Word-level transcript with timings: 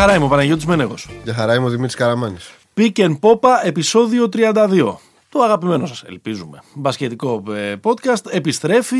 χαρά 0.00 0.14
είμαι 0.14 0.24
ο 0.24 0.28
Παναγιώτης 0.28 0.66
Μένεγος. 0.66 1.08
Για 1.24 1.34
χαρά 1.34 1.54
είμαι 1.54 1.64
ο 1.64 1.68
Δημήτρης 1.68 1.94
Καραμάνης. 1.94 2.50
Pick 2.76 2.92
and 2.96 3.18
Popa, 3.20 3.50
επεισόδιο 3.64 4.28
32. 4.32 5.00
Το 5.28 5.40
αγαπημένο 5.42 5.86
σας, 5.86 6.02
ελπίζουμε. 6.02 6.62
Μπασκετικό 6.74 7.42
ε, 7.52 7.74
podcast 7.82 8.30
επιστρέφει. 8.30 8.96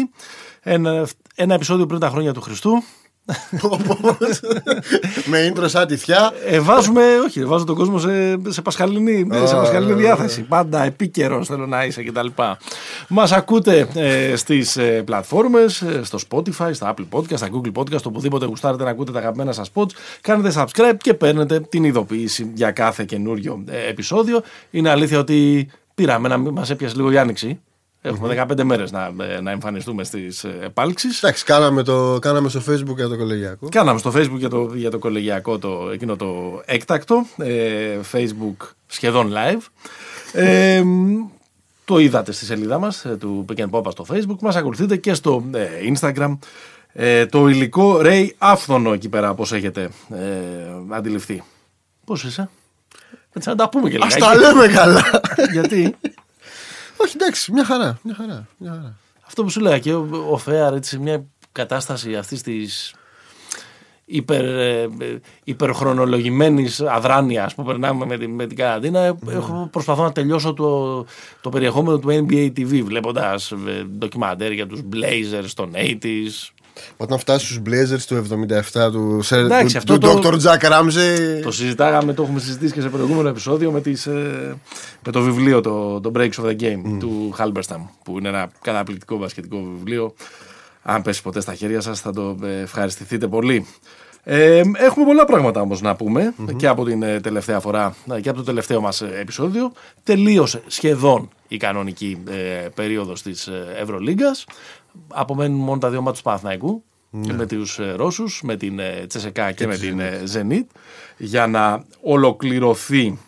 Ένα, 0.60 1.06
ένα 1.34 1.54
επεισόδιο 1.54 1.86
πριν 1.86 2.00
τα 2.00 2.08
χρόνια 2.08 2.32
του 2.32 2.40
Χριστού. 2.40 2.82
Με 5.24 5.52
intro 5.52 5.64
σαν 5.66 5.86
τυφιά. 5.86 6.32
Ε, 6.46 6.60
βάζουμε, 6.60 7.02
όχι, 7.26 7.44
βάζω 7.44 7.64
τον 7.64 7.76
κόσμο 7.76 7.98
σε, 7.98 8.38
σε, 8.48 8.62
πασχαλινή, 8.62 9.26
σε 9.44 9.54
πασχαλινή 9.54 9.92
διάθεση. 9.92 10.42
Πάντα 10.42 10.84
επίκαιρος 10.84 11.46
θέλω 11.46 11.66
να 11.66 11.84
είσαι 11.84 12.02
κτλ. 12.02 12.26
Μας 13.08 13.32
ακούτε 13.32 13.88
ε, 13.94 14.36
στις 14.36 14.76
ε, 14.76 15.02
πλατφόρμες, 15.02 15.84
στο 16.02 16.18
Spotify, 16.28 16.70
στα 16.72 16.94
Apple 16.94 17.18
Podcast, 17.18 17.36
στα 17.36 17.48
Google 17.52 17.72
Podcast, 17.80 18.02
οπουδήποτε 18.02 18.46
γουστάρετε 18.46 18.84
να 18.84 18.90
ακούτε 18.90 19.12
τα 19.12 19.18
αγαπημένα 19.18 19.52
σας 19.52 19.70
pods. 19.74 19.90
Κάνετε 20.20 20.52
subscribe 20.56 20.96
και 20.96 21.14
παίρνετε 21.14 21.60
την 21.60 21.84
ειδοποίηση 21.84 22.50
για 22.54 22.70
κάθε 22.70 23.04
καινούριο 23.04 23.64
ε, 23.68 23.88
επεισόδιο. 23.88 24.42
Είναι 24.70 24.90
αλήθεια 24.90 25.18
ότι 25.18 25.68
πήραμε 25.94 26.28
να 26.28 26.38
μας 26.38 26.70
έπιασε 26.70 26.96
λίγο 26.96 27.10
η 27.10 27.18
άνοιξη. 27.18 27.60
Έχουμε 28.02 28.44
15 28.48 28.62
μέρες 28.62 28.92
να, 28.92 29.10
να 29.42 29.50
εμφανιστούμε 29.50 30.04
στις 30.04 30.44
επάλξεις. 30.44 31.22
Εντάξει, 31.22 31.44
κάναμε, 31.44 31.82
το, 31.82 32.18
κάναμε 32.18 32.48
στο 32.48 32.60
Facebook 32.68 32.96
για 32.96 33.08
το 33.08 33.16
κολεγιακό. 33.16 33.68
Κάναμε 33.68 33.98
στο 33.98 34.12
Facebook 34.14 34.38
για 34.38 34.48
το, 34.48 34.70
για 34.74 34.90
το 34.90 34.98
κολεγιακό 34.98 35.58
το, 35.58 35.90
εκείνο 35.92 36.16
το 36.16 36.62
έκτακτο. 36.64 37.26
Ε, 37.36 37.98
Facebook 38.12 38.66
σχεδόν 38.86 39.32
live. 39.32 39.60
Ε, 40.32 40.82
το 41.84 41.98
είδατε 41.98 42.32
στη 42.32 42.44
σελίδα 42.44 42.78
μας 42.78 43.04
ε, 43.04 43.16
του 43.16 43.44
Pick 43.48 43.60
and 43.60 43.70
Pop 43.70 43.90
στο 43.90 44.04
Facebook. 44.12 44.38
Μας 44.40 44.56
ακολουθείτε 44.56 44.96
και 44.96 45.14
στο 45.14 45.44
ε, 45.52 45.68
Instagram. 45.94 46.38
Ε, 46.92 47.26
το 47.26 47.48
υλικό 47.48 48.00
Ray 48.02 48.28
άφθονο 48.38 48.92
εκεί 48.92 49.08
πέρα, 49.08 49.30
όπω 49.30 49.46
έχετε 49.50 49.90
ε, 50.10 50.18
αντιληφθεί. 50.88 51.42
Πώς 52.04 52.24
είσαι, 52.24 52.48
Έτσι 53.32 53.48
να 53.48 53.54
τα 53.54 53.68
πούμε 53.68 53.90
και 53.90 53.96
Α 53.96 54.08
τα 54.18 54.34
λέμε 54.36 54.66
καλά. 54.66 55.02
Γιατί; 55.52 55.96
Όχι, 57.02 57.16
εντάξει, 57.20 57.52
μια 57.52 57.64
χαρά. 57.64 57.98
Μια 58.02 58.14
χαρά, 58.14 58.46
μια 58.56 58.70
χαρά. 58.70 58.96
Αυτό 59.26 59.42
που 59.42 59.50
σου 59.50 59.60
λέγα 59.60 59.78
και 59.78 59.94
ο, 59.94 60.26
ο 60.30 60.36
Φέαρ, 60.36 60.74
έτσι, 60.74 60.98
μια 60.98 61.24
κατάσταση 61.52 62.16
αυτής 62.16 62.42
της 62.42 62.94
υπερ, 64.10 64.44
ε, 64.44 64.88
υπερχρονολογημένης 65.44 66.80
αδράνειας 66.80 67.54
που 67.54 67.64
περνάμε 67.64 68.06
με, 68.06 68.18
την, 68.18 68.30
με 68.30 68.46
την 68.46 68.56
καραντίνα. 68.56 69.16
Ναι. 69.20 69.32
Έχω, 69.32 69.68
προσπαθώ 69.72 70.02
να 70.02 70.12
τελειώσω 70.12 70.54
το, 70.54 71.04
το 71.40 71.48
περιεχόμενο 71.48 71.98
του 71.98 72.08
NBA 72.08 72.46
TV 72.46 72.82
βλέποντας 72.84 73.52
ντοκιμαντέρ 73.98 74.52
για 74.52 74.66
τους 74.66 74.80
Blazers 74.92 75.50
των 75.54 75.72
80s. 75.74 76.50
Όταν 76.96 77.18
φτάσει 77.18 77.44
στους 77.44 77.58
Blazers 77.66 78.02
του 78.06 78.14
77 78.14 78.90
του, 78.92 79.20
σε, 79.22 79.36
Εντάξει, 79.36 79.72
του, 79.72 79.78
αυτό 79.78 79.98
του 79.98 80.20
το- 80.20 80.28
Dr. 80.28 80.40
Jack 80.42 80.70
Ramsey. 80.70 81.42
Το 81.42 81.50
συζητάγαμε, 81.52 82.12
το 82.12 82.22
έχουμε 82.22 82.40
συζητήσει 82.40 82.72
και 82.72 82.80
σε 82.80 82.88
προηγούμενο 82.88 83.28
επεισόδιο 83.28 83.70
με, 83.70 83.80
τις, 83.80 84.06
ε, 84.06 84.56
με 85.04 85.12
το 85.12 85.20
βιβλίο, 85.20 85.60
το, 85.60 86.00
το 86.00 86.12
Breaks 86.14 86.34
of 86.42 86.44
the 86.44 86.56
Game 86.60 86.96
του 86.98 87.34
Halberstam, 87.38 87.80
που 88.04 88.18
είναι 88.18 88.28
ένα 88.28 88.50
καταπληκτικό 88.62 89.16
μπασκετικό 89.16 89.62
βιβλίο. 89.76 90.14
Αν 90.82 91.02
πέσει 91.02 91.22
ποτέ 91.22 91.40
στα 91.40 91.54
χέρια 91.54 91.80
σας 91.80 92.00
θα 92.00 92.12
το 92.12 92.36
ε, 92.42 92.60
ευχαριστηθείτε 92.60 93.26
πολύ. 93.26 93.66
Ε, 94.24 94.62
έχουμε 94.74 95.04
πολλά 95.06 95.24
πράγματα 95.24 95.60
όμως 95.60 95.80
να 95.80 95.96
πούμε 95.96 96.34
και 96.56 96.66
από 96.66 96.84
την 96.84 97.02
ε, 97.02 97.20
τελευταία 97.20 97.60
φορά 97.60 97.94
ε, 98.14 98.20
και 98.20 98.28
από 98.28 98.38
το 98.38 98.44
τελευταίο 98.44 98.80
μας 98.80 99.00
ε, 99.00 99.10
επεισόδιο. 99.20 99.72
Τελείωσε 100.02 100.62
σχεδόν 100.66 101.28
η 101.48 101.56
κανονική 101.56 102.22
ε, 102.30 102.68
περίοδος 102.74 103.22
της 103.22 103.46
ε, 103.46 103.76
Ευρωλίγκας. 103.80 104.44
Απομένουν 105.08 105.58
μόνο 105.58 105.78
τα 105.78 105.90
δύο 105.90 106.00
μάτια 106.00 106.16
του 106.18 106.22
Παναθηναϊκού 106.22 106.82
με 107.10 107.46
τους 107.46 107.78
ε, 107.78 107.92
Ρώσους, 107.92 108.40
με 108.44 108.56
την 108.56 108.78
ε, 108.78 109.04
Τσεσεκά 109.06 109.52
και, 109.52 109.66
με 109.66 109.76
την 109.76 110.00
ε, 110.00 110.22
Zenit. 110.32 110.66
Για 111.16 111.46
να 111.46 111.84
ολοκληρωθεί 112.00 113.18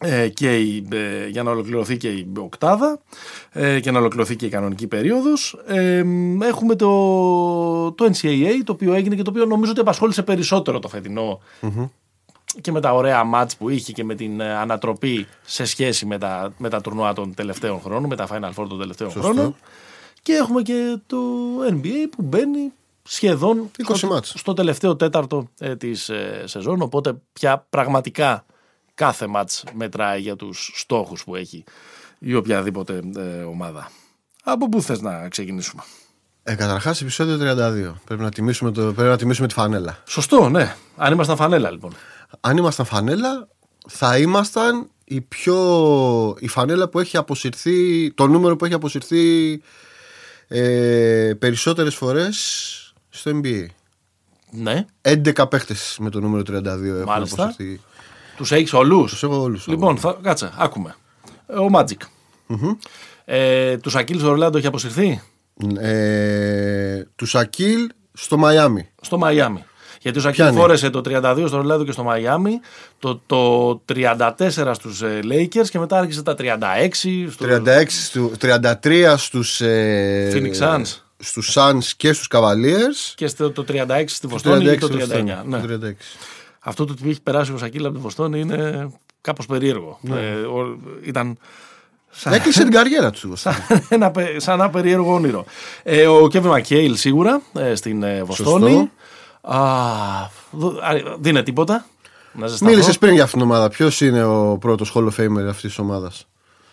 ε, 0.00 0.28
και 0.28 0.56
η, 0.58 0.88
ε, 0.92 1.26
για 1.28 1.42
να 1.42 1.50
ολοκληρωθεί 1.50 1.96
και 1.96 2.08
η 2.08 2.32
οκτάδα 2.38 3.00
ε, 3.52 3.80
και 3.80 3.90
να 3.90 3.98
ολοκληρωθεί 3.98 4.36
και 4.36 4.46
η 4.46 4.48
κανονική 4.48 4.86
περίοδος 4.86 5.58
ε, 5.66 6.04
έχουμε 6.42 6.74
το, 6.74 7.92
το 7.92 8.10
NCAA 8.12 8.52
το 8.64 8.72
οποίο 8.72 8.94
έγινε 8.94 9.14
και 9.14 9.22
το 9.22 9.30
οποίο 9.30 9.44
νομίζω 9.44 9.70
ότι 9.70 9.80
απασχόλησε 9.80 10.22
περισσότερο 10.22 10.78
το 10.78 10.88
φετινο 10.88 11.40
και 12.60 12.72
με 12.72 12.80
τα 12.80 12.94
ωραία 12.94 13.24
μάτς 13.24 13.56
που 13.56 13.68
είχε 13.68 13.92
και 13.92 14.04
με 14.04 14.14
την 14.14 14.40
ε, 14.40 14.52
ανατροπή 14.56 15.26
σε 15.42 15.64
σχέση 15.64 16.06
με 16.06 16.18
τα, 16.18 16.52
με 16.58 16.68
τα 16.68 16.80
τουρνουά 16.80 17.12
των 17.12 17.34
τελευταίων 17.34 17.80
χρόνων, 17.80 18.08
με 18.08 18.16
τα 18.16 18.26
Final 18.30 18.62
Four 18.62 18.66
των 18.68 18.78
τελευταίων 18.78 19.10
Σωστό. 19.10 19.28
χρόνων. 19.28 19.56
Και 20.26 20.32
έχουμε 20.32 20.62
και 20.62 20.98
το 21.06 21.16
NBA 21.70 22.06
που 22.10 22.22
μπαίνει 22.22 22.72
σχεδόν 23.02 23.70
20 23.88 23.96
στο, 23.96 24.06
μάτς. 24.06 24.32
στο 24.36 24.52
τελευταίο 24.52 24.96
τέταρτο 24.96 25.50
ε, 25.58 25.76
της 25.76 26.08
ε, 26.08 26.44
σεζόν, 26.46 26.82
οπότε 26.82 27.14
πια 27.32 27.66
πραγματικά 27.70 28.44
κάθε 28.94 29.26
μάτς 29.26 29.64
μετράει 29.72 30.20
για 30.20 30.36
τους 30.36 30.72
στόχους 30.74 31.24
που 31.24 31.36
έχει 31.36 31.64
η 32.18 32.34
οποιαδήποτε 32.34 33.02
ε, 33.16 33.42
ομάδα. 33.42 33.90
Από 34.44 34.68
πού 34.68 34.82
θες 34.82 35.00
να 35.00 35.28
ξεκινήσουμε; 35.28 35.82
Ε, 36.42 36.54
Καταρχάς, 36.54 37.00
επεισόδιο 37.00 37.36
32. 37.36 37.94
Πρέπει 38.04 38.22
να, 38.22 38.30
τιμήσουμε 38.30 38.70
το, 38.70 38.92
πρέπει 38.92 39.08
να 39.08 39.16
τιμήσουμε 39.16 39.46
τη 39.46 39.54
φανέλα. 39.54 40.02
Σωστό, 40.06 40.48
ναι. 40.48 40.76
Αν 40.96 41.12
ήμασταν 41.12 41.36
φανέλα 41.36 41.70
λοιπόν. 41.70 41.92
Αν 42.40 42.56
ήμασταν 42.56 42.86
φανέλα, 42.86 43.48
θα 43.88 44.18
ήμασταν 44.18 44.90
η 45.04 45.20
πιο. 45.20 45.56
η 46.38 46.48
φανέλα 46.48 46.88
που 46.88 46.98
έχει 46.98 47.16
αποσυρθεί. 47.16 48.12
το 48.12 48.26
νούμερο 48.26 48.56
που 48.56 48.64
έχει 48.64 48.74
αποσυρθεί 48.74 49.60
ε, 50.48 51.32
περισσότερες 51.38 51.94
φορές 51.94 52.94
στο 53.08 53.30
NBA. 53.42 53.66
Ναι. 54.50 54.84
11 55.02 55.48
παίχτες 55.50 55.96
με 56.00 56.10
το 56.10 56.20
νούμερο 56.20 56.42
32 56.42 56.64
έχουν 56.64 57.02
Μάλιστα. 57.04 57.42
αποσυρθεί. 57.42 57.80
Τους 58.36 58.52
έχεις 58.52 58.72
όλους; 58.72 59.10
Τους 59.10 59.22
έχω 59.22 59.40
όλους. 59.42 59.66
Λοιπόν, 59.66 59.96
θα, 59.98 60.18
κάτσε, 60.22 60.52
άκουμε. 60.56 60.94
Ε, 61.46 61.56
Ο 61.58 61.68
Magic. 61.72 62.00
Ε, 63.24 63.76
τους 63.76 63.92
Σακίλ 63.92 64.18
στο 64.18 64.28
Ορλάντο 64.28 64.58
έχει 64.58 64.66
αποσυρθεί; 64.66 65.22
Ε, 65.78 67.02
τους 67.16 67.30
Σακίλ 67.30 67.88
στο 68.12 68.36
Μαϊάμι. 68.36 68.88
στο 69.00 69.18
Μαϊάμι. 69.18 69.64
Γιατί 70.06 70.18
ο 70.18 70.22
Σακίλ 70.22 70.42
Πιάνει. 70.44 70.58
φόρεσε 70.60 70.90
το 70.90 71.00
32 71.04 71.44
στο 71.46 71.56
Ορλάντο 71.56 71.84
και 71.84 71.92
στο 71.92 72.02
Μαϊάμι, 72.02 72.60
το, 72.98 73.20
το 73.26 73.70
34 73.94 74.70
στους 74.72 75.02
ε, 75.02 75.20
Lakers 75.24 75.68
και 75.70 75.78
μετά 75.78 75.98
άρχισε 75.98 76.22
τα 76.22 76.34
36 76.38 76.48
στο 77.30 77.46
36 77.48 77.84
στου, 77.88 78.32
33 78.82 79.14
στους 79.16 79.60
ε, 79.60 80.30
Phoenix 80.34 80.58
Suns. 80.62 80.82
στους 81.18 81.52
Suns 81.58 81.84
και 81.96 82.12
στους 82.12 82.28
Cavaliers 82.30 83.12
και 83.14 83.26
στο, 83.26 83.50
το 83.50 83.64
36 83.68 84.04
στη 84.06 84.26
Βοστόνη 84.26 84.64
και 84.64 84.76
το 84.78 84.86
39. 84.86 85.00
στους- 85.02 85.22
Ναι. 85.46 85.58
το 85.60 85.86
36. 85.86 85.90
Αυτό 86.58 86.84
το 86.84 86.92
ότι 87.00 87.10
έχει 87.10 87.20
περάσει 87.22 87.52
ο 87.52 87.58
Σακίλ 87.58 87.84
από 87.86 87.94
τη 87.94 88.00
Βοστόνη 88.00 88.40
είναι 88.40 88.88
κάπως 89.20 89.46
περίεργο. 89.46 89.98
Ναι. 90.02 90.16
Ε, 90.18 90.32
ο- 90.34 90.78
ήταν 91.04 91.38
σαν, 92.10 92.32
Έκλεισε 92.32 92.62
την 92.62 92.72
καριέρα 92.72 93.10
του. 93.10 93.32
ένα, 93.88 94.10
πε- 94.10 94.40
σαν 94.40 94.60
ένα 94.60 94.70
περίεργο 94.70 95.14
όνειρο. 95.14 95.44
Ε, 95.82 96.06
ο 96.06 96.28
Κέβιν 96.28 96.50
Μακέιλ 96.50 96.96
σίγουρα 96.96 97.42
ε, 97.58 97.74
στην 97.74 98.02
ε, 98.02 98.22
Βοστόνη. 98.22 98.70
Σωστό. 98.70 98.88
Α, 99.48 99.58
δω- 100.50 100.78
α, 100.82 101.16
δεν 101.18 101.32
είναι 101.34 101.42
τίποτα. 101.42 101.86
Να 102.32 102.46
ζεσταθώ. 102.46 102.70
Μίλησες 102.70 102.98
πριν 102.98 103.12
για 103.12 103.22
αυτήν 103.22 103.38
την 103.40 103.48
ομάδα. 103.50 103.68
Ποιος 103.68 104.00
είναι 104.00 104.24
ο 104.24 104.56
πρώτος 104.58 104.92
Hall 104.94 105.04
of 105.08 105.10
Famer 105.20 105.46
αυτής 105.48 105.60
της 105.60 105.78
ομάδας, 105.78 106.26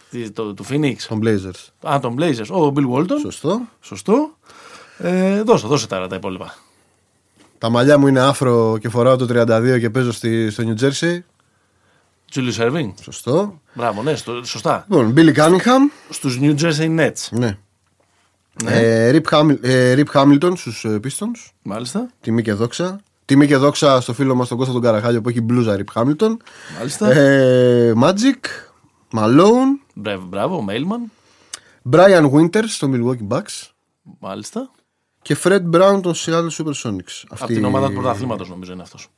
Τι- 0.09 0.31
το, 0.31 0.53
του 0.53 0.65
Phoenix. 0.69 0.95
των 1.07 1.19
Blazers. 1.23 1.89
Α, 1.93 1.99
τον 1.99 2.15
Blazers. 2.19 2.47
Ο 2.49 2.73
Bill 2.75 2.91
Walton. 2.93 3.19
Σωστό. 3.21 3.61
Σωστό. 3.81 4.37
Ε, 4.97 5.41
δώσε, 5.41 5.67
δώσε 5.67 5.87
τα, 5.87 6.07
τα 6.07 6.15
υπόλοιπα. 6.15 6.55
Τα 7.57 7.69
μαλλιά 7.69 7.97
μου 7.97 8.07
είναι 8.07 8.19
άφρο 8.19 8.77
και 8.77 8.89
φοράω 8.89 9.15
το 9.15 9.25
32 9.29 9.77
και 9.79 9.89
παίζω 9.89 10.11
στη, 10.11 10.49
στο 10.51 10.63
New 10.67 10.81
Jersey. 10.83 11.19
Julius 12.35 12.57
Erving. 12.57 12.91
Σωστό. 13.01 13.59
Μπράβο, 13.73 14.01
ναι, 14.03 14.15
στο- 14.15 14.43
σωστά. 14.43 14.85
Λοιπόν, 14.89 15.13
Billy 15.17 15.35
Cunningham. 15.35 15.91
Στους 16.09 16.37
New 16.41 16.55
Jersey 16.59 16.99
Nets. 16.99 17.27
Ναι. 17.31 17.57
Ε, 18.65 19.11
Rip, 19.11 19.29
Hamil- 19.29 19.63
ε, 19.63 19.95
Rip 19.97 20.11
Hamilton 20.13 20.51
στους 20.55 20.85
ε, 20.85 20.99
Pistons. 21.03 21.51
Μάλιστα. 21.61 22.09
Τιμή 22.21 22.41
και 22.41 22.53
δόξα. 22.53 22.99
Τιμή 23.25 23.47
και 23.47 23.57
δόξα 23.57 24.01
στο 24.01 24.13
φίλο 24.13 24.35
μας 24.35 24.47
τον 24.47 24.57
Κώστα 24.57 24.73
τον 24.73 24.81
Καραχάλιο 24.81 25.21
που 25.21 25.29
έχει 25.29 25.41
μπλούζα 25.41 25.77
Rip 25.77 26.01
Hamilton. 26.01 26.37
Μάλιστα. 26.77 27.11
Ε, 27.11 27.93
Magic. 28.01 28.45
Malone. 29.17 29.79
Μπράβο, 29.93 30.25
μπράβο, 30.25 30.55
ο 30.55 30.65
Mailman. 30.69 31.11
Brian 31.91 32.31
Winters 32.31 32.67
στο 32.67 32.89
Milwaukee 32.93 33.27
Bucks. 33.27 33.69
Μάλιστα. 34.19 34.71
Και 35.21 35.37
Fred 35.43 35.61
Brown 35.71 35.99
των 36.01 36.13
Seattle 36.15 36.49
Supersonics. 36.57 37.23
Από 37.29 37.45
την 37.45 37.65
ομάδα 37.65 37.87
του 37.87 37.93
πρωταθλήματος 37.93 38.49
νομίζω 38.49 38.73
είναι 38.73 38.81
αυτός. 38.81 39.09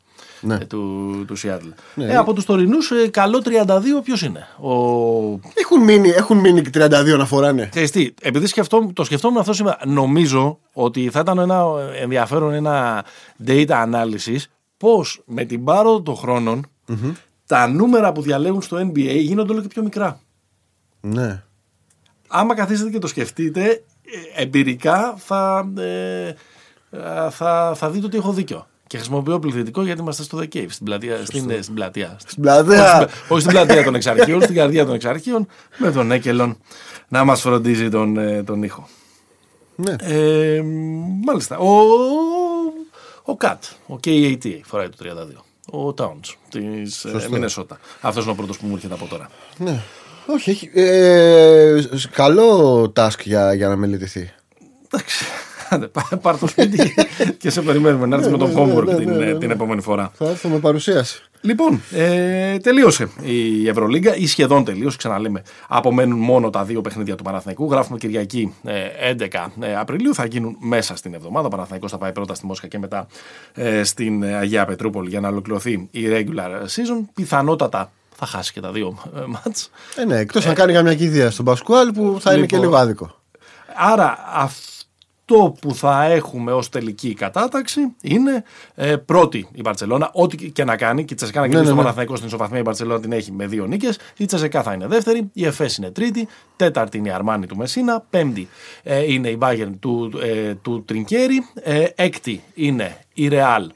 Ναι. 0.46 0.56
Ε, 0.56 0.66
του, 0.66 1.24
του 1.28 1.38
Seattle. 1.38 1.74
Ναι. 1.94 2.06
Ε, 2.06 2.16
από 2.16 2.34
τους 2.34 2.46
τωρινούς, 2.46 2.92
ε, 2.92 3.08
καλό 3.08 3.42
32 3.46 4.04
ποιος 4.04 4.22
είναι; 4.22 4.48
Ο... 4.58 4.72
Έχουν 5.54 5.84
μείνει, 5.84 6.10
έχουν 6.10 6.38
μείνει 6.38 6.62
32 6.74 7.16
να 7.18 7.26
φοράνε. 7.26 7.68
Ξέρεις 7.70 7.92
τι, 7.92 8.14
επειδή 8.22 8.48
σκεφτόμουν, 8.48 8.94
το 8.94 9.04
σκεφτόμουν 9.04 9.38
αυτό 9.40 9.54
σήμερα, 9.54 9.80
νομίζω 9.86 10.60
ότι 10.74 11.10
θα 11.10 11.20
ήταν 11.20 11.38
ένα 11.38 11.66
ενδιαφέρον 12.02 12.54
ένα 12.54 13.06
data 13.48 13.68
analysis 13.68 14.44
πώς 14.78 15.22
με 15.26 15.46
την 15.46 15.64
πάροδο 15.64 16.02
των 16.02 16.16
χρονων 16.16 16.66
τα 17.46 17.68
νούμερα 17.68 18.12
που 18.12 18.22
διαλέγουν 18.22 18.62
στο 18.62 18.78
NBA 18.78 19.18
γίνονται 19.20 19.52
όλο 19.52 19.62
και 19.62 19.68
πιο 19.68 19.84
μικρά. 19.84 20.20
Ναι. 21.02 21.44
άμα 22.28 22.56
καθίσετε 22.56 22.90
και 22.90 23.00
το 23.00 23.08
σκεφτείτε, 23.08 23.84
ε, 24.36 24.42
εμπειρικά 24.42 25.14
θα, 25.18 25.72
ε, 25.78 26.28
ε, 26.90 27.30
θα, 27.30 27.74
θα 27.76 27.90
δείτε 27.90 28.06
ότι 28.06 28.18
έχω 28.18 28.32
δίκιο. 28.32 28.68
Και 28.88 28.98
χρησιμοποιώ 28.98 29.40
πληθυντικό 29.40 29.84
γιατί 29.84 30.02
είμαστε 30.02 30.24
στο 30.24 30.38
The 30.38 30.56
Cave, 30.56 30.66
στην 30.70 30.86
πλατεία. 30.86 31.26
Στην, 31.26 31.50
ε, 31.50 31.62
στην 31.62 31.74
πλατεία. 31.74 32.18
Στην 32.26 32.42
πλατεία. 32.42 33.10
Όχι 33.28 33.42
στην 33.42 33.52
πλατεία 33.54 33.84
των 33.84 33.96
εξαρχείων, 33.96 34.42
στην 34.42 34.56
καρδιά 34.56 34.86
των 34.86 34.94
εξαρχείων, 34.96 35.48
με 35.78 35.92
τον 35.92 36.12
Έκελον 36.12 36.58
να 37.08 37.24
μας 37.24 37.42
φροντίζει 37.42 37.90
τον, 37.90 38.18
ε, 38.18 38.44
τον 38.44 38.64
ήχο. 38.64 38.88
Ναι. 39.76 39.96
Ε, 40.00 40.62
μάλιστα. 41.26 41.58
Ο, 41.58 41.80
ο 43.24 43.36
Κατ, 43.38 43.64
ο 43.88 43.96
KAT 44.04 44.60
φοράει 44.64 44.90
το 44.90 44.98
32. 45.00 45.44
Ο 45.72 45.94
Towns 45.98 46.34
της 46.50 47.06
Μινεσότα. 47.30 47.80
Αυτός 48.02 48.24
είναι 48.24 48.32
ο 48.32 48.36
πρώτος 48.36 48.58
που 48.58 48.68
μου 48.68 48.76
έρχεται 48.76 48.94
από 48.94 49.06
τώρα. 49.06 49.30
ναι. 49.58 49.82
Όχι, 50.28 50.50
έχει. 50.50 50.70
Ε, 50.74 51.82
καλό 52.12 52.82
task 52.96 53.20
για, 53.24 53.54
για 53.54 53.68
να 53.68 53.76
μελετηθεί. 53.76 54.34
Εντάξει. 54.92 55.26
Άντε, 55.76 55.88
πά- 55.88 56.16
Πάρ 56.22 56.38
το 56.38 56.48
σπίτι 56.48 56.94
και 57.42 57.50
σε 57.50 57.62
περιμένουμε 57.62 58.06
να 58.06 58.16
έρθεις 58.16 58.32
με 58.32 58.38
τον 58.38 58.54
ναι, 58.54 58.64
ναι, 58.66 58.74
homework 58.74 58.86
ναι, 58.86 58.94
ναι, 58.94 59.00
την, 59.00 59.10
ναι, 59.10 59.26
ε, 59.26 59.32
ναι. 59.32 59.40
την 59.40 59.52
επόμενη 59.52 59.82
φορά. 59.82 60.12
Θα 60.14 60.30
έρθω 60.30 60.50
με 60.50 60.60
παρουσίαση. 60.60 61.22
Λοιπόν, 61.42 61.82
ε, 61.92 62.58
τελείωσε 62.58 63.10
η 63.22 63.68
Ευρωλίγκα 63.68 64.16
ή 64.16 64.28
σχεδόν 64.28 64.64
τελείωσε, 64.64 64.98
ξαναλέμε. 64.98 65.42
Απομένουν 65.68 66.20
μόνο 66.20 66.50
τα 66.50 66.64
δύο 66.64 66.82
παιχνίδια 66.82 67.16
του 67.16 67.24
Παναθηναϊκού. 67.24 67.72
Γράφουμε 67.72 67.98
Κυριακή 67.98 68.54
ε, 68.64 69.16
11 69.20 69.46
ε, 69.62 69.76
Απριλίου. 69.76 70.14
Θα 70.14 70.26
γίνουν 70.26 70.56
μέσα 70.60 70.96
στην 70.96 71.14
εβδομάδα. 71.14 71.48
Ο 71.48 71.50
Παναθηναϊκός 71.50 71.92
θα 71.92 71.98
πάει 71.98 72.12
πρώτα 72.12 72.34
στη 72.34 72.46
Μόσχα 72.46 72.68
και 72.68 72.80
μετά 72.80 73.08
ε, 73.54 73.84
στην 73.84 74.24
ε, 74.24 74.36
Αγία 74.36 74.66
Πετρούπολη 74.66 75.10
για 75.10 75.20
να 75.20 75.28
ολοκληρωθεί 75.28 75.88
η 75.92 76.02
regular 76.10 76.50
season. 76.62 77.06
Πιθανότατα 77.14 77.92
θα 78.16 78.26
χάσει 78.26 78.54
και 78.54 78.60
τα 78.60 78.72
δύο 78.72 78.98
ε, 79.16 79.20
μάτς. 79.28 79.70
Ε, 79.96 80.06
ναι, 80.06 80.18
εκτός 80.18 80.46
να 80.46 80.54
κάνει 80.54 80.74
καμιά 80.74 80.96
κηδεία 80.96 81.32
στον 81.32 81.46
Πασκουάλ 81.46 81.92
που 81.92 82.18
θα 82.20 82.34
είναι 82.34 82.46
και 82.46 82.56
Λοιπόν. 82.56 82.70
λίγο 82.72 82.82
άδικο. 82.82 83.16
Άρα 83.76 84.18
αυτό 84.34 84.75
που 85.26 85.74
θα 85.74 86.04
έχουμε 86.04 86.52
ως 86.52 86.70
τελική 86.70 87.14
κατάταξη 87.14 87.96
είναι 88.02 88.44
ε, 88.76 88.96
πρώτη 88.96 89.48
η 89.54 89.62
Μπαρτσελώνα, 89.62 90.10
ό,τι 90.14 90.52
και 90.52 90.64
να 90.64 90.78
κάνει. 90.78 91.06
Και 91.06 91.14
η 91.14 91.16
Τσεσεκά 91.16 91.40
να 91.40 91.48
κερδίσει 91.48 91.64
ναι, 91.64 91.70
το 91.70 91.76
ναι. 91.76 91.82
Παναθηναϊκό 91.82 92.16
στην 92.16 92.28
ισοβαθμία, 92.28 92.60
η 92.60 92.62
Μπαρτσελώνα 92.62 93.00
την 93.00 93.12
έχει 93.12 93.32
με 93.32 93.48
δύο 93.48 93.66
νίκες. 93.66 94.00
Η 94.18 94.26
Τσεσεκά 94.26 94.64
θα 94.64 94.74
είναι 94.74 94.88
δεύτερη, 94.88 95.30
η 95.34 95.46
Εφές 95.46 95.78
είναι 95.78 95.92
τρίτη, 95.92 96.28
τέταρτη 96.56 96.98
είναι 96.98 97.08
η 97.08 97.12
Αρμάνη 97.12 97.46
του 97.46 97.58
Μεσίνα, 97.58 98.06
πέμπτη 98.10 98.48
ε, 98.84 99.14
είναι 99.14 99.30
η 99.30 99.38
Bayern 99.42 99.72
του, 99.80 100.12
ε, 100.24 100.54
του 100.54 100.84
Τρινκέρι, 100.86 101.48
ε, 101.54 101.86
έκτη 101.96 102.44
είναι 102.54 102.98
η 103.14 103.28
Ρεάλ 103.28 103.72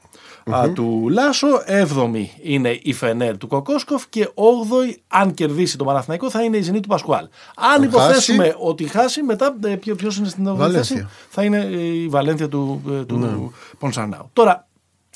α, 0.56 0.72
του 0.74 1.07
Λάσο, 1.10 1.48
έβδομη 1.66 2.31
είναι 2.42 2.80
η 2.81 2.94
Φενέρ 2.94 3.38
του 3.38 3.48
Κοκόσκοφ 3.48 4.07
και 4.10 4.30
όγδοη, 4.34 5.01
αν 5.07 5.34
κερδίσει 5.34 5.78
το 5.78 5.84
Παναθηναϊκό, 5.84 6.30
θα 6.30 6.44
είναι 6.44 6.57
η 6.57 6.62
Ζηνή 6.62 6.80
του 6.80 6.88
Πασκουάλ. 6.88 7.28
Αν 7.56 7.72
Αν 7.75 7.84
υποθέσουμε 7.84 8.44
χάσει- 8.44 8.56
ότι 8.60 8.84
χάσει, 8.88 9.22
μετά 9.24 9.56
ε, 9.63 9.75
ποιο 9.75 9.96
ποιος 9.96 10.18
είναι 10.18 10.28
στην 10.30 10.48
όγδοη 10.48 10.62
Βαλένθια. 10.62 10.96
θέση, 10.96 11.07
θα 11.30 11.44
είναι 11.44 11.57
η 11.66 12.07
Βαλένθια 12.07 12.50
του, 12.50 12.81
ε, 12.90 13.04
του 13.06 13.54
Πονσανάου. 13.78 14.30
Τώρα, 14.34 14.68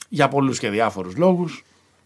για 0.10 0.28
πολλούς 0.28 0.60
και 0.60 0.70
διάφορους 0.70 1.16
λόγους, 1.18 1.64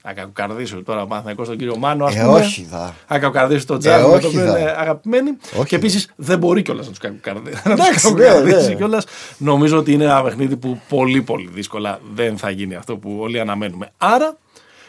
θα 0.09 0.13
κακοκαρδίσω 0.13 0.83
τώρα 0.83 1.01
ο 1.01 1.07
Παναθηναϊκός 1.07 1.47
τον 1.47 1.57
κύριο 1.57 1.77
Μάνο, 1.77 2.05
ας 2.05 2.15
Ε, 2.15 2.19
πούμε. 2.19 2.31
όχι, 2.39 2.67
δα. 2.71 2.93
Θα 3.07 3.19
κακοκαρδίσει 3.19 3.67
τον 3.67 3.79
Τζάβι, 3.79 4.07
με 4.07 4.13
όχι, 4.13 4.21
τον 4.21 4.29
οποίο 4.29 4.45
δα. 4.51 4.59
είναι 4.59 4.69
αγαπημένοι. 4.77 5.37
Όχι, 5.57 5.67
και 5.67 5.75
επίσης 5.75 6.09
δεν 6.15 6.37
μπορεί 6.39 6.61
κιόλας 6.61 6.85
να 6.85 6.89
τους 6.91 6.99
κακοκαρδίσει. 6.99 7.61
Να 7.65 7.75
τους 7.75 7.85
Εντάξει, 7.85 8.13
ναι, 8.13 8.23
κακοκαρδίσει 8.25 8.69
ναι. 8.69 8.75
κιόλας. 8.75 9.05
Νομίζω 9.37 9.77
ότι 9.77 9.91
είναι 9.93 10.03
ένα 10.03 10.23
παιχνίδι 10.23 10.57
που 10.57 10.79
πολύ 10.89 11.21
πολύ 11.21 11.49
δύσκολα 11.53 11.99
δεν 12.13 12.37
θα 12.37 12.49
γίνει 12.49 12.75
αυτό 12.75 12.97
που 12.97 13.17
όλοι 13.19 13.39
αναμένουμε. 13.39 13.89
Άρα 13.97 14.37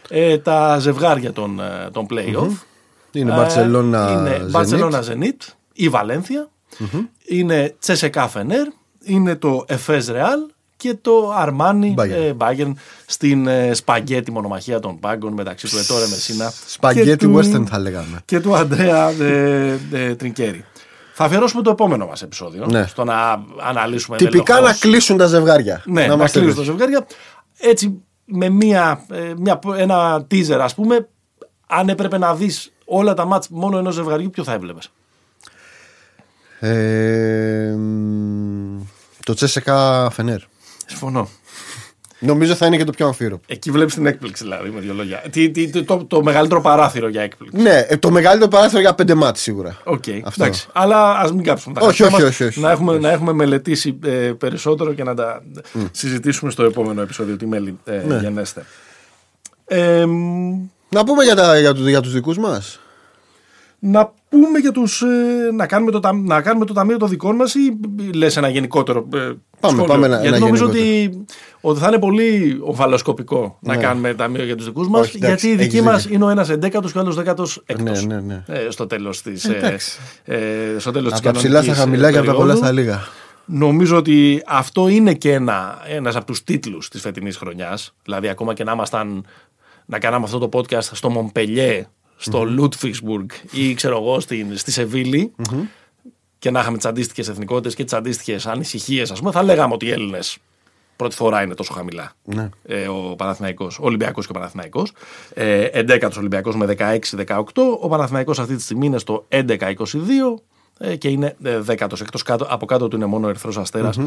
ε, 0.08 0.38
τα 0.38 0.78
ζευγάρια 0.78 1.32
των, 1.32 1.60
ε, 1.60 1.90
των 1.92 2.06
play-off 2.10 2.50
Είναι 3.12 3.32
ε, 3.32 3.34
Μπαρσελόνα 3.34 4.10
είναι 4.10 4.44
Zenit. 4.46 4.50
Μπαρσελόνα 4.50 5.02
Zenit 5.08 5.52
η 5.72 5.88
Βαλένθια, 5.88 6.48
είναι 7.26 7.74
Τσεσεκά 7.78 8.28
Φενέρ, 8.28 8.66
είναι 9.04 9.34
το 9.36 9.64
Εφές 9.68 10.08
Ρεάλ 10.08 10.38
και 10.78 10.94
το 11.00 11.32
Αρμάνι 11.36 11.94
Bayern. 11.98 12.10
ε, 12.10 12.32
Bayern 12.38 12.72
στην 13.06 13.46
ε, 13.46 13.74
σπαγκέτη 13.74 14.30
μονομαχία 14.30 14.80
των 14.80 14.98
πάγκων 14.98 15.32
μεταξύ 15.32 15.68
του 15.70 15.78
Ετόρε 15.78 16.06
Μεσίνα 16.06 16.46
και 16.46 16.52
Σπαγκέτι 16.66 17.16
του- 17.26 17.36
western 17.38 17.64
θα 17.68 17.78
λέγαμε. 17.78 18.20
και 18.24 18.40
του 18.40 18.56
Αντρέα 18.56 19.08
ε, 19.10 19.78
ε, 19.92 20.14
Τρινκέρι. 20.14 20.64
Θα 21.12 21.24
αφιερώσουμε 21.24 21.62
το 21.62 21.70
επόμενο 21.70 22.06
μας 22.06 22.22
επεισόδιο 22.22 22.66
Ναι. 22.66 22.86
στο 22.86 23.04
να 23.04 23.44
αναλύσουμε 23.68 24.16
Τυπικά 24.16 24.52
να 24.52 24.58
εντελεχώς- 24.58 24.80
κλείσουν 24.80 25.16
τα 25.16 25.26
ζευγάρια. 25.26 25.82
ναι, 25.86 26.06
να, 26.06 26.14
είμαστε 26.14 26.40
κλείσουν 26.40 26.56
τα 26.56 26.62
βέβαιοι. 26.72 26.78
ζευγάρια. 26.86 27.06
Έτσι, 27.58 28.02
με 28.24 28.48
μια, 28.48 29.04
ε, 29.12 29.32
μια, 29.38 29.58
ένα 29.76 30.26
teaser, 30.30 30.58
ας 30.60 30.74
πούμε, 30.74 31.08
αν 31.66 31.88
έπρεπε 31.88 32.18
να 32.18 32.34
δεις 32.34 32.72
όλα 32.84 33.14
τα 33.14 33.24
ματς 33.24 33.48
μόνο 33.48 33.78
ενός 33.78 33.94
ζευγαριού, 33.94 34.30
ποιο 34.30 34.44
θα 34.44 34.52
έβλεπες; 34.52 34.90
Ε, 36.60 37.74
μ, 37.78 38.80
το 39.24 39.34
ΤΣΣΚΑ 39.34 40.08
Φενέρ. 40.12 40.40
Συμφωνώ. 40.88 41.28
Νομίζω 42.20 42.54
θα 42.54 42.66
είναι 42.66 42.76
και 42.76 42.84
το 42.84 42.92
πιο 42.92 43.06
αμφίρροπο. 43.06 43.42
Εκεί 43.46 43.70
βλέπεις 43.70 43.94
την 43.94 44.06
έκπληξη, 44.06 44.42
δηλαδή, 44.44 44.70
με 44.70 44.80
δύο 44.80 44.94
λόγια. 44.94 45.22
Τι, 45.30 45.50
τι, 45.50 45.70
το, 45.70 45.84
το, 45.84 46.04
το 46.04 46.22
μεγαλύτερο 46.22 46.60
παράθυρο 46.60 47.08
για 47.08 47.22
έκπληξη. 47.22 47.62
Ναι, 47.62 47.84
ε, 47.88 47.96
το 47.96 48.10
μεγαλύτερο 48.10 48.50
παράθυρο 48.50 48.80
για 48.80 48.94
πέντε 48.94 49.14
ματς 49.14 49.40
σίγουρα. 49.40 49.78
Οκ, 49.84 50.04
Αυτό. 50.24 50.42
εντάξει. 50.44 50.66
Αλλά 50.72 51.18
ας 51.18 51.32
μην 51.32 51.44
κάψουμε 51.44 51.74
τα 51.80 51.86
Όχι, 51.86 52.02
χαρτιά 52.02 52.16
όχι, 52.16 52.24
μας, 52.26 52.34
όχι, 52.34 52.44
όχι. 52.44 52.60
να, 52.60 52.70
έχουμε, 52.70 52.98
να 52.98 53.10
έχουμε 53.10 53.32
μελετήσει 53.32 53.98
ε, 54.04 54.10
περισσότερο 54.38 54.92
και 54.94 55.02
να 55.04 55.14
τα 55.14 55.42
συζητήσουμε 55.90 56.50
στο 56.50 56.62
επόμενο 56.62 57.00
επεισόδιο. 57.02 57.36
Τι 57.36 57.46
μέλλει 57.46 57.78
ε, 57.84 58.02
Ναι. 58.06 58.18
γενέσθαι. 58.18 58.64
Ε, 59.66 60.06
μ, 60.06 60.66
Να 60.88 61.04
πούμε 61.04 61.24
για, 61.24 61.34
τα, 61.34 61.58
για, 61.58 61.74
του- 61.74 61.88
για 61.88 62.00
τους 62.00 62.12
δικούς 62.12 62.38
μας. 62.38 62.80
να 63.78 64.12
πούμε 64.28 64.58
για 64.58 64.72
τους... 64.72 65.02
ε, 65.02 65.06
να, 65.54 65.66
κάνουμε 65.66 65.90
το, 65.90 66.00
ταμ- 66.00 66.26
να 66.28 66.40
κάνουμε 66.42 66.64
το 66.64 66.72
ταμείο 66.72 66.96
των 66.96 67.08
δικών 67.08 67.36
μας 67.36 67.54
ή 67.54 67.78
λες 68.14 68.36
ένα 68.36 68.48
γενικότερο 68.48 69.08
ε, 69.14 69.32
σχόλιο; 69.66 69.84
πάμε 69.84 70.06
ένα- 70.06 70.20
Γιατί 70.20 70.36
ένα 70.36 70.38
νομίζω 70.46 70.64
γενικότερο. 70.64 71.10
ότι, 71.10 71.24
ότι 71.60 71.80
θα 71.80 71.86
είναι 71.88 71.98
πολύ 71.98 72.58
ομφαλοσκοπικό 72.62 73.58
να 73.60 73.74
Ναι. 73.76 73.82
κάνουμε 73.82 74.14
ταμείο 74.14 74.44
για 74.44 74.56
τους 74.56 74.66
δικούς 74.66 74.88
μας 74.88 75.06
Όχι, 75.06 75.16
εντάξει, 75.16 75.46
γιατί 75.46 75.62
οι 75.62 75.64
δικοί 75.64 75.76
έχεις 75.76 75.86
μας 75.88 76.02
δίκιο. 76.02 76.16
είναι 76.16 76.24
ο 76.24 76.28
ένας 76.28 76.48
εντέκατος 76.48 76.92
και 76.92 76.98
ο 76.98 77.00
άλλος 77.00 77.14
δέκατος 77.16 77.62
εκτός. 77.66 78.04
Ναι, 78.06 78.14
ναι, 78.14 78.20
ναι. 78.20 78.42
Ε, 78.46 78.70
στο 78.70 78.86
τέλος 78.86 79.22
της, 79.22 79.44
ε, 79.44 79.56
Εντάξει. 79.56 79.98
ε, 80.24 80.38
στο 80.78 80.90
τέλος 80.90 81.10
της 81.10 81.20
Από 81.20 81.28
τα 81.32 81.38
ψηλά 81.38 81.62
στα 81.62 81.72
κανονικής, 81.72 81.78
χαμηλά 81.82 82.08
ε, 82.08 82.12
και 82.12 82.18
από 82.18 82.26
τα 82.26 82.32
πολλά 82.32 82.46
περίοδου. 82.46 82.66
στα 82.66 82.74
λίγα. 82.74 83.00
Νομίζω 83.44 83.96
ότι 83.96 84.42
αυτό 84.46 84.88
είναι 84.88 85.14
και 85.14 85.32
ένα, 85.32 85.78
ένας 85.88 86.16
από 86.16 86.26
τους 86.26 86.44
τίτλους 86.44 86.88
της 86.88 87.00
φετινής 87.00 87.36
χρονιάς. 87.36 87.94
Δηλαδή 88.04 88.28
ακόμα 88.28 88.54
και 88.54 88.64
να 88.64 88.72
ήμασταν 88.72 89.24
να 89.86 89.98
κάναμε 89.98 90.24
αυτό 90.24 90.38
το 90.38 90.48
podcast 90.58 90.82
στο 90.82 91.10
Μομπελιέ, 91.10 91.86
στο 92.18 92.44
Λούτφιξμπουργκ 92.44 93.28
ή 93.50 93.74
ξέρω 93.74 93.96
εγώ 93.96 94.20
στην, 94.20 94.56
στη 94.56 94.72
σεβιλη 94.72 95.32
και 96.38 96.50
να 96.50 96.60
είχαμε 96.60 96.76
τις 96.76 96.86
αντίστοιχες 96.86 97.28
εθνικότητες 97.28 97.74
και 97.74 97.84
τις 97.84 97.92
αντίστοιχες 97.92 98.46
ανησυχίες, 98.46 99.10
ας 99.10 99.18
πούμε, 99.18 99.30
θα 99.30 99.42
λέγαμε 99.42 99.74
ότι 99.74 99.86
οι 99.86 99.90
Έλληνες 99.90 100.38
πρώτη 100.98 101.14
φορά 101.14 101.42
είναι 101.42 101.54
τόσο 101.54 101.72
χαμηλά. 101.72 102.12
Ναι. 102.24 102.48
Ε, 102.62 102.88
ο 102.88 103.14
Παναθηναϊκός, 103.16 103.78
ο 103.78 103.84
Ολυμπιακός 103.84 104.26
και 104.26 104.32
ο 104.32 104.34
Παναθηναϊκός. 104.34 104.92
Ε, 105.34 105.68
11ο 105.72 106.16
Ολυμπιακός 106.18 106.56
με 106.56 106.66
16-18. 106.66 107.42
Ο 107.80 107.88
Παναθηναϊκός 107.88 108.38
αυτή 108.38 108.56
τη 108.56 108.62
στιγμή 108.62 108.86
είναι 108.86 108.98
στο 108.98 109.26
11-22 109.28 109.74
ε, 110.78 110.96
και 110.96 111.08
είναι 111.08 111.36
ε, 111.42 111.58
δέκατος. 111.58 112.00
Εκτός 112.00 112.22
κάτω, 112.22 112.46
από 112.48 112.66
κάτω 112.66 112.88
του 112.88 112.96
είναι 112.96 113.06
μόνο 113.06 113.26
ο 113.26 113.28
Ερυθρός 113.28 113.58
Αστέρας, 113.58 113.98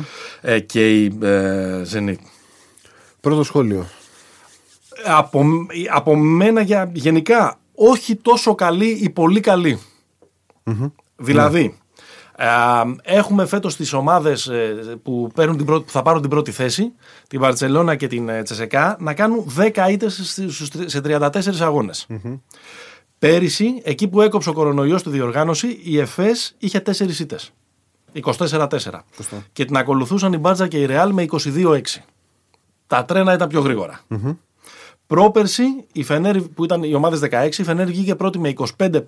ε, 0.42 0.60
και 0.60 1.04
η 1.04 1.18
ε, 1.22 1.82
Zenit. 1.94 2.16
Πρώτο 3.22 3.44
σχόλιο. 3.44 3.86
Από, 5.06 5.46
από 5.90 6.16
μένα 6.16 6.62
για, 6.62 6.92
γενικά 6.94 7.60
όχι 7.90 8.16
τόσο 8.16 8.56
καλή 8.56 8.90
ή 8.90 9.10
πολύ 9.10 9.40
καλή. 9.40 9.80
Δηλαδή, 11.16 11.78
ε, 12.36 12.46
έχουμε 13.04 13.46
φέτος 13.46 13.76
τις 13.76 13.94
ομάδες 13.94 14.48
ε, 14.48 14.96
που, 15.04 15.30
παίρνουν 15.36 15.58
την 15.58 15.66
πρώτη, 15.66 15.86
που 15.86 15.92
θα 15.92 16.02
πάρουν 16.02 16.22
την 16.22 16.30
πρώτη 16.30 16.52
θέση, 16.52 16.92
την 17.28 17.40
Βαρτσελώνα 17.40 17.96
και 17.96 18.08
την 18.08 18.30
ε, 18.30 18.42
Τσεσεκά, 18.44 18.98
να 19.00 19.14
κάνουν 19.14 19.46
10 19.58 19.90
ήττες 19.92 20.14
στις- 20.14 20.56
στους- 20.56 20.92
σε 20.92 21.02
34 21.02 21.62
αγωνες 21.62 22.06
Πέρυσι, 23.20 23.82
εκεί 23.84 24.08
που 24.08 24.22
έκοψε 24.22 24.50
ο 24.50 24.54
κορονοϊός 24.54 25.00
στη 25.02 25.10
διοργάνωση, 25.10 25.80
η 25.84 26.00
ΕΦΕΣ 26.00 26.56
είχε 26.58 26.80
4 26.80 27.20
ήττες. 27.20 27.52
24-4. 28.14 29.04
Και 29.54 29.66
την 29.66 29.78
ακολουθούσαν 29.78 30.34
η 30.34 30.38
Μπάτζα 30.38 30.68
και 30.68 30.78
η 30.78 30.86
Ρεάλ 30.86 31.12
με 31.14 31.22
22-6. 31.22 31.82
Τα 32.88 33.06
τρένα 33.06 33.34
ήταν 33.34 33.48
πιο 33.48 33.62
γρήγορα. 33.62 34.00
Πρόπερση, 35.12 35.64
η 35.92 36.04
Φενέρ 36.04 36.42
που 36.42 36.64
ήταν 36.64 36.84
οι 36.84 36.94
ομάδες 36.94 37.20
16, 37.32 37.58
η 37.58 37.64
Φενέρ 37.64 37.86
βγήκε 37.86 38.16
πρώτη 38.16 38.40
με 38.40 38.54
25-5, 38.78 39.00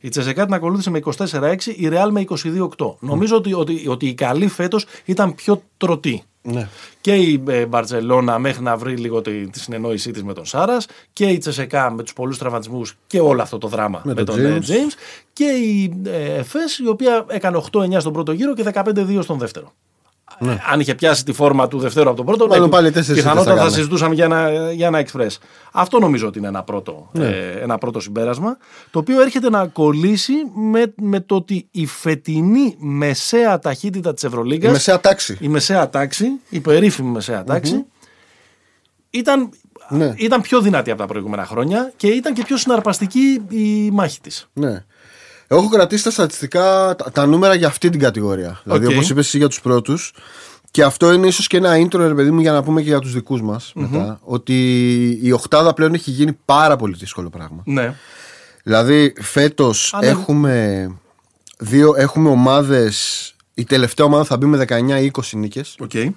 η 0.00 0.08
Τσεσεκά 0.08 0.44
την 0.44 0.54
ακολούθησε 0.54 0.90
με 0.90 1.00
24-6, 1.16 1.56
η 1.76 1.88
Ρεάλ 1.88 2.10
με 2.10 2.24
22-8. 2.28 2.94
Νομίζω 3.00 3.36
ότι, 3.36 3.54
ότι, 3.54 3.88
ότι 3.88 4.06
η 4.06 4.14
καλή 4.14 4.48
φέτος 4.48 4.86
ήταν 5.04 5.34
πιο 5.34 5.62
τρωτή. 5.76 6.22
Ναι. 6.42 6.68
Και 7.00 7.14
η 7.14 7.42
ε, 7.48 7.66
Μπαρσελόνα 7.66 8.38
μέχρι 8.38 8.62
να 8.62 8.76
βρει 8.76 8.96
λίγο 8.96 9.20
τη, 9.20 9.50
τη 9.50 9.58
συνεννόησή 9.58 10.10
της 10.10 10.22
με 10.22 10.32
τον 10.32 10.44
Σάρας 10.44 10.86
και 11.12 11.26
η 11.26 11.38
Τσεσεκά 11.38 11.90
με 11.90 12.02
τους 12.02 12.12
πολλούς 12.12 12.38
τραυματισμούς 12.38 12.96
και 13.06 13.20
όλο 13.20 13.42
αυτό 13.42 13.58
το 13.58 13.68
δράμα 13.68 14.00
με, 14.04 14.14
τον 14.14 14.24
τον 14.24 14.44
ε, 14.44 14.58
James. 14.58 14.70
James. 14.70 14.92
Και 15.32 15.44
η 15.44 16.00
ε, 16.06 16.34
ΕΦΕΣ 16.34 16.78
η 16.78 16.88
οποία 16.88 17.24
έκανε 17.28 17.62
8-9 17.72 17.96
στον 17.98 18.12
πρώτο 18.12 18.32
γύρο 18.32 18.54
και 18.54 18.64
15-2 18.72 19.18
στον 19.22 19.38
δεύτερο. 19.38 19.72
Ε, 20.40 20.56
Αν 20.72 20.80
είχε 20.80 20.94
πιάσει 20.94 21.24
τη 21.24 21.32
φόρμα 21.32 21.68
του 21.68 21.78
δευτέρου 21.78 22.08
από 22.08 22.16
τον 22.16 22.26
πρώτο, 22.26 22.46
Μάλλον 22.46 22.64
ναι, 22.64 22.70
πάλι 22.70 22.90
τέσσερις 22.90 23.08
ήττες 23.08 23.22
πιθανότατα 23.22 23.50
θα 23.50 23.56
θα 23.56 23.62
κάνει. 23.64 23.74
συζητούσαμε 23.76 24.14
για 24.14 24.24
ένα, 24.24 24.72
για 24.72 24.86
ένα 24.86 25.04
express. 25.06 25.36
Αυτό 25.72 25.98
νομίζω 25.98 26.26
ότι 26.26 26.38
είναι 26.38 26.48
ένα 26.48 26.62
πρώτο, 26.62 27.08
Ναι. 27.12 27.26
ε, 27.26 27.58
ένα 27.62 27.78
πρώτο 27.78 28.00
συμπέρασμα, 28.00 28.56
το 28.90 28.98
οποίο 28.98 29.20
έρχεται 29.22 29.50
να 29.50 29.66
κολλήσει 29.66 30.32
με, 30.54 30.92
με 30.96 31.20
το 31.20 31.34
ότι 31.34 31.68
η 31.70 31.86
φετινή 31.86 32.74
μεσαία 32.78 33.58
ταχύτητα 33.58 34.14
της 34.14 34.24
Ευρωλίγκας 34.24 34.70
Η 34.70 34.72
μεσαία 34.72 35.00
τάξη. 35.00 35.36
η 35.40 35.48
μεσαία 35.48 35.90
τάξη, 35.90 36.26
η 36.48 36.60
περίφημη 36.60 37.10
μεσαία 37.10 37.44
τάξη, 37.44 37.84
ήταν, 39.10 39.50
Ναι. 39.88 40.14
ήταν 40.16 40.40
πιο 40.40 40.60
δυνατή 40.60 40.90
από 40.90 41.00
τα 41.00 41.06
προηγούμενα 41.06 41.44
χρόνια 41.46 41.92
και 41.96 42.06
ήταν 42.06 42.34
και 42.34 42.42
πιο 42.44 42.56
συναρπαστική 42.56 43.42
η 43.48 43.90
μάχη 43.90 44.20
της. 44.20 44.48
Ναι. 44.52 44.84
Εγώ 45.46 45.60
έχω 45.60 45.68
κρατήσει 45.68 46.04
τα 46.04 46.10
στατιστικά, 46.10 46.94
τα, 46.96 47.10
τα 47.12 47.26
νούμερα 47.26 47.54
για 47.54 47.66
αυτή 47.66 47.90
την 47.90 48.00
κατηγορία. 48.00 48.60
Δηλαδή, 48.64 48.86
Οκ. 48.86 48.92
όπως 48.92 49.10
είπες 49.10 49.26
εσύ 49.26 49.38
για 49.38 49.48
τους 49.48 49.60
πρώτους. 49.60 50.14
Και 50.70 50.82
αυτό 50.82 51.12
είναι 51.12 51.26
ίσως 51.26 51.46
και 51.46 51.56
ένα 51.56 51.72
intro, 51.76 51.96
ρε 51.96 52.14
παιδί 52.14 52.30
μου, 52.30 52.40
για 52.40 52.52
να 52.52 52.62
πούμε 52.62 52.82
και 52.82 52.88
για 52.88 52.98
τους 52.98 53.12
δικούς 53.12 53.42
μας 53.42 53.72
μετά. 53.74 54.20
Ότι 54.22 55.18
η 55.22 55.32
Οχτάδα 55.32 55.74
πλέον 55.74 55.94
έχει 55.94 56.10
γίνει 56.10 56.38
πάρα 56.44 56.76
πολύ 56.76 56.96
δύσκολο 56.98 57.30
πράγμα. 57.30 57.62
Ναι. 57.64 57.94
Δηλαδή, 58.62 59.12
φέτος 59.20 59.94
ναι. 60.00 60.06
έχουμε, 60.06 60.86
δύο, 61.58 61.94
έχουμε 61.96 62.28
ομάδες. 62.28 63.28
Η 63.54 63.64
τελευταία 63.64 64.06
ομάδα 64.06 64.24
θα 64.24 64.36
μπει 64.36 64.46
με 64.46 64.64
19 64.68 65.02
ή 65.02 65.10
20 65.14 65.22
νίκες. 65.32 65.76
Okay. 65.88 66.10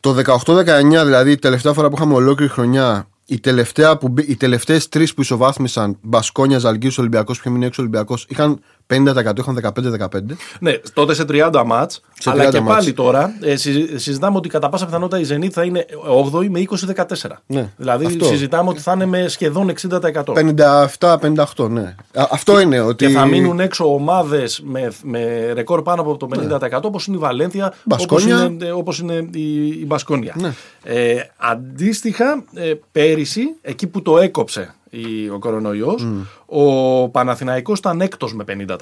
Το 0.00 0.16
18-19, 0.44 1.04
δηλαδή 1.04 1.30
η 1.30 1.38
τελευταία 1.38 1.72
φορά 1.72 1.88
που 1.88 1.96
είχαμε 1.96 2.14
ολόκληρη 2.14 2.52
χρονιά, 2.52 3.08
οι, 3.26 3.40
τελευταία 3.40 3.96
που, 3.96 4.08
μπή- 4.08 4.28
οι 4.28 4.36
τελευταίες 4.36 4.88
τρεις 4.88 5.14
που 5.14 5.20
ισοβάθμισαν 5.20 5.98
Μπασκόνια, 6.02 6.58
Ζαλγκύρης, 6.58 6.98
Ολυμπιακός, 6.98 7.36
που 7.36 7.42
είχε 7.44 7.50
μείνει 7.52 7.66
έξω 7.66 7.82
Ολυμπιακός, 7.82 8.26
είχαν 8.28 8.60
50%, 8.94 9.38
είχαν 9.38 9.72
15-15. 10.00 10.20
Ναι, 10.60 10.72
τότε 10.92 11.14
σε 11.14 11.24
30 11.28 11.62
μάτς, 11.66 12.00
Σε 12.18 12.30
αλλά 12.30 12.46
30 12.48 12.50
και 12.52 12.60
μάτς. 12.60 12.74
πάλι 12.76 12.92
τώρα 12.92 13.36
ε, 13.40 13.56
συζη- 13.56 13.98
συζητάμε 13.98 14.36
ότι 14.36 14.48
κατά 14.48 14.68
πάσα 14.68 14.84
πιθανότητα 14.84 15.20
η 15.20 15.38
Zenit 15.38 15.50
θα 15.50 15.62
είναι 15.64 15.86
8η 16.32 16.48
με 16.48 16.64
20-14. 16.70 17.30
Ναι, 17.46 17.70
δηλαδή 17.76 18.06
αυτό. 18.06 18.24
συζητάμε 18.24 18.68
ότι 18.68 18.80
θα 18.80 18.92
είναι 18.92 19.06
με 19.06 19.28
σχεδόν 19.28 19.70
60%. 19.70 20.32
57-58, 20.34 21.68
ναι. 21.70 21.94
Α, 22.14 22.26
αυτό 22.30 22.60
είναι 22.60 22.80
ότι. 22.80 23.06
Και 23.06 23.12
θα 23.12 23.24
μείνουν 23.26 23.60
έξω 23.60 23.94
ομάδες 23.94 24.60
με, 24.64 24.92
με 25.02 25.52
ρεκόρ 25.52 25.82
πάνω 25.82 26.00
από 26.02 26.16
το 26.16 26.28
50% 26.34 26.80
όπως 26.82 27.06
είναι 27.06 27.16
η 27.16 27.20
Βαλένθια, 27.20 27.66
όπως 27.66 28.06
Μπασκόνια. 28.06 28.44
είναι, 28.44 28.70
όπως 28.72 28.98
είναι 28.98 29.28
η, 29.32 29.66
η 29.68 29.84
Μπασκόνια. 29.86 30.34
Ναι. 30.38 30.52
Ε, 30.84 31.16
αντίστοιχα, 31.36 32.44
ε, 32.54 32.72
πέρυσι, 32.92 33.42
εκεί 33.62 33.86
που 33.86 34.02
το 34.02 34.18
έκοψε 34.18 34.74
η, 35.00 35.28
ο 35.28 35.38
κορονοϊός, 35.38 36.06
ο 36.46 37.08
Παναθηναϊκός 37.08 37.78
ήταν 37.78 38.00
έκτος 38.00 38.34
με 38.34 38.44
50%. 38.46 38.76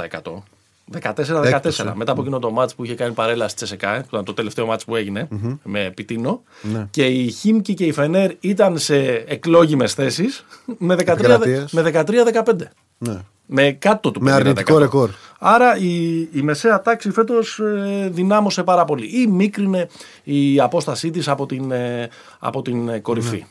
14-14 1.02 1.44
Έκτος, 1.44 1.78
ε. 1.78 1.92
μετά 1.94 2.12
από 2.12 2.21
εκείνο 2.21 2.38
το 2.38 2.50
μάτς 2.50 2.75
που 2.75 2.85
είχε 2.85 2.94
κάνει 2.94 3.12
παρέλαση 3.12 3.54
τη 3.56 3.62
Τσεσεκά, 3.64 4.00
που 4.00 4.09
ήταν 4.12 4.25
το 4.25 4.35
τελευταίο 4.35 4.66
μάτς 4.66 4.85
που 4.85 4.97
έγινε 4.97 5.28
με 5.62 5.92
Πιτίνο. 5.97 6.42
Ναι. 6.62 6.87
Και 6.90 7.06
η 7.06 7.30
Χίμκι 7.30 7.75
και 7.75 7.85
η 7.85 7.92
Φενέρ 7.92 8.30
ήταν 8.40 8.78
σε 8.78 8.97
εκλόγιμες 9.26 9.94
θέσεις 9.94 10.44
με 10.78 10.94
13 10.94 10.99
Επικρατείας. 10.99 11.73
με 11.73 11.83
13-15. 11.83 12.71
Ναι. 12.99 13.21
Με 13.47 13.71
κάτω 13.73 14.11
του 14.11 14.23
Με 14.23 14.30
50%. 14.33 14.35
αρνητικό 14.35 14.78
ρεκόρ. 14.78 15.11
Άρα 15.38 15.76
η, 15.78 16.18
η 16.21 16.42
μεσαία 16.42 16.83
τάξη 16.83 17.11
φέτος 17.11 17.59
ε, 17.59 18.09
δυνάμωσε 18.12 18.62
πάρα 18.62 18.85
πολύ. 18.85 19.23
Ή 19.23 19.26
μίκρινε 19.26 19.88
η 20.25 20.61
απόστασή 20.61 21.11
της 21.11 21.28
από 21.28 21.47
την, 21.47 21.71
ε, 21.71 22.09
από 22.38 22.62
την 22.62 22.88
ε, 22.88 22.99
κορυφή. 22.99 23.44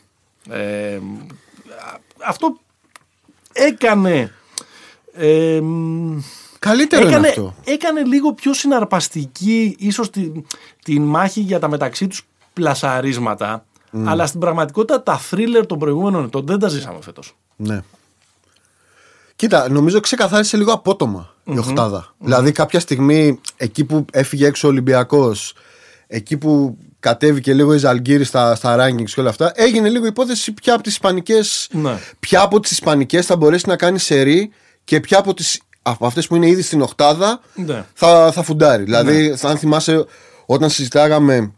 Ε, 0.50 0.94
α- 0.94 1.00
αυτό 2.26 2.56
έκανε... 3.52 4.32
ε, 5.12 5.60
μ, 5.60 6.20
Καλύτερο 6.58 7.02
είναι 7.02 7.10
έκανε, 7.10 7.28
αυτό. 7.28 7.54
έκανε 7.64 8.02
λίγο 8.02 8.32
πιο 8.32 8.54
συναρπαστική 8.54 9.76
ίσως 9.78 10.10
την, 10.10 10.44
την 10.84 11.02
μάχη 11.02 11.40
για 11.40 11.58
τα 11.58 11.68
μεταξύ 11.68 12.06
τους 12.06 12.26
πλασαρίσματα 12.52 13.64
αλλά 14.04 14.26
στην 14.26 14.40
πραγματικότητα 14.40 15.02
τα 15.02 15.18
θρίλερ 15.18 15.66
των 15.66 15.78
προηγούμενων 15.78 16.24
ετών 16.24 16.46
δεν 16.46 16.58
τα 16.58 16.68
ζήσαμε 16.68 16.98
φέτος. 17.02 17.36
Ναι. 17.56 17.82
Κοίτα, 19.36 19.68
νομίζω 19.68 20.00
ξεκαθάρισε 20.00 20.56
λίγο 20.56 20.72
απότομα 20.72 21.34
η 21.44 21.58
οχτάδα. 21.58 22.14
Δηλαδή, 22.18 22.52
κάποια 22.52 22.80
στιγμή 22.80 23.40
εκεί 23.56 23.84
που 23.84 24.04
έφυγε 24.12 24.46
έξω 24.46 24.68
ο 24.68 24.70
Ολυμπιακός, 24.70 25.54
εκεί 26.06 26.36
που 26.36 26.78
κατέβηκε 27.04 27.54
λίγο 27.54 27.74
η 27.74 27.78
Ζαλγκύρη 27.78 28.24
στα, 28.24 28.54
στα 28.54 28.76
rankings 28.78 29.10
και 29.14 29.20
όλα 29.20 29.28
αυτά, 29.28 29.52
έγινε 29.54 29.88
λίγο 29.88 30.06
υπόθεση 30.06 30.52
ποια 30.52 30.74
από 30.74 30.82
τις 30.82 30.92
Ισπανικέ. 30.92 31.38
Ναι. 31.70 31.98
Ποια 32.20 32.40
από 32.42 32.60
τις 32.60 32.70
Ισπανικές 32.70 33.26
θα 33.26 33.36
μπορέσει 33.36 33.68
να 33.68 33.76
κάνει 33.76 33.98
σερή 33.98 34.50
και 34.84 35.00
ποια 35.00 35.18
από, 35.18 35.34
τις, 35.34 35.60
από 35.82 36.06
αυτές 36.06 36.26
που 36.26 36.36
είναι 36.36 36.48
ήδη 36.48 36.62
στην 36.62 36.80
οχτάδα 36.80 37.40
Ναι. 37.54 37.84
θα, 37.94 38.32
θα 38.32 38.42
φουντάρει. 38.42 38.82
Δηλαδή, 38.82 39.36
αν 39.42 39.58
θυμάσαι, 39.58 40.04
όταν 40.46 40.70
συζητάγαμε 40.70 41.52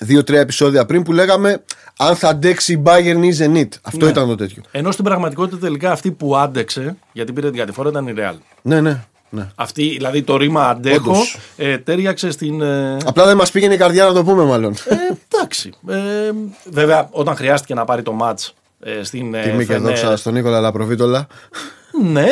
δύο-τρία 0.00 0.40
επεισόδια 0.40 0.86
πριν 0.86 1.02
που 1.02 1.12
λέγαμε 1.12 1.62
αν 1.98 2.16
θα 2.16 2.28
αντέξει 2.28 2.72
η 2.72 2.82
Bayern 2.86 3.18
ή 3.22 3.26
η 3.28 3.36
Zenit. 3.38 3.68
Αυτό 3.82 4.04
Ναι. 4.04 4.10
ήταν 4.10 4.26
το 4.28 4.34
τέτοιο. 4.34 4.62
Ενώ 4.70 4.90
στην 4.90 5.04
πραγματικότητα 5.04 5.58
τελικά 5.58 5.92
αυτή 5.92 6.10
που 6.10 6.36
άντεξε, 6.36 6.96
γιατί 7.12 7.32
πήρε 7.32 7.50
την 7.50 7.58
κατηφόρα, 7.58 7.88
ήταν 7.88 8.06
η 8.06 8.14
Real. 8.16 8.34
Ναι, 8.62 8.80
ναι. 8.80 9.04
Ναι. 9.30 9.48
Αυτή, 9.54 9.88
δηλαδή 9.88 10.22
το 10.22 10.36
ρήμα 10.36 10.68
αντέχω, 10.68 11.10
Όντως. 11.10 11.38
ε, 11.56 11.78
τέριαξε 11.78 12.30
στην. 12.30 12.60
Ε, 12.60 12.96
Απλά 13.04 13.26
δεν 13.26 13.36
μας 13.36 13.50
πήγαινε 13.50 13.74
η 13.74 13.76
καρδιά 13.76 14.04
να 14.04 14.12
το 14.12 14.24
πούμε, 14.24 14.44
μάλλον. 14.44 14.74
ε, 14.84 14.94
εντάξει. 15.32 15.72
Ε, 15.88 16.30
βέβαια, 16.64 17.08
όταν 17.10 17.36
χρειάστηκε 17.36 17.74
να 17.74 17.84
πάρει 17.84 18.02
το 18.02 18.18
match 18.22 18.48
ε, 18.80 19.02
στην. 19.02 19.34
Ε, 19.34 19.42
Τιμή 19.42 19.58
και 19.66 19.72
Φενέρ, 19.72 19.88
δόξα 19.88 20.16
στον 20.16 20.32
Νίκολα 20.32 20.60
Λαπροβίτολα. 20.60 21.26
Ναι, 22.02 22.26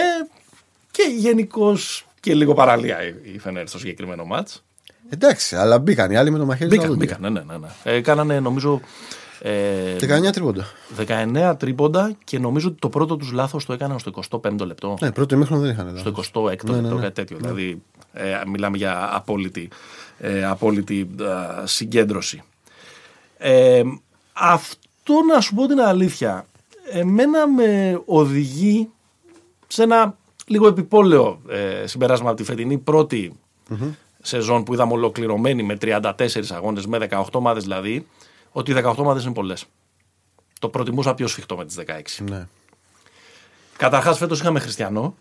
και 0.91 1.03
γενικώς 1.17 2.07
και 2.21 2.35
λίγο 2.35 2.55
παραλία 2.55 3.03
η- 3.07 3.15
η 3.35 3.39
Φενέρ 3.39 3.69
στο 3.69 3.79
συγκεκριμένο 3.79 4.27
match. 4.33 4.61
Εντάξει, 5.11 5.57
αλλά 5.57 5.79
μπήκαν 5.79 6.11
οι 6.11 6.17
άλλοι 6.17 6.31
με 6.31 6.39
το 6.39 6.45
μαχαίρι. 6.45 6.69
Μπήκαν, 6.69 6.85
στα 6.85 6.95
δόντια. 6.95 7.17
μπήκαν, 7.19 7.33
ναι, 7.33 7.41
ναι, 7.41 7.53
ναι. 7.53 7.67
ναι. 7.85 7.93
Ε, 7.97 8.01
κάνανε 8.01 8.41
νομίζω. 8.41 8.81
Ε, 9.41 9.97
19 10.01 10.33
τρίποντα. 10.33 10.67
19 11.07 11.55
τρίποντα 11.59 12.17
και 12.25 12.39
νομίζω 12.39 12.69
ότι 12.69 12.79
το 12.79 12.89
πρώτο 12.89 13.17
τους 13.17 13.33
λάθος 13.33 13.65
το 13.65 13.73
έκαναν 13.73 13.99
στο 13.99 14.13
25ο 14.31 14.67
λεπτό. 14.67 14.97
Ναι, 15.01 15.13
πρώτο 15.13 15.35
ημίχρονο 15.35 15.63
δεν 15.63 15.71
είχαν. 15.71 15.95
στο 15.99 16.11
λάθος. 16.11 16.31
26ο 16.35 16.69
λεπτό, 16.71 16.97
κάτι 16.97 17.15
τέτοιο. 17.15 17.37
Δηλαδή, 17.37 17.83
ε, 18.13 18.41
μιλάμε 18.47 18.77
για 18.77 19.17
απόλυτη, 19.17 19.69
ε, 20.19 20.45
απόλυτη 20.45 21.11
α, 21.23 21.67
συγκέντρωση. 21.67 22.43
Ε, 23.39 23.83
αυτό 24.33 25.13
να 25.33 25.41
σου 25.41 25.55
πω 25.55 25.67
την 25.67 25.81
αλήθεια, 25.81 26.47
εμένα 26.93 27.49
με 27.49 28.01
οδηγεί 28.05 28.89
σε 29.67 29.83
ένα 29.83 30.17
λίγο 30.47 30.67
επιπόλαιο 30.67 31.41
ε, 31.49 31.87
συμπεράσμα 31.87 32.29
από 32.29 32.37
τη 32.37 32.45
φετινή 32.45 32.79
πρώτη 32.79 33.33
σεζόν 34.23 34.63
που 34.63 34.73
είδαμε 34.75 34.93
ολοκληρωμένη 34.93 35.63
με 35.63 35.77
34 35.81 36.11
αγώνες, 36.51 36.87
με 36.87 37.09
18 37.11 37.23
ομάδες 37.33 37.63
δηλαδή, 37.63 38.07
ότι 38.51 38.71
οι 38.71 38.75
18 38.85 38.95
ομάδες 38.97 39.25
είναι 39.25 39.33
πολλές. 39.33 39.65
Το 40.61 40.69
προτιμούσα 40.69 41.15
πιο 41.15 41.27
σφιχτό 41.27 41.57
με 41.57 41.65
τις 41.65 41.77
16. 41.77 42.25
Ναι. 42.31 42.47
Καταρχάς, 43.77 44.19
φέτος 44.19 44.41
είχαμε 44.41 44.61
Χριστιανό 44.61 45.15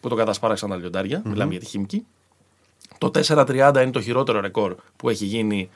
που 0.00 0.08
το 0.08 0.14
κατασπάραξαν 0.14 0.68
τα 0.70 0.76
λιοντάρια. 0.76 1.22
Μιλάμε 1.24 1.50
για 1.50 1.60
τη 1.60 1.66
Χίμκι. 1.66 2.06
Το 2.98 3.10
4-30 3.14 3.70
είναι 3.82 3.90
το 3.90 4.00
χειρότερο 4.00 4.40
ρεκόρ 4.40 4.74
που 4.96 5.08
έχει 5.08 5.24
γίνει 5.24 5.70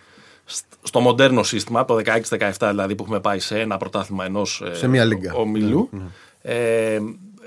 σ- 0.44 0.64
στο 0.82 1.00
μοντέρνο 1.00 1.42
σύστημα, 1.42 1.84
το 1.84 1.94
16-17 2.28 2.50
δηλαδή 2.70 2.94
που 2.94 3.02
έχουμε 3.02 3.20
πάει 3.20 3.38
σε 3.38 3.60
ένα 3.60 3.76
πρωτάθλημα 3.76 4.24
ενός 4.24 4.62
Σε 4.72 4.88
μία 4.88 5.04
λίγκα. 5.04 5.34
ομιλού. 5.34 5.90
Ε, 6.42 6.98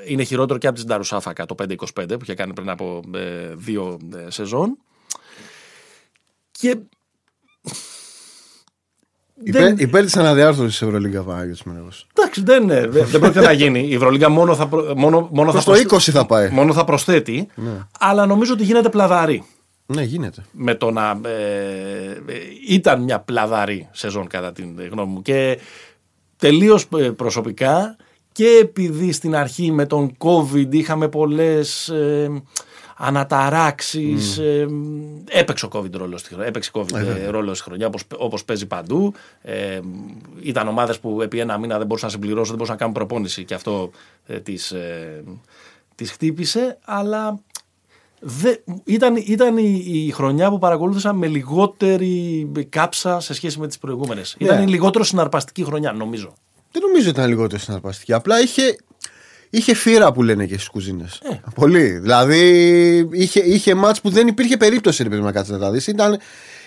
είναι 0.07 0.23
χειρότερο 0.23 0.59
και 0.59 0.67
από 0.67 0.77
την 0.77 0.87
Νταρουσάφακα 0.87 1.45
το 1.45 1.55
5-25 1.63 1.75
που 2.07 2.19
είχε 2.21 2.33
κάνει 2.33 2.53
πριν 2.53 2.69
από 2.69 3.01
ε, 3.15 3.53
δύο 3.55 3.97
ε, 4.15 4.29
σεζόν. 4.29 4.77
Και. 6.51 6.77
Υπέρ, 9.43 9.79
υπέρ 9.81 10.05
τη 10.05 10.19
αναδιάρθρωση 10.19 10.69
της 10.69 10.81
Ευρωλίγκα 10.81 11.21
Παναγιώτης 11.21 11.63
Μενεγό. 11.63 11.87
Εντάξει, 12.17 12.41
δεν, 12.43 12.69
ε, 12.69 12.87
δεν, 12.87 13.05
δεν 13.05 13.19
πρόκειται 13.19 13.45
να 13.45 13.51
γίνει. 13.51 13.79
Η 13.87 13.93
Ευρωλίγκα 13.93 14.29
μόνο 14.29 14.55
θα, 14.55 14.67
προ- 14.67 14.95
μόνο, 14.97 15.29
μόνο 15.31 15.51
θα, 15.51 15.51
Προς 15.63 15.63
το 15.63 15.71
προσθέ- 15.87 16.13
20 16.13 16.19
θα 16.19 16.25
πάει. 16.25 16.49
μόνο 16.49 16.73
θα 16.73 16.83
προσθέτει, 16.83 17.47
αλλά 17.99 18.25
νομίζω 18.25 18.53
ότι 18.53 18.63
γίνεται 18.63 18.89
πλαδαρή. 18.89 19.43
Ναι, 19.85 20.03
γίνεται. 20.03 20.43
Με 20.51 20.75
το 20.75 20.91
να. 20.91 21.19
Ε, 21.25 21.31
ε, 22.27 22.33
ήταν 22.69 23.01
μια 23.03 23.19
πλαδαρή 23.19 23.87
σεζόν, 23.91 24.27
κατά 24.27 24.51
την 24.51 24.75
γνώμη 24.91 25.11
μου. 25.11 25.21
Και 25.21 25.59
τελείως 26.37 26.87
προσωπικά 27.15 27.95
και 28.31 28.47
επειδή 28.61 29.11
στην 29.11 29.35
αρχή 29.35 29.71
με 29.71 29.85
τον 29.85 30.17
COVID 30.17 30.67
είχαμε 30.73 31.07
πολλές 31.07 31.87
ε, 31.89 32.41
αναταράξεις 32.95 34.37
ε, 34.37 34.67
έπαιξε 35.27 35.65
ο 35.65 35.69
COVID 35.73 35.91
ρόλο 35.91 36.17
στη 36.17 36.29
χρονιά, 36.29 36.47
έπαιξε 36.47 36.71
COVID 36.73 36.93
ε, 36.93 37.27
ρόλο 37.27 37.53
στη 37.53 37.63
χρονιά 37.63 37.87
όπως, 37.87 38.03
όπως 38.17 38.45
παίζει 38.45 38.65
παντού 38.65 39.13
ε, 39.41 39.79
ήταν 40.41 40.67
ομάδες 40.67 40.99
που 40.99 41.21
επί 41.21 41.39
ένα 41.39 41.57
μήνα 41.57 41.77
δεν 41.77 41.87
μπορούσαν 41.87 42.09
να 42.09 42.13
συμπληρώσουν 42.13 42.45
δεν 42.47 42.55
μπορούσαν 42.55 42.75
να 42.75 42.79
κάνουν 42.79 42.93
προπόνηση 42.93 43.43
και 43.45 43.53
αυτό 43.53 43.91
ε, 44.25 44.39
τις, 44.39 44.71
ε, 44.71 45.23
τις 45.95 46.11
χτύπησε 46.11 46.77
αλλά 46.85 47.39
Δε, 48.27 48.55
ήταν, 48.83 49.15
ήταν 49.15 49.57
η, 49.57 49.83
η 49.85 50.11
χρονιά 50.11 50.49
που 50.49 50.57
παρακολούθησα 50.57 51.13
με 51.13 51.27
λιγότερη 51.27 52.51
κάψα 52.69 53.19
σε 53.19 53.33
σχέση 53.33 53.59
με 53.59 53.67
τις 53.67 53.77
προηγούμενες. 53.77 54.35
Ήταν 54.39 54.63
η 54.63 54.67
λιγότερο 54.67 55.03
συναρπαστική 55.03 55.63
χρονιά 55.63 55.91
νομίζω. 55.91 56.33
Δεν 56.71 56.81
νομίζω 56.81 57.09
ότι 57.09 57.19
ήταν 57.19 57.29
λιγότερο 57.29 57.61
συναρπαστική. 57.61 58.13
Απλά 58.13 58.41
είχε, 58.41 58.77
είχε 59.49 59.73
φύρα 59.75 60.11
που 60.11 60.23
λένε 60.23 60.45
και 60.45 60.53
στις 60.53 60.67
κουζίνες. 60.67 61.21
Ε. 61.31 61.39
Πολύ. 61.55 61.89
Δηλαδή 61.89 62.39
είχε, 63.11 63.39
είχε 63.39 63.75
μάτς 63.75 64.01
που 64.01 64.09
δεν 64.09 64.27
υπήρχε 64.27 64.57
περίπτωση 64.57 65.03
ρε 65.03 65.09
παιδί, 65.09 65.21
να 65.21 65.31
κάτσεις 65.31 65.53
να 65.53 65.59
τα 65.59 65.71
δεις. 65.71 65.87
Ήταν, 65.87 66.17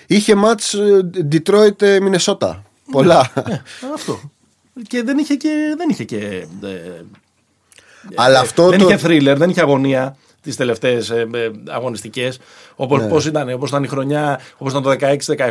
είχε 0.07 0.35
μάτς 0.35 0.75
ε, 0.75 1.11
Detroit 1.33 1.83
ε, 1.83 1.99
Minnesota. 2.03 2.57
Πολλά. 2.91 3.31
Ε, 3.35 3.61
αυτό. 3.95 4.21
Και 4.89 5.03
δεν 5.03 5.19
είχε 5.19 5.35
και. 5.35 5.75
Δεν 5.77 5.89
είχε 5.89 6.05
και 6.05 6.17
ε, 6.63 7.03
Αλλά 8.15 8.41
αυτό 8.41 8.69
δεν 8.69 8.79
το. 8.79 8.89
είχε 8.89 8.99
thriller, 9.07 9.35
δεν 9.37 9.51
είχε 9.51 9.61
αγωνία. 9.61 10.17
τις 10.43 10.57
τελευταίες 10.57 11.11
ε, 11.11 11.27
αγωνιστικές. 11.69 12.39
Όπως 12.77 13.01
Ναι. 13.01 13.09
πώς 13.09 13.27
ήταν, 13.27 13.53
όπως 13.53 13.69
ήταν 13.69 13.85
η 13.85 13.89
χρονιά, 13.89 14.41
όπως 14.57 14.73
ήταν 14.73 14.83
το 14.83 14.91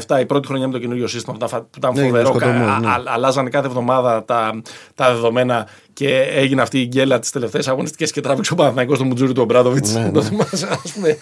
16-17, 0.07 0.19
η 0.21 0.25
πρώτη 0.25 0.47
χρονιά 0.47 0.67
με 0.67 0.73
το 0.73 0.79
καινούριο 0.79 1.07
σύστημα 1.07 1.37
που 1.37 1.45
ήταν, 1.45 1.49
φα- 1.59 1.65
που 1.65 1.77
ήταν 1.77 1.93
Ναι, 1.95 2.01
φοβερό. 2.03 2.33
με 2.33 2.39
σκοτωμό, 2.39 2.65
κα- 2.65 2.79
ναι. 2.79 2.87
α- 2.87 3.03
αλλάζανε 3.05 3.49
κάθε 3.49 3.67
εβδομάδα 3.67 4.23
τα, 4.25 4.61
τα 4.95 5.13
δεδομένα 5.13 5.67
και 5.97 6.19
έγινε 6.19 6.61
αυτή 6.61 6.81
η 6.81 6.85
γκέλα 6.85 7.19
τις 7.19 7.29
τελευταίες 7.31 7.67
αγωνιστικές 7.67 8.11
και 8.11 8.21
τράβηξε 8.21 8.53
ο 8.53 8.55
Παναθηναϊκός 8.55 8.97
στο 8.97 9.05
Μουτζούρι 9.05 9.33
του 9.33 9.41
Ομπράδοβιτς. 9.41 9.93
Ναι, 9.93 9.99
ναι. 10.03 10.11
Το 10.11 10.21
θυμάσαι, 10.21 10.67
ας 10.83 10.91
πούμε. 10.93 11.17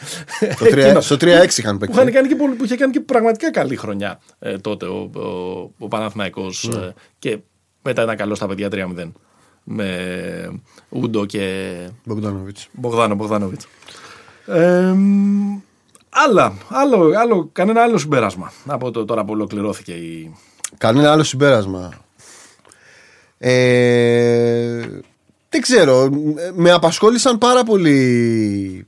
Το 0.59 0.65
τρία- 0.65 0.85
Εκείνο. 0.85 1.01
στο 1.01 1.15
3-6 1.15 1.57
είχαν 1.57 1.73
Που, 1.73 1.79
παίξει. 1.79 1.99
είχαν 1.99 2.11
κάνει 2.13 2.27
και 2.27 2.35
πολύ, 2.35 2.53
που 2.55 2.63
είχε 2.63 2.75
κάνει 2.75 2.91
και 2.91 2.99
πραγματικά 2.99 3.51
καλή 3.51 3.75
χρονιά 3.75 4.19
ε, 4.39 4.57
τότε 4.57 4.85
ο, 4.85 5.09
ο, 5.15 5.71
ο 5.77 5.87
Παναθηναϊκός 5.87 6.69
Ναι. 6.73 6.85
ε, 6.85 6.93
και 7.19 7.37
μετά 7.81 8.03
ήταν 8.03 8.15
καλό 8.15 8.35
στα 8.35 8.47
παιδιά 8.47 8.67
3-0 8.71 9.11
με 9.63 9.89
Ούντο 10.89 11.25
και 11.25 11.73
Μπογκδάνοβιτς. 12.05 12.67
Μπογδάνο 12.71 13.15
Μπογδάνοβιτς. 13.15 13.67
Ε, 14.45 14.91
μ, 14.95 15.59
άλλα, 16.09 16.53
άλλο, 16.69 17.11
άλλο, 17.19 17.49
κανένα 17.51 17.81
άλλο 17.81 17.97
συμπέρασμα 17.97 18.51
από 18.65 18.91
το 18.91 19.05
τώρα 19.05 19.25
που 19.25 19.31
ολοκληρώθηκε 19.33 19.91
η... 19.91 20.35
Κανένα 20.77 21.11
άλλο 21.11 21.23
συμπέρασμα. 21.23 21.93
Ε, 23.37 24.79
δεν 25.49 25.61
ξέρω. 25.61 26.09
Με 26.55 26.71
απασχόλησαν 26.71 27.37
πάρα 27.37 27.63
πολύ. 27.63 28.85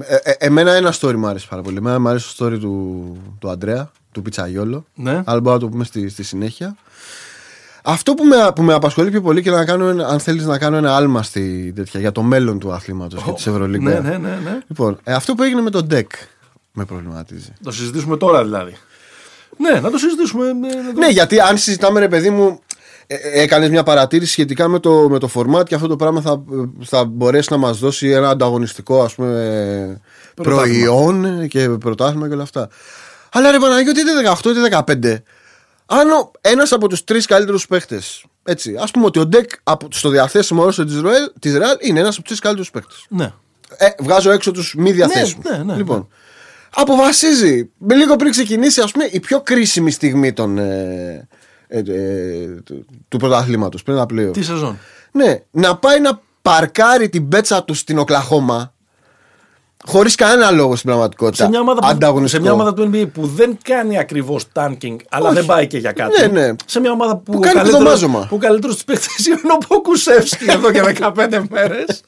Ε, 0.00 0.14
ε, 0.22 0.32
εμένα 0.38 0.72
ένα 0.72 0.94
story 1.00 1.14
μου 1.14 1.26
άρεσε 1.26 1.46
πάρα 1.50 1.62
πολύ. 1.62 1.76
Εμένα 1.76 1.98
μου 1.98 2.08
αρέσει 2.08 2.36
το 2.36 2.46
story 2.46 2.58
του, 2.60 3.16
του 3.38 3.48
Αντρέα, 3.50 3.90
του 4.12 4.22
Πιτσαγιόλο. 4.22 4.84
Ναι. 4.94 5.10
Αλλά 5.24 5.40
μπορούμε 5.40 5.52
να 5.52 5.58
το 5.58 5.68
πούμε 5.68 5.84
στη, 5.84 6.08
στη 6.08 6.22
συνέχεια. 6.22 6.76
Αυτό 7.82 8.14
που 8.14 8.24
με, 8.24 8.36
που 8.54 8.62
με 8.62 8.74
απασχολεί 8.74 9.10
πιο 9.10 9.20
πολύ 9.20 9.42
και 9.42 9.50
να 9.50 9.64
κάνω, 9.64 9.88
ένα- 9.88 10.06
αν 10.06 10.20
θέλεις 10.20 10.44
να 10.44 10.58
κάνω 10.58 10.76
ένα 10.76 10.96
άλμα 10.96 11.22
στη, 11.22 11.72
τέτοια, 11.76 12.00
για 12.00 12.12
το 12.12 12.22
μέλλον 12.22 12.58
του 12.58 12.72
αθλήματος 12.72 13.22
και 13.22 13.32
της 13.32 13.46
Ευρωλίγκα. 13.46 14.00
Ναι, 14.00 14.10
ναι, 14.10 14.16
ναι, 14.18 14.38
ναι. 14.44 14.58
Λοιπόν, 14.68 14.98
ε, 15.04 15.12
αυτό 15.12 15.34
που 15.34 15.42
έγινε 15.42 15.60
με 15.60 15.70
τον 15.70 15.86
Ντεκ 15.86 16.10
με 16.72 16.84
προβληματίζει. 16.84 17.52
Το 17.62 17.70
συζητήσουμε 17.70 18.16
τώρα 18.16 18.44
δηλαδή. 18.44 18.76
Ναι, 19.56 19.80
να 19.80 19.90
το 19.90 19.98
συζητήσουμε. 19.98 20.52
ναι, 20.52 20.68
να 20.68 20.92
το- 20.92 20.98
Ναι, 20.98 21.08
γιατί 21.08 21.40
αν 21.40 21.58
συζητάμε, 21.58 22.00
ρε 22.00 22.08
παιδί 22.08 22.30
μου, 22.30 22.60
ε, 23.10 23.16
έκανες 23.42 23.68
μια 23.70 23.82
παρατήρηση 23.82 24.32
σχετικά 24.32 24.68
με 24.68 24.78
το, 24.78 25.08
με 25.08 25.18
το 25.18 25.30
format 25.34 25.64
και 25.64 25.74
αυτό 25.74 25.86
το 25.86 25.96
πράγμα 25.96 26.20
θα, 26.20 26.42
θα 26.84 27.04
μπορέσει 27.04 27.48
να 27.50 27.56
μας 27.56 27.78
δώσει 27.78 28.08
ένα 28.08 28.28
ανταγωνιστικό 28.30 29.02
ας 29.02 29.14
πούμε, 29.14 30.00
Πρωτάθλημα. 30.34 30.84
προϊόν 30.84 31.48
και 31.48 31.68
πρωτάθλημα 31.68 32.26
και 32.28 32.34
όλα 32.34 32.42
αυτά. 32.42 32.68
Αλλά 33.32 33.50
ρε 33.50 33.58
Παναγιώτη, 33.58 34.00
είτε 34.00 34.10
18 34.42 34.50
είτε 34.50 35.22
15, 35.22 35.22
αν 35.86 36.08
ένας 36.40 36.72
από 36.72 36.88
τους 36.88 37.04
τρεις 37.04 37.26
καλύτερους 37.26 37.66
παίχτε, 37.66 38.00
έτσι, 38.42 38.76
ας 38.80 38.90
πούμε 38.90 39.04
ότι 39.04 39.18
ο 39.18 39.26
Ντεκ 39.26 39.50
από- 39.62 39.88
στο 39.90 40.08
διαθέσιμο 40.08 40.62
όροσο 40.62 40.84
της 41.40 41.52
Ρεάλ 41.56 41.76
είναι 41.80 41.98
ένας 42.00 42.14
από 42.14 42.22
τους 42.22 42.26
τρεις 42.26 42.38
καλύτερους 42.40 42.70
παίχτε. 42.70 42.94
ναι. 43.08 43.32
Ε, 43.76 43.88
βγάζω 43.98 44.30
έξω 44.30 44.50
τους 44.50 44.74
μη 44.78 44.92
διαθέσιμους. 44.92 45.44
ναι, 45.50 45.56
ναι, 45.64 45.74
λοιπόν, 45.76 46.08
αποφασίζει 46.74 47.70
με 47.78 47.94
λίγο 47.94 48.16
πριν 48.16 48.30
ξεκινήσει 48.30 48.80
ας 48.80 48.92
πούμε, 48.92 49.04
η 49.10 49.20
πιο 49.20 49.40
κρίσιμη 49.40 49.90
στιγμή 49.90 50.32
των, 50.32 50.58
ε, 50.58 51.28
ε, 51.68 51.78
ε, 51.78 52.46
του, 52.64 52.84
του 53.08 53.16
πρωταθλήματος 53.18 53.82
πριν 53.82 53.96
ένα 53.96 54.06
πλοίο. 54.06 54.30
Τι 54.30 54.42
σεζόν; 54.42 54.78
Ναι, 55.12 55.42
να 55.50 55.76
πάει 55.76 56.00
να 56.00 56.20
παρκάρει 56.42 57.08
την 57.08 57.28
πέτσα 57.28 57.64
του 57.64 57.74
στην 57.74 57.98
Οκλαχώμα 57.98 58.72
χωρίς 59.86 60.14
κανένα 60.14 60.50
λόγο 60.50 60.76
στην 60.76 60.88
πραγματικότητα. 60.88 61.42
Σε 61.44 61.48
μια, 61.50 61.60
ομάδα 61.60 61.80
που, 61.80 61.86
σε 61.86 61.92
Ανταγωνιστικό. 61.92 62.42
μια 62.42 62.52
ομάδα 62.52 62.74
του 62.74 62.90
NBA 62.92 63.08
που 63.12 63.26
δεν 63.26 63.58
κάνει 63.62 63.98
ακριβώς 63.98 64.44
tanking, 64.54 64.96
αλλά 65.08 65.26
Όχι. 65.26 65.34
δεν 65.34 65.46
πάει 65.46 65.66
και 65.66 65.78
για 65.78 65.92
κάτι. 65.92 66.20
Ναι, 66.20 66.26
ναι. 66.46 66.54
Σε 66.66 66.80
μια 66.80 66.90
ομάδα 66.90 67.16
που, 67.16 67.22
Που 67.32 67.38
ο 67.38 67.40
κάνει 67.40 67.54
καλύτερος- 67.54 67.78
πηδομάζωμα. 67.82 68.26
που 68.28 68.34
ο 68.34 68.38
καλύτερος 68.38 68.76
τη 68.76 68.84
παίκτη 68.84 69.06
είναι 69.28 69.52
ο 69.54 69.66
Ποκουσεύσκι 69.68 70.44
εδώ 70.50 70.70
και 70.72 70.82
15 71.00 71.42
μέρες. 71.50 72.02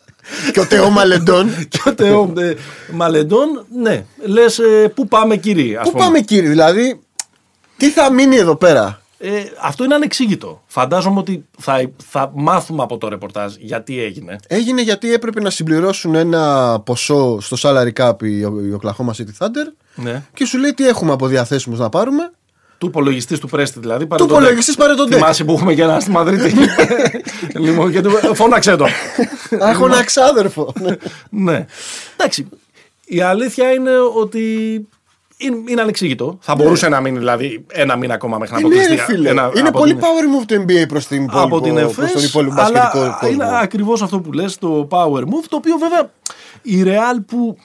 και 0.52 0.60
ο 0.60 0.66
Τεό 0.66 0.90
Μαλεντών. 0.90 1.50
και 1.68 1.80
ο 1.86 1.94
Τεό 1.94 2.32
ε, 2.38 2.54
Μαλεντών, 2.92 3.66
ναι. 3.76 4.04
Λες, 4.24 4.60
πού 4.94 5.08
πάμε, 5.08 5.36
κύριε. 5.36 5.76
Ας 5.78 5.84
Πού 5.84 5.90
πούμε. 5.90 6.04
πάμε, 6.04 6.20
κύριε, 6.20 6.48
δηλαδή, 6.48 7.00
τι 7.76 7.90
θα 7.90 8.12
μείνει 8.12 8.36
εδώ 8.36 8.56
πέρα; 8.56 9.02
Ε, 9.22 9.42
αυτό 9.62 9.84
είναι 9.84 9.94
ανεξήγητο. 9.94 10.62
Φαντάζομαι 10.66 11.18
ότι 11.18 11.44
θα, 11.58 11.90
θα 12.10 12.30
μάθουμε 12.34 12.82
από 12.82 12.98
το 12.98 13.08
ρεπορτάζ 13.08 13.54
γιατί 13.58 14.02
έγινε. 14.02 14.36
Έγινε 14.48 14.82
γιατί 14.82 15.12
έπρεπε 15.12 15.40
να 15.40 15.50
συμπληρώσουν 15.50 16.14
ένα 16.14 16.80
ποσό 16.84 17.38
στο 17.40 17.56
salary 17.60 17.92
cap 18.02 18.22
η, 18.22 18.38
η 18.38 18.78
Oklahoma 18.82 19.10
City 19.10 19.46
Thunder 19.46 19.72
Ναι. 19.94 20.22
και 20.34 20.44
σου 20.46 20.58
λέει 20.58 20.74
τι 20.74 20.88
έχουμε 20.88 21.12
από 21.12 21.26
διαθέσιμους 21.26 21.78
να 21.78 21.88
πάρουμε. 21.88 22.30
Του 22.78 22.86
υπολογιστής 22.86 23.38
του 23.38 23.48
Πρέστη 23.48 23.80
δηλαδή. 23.80 24.06
πάρε 24.06 24.22
Του 24.22 24.28
τον 24.28 24.38
υπολογιστής 24.38 24.74
deck. 24.74 24.78
πάρε 24.78 24.94
τον 24.94 25.06
deck. 25.08 25.12
Θυμάσαι 25.12 25.44
που 25.44 25.52
έχουμε 25.52 25.74
και 25.74 25.82
ένα 25.82 26.00
στη 26.00 26.10
Μαδρίτη. 26.10 26.54
λοιπόν, 27.64 27.92
και 27.92 28.00
του, 28.00 28.10
φώναξε 28.34 28.76
τον. 28.76 28.88
Έχω 29.70 29.86
ένα 29.86 30.04
ξάδερφο. 30.04 30.72
Ναι. 30.80 30.96
ναι. 31.52 31.66
Εντάξει. 32.16 32.48
Η 33.04 33.20
αλήθεια 33.20 33.70
είναι 33.72 33.90
ότι 34.20 34.44
είναι, 35.40 35.56
είναι 35.66 35.80
ανεξήγητο. 35.80 36.38
Θα 36.40 36.54
μπορούσε 36.54 36.88
να 36.88 37.00
μείνει 37.00 37.18
δηλαδή 37.18 37.64
ένα 37.72 37.96
μήνα 37.96 38.14
ακόμα 38.14 38.38
μέχρι 38.38 38.54
να 38.62 38.68
Ναι, 38.68 38.74
ρε 38.74 38.80
αποκλειστεί. 38.80 39.12
φίλε. 39.12 39.28
ένα- 39.28 39.50
Είναι 39.56 39.68
από 39.68 39.78
πολύ 39.78 39.92
την- 39.94 40.02
power 40.02 40.42
move 40.42 40.44
το 40.46 40.54
NBA 40.54 40.88
προς, 40.88 41.06
την 41.06 41.28
από 41.32 41.60
την 41.60 41.70
υπόλοιπο- 41.70 41.92
προς 41.94 41.94
τον 41.96 42.04
ΕΦΕΣ, 42.18 42.28
υπόλοιπο 42.28 42.54
αλλά 42.60 42.70
μπασκετικό 42.70 43.16
κόσμο. 43.20 43.28
είναι 43.34 43.58
ακριβώς 43.60 44.02
αυτό 44.02 44.20
που 44.20 44.32
λες, 44.32 44.58
το 44.58 44.88
power 44.90 45.20
move, 45.22 45.44
το 45.48 45.56
οποίο 45.56 45.76
βέβαια 45.78 46.10
η 46.62 46.82
Real 46.86 47.18
που 47.26 47.56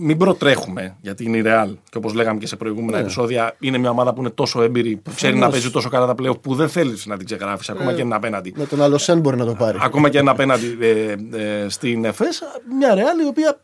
μην 0.00 0.16
προτρέχουμε, 0.18 0.96
γιατί 1.00 1.24
είναι 1.24 1.36
η 1.36 1.42
Real 1.46 1.74
και 1.90 1.96
όπως 1.98 2.14
λέγαμε 2.14 2.38
και 2.38 2.46
σε 2.46 2.56
προηγούμενα 2.56 2.96
Ναι. 2.96 3.02
επεισόδια, 3.02 3.56
είναι 3.60 3.78
μια 3.78 3.90
ομάδα 3.90 4.12
που 4.14 4.20
είναι 4.20 4.30
τόσο 4.30 4.62
έμπειρη, 4.62 4.96
που 4.96 5.10
ξέρει 5.14 5.36
να 5.36 5.48
παίζει 5.48 5.70
τόσο 5.70 5.88
καλά 5.88 6.06
τα 6.06 6.14
playoff 6.22 6.40
που 6.40 6.54
δεν 6.54 6.68
θέλεις 6.68 7.06
να 7.06 7.16
την 7.16 7.26
ξεγράφεις, 7.26 7.68
ακόμα 7.70 7.92
και 7.92 8.00
είναι 8.02 8.14
απέναντι. 8.14 8.52
Με 8.56 8.64
τον 8.64 8.82
άλλο 8.82 8.98
Σεν 8.98 9.18
μπορεί 9.20 9.36
να 9.36 9.44
το 9.44 9.54
πάρει. 9.54 9.78
Ακόμα 9.80 10.08
και 10.08 10.18
είναι 10.18 10.30
απέναντι 10.30 10.78
ε, 10.80 11.14
ε, 11.62 11.68
στην 11.68 12.04
ΕΦΕΣ, 12.04 12.42
μια 12.78 12.94
Real 12.94 13.24
η 13.24 13.26
οποία 13.28 13.60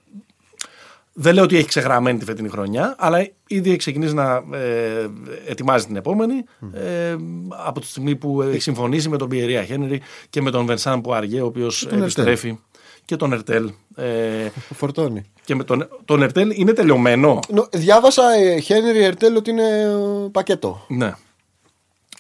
δεν 1.17 1.35
λέω 1.35 1.45
ότι 1.45 1.57
έχει 1.57 1.67
ξεγραμμένη 1.67 2.19
τη 2.19 2.25
φετινή 2.25 2.49
χρονιά, 2.49 2.95
αλλά 2.99 3.29
ήδη 3.47 3.69
έχει 3.69 3.79
ξεκινήσει 3.79 4.15
να 4.15 4.43
ε, 4.53 5.07
ετοιμάζεις 5.47 5.87
την 5.87 5.97
επόμενη 5.97 6.45
ε, 6.73 7.17
από 7.67 7.81
τη 7.81 7.87
στιγμή 7.87 8.17
που 8.17 8.43
έχει 8.43 8.61
συμφωνήσει 8.61 9.09
με 9.09 9.17
τον 9.17 9.29
Πιερία 9.29 9.65
Χένρι 9.65 10.01
και 10.31 10.43
με 10.43 10.51
τον 10.51 10.67
Βενσάν 10.67 11.01
Πουαριέ, 11.01 11.41
ο 11.41 11.47
οποίος 11.47 11.87
τον 11.91 12.03
επιστρέφει. 12.03 12.59
Και 13.05 13.17
τον 13.17 13.33
Ερτέλ. 13.33 13.71
Ε, 13.97 14.05
Φορτώνει. 14.79 15.23
και 15.45 15.55
με 15.55 15.65
τον, 15.65 15.89
τον 16.05 16.23
Ερτέλ 16.23 16.53
είναι 16.61 16.73
τελειωμένο. 16.73 17.39
Νο- 17.49 17.69
Διάβασα 17.73 18.23
ε, 18.33 18.59
Χένρι 18.61 19.03
Ερτέλ 19.05 19.37
ότι 19.37 19.51
είναι 19.51 19.81
ε, 19.81 20.29
πακέτο. 20.33 20.85
Ναι. 20.89 21.15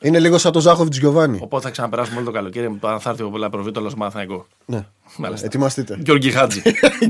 Είναι 0.02 0.18
λίγο 0.18 0.38
σαν 0.38 0.52
το 0.52 0.60
Ζάχοβιτς 0.60 0.98
Γιωβάνι. 0.98 1.38
Οπότε 1.42 1.62
θα 1.64 1.70
ξαναπεράσουμε 1.70 2.16
όλο 2.16 2.26
το 2.26 2.32
καλοκαίρι. 2.32 2.78
Αν 2.80 3.00
θα 3.00 3.10
έρθει 3.10 3.22
ο 3.22 3.30
Λαπροβίτολο 3.36 3.92
Μαθαϊκό. 3.96 4.46
Ναι. 4.66 4.86
Μάλιστα. 5.16 5.46
Ετοιμαστείτε. 5.46 5.98
Γιώργη 6.04 6.30
Χάτζη. 6.30 6.62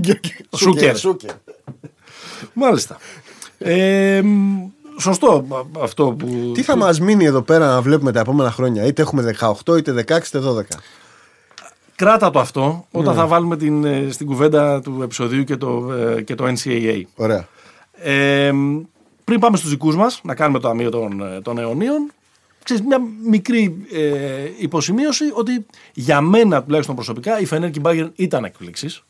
Σούκερ. 0.57 0.97
Σούκερ. 0.97 1.31
Μάλιστα. 2.55 2.97
Ε, 3.59 4.21
μ, 4.25 4.67
σωστό 4.99 5.47
α- 5.51 5.83
αυτό 5.83 6.07
που. 6.19 6.51
Τι 6.55 6.63
θα 6.63 6.77
μας 6.77 7.01
μείνει 7.01 7.25
εδώ 7.25 7.43
πέρα 7.43 7.67
να 7.67 7.81
βλέπουμε 7.83 8.13
τα 8.13 8.21
επόμενα 8.21 8.51
χρόνια; 8.51 8.85
Είτε 8.87 9.03
έχουμε 9.03 9.37
18, 9.65 9.77
είτε 9.79 9.93
16, 9.93 10.27
είτε 10.27 10.39
12. 10.39 10.63
Κράτα 11.97 12.31
το 12.31 12.39
αυτό 12.41 12.87
όταν 12.91 13.15
Ναι. 13.15 13.21
θα 13.21 13.27
βάλουμε 13.27 13.57
την, 13.57 13.85
ε, 13.85 14.07
στην 14.11 14.27
κουβέντα 14.27 14.81
του 14.81 15.01
επεισοδίου 15.03 15.45
και 15.45 15.57
το, 15.57 15.93
ε, 15.93 16.23
και 16.23 16.35
το 16.35 16.45
NCAA. 16.47 17.03
Ωραία. 17.17 17.49
Ε, 17.93 18.53
μ, 18.53 18.81
πριν 19.25 19.41
πάμε 19.41 19.57
στους 19.57 19.71
δικούς 19.71 19.97
μας, 19.97 20.21
να 20.25 20.35
κάνουμε 20.35 20.59
το 20.59 20.69
αμείο 20.69 20.91
των, 20.91 21.23
ε, 21.23 21.41
των 21.41 21.59
αιωνίων, 21.59 22.11
ξέρεις, 22.63 22.83
μια 22.87 22.99
μικρή 23.29 23.87
ε, 23.93 24.09
υποσημείωση 24.59 25.25
ότι 25.35 25.67
για 25.93 26.21
μένα 26.21 26.63
τουλάχιστον 26.63 26.95
προσωπικά 26.95 27.41
η 27.41 27.45
Φενέρ 27.45 27.71
και 27.71 27.79
η 27.79 27.83
Bayern 27.87 28.11
ήταν 28.15 28.45
εκπλήξεις. 28.45 29.05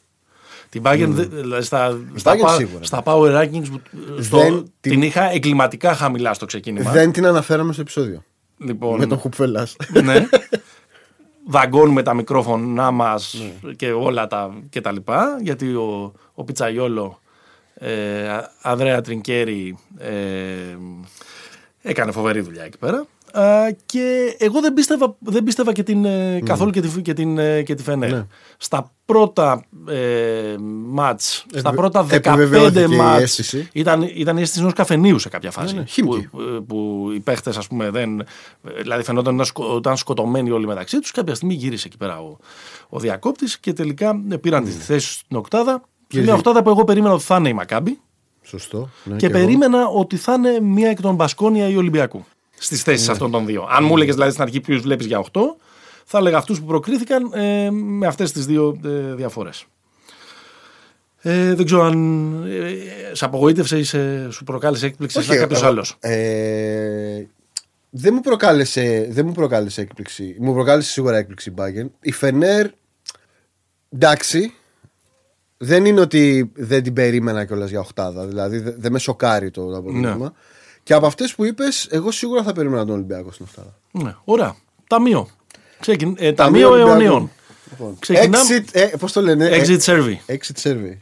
Την 0.80 0.82
Bayern, 0.86 1.08
δε- 1.08 1.24
δηλαδή 1.24 1.62
στα, 1.64 1.98
στα, 2.14 2.32
Bayern 2.34 2.38
πα- 2.40 2.48
σίγουρα. 2.54 2.84
στα 2.84 3.02
power 3.04 3.40
rankings 3.42 3.64
που, 3.70 3.80
ε, 4.18 4.22
στο, 4.22 4.38
Δεν 4.38 4.52
την... 4.80 4.92
την- 4.92 5.02
είχα 5.02 5.30
εγκληματικά 5.30 5.94
χαμηλά 5.94 6.34
στο 6.34 6.46
ξεκίνημα. 6.46 6.90
Δεν 6.90 7.12
την 7.12 7.26
αναφέραμε 7.26 7.72
στο 7.72 7.80
επεισόδιο. 7.80 8.22
Λοιπόν, 8.58 8.98
Με 8.98 9.06
τον 9.06 9.18
Χουπφελά. 9.18 9.66
ναι. 10.02 10.26
Δαγκώνουμε 11.46 12.02
τα 12.02 12.14
μικρόφωνά 12.14 12.90
μας 12.90 13.36
Ναι. 13.62 13.72
και 13.72 13.92
όλα 13.92 14.26
τα 14.26 14.54
και 14.70 14.80
τα 14.80 14.92
λοιπά. 14.92 15.36
Γιατί 15.40 15.74
ο, 15.74 16.12
ο 16.34 16.44
Πιτσαγιόλο, 16.44 17.20
ε, 17.74 18.28
Ανδρέα 18.62 19.00
Τρινκέρι, 19.00 19.76
ε, 19.98 20.10
έκανε 21.82 22.12
φοβερή 22.12 22.40
δουλειά 22.40 22.64
εκεί 22.64 22.78
πέρα. 22.78 23.04
Α, 23.38 23.70
και 23.86 24.36
εγώ 24.38 24.60
δεν 24.60 24.74
πίστευα, 24.74 25.16
δεν 25.18 25.44
πίστευα 25.44 25.72
και 25.72 25.82
την, 25.82 26.04
ε, 26.04 26.40
καθόλου 26.44 26.70
και 26.70 26.80
τη, 26.80 27.02
και 27.02 27.12
την, 27.12 27.38
ε, 27.38 27.62
και 27.62 27.74
τη 27.74 27.82
Φενέρ. 27.82 28.10
Ναι. 28.12 28.26
Στα 28.56 28.92
πρώτα 29.04 29.64
ε, 29.88 30.54
μάτς, 30.88 31.44
στα 31.54 31.68
Επι- 31.68 31.80
πρώτα 31.80 32.06
15 32.06 32.12
επιβεβαιώθηκε 32.12 32.80
η 32.94 32.96
μάτς, 32.96 33.22
αίσθηση. 33.22 33.68
ήταν, 33.72 34.02
ήταν 34.14 34.36
η 34.36 34.40
αίσθηση 34.40 34.60
ενός 34.60 34.72
καφενείου 34.72 35.18
σε 35.18 35.28
κάποια 35.28 35.50
φάση. 35.50 35.74
Ναι, 35.74 35.78
ναι, 35.80 35.84
που, 35.84 35.90
χίμκι. 35.92 36.28
που, 36.28 36.64
που 36.68 37.10
οι 37.14 37.20
παίχτες, 37.20 37.56
ας 37.56 37.66
πούμε, 37.66 37.90
δεν. 37.90 38.22
Δηλαδή 38.82 39.02
φαινόταν 39.02 39.34
να 39.34 39.44
σκο, 39.44 39.76
ήταν 39.76 39.96
σκοτωμένοι 39.96 40.50
όλοι 40.50 40.66
μεταξύ 40.66 40.98
τους. 41.00 41.10
Κάποια 41.10 41.34
στιγμή 41.34 41.54
γύρισε 41.54 41.86
εκεί 41.88 41.96
πέρα 41.96 42.18
ο, 42.20 42.36
ο 42.88 42.98
διακόπτης 42.98 43.58
και 43.58 43.72
τελικά 43.72 44.20
ε, 44.30 44.36
πήραν 44.36 44.64
τη 44.64 44.70
θέση 44.70 45.12
στην 45.12 45.36
Οκτάδα. 45.36 45.72
Σε 45.72 45.80
Γύρισε. 46.08 46.30
μια 46.30 46.38
Οκτάδα 46.38 46.62
που 46.62 46.70
εγώ 46.70 46.84
περίμενα 46.84 47.14
ότι 47.14 47.22
θα 47.24 47.36
είναι 47.36 47.48
η 47.48 47.52
Μακάμπη 47.52 47.98
Σωστό. 48.42 48.88
Ναι, 49.04 49.16
και 49.16 49.26
εγώ. 49.26 49.38
περίμενα 49.38 49.86
ότι 49.86 50.16
θα 50.16 50.32
είναι 50.34 50.60
μία 50.60 50.88
εκ 50.88 51.00
των 51.00 51.14
Μπασκόνια 51.14 51.68
ή 51.68 51.76
Ολυμπιακού. 51.76 52.24
Στις 52.64 52.82
θέσεις 52.82 53.08
αυτών 53.08 53.30
των 53.30 53.46
δύο. 53.46 53.68
Αν 53.70 53.84
μου 53.84 53.94
έλεγες 53.94 54.14
δηλαδή 54.14 54.30
στην 54.32 54.42
αρχή 54.42 54.60
ποιους 54.60 54.80
βλέπεις 54.80 55.06
για 55.06 55.18
8, 55.32 55.40
θα 56.04 56.18
έλεγα 56.18 56.36
αυτούς 56.36 56.60
που 56.60 56.66
προκρίθηκαν 56.66 57.32
ε, 57.32 57.70
με 57.70 58.06
αυτές 58.06 58.32
τις 58.32 58.46
δύο 58.46 58.80
ε, 58.84 59.14
διαφορές. 59.14 59.64
Ε, 61.20 61.54
δεν 61.54 61.64
ξέρω 61.64 61.82
αν 61.82 62.32
ε, 62.46 63.14
σε 63.14 63.24
απογοήτευσε 63.24 63.78
ή 63.78 63.84
σε, 63.84 64.30
σου 64.30 64.44
προκάλεσε 64.44 64.86
έκπληξη 64.86 65.22
σαν 65.22 65.36
κάποιος 65.38 65.58
εγώ- 65.60 65.68
άλλος; 65.68 65.96
Ε, 66.00 67.24
δεν 67.90 68.14
μου 68.14 68.20
προκάλεσε, 68.20 69.08
δεν 69.10 69.26
μου 69.26 69.32
προκάλεσε 69.32 69.80
έκπληξη. 69.80 70.36
Μου 70.40 70.52
προκάλεσε 70.52 70.90
σίγουρα 70.90 71.16
έκπληξη 71.16 71.50
η 71.50 71.54
Bayern. 71.56 71.86
Η 72.00 72.12
Φενέρ, 72.12 72.66
εντάξει, 73.90 74.54
δεν 75.56 75.84
είναι 75.84 76.00
ότι 76.00 76.50
δεν 76.54 76.82
την 76.82 76.92
περίμενα 76.92 77.44
κιόλας 77.44 77.70
για 77.70 77.80
οχτάδα. 77.80 78.26
Δηλαδή 78.26 78.58
δε- 78.58 78.74
δεν 78.78 78.92
με 78.92 78.98
σοκάρει 78.98 79.50
το 79.50 79.76
αποτέλεσμα. 79.76 80.16
Ναι. 80.16 80.28
Και 80.84 80.94
από 80.94 81.06
αυτές 81.06 81.34
που 81.34 81.44
είπες, 81.44 81.86
εγώ 81.90 82.10
σίγουρα 82.10 82.42
θα 82.42 82.52
περίμενα 82.52 82.84
τον 82.84 82.94
Ολυμπιακό 82.94 83.32
στην 83.32 83.46
οχτάδα. 83.48 83.74
Ναι, 83.90 84.14
ωραία. 84.24 84.54
Ταμείο. 84.88 85.28
Ξεκιν... 85.80 86.14
Ε, 86.18 86.32
Ταμείο 86.32 86.34
ταμείο 86.34 86.70
Ολυμπιακού. 86.70 86.90
αιωνίων. 87.02 87.30
Λοιπόν, 87.70 87.96
Ξεκινάμε- 87.98 88.46
Exit, 88.50 88.64
ε, 88.72 88.84
πώς 88.98 89.12
το 89.12 89.20
λένε, 89.20 89.46
ε, 89.46 89.62
Exit 89.64 89.78
survey. 89.80 90.16
exit 90.26 90.62
survey. 90.70 90.96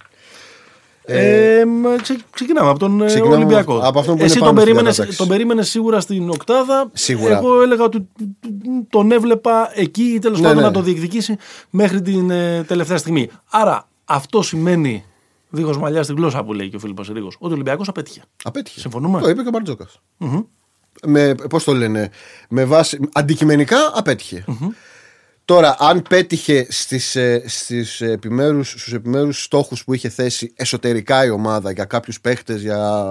Ε, 1.05 1.65
μ, 1.67 1.85
ξε- 2.03 2.21
ξεκινάμε 2.31 2.71
από 2.71 2.79
τον 2.79 3.03
ε, 3.03 3.07
Ξεκινάμε 3.07 3.35
Ολυμπιακό. 3.35 3.79
από 3.83 3.99
αυτόν 3.99 4.17
που 4.17 4.23
Εσύ 4.25 4.39
είναι 4.39 4.47
τον 4.47 4.55
πάνω 4.55 4.61
στην 4.61 4.65
περίμενες, 4.65 4.91
κατάταξη. 4.97 5.19
τον 5.19 5.29
περίμενες 5.29 5.69
σίγουρα 5.69 6.01
στην 6.01 6.31
οκτάδα. 6.31 6.91
Σίγουρα. 6.93 7.37
Εγώ 7.37 7.63
έλεγα 7.63 7.85
ότι 7.85 8.09
τον 8.89 9.13
έβλεπα 9.13 9.71
εκεί 9.75 10.03
ή 10.03 10.19
τέλος 10.19 10.39
Ναι, 10.41 10.47
πάντων 10.47 10.61
ναι. 10.63 10.67
να 10.69 10.73
το 10.73 10.83
διεκδικήσει 10.83 11.37
μέχρι 11.71 12.03
την 12.03 12.31
ε, 12.31 12.65
τελευταία 12.65 12.97
στιγμή. 12.97 13.31
Άρα 13.51 13.89
αυτό 14.05 14.43
σημαίνει, 14.43 15.05
δίχως 15.53 15.79
μαλλιά 15.79 16.03
στη 16.03 16.13
γλώσσα 16.13 16.45
που 16.45 16.53
λέει 16.53 16.69
και 16.69 16.77
ο 16.77 16.79
Φίλιππος 16.79 17.09
Ρίγος, 17.09 17.37
ότι 17.39 17.51
ο 17.51 17.55
Ολυμπιακός 17.55 17.89
απέτυχε. 17.89 18.23
Απέτυχε. 18.45 18.81
Συμφωνούμε. 18.81 19.21
Το 19.21 19.29
είπε 19.29 19.43
και 19.43 19.49
ο 19.49 19.51
μπαρτζοκα 19.51 19.89
Με, 21.07 21.35
πώς 21.35 21.65
το 21.65 21.73
λένε, 21.73 22.11
με 22.49 22.65
βάση, 22.65 22.99
αντικειμενικά 23.13 23.79
απέτυχε. 23.95 24.45
Τώρα, 25.45 25.77
αν 25.79 26.03
πέτυχε 26.09 26.67
στις, 26.71 27.17
ε, 27.17 27.43
στις 27.47 28.01
επιμέρους, 28.01 28.69
στους 28.69 28.93
επιμέρους 28.93 29.43
στόχους 29.43 29.85
που 29.85 29.95
είχε 29.95 30.09
θέσει 30.09 30.53
εσωτερικά 30.57 31.25
η 31.25 31.31
ομάδα 31.31 31.71
για 31.73 31.85
κάποιους 31.85 32.21
παίχτες, 32.21 32.63
για, 32.63 33.05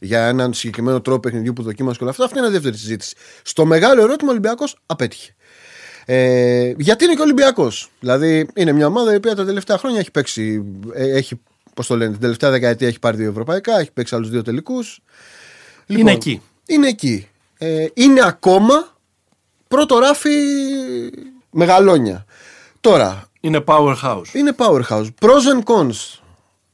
για 0.00 0.26
έναν 0.26 0.52
συγκεκριμένο 0.52 1.00
τρόπο 1.00 1.20
παιχνιδιού 1.20 1.52
που 1.52 1.62
δοκίμασε 1.62 1.96
και 1.96 2.02
όλα 2.02 2.12
αυτά, 2.12 2.24
αυτή 2.24 2.38
είναι 2.38 2.46
μια 2.46 2.56
δεύτερη 2.56 2.76
συζήτηση. 2.80 3.16
Στο 3.42 3.64
μεγάλο 3.64 4.02
ερώτημα, 4.02 4.28
ο 4.28 4.32
Ολυμπιακός 4.32 4.76
απέτυχε. 4.86 5.34
Ε, 6.06 6.72
γιατί 6.78 7.04
είναι 7.04 7.14
και 7.14 7.20
ο 7.20 7.24
Ολυμπιακός; 7.24 7.90
Δηλαδή, 8.00 8.48
είναι 8.54 8.72
μια 8.72 8.86
ομάδα 8.86 9.12
η 9.12 9.16
οποία 9.16 9.34
τα 9.34 9.44
τελευταία 9.44 9.78
χρόνια 9.78 10.00
έχει 10.00 10.10
παίξει. 10.10 10.64
ε, 10.94 11.10
Έχει, 11.16 11.40
πώς 11.74 11.86
το 11.86 11.96
λένε, 11.96 12.10
την 12.12 12.20
τελευταία 12.20 12.50
δεκαετία 12.50 12.88
έχει 12.88 12.98
πάρει 12.98 13.16
δύο 13.16 13.30
ευρωπαϊκά, 13.30 13.78
έχει 13.78 13.90
παίξει 13.92 14.14
άλλους 14.14 14.30
δύο 14.30 14.42
τελικούς. 14.42 15.00
Είναι 15.86 16.12
εκεί. 16.12 16.42
Είναι 16.66 16.88
εκεί. 16.88 17.28
Ε, 17.58 17.86
είναι 17.94 18.20
ακόμα 18.26 18.96
πρώτο 19.68 19.98
ράφι 19.98 20.30
μεγαλόνια. 21.50 22.24
Τώρα, 22.80 23.28
Είναι 23.40 23.64
powerhouse. 23.66 24.32
είναι 24.32 24.54
powerhouse. 24.56 25.06
Pros 25.20 25.44
and 25.54 25.62
cons. 25.64 26.18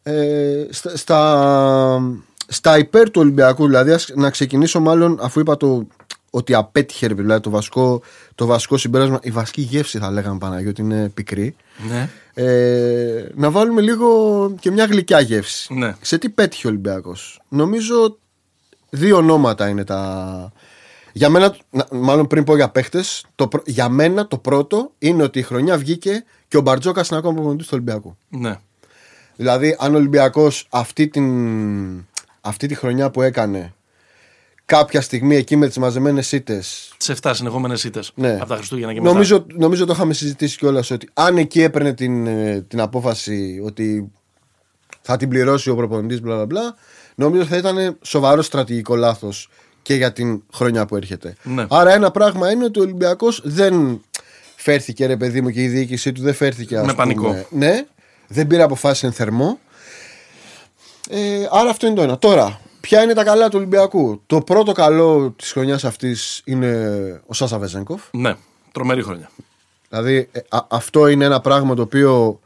Ε, 0.03 0.67
στα, 0.71 0.97
στα, 0.97 2.01
στα 2.49 2.79
υπέρ 2.79 3.11
του 3.11 3.21
Ολυμπιακού, 3.21 3.67
δηλαδή 3.67 3.93
ας- 3.93 4.13
να 4.15 4.31
ξεκινήσω 4.31 4.81
μάλλον 4.81 5.19
αφού 5.23 5.41
είπα 5.41 5.57
το 5.57 5.87
ότι 6.31 6.55
απέτυχε 6.55 7.07
ρε, 7.07 7.13
παιδί, 7.13 7.23
δηλαδή 7.25 7.43
το 7.43 7.51
βασικό, 7.51 8.03
το 8.35 8.47
βασικό 8.47 8.77
συμπέρασμα, 8.77 9.19
η 9.23 9.31
βασική 9.31 9.61
γεύση 9.61 9.99
θα 9.99 10.11
λέγαμε 10.11 10.39
Παναγιώτη 10.39 10.81
είναι 10.81 11.09
πικρή. 11.09 11.57
Ναι. 11.89 12.09
Ε, 12.35 13.29
να 13.35 13.51
βάλουμε 13.51 13.81
λίγο 13.81 14.09
και 14.61 14.71
μια 14.71 14.85
γλυκιά 14.85 15.21
γεύση. 15.21 15.75
Ναι. 15.75 15.95
Σε 16.01 16.19
τι 16.19 16.29
πέτυχε 16.29 16.67
ο 16.67 16.71
Ολυμπιακός; 16.71 17.41
Νομίζω 17.49 18.19
δύο 18.91 19.17
ονόματα 19.17 19.69
είναι 19.69 19.85
τα. 19.85 20.53
Για 21.13 21.29
μένα, 21.29 21.57
να- 21.71 21.87
μάλλον 21.93 22.27
πριν 22.27 22.45
πω 22.45 22.57
για 22.57 22.69
παίχτες, 22.69 23.25
για 23.65 23.89
μένα 23.89 24.27
το 24.27 24.39
πρώτο 24.39 24.93
είναι 24.99 25.23
ότι 25.23 25.39
η 25.39 25.43
χρονιά 25.43 25.79
βγήκε 25.79 26.25
και 26.49 26.57
ο 26.57 26.61
Μπαρτζόκας 26.61 27.09
είναι 27.09 27.19
ακόμα 27.19 27.35
προπονητής 27.35 27.67
του 27.67 27.73
Ολυμπιακού. 27.75 28.17
ναι. 28.29 28.59
Δηλαδή, 29.37 29.77
αν 29.79 29.95
ο 29.95 29.97
Ολυμπιακός 29.97 30.67
αυτή, 30.71 31.09
την, 31.09 32.05
αυτή 32.41 32.67
τη 32.67 32.75
χρονιά 32.75 33.11
που 33.11 33.23
έκανε 33.23 33.75
κάποια 34.71 35.01
στιγμή 35.01 35.37
εκεί 35.37 35.57
με 35.57 35.67
τις 35.67 35.77
μαζεμένες 35.79 36.33
ήττες. 36.33 36.93
Σε 36.97 37.15
7 37.23 37.31
συνεχόμενες 37.35 37.85
ήττες 37.85 38.13
Ναι. 38.15 38.33
από 38.41 38.47
τα 38.47 38.57
Χριστούγεννα 38.57 38.93
και 38.93 39.01
μετά. 39.01 39.13
Νομίζω, 39.13 39.47
νομίζω 39.55 39.85
το 39.85 39.93
είχαμε 39.93 40.13
συζητήσει 40.15 40.57
κιόλας 40.57 40.91
ότι 40.91 41.09
αν 41.15 41.37
εκεί 41.37 41.63
έπαιρνε 41.63 41.93
την, 41.95 42.27
ε, 42.27 42.65
την 42.69 42.81
απόφαση 42.81 43.61
ότι 43.65 44.13
θα 45.03 45.17
την 45.17 45.29
πληρώσει 45.29 45.71
ο 45.71 45.77
προπονητής, 45.77 46.21
μπλα 46.21 46.35
μπλα 46.35 46.47
μπλα, 46.47 46.75
νομίζω 47.15 47.45
θα 47.45 47.57
ήταν 47.57 47.99
σοβαρό 48.03 48.43
στρατηγικό 48.43 48.97
λάθος 48.97 49.49
και 49.83 49.95
για 49.95 50.13
την 50.13 50.43
χρονιά 50.55 50.87
που 50.87 50.97
έρχεται. 50.97 51.35
Ναι. 51.43 51.67
Άρα, 51.71 51.93
ένα 51.93 52.11
πράγμα 52.11 52.51
είναι 52.51 52.65
ότι 52.65 52.79
ο 52.79 52.83
Ολυμπιακός 52.83 53.41
δεν 53.45 54.01
φέρθηκε, 54.57 55.07
ρε 55.07 55.17
παιδί 55.17 55.41
μου, 55.41 55.51
και 55.51 55.63
η 55.63 55.69
διοίκησή 55.69 56.13
του 56.13 56.23
δεν 56.23 56.35
φέρθηκε. 56.35 56.75
ας 56.77 56.81
Με 56.81 56.93
πούμε, 56.93 56.97
πανικό. 56.97 57.47
Ναι, 57.51 57.85
δεν 58.29 58.47
πήρε 58.47 58.63
αποφάσεις 58.63 59.03
εν 59.03 59.13
θερμό. 59.13 59.59
Ε, 61.11 61.19
άρα 61.51 61.71
αυτό 61.71 61.87
είναι 61.87 61.97
το 61.97 62.03
ένα. 62.03 62.19
Τώρα, 62.19 62.61
ποια 62.81 63.03
είναι 63.03 63.13
τα 63.15 63.25
καλά 63.25 63.49
του 63.49 63.57
Ολυμπιακού; 63.57 64.23
Το 64.27 64.41
πρώτο 64.41 64.73
καλό 64.73 65.35
της 65.39 65.53
χρονιάς 65.53 65.85
αυτής 65.85 66.43
είναι 66.45 67.23
ο 67.27 67.35
Σάσα 67.35 67.59
Βεζέγκοφ. 67.59 68.03
Ναι. 68.11 68.35
Τρομερή 68.73 69.03
χρονιά. 69.03 69.31
Δηλαδή 69.89 70.29
ε, 70.33 70.41
α- 70.49 70.67
αυτό 70.69 71.07
είναι 71.07 71.25
ένα 71.25 71.41
πράγμα 71.41 71.75
το 71.75 71.83
οποίο 71.83 72.41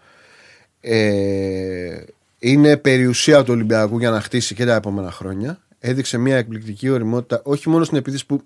ε, 0.81 2.03
είναι 2.39 2.77
περιουσία 2.77 3.43
του 3.45 3.53
Ολυμπιακού 3.53 3.99
για 3.99 4.11
να 4.11 4.21
χτίσει 4.21 4.55
και 4.55 4.65
τα 4.65 4.75
επόμενα 4.75 5.11
χρόνια. 5.11 5.59
Έδειξε 5.79 6.19
μια 6.19 6.37
εκπληκτική 6.37 6.89
οριμότητα, 6.91 7.41
όχι 7.45 7.69
μόνο 7.69 7.85
στην 7.85 7.97
επίθεση 7.97 8.27
που. 8.27 8.43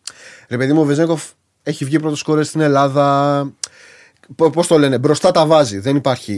Ρε 0.48 0.56
παιδί 0.56 0.72
μου, 0.72 0.80
ο 0.80 0.84
Βεζέγκοφ 0.84 1.24
έχει 1.62 1.84
βγει 1.84 1.98
πρώτος 1.98 2.18
σκόρε 2.18 2.42
στην 2.42 2.60
Ελλάδα. 2.60 3.40
Πώς 4.36 4.66
το 4.66 4.78
λένε, 4.78 4.98
μπροστά 4.98 5.30
τα 5.30 5.46
βάζει. 5.46 5.78
Δεν 5.78 5.96
υπάρχει. 5.96 6.32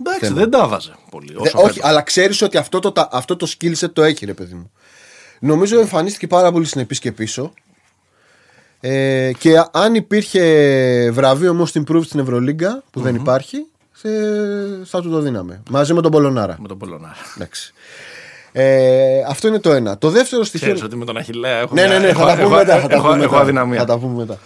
Εντάξει, 0.00 0.20
θέμα. 0.24 0.34
δεν 0.38 0.50
τα 0.50 0.68
βάζε 0.68 0.94
πολύ. 1.10 1.32
Δε- 1.32 1.38
Όσο 1.40 1.58
όχι, 1.58 1.72
φέτος. 1.72 1.88
αλλά 1.90 2.02
ξέρεις 2.02 2.42
ότι 2.42 2.56
αυτό 2.56 2.78
το, 2.78 2.92
τα- 2.92 3.08
αυτό 3.12 3.36
το 3.36 3.46
skill 3.58 3.74
set 3.78 3.90
το 3.92 4.02
έχει, 4.02 4.24
ρε 4.26 4.34
παιδί 4.34 4.54
μου. 4.54 4.70
Νομίζω 5.40 5.80
εμφανίστηκε 5.80 6.26
πάρα 6.26 6.52
πολύ 6.52 6.64
συνεπής 6.64 6.98
και 6.98 7.12
πίσω. 7.12 7.52
Ε, 8.80 9.30
και 9.38 9.62
αν 9.72 9.94
υπήρχε 9.94 11.10
βραβείο 11.12 11.64
most 11.66 11.80
improved 11.82 12.04
στην 12.04 12.20
Ευρωλίγκα, 12.20 12.82
που 12.90 13.00
δεν 13.00 13.14
υπάρχει, 13.14 13.66
σε, 13.92 14.08
θα 14.84 15.00
του 15.02 15.10
το 15.10 15.20
δίναμε. 15.20 15.62
Μαζί 15.70 15.94
με 15.94 16.00
τον 16.02 16.10
Πολωνάρα. 16.10 16.56
Με 16.60 16.68
τον 16.68 16.78
Πολωνάρα. 16.78 17.16
Εντάξει. 17.36 17.72
Ε, 18.52 19.22
αυτό 19.28 19.48
είναι 19.48 19.58
το 19.58 19.72
ένα. 19.72 19.98
Το 19.98 20.10
δεύτερο 20.10 20.44
στοιχείο. 20.44 20.66
Ξέρεις 20.66 20.82
ότι 20.84 20.96
με 20.96 21.04
τον 21.04 21.16
Αχηλέα 21.16 21.58
έχω. 21.58 21.74
Ναι, 21.74 21.82
ναι, 21.82 21.88
μια- 21.88 21.98
ναι, 21.98 22.06
έχω- 22.08 22.20
θα 22.20 22.26
τα 22.26 22.32
πούμε 22.32 22.44
έχω- 22.44 22.54
μετά. 22.56 22.80
Θα 22.80 22.86
τα 22.88 22.94
έχω- 22.94 23.02
πούμε 23.02 23.24
Έχω 23.24 24.06
μετά. 24.06 24.38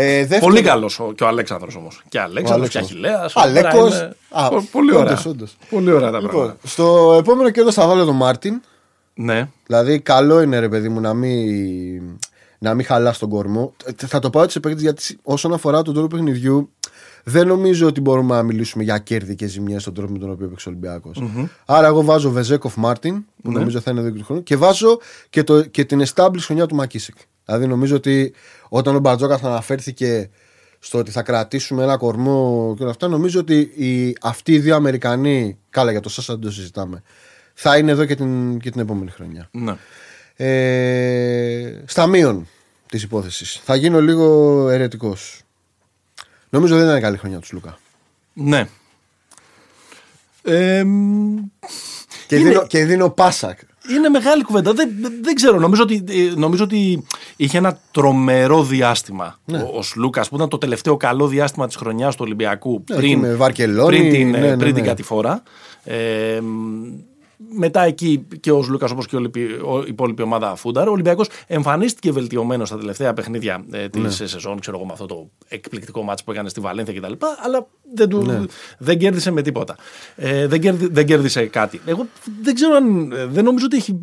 Αδυναμία. 0.00 0.26
Θα 0.26 0.34
τα 0.34 0.40
πούμε 0.40 0.52
μετά. 0.52 0.52
Ε, 0.52 0.52
δεύτερο- 0.52 0.52
Πολύ 0.52 0.62
καλός 0.62 1.00
και 1.14 1.24
ο 1.24 1.26
Αλέξανδρος 1.26 1.76
όμως. 1.76 2.02
Και 2.08 2.20
Αλέξανδρος 2.20 2.68
και 2.68 2.78
Αλέξανδρος. 2.78 3.36
Αχηλέα. 3.36 3.70
Αλέκος. 3.72 4.10
Α, 4.30 4.48
Πολύ 4.72 4.92
ωραία. 4.94 5.04
όντως, 5.12 5.26
όντως. 5.26 5.56
Πολύ 5.70 5.90
ωραία 5.90 6.10
τα 6.10 6.20
Λοιπόν, 6.20 6.36
πράγματα. 6.36 6.58
στο 6.68 7.16
επόμενο 7.18 7.50
κέρδο 7.50 7.72
θα 7.72 7.86
βάλω 7.86 8.04
τον 8.04 8.16
Μάρτιν. 8.16 8.60
Ναι. 9.14 9.48
Δηλαδή, 9.66 10.00
καλό 10.00 10.40
είναι 10.40 10.58
ρε 10.58 10.68
παιδί 10.68 10.88
μου 10.88 11.00
να 11.00 11.14
μην, 11.14 12.02
να 12.58 12.74
μην 12.74 12.84
χαλάς 12.86 13.18
τον 13.18 13.28
κορμό. 13.28 13.74
Ε, 13.84 14.06
Θα 14.06 14.18
το 14.18 14.30
πάω 14.30 14.48
σε 14.48 14.60
παίκτη 14.60 14.82
γιατί 14.82 15.18
όσον 15.22 15.52
αφορά 15.52 15.82
τον 15.82 15.94
τρόπο 15.94 16.08
παιχνιδιού, 16.08 16.70
δεν 17.24 17.46
νομίζω 17.46 17.86
ότι 17.86 18.00
μπορούμε 18.00 18.34
να 18.34 18.42
μιλήσουμε 18.42 18.84
για 18.84 18.98
κέρδη 18.98 19.34
και 19.34 19.46
ζημιέ 19.46 19.78
στον 19.78 19.94
τρόπο 19.94 20.12
με 20.12 20.18
τον 20.18 20.30
οποίο 20.30 20.48
παίξει 20.48 20.68
ο 20.68 20.70
ολυμπιακος 20.70 21.22
Άρα, 21.66 21.86
εγώ 21.86 22.02
βάζω 22.02 22.30
Βεζέκοφ 22.30 22.74
Μάρτιν, 22.76 23.24
που 23.42 23.50
νομίζω 23.52 23.80
θα 23.80 23.90
είναι 23.90 24.00
εδώ 24.00 24.10
και 24.10 24.18
του 24.18 24.24
χρόνου, 24.24 24.42
και 24.42 24.56
βάζω 24.56 24.98
και, 25.30 25.42
το, 25.42 25.62
και 25.62 25.84
την 25.84 26.02
established 26.14 26.38
χρονιά 26.40 26.66
του 26.66 26.74
Μακίσικ. 26.74 27.16
Δηλαδή, 27.46 27.66
νομίζω 27.66 27.96
ότι 27.96 28.32
όταν 28.68 28.96
ο 28.96 28.98
Μπαρτζόκας 28.98 29.42
αναφέρθηκε 29.42 30.30
στο 30.78 30.98
ότι 30.98 31.10
θα 31.10 31.22
κρατήσουμε 31.22 31.82
ένα 31.82 31.96
κορμό 31.96 32.74
και 32.76 32.82
όλα 32.82 32.90
αυτά, 32.90 33.08
νομίζω 33.08 33.40
ότι 33.40 33.58
οι, 33.58 34.16
αυτοί 34.22 34.52
οι 34.52 34.58
δύο 34.58 34.74
Αμερικανοί, 34.74 35.58
καλά 35.70 35.90
για 35.90 36.00
το 36.00 36.08
Σάσα 36.08 36.32
δεν 36.32 36.42
το 36.42 36.50
συζητάμε, 36.50 37.02
θα 37.54 37.78
είναι 37.78 37.90
εδώ 37.90 38.04
και 38.04 38.14
την, 38.14 38.58
και 38.58 38.70
την 38.70 38.80
επόμενη 38.80 39.10
χρονιά. 39.10 39.48
ναι. 39.52 39.76
Ε, 40.38 41.82
στα 41.86 42.06
μείον 42.06 42.46
της 42.88 43.02
υπόθεσης. 43.02 43.60
Θα 43.64 43.74
γίνω 43.76 44.00
λίγο 44.00 44.68
αιρετικός. 44.68 45.40
Νομίζω 46.48 46.76
δεν 46.76 46.86
ήταν 46.86 47.00
καλή 47.00 47.16
χρονιά 47.16 47.38
τους 47.38 47.52
Λούκα. 47.52 47.78
Ναι. 48.32 48.68
Ε, 50.42 50.84
μ, 50.84 51.36
Και, 52.26 52.36
Είναι- 52.36 52.48
δίνω, 52.48 52.66
και 52.66 52.84
δίνω 52.84 53.10
πάσα. 53.10 53.56
Είναι 53.90 54.08
μεγάλη 54.08 54.42
κουβέντα. 54.42 54.72
Δεν, 54.72 54.90
δεν 55.22 55.34
ξέρω. 55.34 55.58
Νομίζω 55.58 55.82
ότι, 55.82 56.04
ε, 56.08 56.32
νομίζω 56.36 56.64
ότι 56.64 57.06
είχε 57.36 57.58
ένα 57.58 57.78
τρομερό 57.90 58.62
διάστημα 58.62 59.38
Ναι. 59.44 59.58
ο, 59.58 59.70
ο 59.76 59.82
Σλούκας 59.82 60.28
που 60.28 60.36
ήταν 60.36 60.48
το 60.48 60.58
τελευταίο 60.58 60.96
καλό 60.96 61.26
διάστημα 61.26 61.66
της 61.66 61.76
χρονιάς 61.76 62.14
του 62.14 62.22
Ολυμπιακού 62.24 62.84
Ναι, 62.90 62.96
πριν, 62.96 63.10
εκεί 63.10 63.20
με 63.20 63.34
Βαρκελόνη, 63.34 63.98
πριν, 63.98 64.12
την, 64.12 64.34
ε, 64.34 64.38
ναι, 64.38 64.48
ναι, 64.48 64.56
πριν 64.56 64.74
την 64.74 64.82
ναι. 64.82 64.88
κατηφόρα. 64.88 65.42
Ε, 65.84 66.40
μ, 66.40 67.15
μετά 67.48 67.82
εκεί 67.82 68.26
και 68.40 68.50
ο 68.50 68.64
Λούκας 68.68 68.90
όπως 68.90 69.06
και 69.06 69.16
όλη 69.16 69.30
η 69.34 69.40
υπόλοιπη 69.86 70.22
ομάδα 70.22 70.54
φούνταρ. 70.56 70.88
Ο 70.88 70.90
Ολυμπιακός 70.90 71.28
εμφανίστηκε 71.46 72.12
βελτιωμένος 72.12 72.68
στα 72.68 72.78
τελευταία 72.78 73.12
παιχνίδια 73.12 73.64
ε, 73.70 73.88
της 73.88 74.02
Ναι. 74.02 74.26
σεζόν, 74.26 74.60
ξέρω 74.60 74.76
εγώ, 74.76 74.86
με 74.86 74.92
αυτό 74.92 75.06
το 75.06 75.30
εκπληκτικό 75.48 76.02
μάτσο 76.02 76.24
που 76.24 76.30
έκανε 76.32 76.48
στη 76.48 76.60
Βαλένθια 76.60 77.00
κτλ. 77.00 77.12
Αλλά 77.44 77.66
δεν, 77.94 78.08
του, 78.08 78.22
Ναι. 78.22 78.40
δεν 78.78 78.98
κέρδισε 78.98 79.30
με 79.30 79.42
τίποτα. 79.42 79.76
Ε, 80.16 80.46
δεν, 80.46 80.60
κέρδι, 80.60 80.86
δεν 80.88 81.06
κέρδισε 81.06 81.46
κάτι. 81.46 81.80
Εγώ 81.86 82.06
δεν 82.42 82.54
ξέρω 82.54 82.74
αν. 82.74 83.12
ε, 83.12 83.26
Δεν 83.26 83.44
νομίζω 83.44 83.64
ότι 83.66 83.76
έχει 83.76 83.98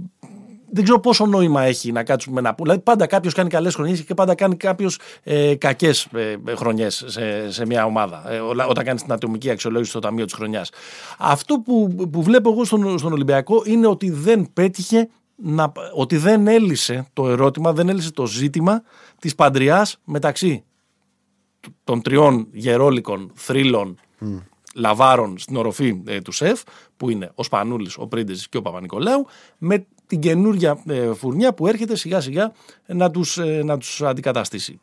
δεν 0.73 0.83
ξέρω 0.83 0.99
πόσο 0.99 1.25
νόημα 1.25 1.61
έχει 1.61 1.91
να 1.91 2.03
κάτσουμε 2.03 2.41
να 2.41 2.55
πούμε. 2.55 2.67
Δηλαδή, 2.67 2.83
πάντα 2.83 3.07
κάποιος 3.07 3.33
κάνει 3.33 3.49
καλές 3.49 3.75
χρονιές 3.75 4.03
και 4.03 4.13
πάντα 4.13 4.35
κάνει 4.35 4.55
κάποιος 4.55 4.99
ε, 5.23 5.55
κακές 5.55 6.07
ε, 6.13 6.55
χρονιές 6.55 7.03
σε, 7.07 7.51
σε 7.51 7.65
μια 7.65 7.85
ομάδα. 7.85 8.31
Ε, 8.31 8.39
όταν 8.39 8.83
κάνει 8.83 8.99
την 8.99 9.11
ατομική 9.11 9.49
αξιολόγηση 9.49 9.89
στο 9.89 9.99
ταμείο 9.99 10.25
της 10.25 10.33
χρονιάς. 10.33 10.69
Αυτό 11.17 11.59
που, 11.59 11.95
που 12.11 12.23
βλέπω 12.23 12.51
εγώ 12.51 12.63
στον, 12.63 12.97
στον 12.97 13.11
Ολυμπιακό 13.11 13.61
είναι 13.65 13.87
ότι 13.87 14.09
δεν 14.09 14.49
πέτυχε 14.53 15.09
να, 15.35 15.71
ότι 15.93 16.17
δεν 16.17 16.47
έλυσε 16.47 17.07
το 17.13 17.29
ερώτημα, 17.29 17.73
δεν 17.73 17.89
έλυσε 17.89 18.11
το 18.11 18.25
ζήτημα 18.25 18.83
της 19.19 19.35
παντριάς 19.35 19.97
μεταξύ 20.03 20.63
των 21.83 22.01
τριών 22.01 22.47
γερόλικων 22.51 23.31
θρύλων 23.35 23.97
λαβάρων 24.75 25.37
στην 25.37 25.55
οροφή 25.55 26.01
ε, 26.05 26.21
του 26.21 26.31
ΣΕΦ, 26.31 26.61
που 26.97 27.09
είναι 27.09 27.31
ο 27.35 27.43
Σπανούλης, 27.43 27.97
ο 27.97 28.07
Πρίντεζης 28.07 28.49
και 28.49 28.57
ο 28.57 28.61
Παπα-Νικολάου, 28.61 29.25
με 29.57 29.85
την 30.13 30.21
καινούργια 30.21 30.77
ε, 30.87 31.13
φουρνιά 31.13 31.53
που 31.53 31.67
έρχεται 31.67 31.95
σιγά 31.95 32.21
σιγά 32.21 32.51
να 32.85 33.11
τους, 33.11 33.37
ε, 33.37 33.61
να 33.63 33.77
τους 33.77 34.01
αντικαταστήσει. 34.01 34.79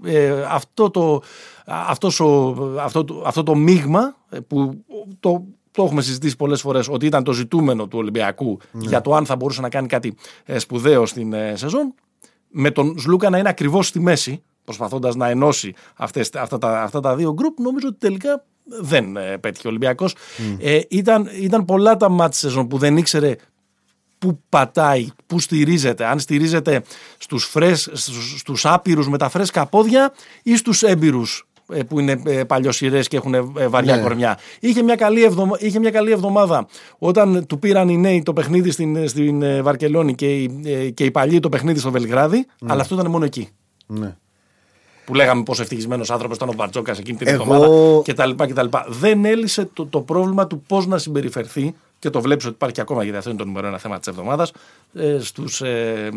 αυτό, 0.48 0.90
το, 0.90 1.22
αυτός 1.64 2.20
ο, 2.20 2.56
αυτό, 2.80 3.22
αυτό 3.24 3.42
το 3.42 3.54
μείγμα 3.54 4.16
που 4.46 4.84
το 5.20 5.44
το 5.70 5.82
έχουμε 5.82 6.02
συζητήσει 6.02 6.36
πολλές 6.36 6.60
φορές 6.60 6.88
ότι 6.88 7.06
ήταν 7.06 7.24
το 7.24 7.32
ζητούμενο 7.32 7.86
του 7.86 7.98
Ολυμπιακού 7.98 8.58
ναι. 8.72 8.88
για 8.88 9.00
το 9.00 9.14
αν 9.14 9.26
θα 9.26 9.36
μπορούσε 9.36 9.60
να 9.60 9.68
κάνει 9.68 9.86
κάτι 9.86 10.14
ε, 10.44 10.58
σπουδαίο 10.58 11.06
στην 11.06 11.32
ε, 11.32 11.56
σεζόν. 11.56 11.94
Με 12.48 12.70
τον 12.70 12.98
Σλούκα 12.98 13.30
να 13.30 13.38
είναι 13.38 13.48
ακριβώς 13.48 13.86
στη 13.86 14.00
μέση, 14.00 14.42
προσπαθώντας 14.64 15.14
να 15.14 15.28
ενώσει 15.28 15.74
αυτές, 15.96 16.30
αυτά, 16.34 16.58
τα, 16.58 16.82
αυτά 16.82 17.00
τα 17.00 17.16
δύο 17.16 17.32
γκρουπ, 17.32 17.58
νομίζω 17.58 17.88
ότι 17.88 17.98
τελικά 17.98 18.44
δεν 18.64 19.16
ε, 19.16 19.36
πέτυχε 19.38 19.66
ο 19.66 19.70
Ολυμπιακός. 19.70 20.14
Ε, 20.58 20.80
ήταν, 20.88 21.28
ήταν 21.40 21.64
πολλά 21.64 21.96
τα 21.96 22.08
μάτια 22.08 22.38
σεζόν 22.38 22.68
που 22.68 22.78
δεν 22.78 22.96
ήξερε 22.96 23.36
πού 24.20 24.42
πατάει, 24.48 25.08
πού 25.26 25.38
στηρίζεται. 25.38 26.04
Αν 26.04 26.18
στηρίζεται 26.18 26.82
στους, 27.18 27.44
φρέσ, 27.44 27.88
στους, 27.92 28.38
στους 28.38 28.66
άπειρους 28.66 29.08
με 29.08 29.18
τα 29.18 29.28
φρέσκα 29.28 29.66
πόδια 29.66 30.12
ή 30.42 30.56
στους 30.56 30.82
έμπειρους 30.82 31.48
ε, 31.72 31.82
που 31.82 32.00
είναι 32.00 32.22
ε, 32.24 32.44
παλιοσυρέ 32.44 33.00
και 33.00 33.16
έχουν 33.16 33.34
ε, 33.34 33.40
βαριά 33.68 33.96
ναι. 33.96 34.02
κορμιά. 34.02 34.38
Είχε 34.60 34.82
μια, 34.82 34.94
καλή 34.94 35.22
εβδομα... 35.22 35.56
είχε 35.60 35.78
μια 35.78 35.90
καλή 35.90 36.10
εβδομάδα 36.10 36.66
όταν 36.98 37.46
του 37.46 37.58
πήραν 37.58 37.88
οι 37.88 37.96
νέοι 37.96 38.22
το 38.22 38.32
παιχνίδι 38.32 38.70
στην, 38.70 39.08
στην 39.08 39.62
Βαρκελόνη 39.62 40.14
και 40.14 40.34
οι, 40.34 40.92
και 40.94 41.04
οι 41.04 41.10
παλιοί 41.10 41.40
το 41.40 41.48
παιχνίδι 41.48 41.78
στο 41.78 41.90
Βελιγράδι, 41.90 42.46
ναι. 42.60 42.72
αλλά 42.72 42.80
αυτό 42.80 42.94
ήταν 42.94 43.10
μόνο 43.10 43.24
εκεί. 43.24 43.48
Ναι. 43.86 44.16
Που 45.04 45.14
λέγαμε 45.14 45.42
πόσο 45.42 45.62
ευτυχισμένος 45.62 46.10
άνθρωπος 46.10 46.36
ήταν 46.36 46.48
ο 46.48 46.52
Μπαρτζόκας 46.52 46.98
εκείνη 46.98 47.18
την 47.18 47.28
Εγώ... 47.28 47.42
εβδομάδα 47.42 48.02
κτλ. 48.04 48.44
κτλ. 48.44 48.66
Δεν 48.88 49.24
έλυσε 49.24 49.68
το, 49.72 49.86
το 49.86 50.00
πρόβλημα 50.00 50.46
του 50.46 50.62
πώς 50.66 50.86
να 50.86 50.98
συμπεριφερθεί 50.98 51.74
και 52.00 52.10
το 52.10 52.20
βλέπεις 52.20 52.44
ότι 52.44 52.54
υπάρχει 52.54 52.80
ακόμα 52.80 53.02
γιατί 53.02 53.18
αυτό 53.18 53.30
είναι 53.30 53.38
το 53.38 53.44
νούμερο 53.44 53.66
ένα 53.66 53.78
θέμα 53.78 53.98
της 53.98 54.08
εβδομάδας. 54.08 54.52
Ε, 54.94 55.18
στους, 55.20 55.60
ε, 55.60 56.10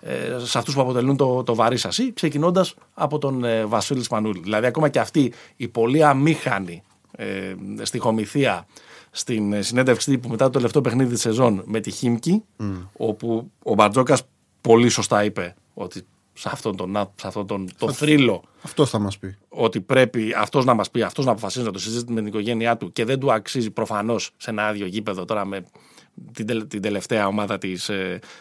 ε, 0.00 0.38
σε 0.38 0.58
αυτούς 0.58 0.74
που 0.74 0.80
αποτελούν 0.80 1.16
το, 1.16 1.42
το 1.42 1.54
βαρύ 1.54 1.76
σασί, 1.76 2.12
ξεκινώντας 2.12 2.74
από 2.94 3.18
τον 3.18 3.44
ε, 3.44 3.64
Βασίλη 3.64 4.02
Σπανούλη. 4.02 4.40
Δηλαδή, 4.40 4.66
ακόμα 4.66 4.88
και 4.88 4.98
αυτή 4.98 5.32
η 5.56 5.68
πολύ 5.68 6.04
αμήχανη 6.04 6.82
ε, 7.16 7.54
στοιχομηθεία 7.82 8.66
στην 9.10 9.52
ε, 9.52 9.62
συνέντευξη 9.62 10.18
που 10.18 10.28
μετά 10.28 10.44
το 10.44 10.50
τελευταίο 10.50 10.82
παιχνίδι 10.82 11.12
της 11.12 11.20
σεζόν 11.20 11.62
με 11.66 11.80
τη 11.80 11.90
Χίμκι, 11.90 12.44
όπου 12.96 13.50
ο 13.62 13.74
Μπαρτζόκα 13.74 14.18
πολύ 14.60 14.88
σωστά 14.88 15.24
είπε 15.24 15.54
ότι 15.74 16.06
σε 16.32 16.48
αυτόν 16.52 16.76
τον, 16.76 16.96
σε 17.14 17.26
αυτόν 17.26 17.46
τον 17.46 17.68
το 17.78 17.92
θρύλο. 17.92 18.42
Αυτό 18.62 18.86
θα 18.86 18.98
μας 18.98 19.18
πει. 19.18 19.36
Ότι 19.48 19.80
πρέπει 19.80 20.34
αυτός 20.36 20.64
να 20.64 20.74
μας 20.74 20.90
πει, 20.90 21.02
αυτός 21.02 21.24
να 21.24 21.30
αποφασίσει 21.30 21.64
να 21.64 21.72
το 21.72 21.78
συζητήσει 21.78 22.12
με 22.12 22.20
την 22.20 22.26
οικογένειά 22.26 22.76
του 22.76 22.92
και 22.92 23.04
δεν 23.04 23.18
του 23.18 23.32
αξίζει 23.32 23.70
προφανώς 23.70 24.30
σε 24.36 24.50
ένα 24.50 24.66
άδειο 24.66 24.86
γήπεδο 24.86 25.24
τώρα 25.24 25.44
με 25.44 25.64
την, 26.32 26.68
την 26.68 26.82
τελευταία 26.82 27.26
ομάδα 27.26 27.58
της 27.58 27.90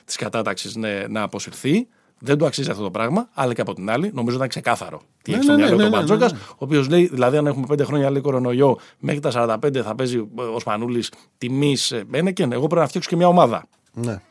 της 0.06 0.15
ε, 0.15 0.19
κατάταξης 0.19 0.75
ναι, 0.75 1.04
να 1.10 1.21
αποσυρθεί. 1.21 1.88
Δεν 2.21 2.38
του 2.38 2.45
αξίζει 2.45 2.69
αυτό 2.69 2.84
το 2.84 2.91
πράγμα, 2.91 3.30
αλλά 3.34 3.54
και 3.54 3.62
από 3.62 3.73
την 3.73 3.89
άλλη, 3.89 4.12
νομίζω 4.13 4.36
ήταν 4.36 4.47
ξεκάθαρο 4.47 5.02
τι 5.21 5.32
ναι, 5.32 5.38
έχει 5.38 5.45
στο 5.45 5.56
ναι, 5.56 5.62
μυαλό 5.62 5.75
ναι, 5.75 5.84
του 5.84 5.89
ναι, 5.89 5.95
Μπαρτζόκα, 5.97 6.25
ο 6.52 6.56
οποίος 6.58 6.89
λέει, 6.89 7.08
δηλαδή, 7.08 7.38
αν 7.38 7.47
έχουμε 7.47 7.65
πέντε 7.67 7.84
χρόνια 7.84 8.10
λέει 8.10 8.21
κορονοϊό, 8.21 8.78
μέχρι 8.99 9.19
τα 9.19 9.58
45 9.63 9.82
θα 9.84 9.95
παίζει 9.95 10.17
ο 10.54 10.60
Σπανούλης 10.60 11.12
τιμή 11.38 11.78
Μπένεκεν, 12.08 12.52
εγώ 12.52 12.67
πρέπει 12.67 12.82
να 12.82 12.88
φτιάξω 12.88 13.10
και 13.10 13.15
μια 13.15 13.28
ομάδα. 13.28 13.67
Ναι. 13.93 14.21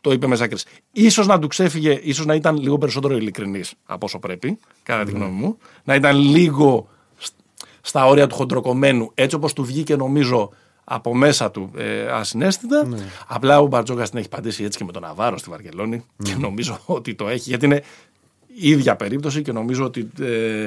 Το 0.00 0.12
είπε 0.12 0.26
μέσα 0.26 0.44
άκρη. 0.44 1.10
σω 1.10 1.24
να 1.24 1.38
του 1.38 1.46
ξέφυγε, 1.46 2.00
ίσως 2.02 2.26
να 2.26 2.34
ήταν 2.34 2.56
λίγο 2.56 2.78
περισσότερο 2.78 3.16
ειλικρινής 3.16 3.74
από 3.86 4.06
όσο 4.06 4.18
πρέπει, 4.18 4.58
κατά 4.82 5.04
τη 5.04 5.10
γνώμη 5.10 5.32
μου. 5.32 5.58
Να 5.84 5.94
ήταν 5.94 6.16
λίγο 6.16 6.88
στα 7.80 8.06
όρια 8.06 8.26
του 8.26 8.34
χοντροκομμένου, 8.34 9.10
έτσι 9.14 9.36
όπως 9.36 9.52
του 9.52 9.64
βγήκε 9.64 9.96
νομίζω 9.96 10.50
από 10.84 11.14
μέσα 11.14 11.50
του 11.50 11.70
ε, 11.76 12.06
ασυναίσθητα. 12.06 12.86
Ναι. 12.86 12.96
Απλά 13.26 13.60
ο 13.60 13.66
Μπαρτζόκα 13.66 14.08
την 14.08 14.18
έχει 14.18 14.28
πατήσει 14.28 14.64
έτσι 14.64 14.78
και 14.78 14.84
με 14.84 14.92
τον 14.92 15.02
Ναβάρο 15.02 15.38
στη 15.38 15.50
Βαρκελόνη 15.50 16.04
και 16.22 16.34
νομίζω 16.38 16.78
ότι 16.84 17.14
το 17.14 17.28
έχει 17.28 17.48
γιατί 17.48 17.64
είναι 17.64 17.82
η 18.54 18.68
ίδια 18.68 18.96
περίπτωση 18.96 19.42
και 19.42 19.52
νομίζω 19.52 19.84
ότι 19.84 20.10
ε, 20.20 20.66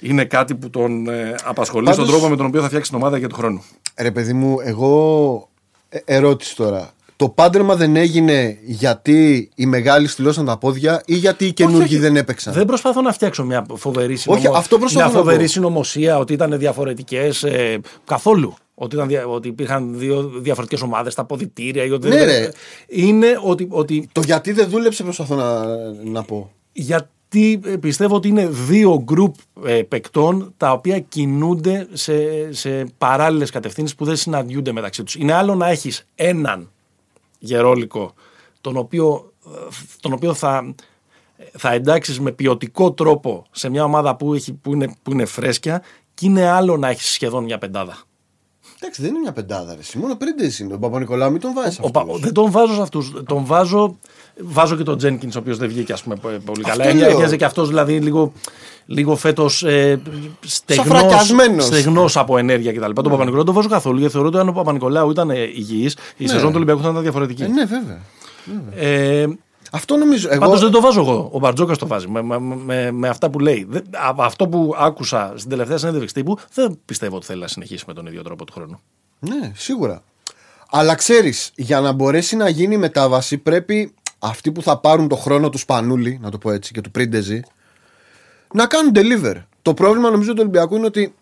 είναι 0.00 0.24
κάτι 0.24 0.54
που 0.54 0.70
τον 0.70 1.08
ε, 1.08 1.34
απασχολεί 1.44 1.84
Πάντως, 1.84 2.04
στον 2.04 2.14
τρόπο 2.14 2.28
με 2.28 2.36
τον 2.36 2.46
οποίο 2.46 2.60
θα 2.60 2.66
φτιάξει 2.66 2.90
την 2.90 2.98
ομάδα 2.98 3.18
για 3.18 3.28
τον 3.28 3.38
χρόνο. 3.38 3.62
Ρε 3.98 4.10
παιδί 4.10 4.32
μου, 4.32 4.60
εγώ 4.60 5.48
ε, 5.88 5.98
ερώτηση 6.04 6.56
τώρα. 6.56 6.92
Το 7.24 7.30
πάντρεμα 7.30 7.76
δεν 7.76 7.96
έγινε 7.96 8.58
γιατί 8.62 9.48
οι 9.54 9.66
μεγάλοι 9.66 10.08
στυλώσαν 10.08 10.44
τα 10.44 10.58
πόδια 10.58 11.02
ή 11.06 11.14
γιατί 11.14 11.46
οι 11.46 11.52
καινούργοι 11.52 11.98
δεν 11.98 12.16
έπαιξαν; 12.16 12.52
Δεν 12.52 12.64
προσπαθώ 12.64 13.00
να 13.00 13.12
φτιάξω 13.12 13.44
μια 13.44 13.66
φοβερή, 13.74 14.16
συνωμο... 14.16 14.40
όχι, 14.40 14.56
αυτό 14.56 14.78
μια 14.94 15.08
φοβερή 15.08 15.46
συνωμοσία 15.46 16.18
ότι 16.18 16.32
ήταν 16.32 16.58
διαφορετικές 16.58 17.42
ε, 17.42 17.80
καθόλου. 18.04 18.54
Ότι, 18.74 18.96
ήταν, 18.96 19.08
ότι 19.28 19.48
υπήρχαν 19.48 19.98
δύο 19.98 20.22
διαφορετικές 20.22 20.82
ομάδες, 20.82 21.14
τα 21.14 21.24
ποδητήρια. 21.24 21.94
Ότι 21.94 22.08
ναι, 22.08 22.24
ρε. 22.24 22.48
Είναι 22.86 23.38
ότι, 23.42 23.66
ότι. 23.70 24.08
Το 24.12 24.20
γιατί 24.24 24.52
δεν 24.52 24.68
δούλεψε, 24.68 25.02
προσπαθώ 25.02 25.34
να, 25.34 25.64
να 26.04 26.22
πω. 26.22 26.50
Γιατί 26.72 27.60
ε, 27.64 27.76
πιστεύω 27.76 28.16
ότι 28.16 28.28
είναι 28.28 28.46
δύο 28.46 29.02
γκρουπ 29.02 29.34
ε, 29.64 29.82
παικτών 29.82 30.54
τα 30.56 30.72
οποία 30.72 30.98
κινούνται 30.98 31.86
σε, 31.92 32.12
σε 32.52 32.86
παράλληλες 32.98 33.50
κατευθύνσεις 33.50 33.96
που 33.96 34.04
δεν 34.04 34.16
συναντιούνται 34.16 34.72
μεταξύ 34.72 35.02
τους. 35.02 35.14
Είναι 35.14 35.32
άλλο 35.32 35.54
να 35.54 35.68
έχεις 35.68 36.06
έναν 36.14 36.68
γερόλικο 37.44 38.14
τον 38.60 38.76
οποίο, 38.76 39.32
τον 40.00 40.12
οποίο 40.12 40.34
θα, 40.34 40.74
θα 41.52 41.72
εντάξεις 41.72 42.20
με 42.20 42.32
ποιοτικό 42.32 42.92
τρόπο 42.92 43.46
σε 43.50 43.68
μια 43.68 43.84
ομάδα 43.84 44.16
που, 44.16 44.34
έχει, 44.34 44.52
που, 44.52 44.72
είναι, 44.72 44.96
που 45.02 45.12
είναι 45.12 45.24
φρέσκια 45.24 45.82
και 46.14 46.26
είναι 46.26 46.48
άλλο 46.48 46.76
να 46.76 46.88
έχεις 46.88 47.08
σχεδόν 47.08 47.44
μια 47.44 47.58
πεντάδα. 47.58 47.98
Εντάξει, 48.80 49.02
δεν 49.02 49.10
είναι 49.10 49.18
μια 49.18 49.32
πεντάδα. 49.32 49.74
Ρε. 49.74 49.98
Μόνο 49.98 50.16
πέντε 50.16 50.50
είναι. 50.60 50.74
Ο 50.74 50.78
Παπα-Νικολάου, 50.78 51.30
μην 51.30 51.40
τον 51.40 51.52
βάζεις. 51.54 51.80
δεν 52.18 52.32
τον 52.32 52.50
βάζω 52.50 52.74
σε 52.74 52.82
αυτούς. 52.82 53.12
Τον 53.26 53.44
βάζω. 53.44 53.98
Βάζω 54.40 54.76
και 54.76 54.82
τον 54.82 54.98
Τζένκινς, 54.98 55.36
ο 55.36 55.38
οποίος 55.38 55.58
δεν 55.58 55.68
βγήκε 55.68 55.92
ας 55.92 56.02
πούμε, 56.02 56.16
πολύ 56.44 56.62
καλά. 56.62 56.84
Έμοιαζε 56.84 57.36
και 57.36 57.44
αυτός 57.44 57.68
δηλαδή 57.68 57.98
λίγο, 57.98 58.32
λίγο 58.86 59.16
φέτος 59.16 59.62
ε, 59.62 60.00
στεγνό 61.60 62.06
από 62.14 62.38
ενέργεια 62.38 62.72
κτλ. 62.72 62.90
Τον 62.92 63.10
Παπα-Νικολάου 63.10 63.44
τον 63.44 63.54
βάζω 63.54 63.68
καθόλου 63.68 63.98
γιατί 63.98 64.12
θεωρώ 64.12 64.28
ότι 64.28 64.38
αν 64.38 64.48
ο 64.48 64.52
Παπα-Νικολάου 64.52 65.10
ήταν 65.10 65.30
υγιής, 65.30 65.96
η 66.16 66.24
ναι. 66.24 66.28
σεζόν 66.28 66.48
του 66.48 66.54
Ολυμπιακού 66.56 66.80
θα 66.82 66.88
ήταν 66.88 67.02
διαφορετική. 67.02 67.42
Ε, 67.42 67.46
ναι, 67.46 67.64
βέβαια. 67.64 68.00
Ε, 68.74 69.26
αυτό 69.70 69.96
νομίζω. 69.96 70.28
Εγώ... 70.30 70.40
Πάντως 70.40 70.60
δεν 70.60 70.70
το 70.70 70.80
βάζω 70.80 71.00
εγώ. 71.00 71.28
Ο 71.32 71.38
Μπαρτζόκας 71.38 71.78
το 71.78 71.86
βάζει 71.86 72.08
με, 72.08 72.22
με, 72.22 72.38
με, 72.38 72.90
με, 72.90 73.08
αυτά 73.08 73.30
που 73.30 73.38
λέει. 73.38 73.68
Αυτό 74.16 74.48
που 74.48 74.74
άκουσα 74.78 75.32
στην 75.36 75.50
τελευταία 75.50 75.78
συνέντευξη 75.78 76.14
τύπου 76.14 76.38
δεν 76.54 76.78
πιστεύω 76.84 77.16
ότι 77.16 77.26
θέλει 77.26 77.40
να 77.40 77.48
συνεχίσει 77.48 77.84
με 77.86 77.94
τον 77.94 78.06
ίδιο 78.06 78.22
τρόπο 78.22 78.44
του 78.44 78.52
χρόνου. 78.52 78.80
Ναι, 79.18 79.52
σίγουρα. 79.54 80.02
Αλλά 80.70 80.94
ξέρεις, 80.94 81.52
για 81.54 81.80
να 81.80 81.92
μπορέσει 81.92 82.36
να 82.36 82.48
γίνει 82.48 82.74
η 82.74 82.78
μετάβαση 82.78 83.38
πρέπει 83.38 83.94
αυτοί 84.24 84.52
που 84.52 84.62
θα 84.62 84.78
πάρουν 84.78 85.08
το 85.08 85.16
χρόνο 85.16 85.48
τους 85.48 85.60
Σπανούλη, 85.60 86.18
να 86.22 86.30
το 86.30 86.38
πω 86.38 86.50
έτσι, 86.50 86.72
και 86.72 86.80
του 86.80 86.90
Πρίντεζη, 86.90 87.42
να 88.52 88.66
κάνουν 88.66 88.92
deliver. 88.94 89.42
Το 89.62 89.74
πρόβλημα 89.74 90.10
νομίζω 90.10 90.30
του 90.32 90.38
Ολυμπιακού 90.40 90.76
είναι 90.76 90.86
ότι 90.86 91.14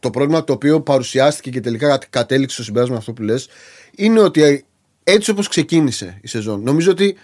το 0.00 0.10
πρόβλημα 0.10 0.44
το 0.44 0.52
οποίο 0.52 0.80
παρουσιάστηκε 0.80 1.50
και 1.50 1.60
τελικά 1.60 1.98
κατέληξε 2.10 2.54
στο 2.54 2.64
συμπέρασμα 2.64 2.96
αυτό 2.96 3.12
που 3.12 3.22
λες, 3.22 3.48
είναι 3.96 4.20
ότι 4.20 4.64
έτσι 5.04 5.30
όπως 5.30 5.48
ξεκίνησε 5.48 6.18
η 6.22 6.28
σεζόν, 6.28 6.62
νομίζω 6.62 6.90
ότι 6.90 7.16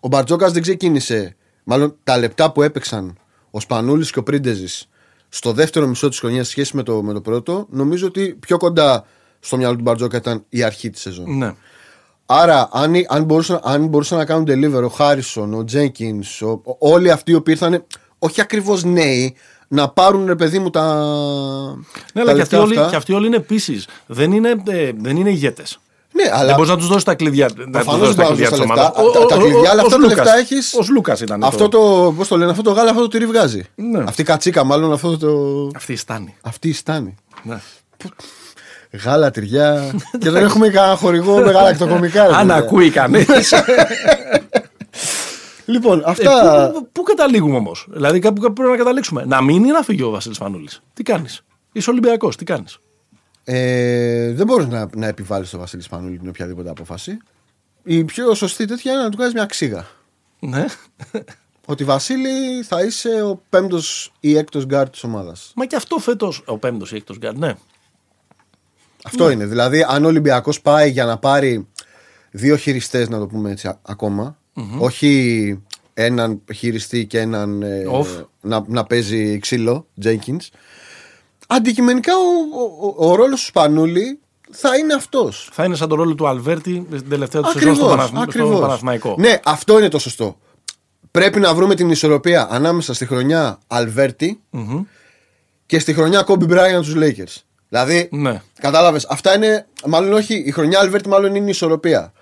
ο 0.00 0.08
Μπαρτζόκας 0.08 0.52
δεν 0.52 0.62
ξεκίνησε. 0.62 1.36
Μάλλον 1.64 1.96
τα 2.04 2.18
λεπτά 2.18 2.52
που 2.52 2.62
έπαιξαν 2.62 3.18
ο 3.50 3.60
Σπανούλης 3.60 4.10
και 4.10 4.18
ο 4.18 4.22
Πρίντεζης 4.22 4.88
στο 5.28 5.52
δεύτερο 5.52 5.86
μισό 5.86 6.08
της 6.08 6.18
χρονιάς 6.18 6.48
σχέση 6.48 6.76
με 6.76 6.82
το, 6.82 7.02
με 7.02 7.12
το 7.12 7.20
πρώτο, 7.20 7.66
νομίζω 7.70 8.06
ότι 8.06 8.36
πιο 8.40 8.56
κοντά 8.56 9.06
στο 9.40 9.56
μυαλό 9.56 9.76
του 9.76 9.82
Μπαρτζόκα 9.82 10.16
ήταν 10.16 10.44
η 10.48 10.62
αρχή 10.62 10.90
της 10.90 11.00
σεζόν. 11.00 11.36
Ναι. 11.36 11.54
Άρα, 12.30 12.68
αν, 12.72 12.94
αν, 13.08 13.24
μπορούσαν, 13.24 13.60
αν 13.62 13.86
μπορούσαν 13.86 14.18
να 14.18 14.24
κάνουν 14.24 14.46
deliver 14.48 14.82
ο 14.84 14.88
Χάρισον, 14.88 15.54
ο 15.54 15.64
Τζέγκινς, 15.64 16.42
όλοι 16.78 17.10
αυτοί 17.10 17.30
οι 17.30 17.34
οποίοι 17.34 17.56
ήρθαν, 17.60 17.84
όχι 18.18 18.40
ακριβώς 18.40 18.84
νέοι, 18.84 19.34
να 19.68 19.88
πάρουν 19.88 20.26
ρε 20.26 20.34
παιδί 20.34 20.58
μου 20.58 20.70
τα. 20.70 20.84
Ναι, 22.14 22.20
αλλά 22.20 22.34
και 22.34 22.40
αυτοί, 22.40 22.56
όλοι, 22.56 22.74
και 22.74 22.96
αυτοί 22.96 23.12
όλοι 23.12 23.26
είναι 23.26 23.36
επίσης. 23.36 23.86
Δεν 24.06 24.32
είναι, 24.32 24.62
ε, 24.66 24.90
δεν 24.96 25.16
είναι 25.16 25.30
ηγέτες. 25.30 25.78
Ναι, 26.12 26.30
αλλά... 26.32 26.44
Δεν 26.44 26.54
μπορείς 26.54 26.70
να 26.70 26.76
τους 26.76 26.86
δώσεις 26.86 27.04
τα 27.04 27.14
κλειδιά. 27.14 27.50
Προφανώς 27.70 28.14
δεν 28.14 28.26
μπορείς 28.26 28.50
να 28.50 28.56
του 28.58 28.66
Τα, 28.66 28.92
τα 29.28 29.36
κλειδιά, 29.36 29.70
αλλά 29.70 29.82
αυτά 29.82 29.98
τα 29.98 30.06
λεφτά 30.06 30.36
έχεις. 30.36 30.74
Ο 30.74 30.84
Λούκας 30.92 31.20
ήταν. 31.20 31.44
Αυτό 31.44 31.68
το. 31.68 32.14
Πώς 32.16 32.28
το 32.28 32.36
λένε, 32.36 32.50
αυτό 32.50 32.62
το 32.62 32.70
γάλα, 32.70 32.90
αυτό 32.90 33.02
το 33.02 33.08
τυρί 33.08 33.26
βγάζει. 33.26 33.62
Ναι. 33.74 34.04
Αυτή 34.06 34.20
η 34.20 34.24
κατσίκα, 34.24 34.64
μάλλον 34.64 34.92
αυτό 34.92 35.18
το. 35.18 35.70
Αυτή 35.74 35.92
η 35.92 35.96
στάνη. 35.96 36.36
Αυτή 36.40 36.68
η 36.68 36.72
στάνη. 36.72 37.14
Ναι. 37.42 37.60
Γάλα, 38.92 39.30
τυριά. 39.30 39.94
και 40.20 40.30
δεν 40.30 40.44
έχουμε 40.44 40.68
κανένα 40.68 40.96
χορηγό 40.96 41.36
με 41.38 41.50
γάλακτοκομικά. 41.50 42.24
Αν 42.24 42.50
ακούει 42.50 42.90
κανείς. 42.90 43.52
Λοιπόν, 45.64 45.98
Ε, 45.98 46.02
αυτά. 46.06 46.70
πού, 46.74 46.88
πού 46.92 47.02
καταλήγουμε 47.02 47.56
όμως; 47.56 47.86
Δηλαδή 47.90 48.18
κάπου, 48.18 48.40
κάπου 48.40 48.52
πρέπει 48.52 48.70
να 48.70 48.76
καταλήξουμε. 48.76 49.24
Να 49.24 49.42
μείνει 49.42 49.68
ή 49.68 49.70
να 49.70 49.82
φύγει 49.82 50.02
ο 50.02 50.10
Βασίλης 50.10 50.36
Φανούλη. 50.38 50.68
Τι 50.94 51.02
κάνεις; 51.02 51.42
Είσαι 51.72 51.90
Ολυμπιακός, 51.90 52.36
τι 52.36 52.44
κάνεις; 52.44 52.78
Ε, 53.44 54.32
δεν 54.32 54.46
μπορείς 54.46 54.66
να, 54.66 54.88
να 54.94 55.06
επιβάλλεις 55.06 55.48
στο 55.48 55.58
Βασίλη 55.58 55.82
Σπανούλη 55.82 56.18
την 56.18 56.28
οποιαδήποτε 56.28 56.70
απόφαση. 56.70 57.18
Η 57.82 58.04
πιο 58.04 58.34
σωστή 58.34 58.64
τέτοια 58.64 58.92
είναι 58.92 59.02
να 59.02 59.08
του 59.10 59.16
κάνεις 59.16 59.32
μια 59.34 59.46
ξήγα. 59.46 59.86
Ναι. 60.38 60.64
Ότι 61.66 61.84
Βασίλη 61.84 62.62
θα 62.62 62.82
είσαι 62.82 63.22
ο 63.22 63.42
πέμπτος 63.48 64.12
ή 64.20 64.36
έκτος 64.36 64.64
γκάρ 64.66 64.90
της 64.90 65.02
ομάδας. 65.04 65.52
Μα 65.56 65.66
και 65.66 65.76
αυτό 65.76 65.98
φέτο. 65.98 66.32
Ο 66.44 66.58
πέμπτος 66.58 66.92
ή 66.92 66.96
έκτος 66.96 67.18
γκάρ, 67.18 67.34
ναι. 67.34 67.54
Αυτό 69.08 69.30
είναι. 69.30 69.46
Δηλαδή, 69.46 69.84
αν 69.88 70.04
ο 70.04 70.06
Ολυμπιακός 70.06 70.60
πάει 70.60 70.90
για 70.90 71.04
να 71.04 71.18
πάρει 71.18 71.66
δύο 72.30 72.56
χειριστές, 72.56 73.08
να 73.08 73.18
το 73.18 73.26
πούμε 73.26 73.50
έτσι, 73.50 73.68
α- 73.68 73.78
ακόμα, 73.82 74.38
όχι 74.78 75.62
έναν 75.94 76.40
χειριστή 76.54 77.06
και 77.06 77.20
έναν 77.20 77.62
ε, 77.62 77.84
Off. 77.92 78.24
να, 78.40 78.64
να 78.66 78.84
παίζει 78.84 79.38
ξύλο, 79.38 79.86
Jenkins. 80.04 80.46
Αντικειμενικά 81.48 82.12
ο, 82.16 82.86
ο, 82.86 83.08
ο, 83.08 83.14
ρόλος 83.14 83.40
του 83.40 83.46
Σπανούλη 83.46 84.18
θα 84.50 84.76
είναι 84.76 84.94
αυτός. 84.94 85.48
Θα 85.52 85.64
είναι 85.64 85.76
σαν 85.76 85.88
το 85.88 85.94
ρόλο 85.94 86.14
του 86.14 86.28
Αλβέρτη 86.28 86.86
στην 86.96 87.08
τελευταία 87.08 87.42
του 87.42 87.50
σεζόν 87.50 87.70
Ακριβώς, 87.70 87.86
στο, 87.88 87.96
Παναθ... 87.96 88.08
στο 88.08 88.20
ακριβώς. 88.20 88.60
Παναθηναϊκό. 88.60 89.14
Ναι, 89.18 89.40
αυτό 89.44 89.78
είναι 89.78 89.88
το 89.88 89.98
σωστό. 89.98 90.38
Πρέπει 91.10 91.40
να 91.40 91.54
βρούμε 91.54 91.74
την 91.74 91.90
ισορροπία 91.90 92.48
ανάμεσα 92.50 92.94
στη 92.94 93.06
χρονιά 93.06 93.58
Αλβέρτη 93.66 94.40
και 95.66 95.78
στη 95.78 95.94
χρονιά 95.94 96.26
Kobe 96.28 96.48
Bryant 96.48 96.82
του 96.84 97.00
Lakers. 97.00 97.42
Δηλαδή, 97.68 98.08
Ναι. 98.12 98.42
κατάλαβες, 98.60 99.06
αυτά 99.08 99.36
είναι. 99.36 99.66
Μάλλον 99.86 100.12
όχι, 100.12 100.34
η 100.46 100.50
χρονιά 100.50 100.78
Αλβέρτη 100.80 101.08
μάλλον 101.08 101.34
είναι 101.34 101.46
η 101.46 101.50
ισορροπία. 101.50 102.12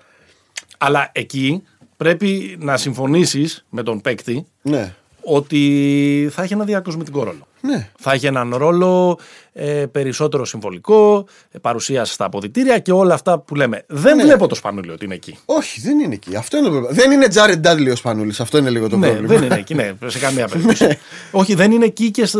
Αλλά 0.77 1.09
εκεί 1.11 1.63
πρέπει 1.97 2.57
να 2.59 2.77
συμφωνήσεις 2.77 3.65
με 3.69 3.83
τον 3.83 4.01
παίκτη 4.01 4.45
Ναι. 4.61 4.93
ότι 5.21 6.29
θα 6.31 6.43
έχει 6.43 6.53
ένα 6.53 6.63
διακοσμητικό 6.63 7.23
ρόλο. 7.23 7.47
Ναι. 7.61 7.89
Θα 7.99 8.11
έχει 8.11 8.25
έναν 8.25 8.55
ρόλο 8.55 9.19
ε, 9.53 9.85
περισσότερο 9.91 10.45
συμβολικό, 10.45 11.27
ε, 11.51 11.57
παρουσία 11.59 12.05
στα 12.05 12.25
αποδητήρια 12.25 12.79
και 12.79 12.91
όλα 12.91 13.13
αυτά 13.13 13.39
που 13.39 13.55
λέμε. 13.55 13.83
Δεν 13.87 14.15
Ναι. 14.15 14.23
βλέπω 14.23 14.47
το 14.47 14.55
Σπανούλιο 14.55 14.93
ότι 14.93 15.05
είναι 15.05 15.13
εκεί. 15.13 15.37
Όχι, 15.45 15.81
δεν 15.81 15.99
είναι 15.99 16.13
εκεί. 16.13 16.35
Αυτό 16.35 16.57
είναι 16.57 16.65
το 16.65 16.71
πρόβλημα. 16.71 16.95
Δεν 17.01 17.11
είναι 17.11 17.27
Τζάρετ 17.27 17.57
Ντάντλι 17.57 17.89
ο 17.91 17.95
Σπανούλης. 17.95 18.39
Αυτό 18.39 18.57
είναι 18.57 18.69
λίγο 18.69 18.89
το 18.89 18.97
ναι, 18.97 19.07
πρόβλημα. 19.07 19.33
δεν 19.33 19.43
είναι 19.43 19.55
εκεί, 19.55 19.73
ναι, 19.73 19.93
σε 20.05 20.19
καμία 20.19 20.47
περίπτωση. 20.51 20.97
Όχι, 21.31 21.53
δεν 21.55 21.71
είναι 21.71 21.85
εκεί 21.85 22.11
και 22.11 22.25
σε- 22.25 22.39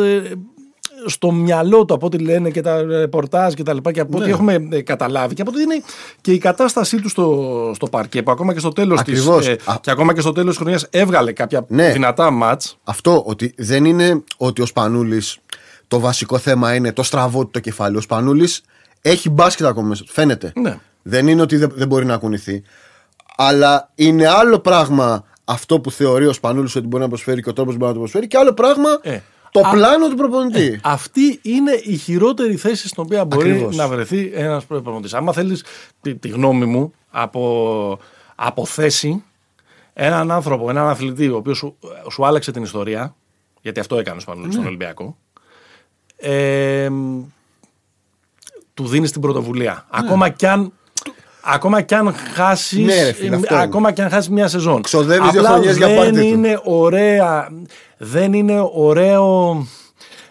στο 1.06 1.32
μυαλό 1.32 1.86
του 1.86 1.94
από 1.94 2.06
ό,τι 2.06 2.18
λένε 2.18 2.50
και 2.50 2.62
τα 2.62 2.82
ρεπορτάζ 2.82 3.54
και 3.54 3.64
τα 3.64 3.74
λοιπά 3.74 3.92
και 3.92 4.00
από 4.00 4.18
ό,τι 4.18 4.26
Ναι. 4.26 4.32
έχουμε 4.32 4.68
ε, 4.72 4.82
καταλάβει 4.82 5.34
και 5.34 5.42
από 5.42 5.52
ό,τι 5.54 5.62
είναι 5.62 5.82
και 6.22 6.32
η 6.32 6.38
κατάστασή 6.38 7.02
του 7.02 7.10
στο, 7.10 7.72
στο 7.76 7.88
παρκέ 7.88 8.24
που 8.24 8.32
ακόμα 8.32 8.54
και 8.54 8.60
στο 8.60 8.70
τέλος 8.70 9.02
της, 9.02 9.20
Ακριβώς. 9.20 9.48
ε, 9.48 9.58
Α. 9.66 9.76
και 9.82 9.92
ακόμα 9.92 10.14
και 10.14 10.22
στο 10.22 10.32
τέλος 10.32 10.50
της 10.50 10.58
χρονιάς 10.58 10.88
έβγαλε 10.90 11.32
κάποια 11.32 11.66
Ναι. 11.68 11.92
δυνατά 11.92 12.32
μάτς 12.32 12.78
Αυτό 12.84 13.24
ότι 13.26 13.54
δεν 13.58 13.86
είναι 13.86 14.24
ότι 14.38 14.62
ο 14.62 14.66
Σπανούλης 14.66 15.38
το 15.88 16.00
βασικό 16.00 16.38
θέμα 16.38 16.76
είναι 16.76 16.94
το 16.94 17.04
στραβό 17.04 17.44
του 17.44 17.50
το 17.52 17.60
κεφάλι. 17.60 17.98
Ο 17.98 18.02
Σπανούλης 18.02 18.62
έχει 19.02 19.30
μπάσκετ 19.30 19.66
ακόμα 19.66 19.88
μέσα 19.88 20.04
του. 20.04 20.12
Φαίνεται. 20.12 20.52
Ναι. 20.56 20.80
Δεν 21.02 21.28
είναι 21.28 21.42
ότι 21.42 21.58
δεν, 21.58 21.72
δεν 21.76 21.88
μπορεί 21.88 22.06
να 22.06 22.18
κουνηθεί. 22.18 22.64
Αλλά 23.38 23.92
είναι 23.96 24.28
άλλο 24.28 24.60
πράγμα 24.60 25.24
αυτό 25.46 25.80
που 25.80 25.92
θεωρεί 25.92 26.26
ο 26.28 26.34
Σπανούλης 26.34 26.76
ότι 26.76 26.88
μπορεί 26.88 27.04
να 27.04 27.10
προσφέρει 27.10 27.42
και 27.42 27.50
ο 27.50 27.54
τρόπος 27.54 27.72
που 27.74 27.78
μπορεί 27.80 27.90
να 27.92 27.96
το 27.98 28.00
προσφέρει 28.04 28.28
και 28.28 28.38
άλλο 28.38 28.54
πράγμα 28.54 28.90
Ε, 29.02 29.20
το 29.62 29.68
α- 29.68 29.72
πλάνο 29.72 30.10
του 30.10 30.16
προπονητή. 30.16 30.80
Αυτή 30.84 31.40
είναι 31.42 31.72
η 31.84 31.96
χειρότερη 31.98 32.56
θέση 32.56 32.88
στην 32.88 33.04
οποία 33.04 33.26
μπορεί 33.26 33.52
Ακριβώς. 33.52 33.76
να 33.76 33.88
βρεθεί 33.88 34.32
ένας 34.34 34.66
προπονητής. 34.66 35.14
Άμα 35.14 35.34
θέλεις 35.34 35.64
τη, 36.02 36.16
τη 36.16 36.28
γνώμη 36.28 36.66
μου 36.66 36.94
από, 37.10 38.00
από 38.36 38.66
θέση 38.66 39.24
έναν 39.94 40.32
άνθρωπο, 40.32 40.70
έναν 40.70 40.88
αθλητή, 40.88 41.28
ο 41.30 41.36
οποίος 41.36 41.58
σου, 41.58 41.78
σου 42.12 42.26
άλλαξε 42.26 42.52
την 42.52 42.64
ιστορία, 42.64 43.16
γιατί 43.62 43.80
αυτό 43.80 43.98
έκανε 43.98 44.18
ο 44.18 44.20
Σπανούλης 44.20 44.54
στον 44.54 44.66
Ολυμπιακό, 44.66 45.18
ε, 46.18 46.90
του 48.74 48.88
δίνεις 48.88 49.12
την 49.12 49.22
πρωτοβουλία. 49.22 49.86
Ακόμα 49.90 50.30
κι 50.30 50.46
αν. 50.46 50.72
Ακόμα 51.50 51.82
κι 51.82 51.96
αν 51.96 52.16
χάσεις. 52.34 52.86
Ναι, 52.86 53.04
ρε 53.04 53.12
φίλε, 53.12 53.36
αυτό 53.36 53.54
είναι. 53.54 53.64
ακόμα 53.64 53.92
κι 53.92 54.02
αν 54.02 54.10
χάσεις 54.10 54.30
μια 54.30 54.48
σεζόν. 54.48 54.82
Ξοδεύεις 54.82 55.32
δύο 55.32 55.40
Απλά 55.40 55.52
χρονιές 55.52 55.78
για 55.78 55.88
δεν 55.88 55.96
πάρτι 55.98 56.12
του. 56.20 56.26
είναι 56.26 56.62
ωραία. 56.64 57.50
Δεν 57.98 58.34
είναι 58.34 58.70
ωραίο. 58.74 59.66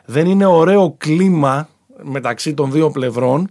Δεν 0.05 0.27
είναι 0.27 0.47
ωραίο 0.47 0.95
κλίμα 0.99 1.69
μεταξύ 2.03 2.55
των 2.55 2.73
δύο 2.73 2.91
πλευρών 2.91 3.51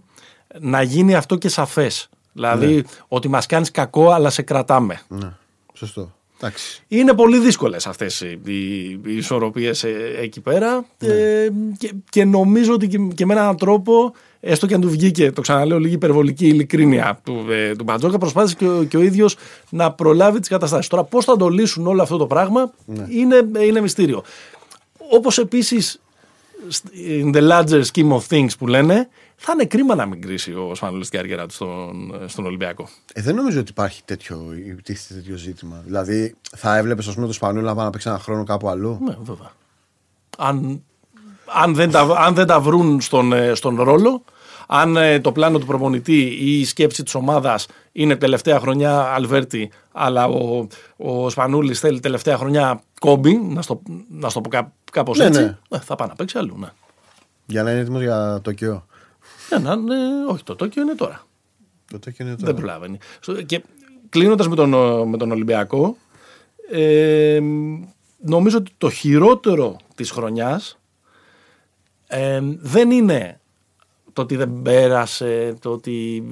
να 0.60 0.82
γίνει 0.82 1.14
αυτό 1.14 1.36
και 1.36 1.48
σαφές. 1.48 2.08
Δηλαδή 2.32 2.84
ότι 3.08 3.28
μας 3.28 3.46
κάνεις 3.46 3.70
κακό 3.70 4.10
αλλά 4.10 4.30
σε 4.30 4.42
κρατάμε. 4.42 5.00
Ναι. 5.08 5.32
Σωστό. 5.72 6.14
Εντάξει. 6.40 6.82
Είναι 6.88 7.12
πολύ 7.14 7.38
δύσκολες 7.38 7.86
αυτές 7.86 8.20
οι, 8.20 8.40
οι, 8.44 8.88
οι 9.04 9.16
ισορροπίες 9.16 9.84
ε, 9.84 9.94
εκεί 10.20 10.40
πέρα 10.40 10.84
ε, 10.98 11.48
και, 11.78 11.92
και 12.10 12.24
νομίζω 12.24 12.72
ότι 12.72 12.88
και, 12.88 12.98
και 13.14 13.26
με 13.26 13.34
έναν 13.34 13.56
τρόπο 13.56 14.12
έστω 14.46 14.66
και 14.66 14.74
αν 14.74 14.80
του 14.80 14.90
βγήκε, 14.90 15.32
το 15.32 15.40
ξαναλέω, 15.40 15.78
λίγη 15.78 15.94
υπερβολική 15.94 16.46
ειλικρίνεια 16.46 17.20
του, 17.24 17.46
ε, 17.50 17.74
του 17.76 17.84
Μπατζόκα 17.84 18.18
προσπάθησε 18.18 18.54
και, 18.54 18.68
ο- 18.68 18.84
και 18.84 18.96
ο 18.96 19.02
ίδιος 19.02 19.36
να 19.70 19.92
προλάβει 19.92 20.38
τις 20.40 20.48
καταστάσεις. 20.48 20.88
Τώρα 20.88 21.04
πώς 21.04 21.24
θα 21.24 21.36
το 21.36 21.48
λύσουν 21.48 21.86
όλο 21.86 22.02
αυτό 22.02 22.16
το 22.16 22.26
πράγμα 22.26 22.72
είναι, 23.08 23.48
είναι 23.66 23.80
μυστήριο. 23.80 24.22
Όπως 25.10 25.38
επίσης 25.38 26.00
in 27.22 27.34
the 27.34 27.48
larger 27.50 27.82
scheme 27.92 28.10
of 28.12 28.20
things 28.28 28.48
που 28.58 28.66
λένε 28.66 29.08
θα 29.36 29.52
είναι 29.54 29.64
κρίμα 29.64 29.94
να 29.94 30.06
μην 30.06 30.20
κρίσει 30.22 30.52
ο 30.52 30.74
Σπανούλης 30.74 31.08
την 31.08 31.18
καριέρα 31.18 31.46
του 31.46 31.54
στον, 31.54 32.14
στον 32.26 32.46
Ολυμπιακό. 32.46 32.88
Ε, 33.12 33.22
δεν 33.22 33.34
νομίζω 33.34 33.60
ότι 33.60 33.70
υπάρχει 33.70 34.02
τέτοιο, 34.04 34.38
τίθεται 34.82 35.20
τέτοιο 35.20 35.36
ζήτημα. 35.36 35.82
Δηλαδή, 35.84 36.34
θα 36.56 36.76
έβλεπες, 36.76 37.06
ας 37.08 37.14
πούμε, 37.14 37.26
το 37.26 37.32
Σπανούλη 37.32 37.64
να 37.64 37.74
πάει 37.74 37.84
να 37.84 37.90
παίξει 37.90 38.08
ένα 38.08 38.18
χρόνο 38.18 38.44
κάπου 38.44 38.68
αλλού; 38.68 38.98
Ναι, 39.04 39.16
βέβαια. 39.22 39.52
Αν, 40.38 40.82
αν, 41.46 41.74
δεν, 41.74 41.90
τα, 41.90 42.00
αν 42.00 42.34
δεν 42.34 42.46
τα 42.46 42.60
βρουν 42.60 43.00
στον, 43.00 43.32
ε, 43.32 43.54
στον 43.54 43.82
ρόλο, 43.82 44.22
αν 44.66 44.96
ε, 44.96 45.20
το 45.20 45.32
πλάνο 45.32 45.58
του 45.58 45.66
προπονητή 45.66 46.22
ή 46.40 46.60
η 46.60 46.64
σκέψη 46.64 47.02
της 47.02 47.14
ομάδας 47.14 47.66
είναι 47.92 48.16
τελευταία 48.16 48.60
χρονιά 48.60 49.00
Αλβέρτη, 49.00 49.70
αλλά 49.92 50.26
ο, 50.26 50.66
ο 50.96 51.30
Σπανούλης 51.30 51.80
θέλει 51.80 52.00
τελευταία 52.00 52.36
χρονιά 52.36 52.82
Κόμπι, 53.00 53.36
να 53.36 53.62
στο, 53.62 53.82
να 54.08 54.28
στο 54.28 54.40
πω 54.40 54.48
κά, 54.48 54.72
κάπως 54.92 55.18
Ναι, 55.18 55.24
έτσι, 55.24 55.40
ναι. 55.40 55.56
ε, 55.68 55.78
θα 55.78 55.94
πάει 55.94 56.08
να 56.08 56.14
παίξει 56.14 56.38
αλλού. 56.38 56.56
Ναι. 56.58 56.68
Για 57.46 57.62
να 57.62 57.70
είναι 57.70 57.80
έτοιμος 57.80 58.02
για 58.02 58.40
το 58.42 58.52
ΚΙΟ. 58.52 58.86
Ναι, 59.50 59.58
ναι, 59.58 59.74
ναι, 59.76 59.94
όχι, 60.28 60.42
το 60.42 60.56
Τόκιο 60.56 60.82
είναι 60.82 60.94
τώρα. 60.94 61.22
Το 61.90 61.98
Τόκιο 61.98 62.26
είναι 62.26 62.34
Δεν 62.34 62.44
τώρα. 62.44 62.56
προλαβαίνει. 62.56 62.98
Στο- 63.20 63.42
Και 63.42 63.62
κλείνοντας 64.08 64.48
με 64.48 64.54
τον, 64.54 64.68
με 65.08 65.16
τον 65.16 65.30
Ολυμπιακό, 65.30 65.96
ε, 66.70 67.40
νομίζω 68.20 68.56
ότι 68.58 68.70
το 68.78 68.90
χειρότερο 68.90 69.76
της 69.94 70.10
χρονιάς 70.10 70.78
ε, 72.06 72.40
δεν 72.58 72.90
είναι 72.90 73.40
το 74.16 74.22
ότι 74.22 74.36
δεν 74.36 74.62
πέρασε, 74.62 75.56
το 75.60 75.70
ότι, 75.70 76.22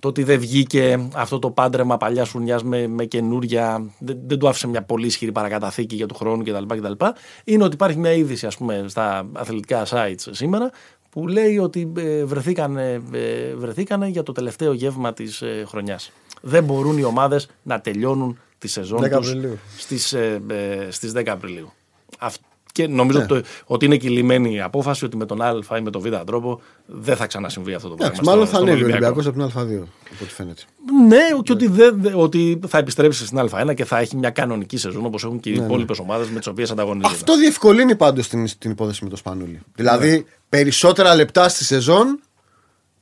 το 0.00 0.08
ότι 0.08 0.22
δεν 0.22 0.40
βγήκε 0.40 1.08
αυτό 1.14 1.38
το 1.38 1.50
πάντρεμα 1.50 1.96
παλιάς 1.96 2.28
σουνιάς 2.28 2.62
με, 2.62 2.86
με 2.86 3.04
καινούρια, 3.04 3.90
δεν, 3.98 4.18
δεν 4.26 4.38
του 4.38 4.48
άφησε 4.48 4.66
μια 4.66 4.82
πολύ 4.82 5.06
ισχυρή 5.06 5.32
παρακαταθήκη 5.32 5.94
για 5.96 6.06
του 6.06 6.14
χρόνου 6.14 6.42
κτλ. 6.42 6.76
κτλ. 6.76 7.04
Είναι 7.44 7.64
ότι 7.64 7.74
υπάρχει 7.74 7.98
μια 7.98 8.12
είδηση 8.12 8.46
ας 8.46 8.56
πούμε, 8.56 8.84
στα 8.88 9.26
αθλητικά 9.32 9.86
sites 9.90 10.26
σήμερα 10.30 10.70
που 11.10 11.26
λέει 11.28 11.58
ότι 11.58 11.92
ε, 11.96 12.24
βρεθήκανε, 12.24 13.02
ε, 13.12 13.54
βρεθήκανε 13.54 14.06
για 14.08 14.22
το 14.22 14.32
τελευταίο 14.32 14.72
γεύμα 14.72 15.12
της 15.12 15.42
ε, 15.42 15.64
χρονιάς. 15.68 16.12
Δεν 16.40 16.64
μπορούν 16.64 16.98
οι 16.98 17.04
ομάδες 17.04 17.48
να 17.62 17.80
τελειώνουν 17.80 18.38
τη 18.58 18.68
σεζόν 18.68 18.98
10 19.04 19.10
τους 19.10 19.28
Απριλίου. 19.28 19.58
στις, 19.78 20.12
ε, 20.12 20.42
ε, 20.48 20.90
στις 20.90 21.12
10 21.12 21.22
Απριλίου. 21.26 21.72
Αυ- 22.18 22.34
και 22.74 22.86
νομίζω 22.88 23.18
Ναι. 23.18 23.24
ότι, 23.24 23.40
το- 23.42 23.48
ότι 23.64 23.84
είναι 23.84 23.96
κυλημένη 23.96 24.54
η 24.54 24.60
απόφαση 24.60 25.04
ότι 25.04 25.16
με 25.16 25.26
τον 25.26 25.42
Α 25.42 25.54
ή 25.78 25.80
με 25.80 25.90
τον 25.90 26.00
Β 26.00 26.06
τρόπο 26.26 26.60
δεν 26.86 27.16
θα 27.16 27.26
ξανασυμβεί 27.26 27.74
αυτό 27.74 27.88
το 27.88 27.94
πράγμα. 27.94 28.12
Εντάξει, 28.14 28.30
μάλλον 28.30 28.46
στο- 28.46 28.56
θα 28.56 28.60
στον 28.62 28.68
ανέβει 28.68 28.82
ο 28.84 28.86
Ολυμπιακό. 28.86 29.14
Ολυμπιακός 29.16 29.44
από 29.44 29.52
την 29.52 29.60
Α2, 29.62 29.88
από 30.14 30.22
ό,τι 30.24 30.32
φαίνεται. 30.34 30.62
Ναι, 31.08 31.42
και 31.42 31.52
ότι, 31.52 31.66
δεν, 31.66 31.96
δε- 32.00 32.14
ότι 32.14 32.60
θα 32.68 32.78
επιστρέψει 32.78 33.26
στην 33.26 33.38
Α1 33.38 33.74
και 33.74 33.84
θα 33.84 33.98
έχει 33.98 34.16
μια 34.16 34.30
κανονική 34.30 34.76
σεζόν 34.76 35.06
όπως 35.06 35.24
έχουν 35.24 35.40
και 35.40 35.50
οι 35.50 35.52
Ναι, 35.52 35.58
ναι. 35.58 35.64
υπόλοιπες 35.64 35.98
ομάδες 35.98 36.28
με 36.28 36.38
τις 36.38 36.46
οποίες 36.46 36.70
ανταγωνίζονται. 36.70 37.14
Αυτό 37.14 37.36
διευκολύνει 37.36 37.94
πάντως 37.96 38.28
την, 38.28 38.46
την 38.58 38.70
υπόθεση 38.70 39.04
με 39.04 39.10
το 39.10 39.16
Σπανούλη. 39.16 39.60
Δηλαδή, 39.74 40.10
Ναι. 40.10 40.22
περισσότερα 40.48 41.14
λεπτά 41.14 41.48
στη 41.48 41.64
σεζόν, 41.64 42.20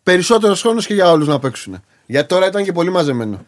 περισσότερος 0.02 0.60
χρόνος 0.60 0.86
και 0.86 0.94
για 0.94 1.10
όλους 1.10 1.26
να 1.28 1.38
παίξουν. 1.38 1.80
Γιατί 2.06 2.28
τώρα 2.28 2.46
ήταν 2.46 2.64
και 2.64 2.72
πολύ 2.72 2.90
μαζεμένο. 2.90 3.44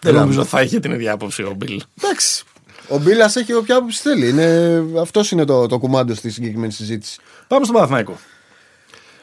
Δεν 0.00 0.14
νομίζω 0.14 0.40
ότι 0.40 0.48
θα 0.48 0.62
είχε 0.62 0.80
την 0.80 0.92
ίδια 0.92 1.12
άποψη 1.12 1.42
ο 1.42 1.52
Μπιλ. 1.56 1.80
Εντάξει. 2.02 2.44
Ο 2.88 2.98
Μπίλας 2.98 3.36
έχει 3.36 3.52
όποια 3.52 3.76
άποψη 3.76 4.00
θέλει. 4.00 4.28
Είναι, 4.28 4.82
αυτός 5.00 5.30
είναι 5.30 5.44
το, 5.44 5.66
το 5.66 5.78
κουμάντο 5.78 6.14
στη 6.14 6.30
συγκεκριμένη 6.30 6.72
συζήτηση. 6.72 7.20
Πάμε 7.48 7.64
στον 7.64 7.74
Παναθηναϊκό. 7.76 8.18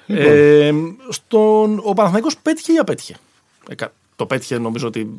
Λοιπόν. 0.05 0.31
Ε, 0.33 0.71
στον, 1.09 1.79
ο 1.83 1.93
Παναθηναϊκός 1.93 2.37
πέτυχε 2.37 2.73
ή 2.73 2.77
απέτυχε; 2.77 3.15
Ε, 3.69 3.75
κα- 3.75 3.93
το 4.15 4.25
πέτυχε 4.25 4.57
νομίζω 4.57 4.87
ότι. 4.87 5.09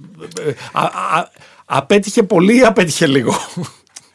ε, 0.41 0.51
α, 0.73 0.83
α, 1.19 1.29
απέτυχε 1.65 2.23
πολύ 2.23 2.57
ή 2.57 2.63
απέτυχε 2.65 3.07
λίγο; 3.07 3.35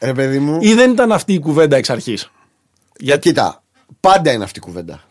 Ρε 0.00 0.12
παιδί 0.12 0.38
μου, 0.38 0.58
ή 0.60 0.74
δεν 0.74 0.90
ήταν 0.90 1.12
αυτή 1.12 1.32
η 1.32 1.38
κουβέντα 1.38 1.76
εξ 1.76 1.90
αρχής; 1.90 2.30
για 2.96 3.16
κοίτα, 3.16 3.62
πάντα 4.00 4.32
είναι 4.32 4.44
αυτή 4.44 4.58
η 4.58 4.62
κουβέντα. 4.62 5.04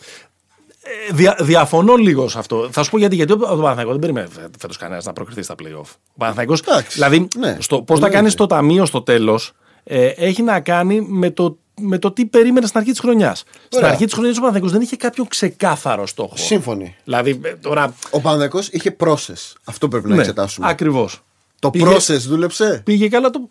Ε, 1.09 1.13
δια, 1.13 1.35
διαφωνώ 1.41 1.95
λίγο 1.95 2.29
σε 2.29 2.39
αυτό. 2.39 2.67
Θα 2.71 2.83
σου 2.83 2.89
πω 2.91 2.97
γιατί. 2.97 3.15
Γιατί 3.15 3.31
ο 3.33 3.37
Παναθηναϊκός 3.37 3.91
δεν 3.91 3.99
περίμενε 3.99 4.27
φέτος 4.59 4.77
κανένας 4.77 5.05
να 5.05 5.13
προκριθεί 5.13 5.41
στα 5.41 5.55
playoff. 5.63 5.89
Ο 6.07 6.17
Παναθηναϊκός, 6.17 6.59
Εντάξει, 6.61 6.93
δηλαδή, 6.93 7.27
ναι. 7.37 7.57
στο, 7.59 7.75
πώς 7.75 7.85
θα 7.85 7.93
Εννοείται. 7.93 8.15
κάνεις 8.15 8.33
το 8.35 8.45
ταμείο 8.45 8.85
στο 8.85 9.01
τέλος, 9.01 9.51
ε, 9.83 10.05
έχει 10.05 10.41
να 10.41 10.59
κάνει 10.59 11.01
με 11.01 11.29
το, 11.29 11.57
με 11.81 11.97
το 11.97 12.11
τι 12.11 12.25
περίμενε 12.25 12.65
στην 12.65 12.79
αρχή 12.79 12.91
της 12.91 12.99
χρονιάς. 12.99 13.39
Στην 13.39 13.77
Ωραία. 13.77 13.89
αρχή 13.89 14.05
της 14.05 14.13
χρονιάς 14.13 14.37
ο 14.37 14.39
Παναθηναϊκός 14.39 14.71
δεν 14.77 14.81
είχε 14.81 14.95
κάποιο 14.95 15.25
ξεκάθαρο 15.25 16.07
στόχο. 16.07 16.33
Σύμφωνοι. 16.37 16.95
Δηλαδή, 17.03 17.39
ε, 17.43 17.49
τώρα. 17.55 17.93
Ο 18.09 18.21
Παναδεκός 18.21 18.67
είχε 18.67 18.95
process. 18.99 19.53
Αυτό 19.63 19.87
πρέπει 19.87 20.07
να 20.09 20.15
εξετάσουμε. 20.15 20.69
Ακριβώς. 20.69 21.21
Το 21.59 21.71
Ναι, 21.75 21.83
Πήγε- 21.83 21.95
process 21.97 22.19
δούλεψε; 22.27 22.81
Πήγε 22.85 23.07
καλά 23.09 23.29
το. 23.29 23.49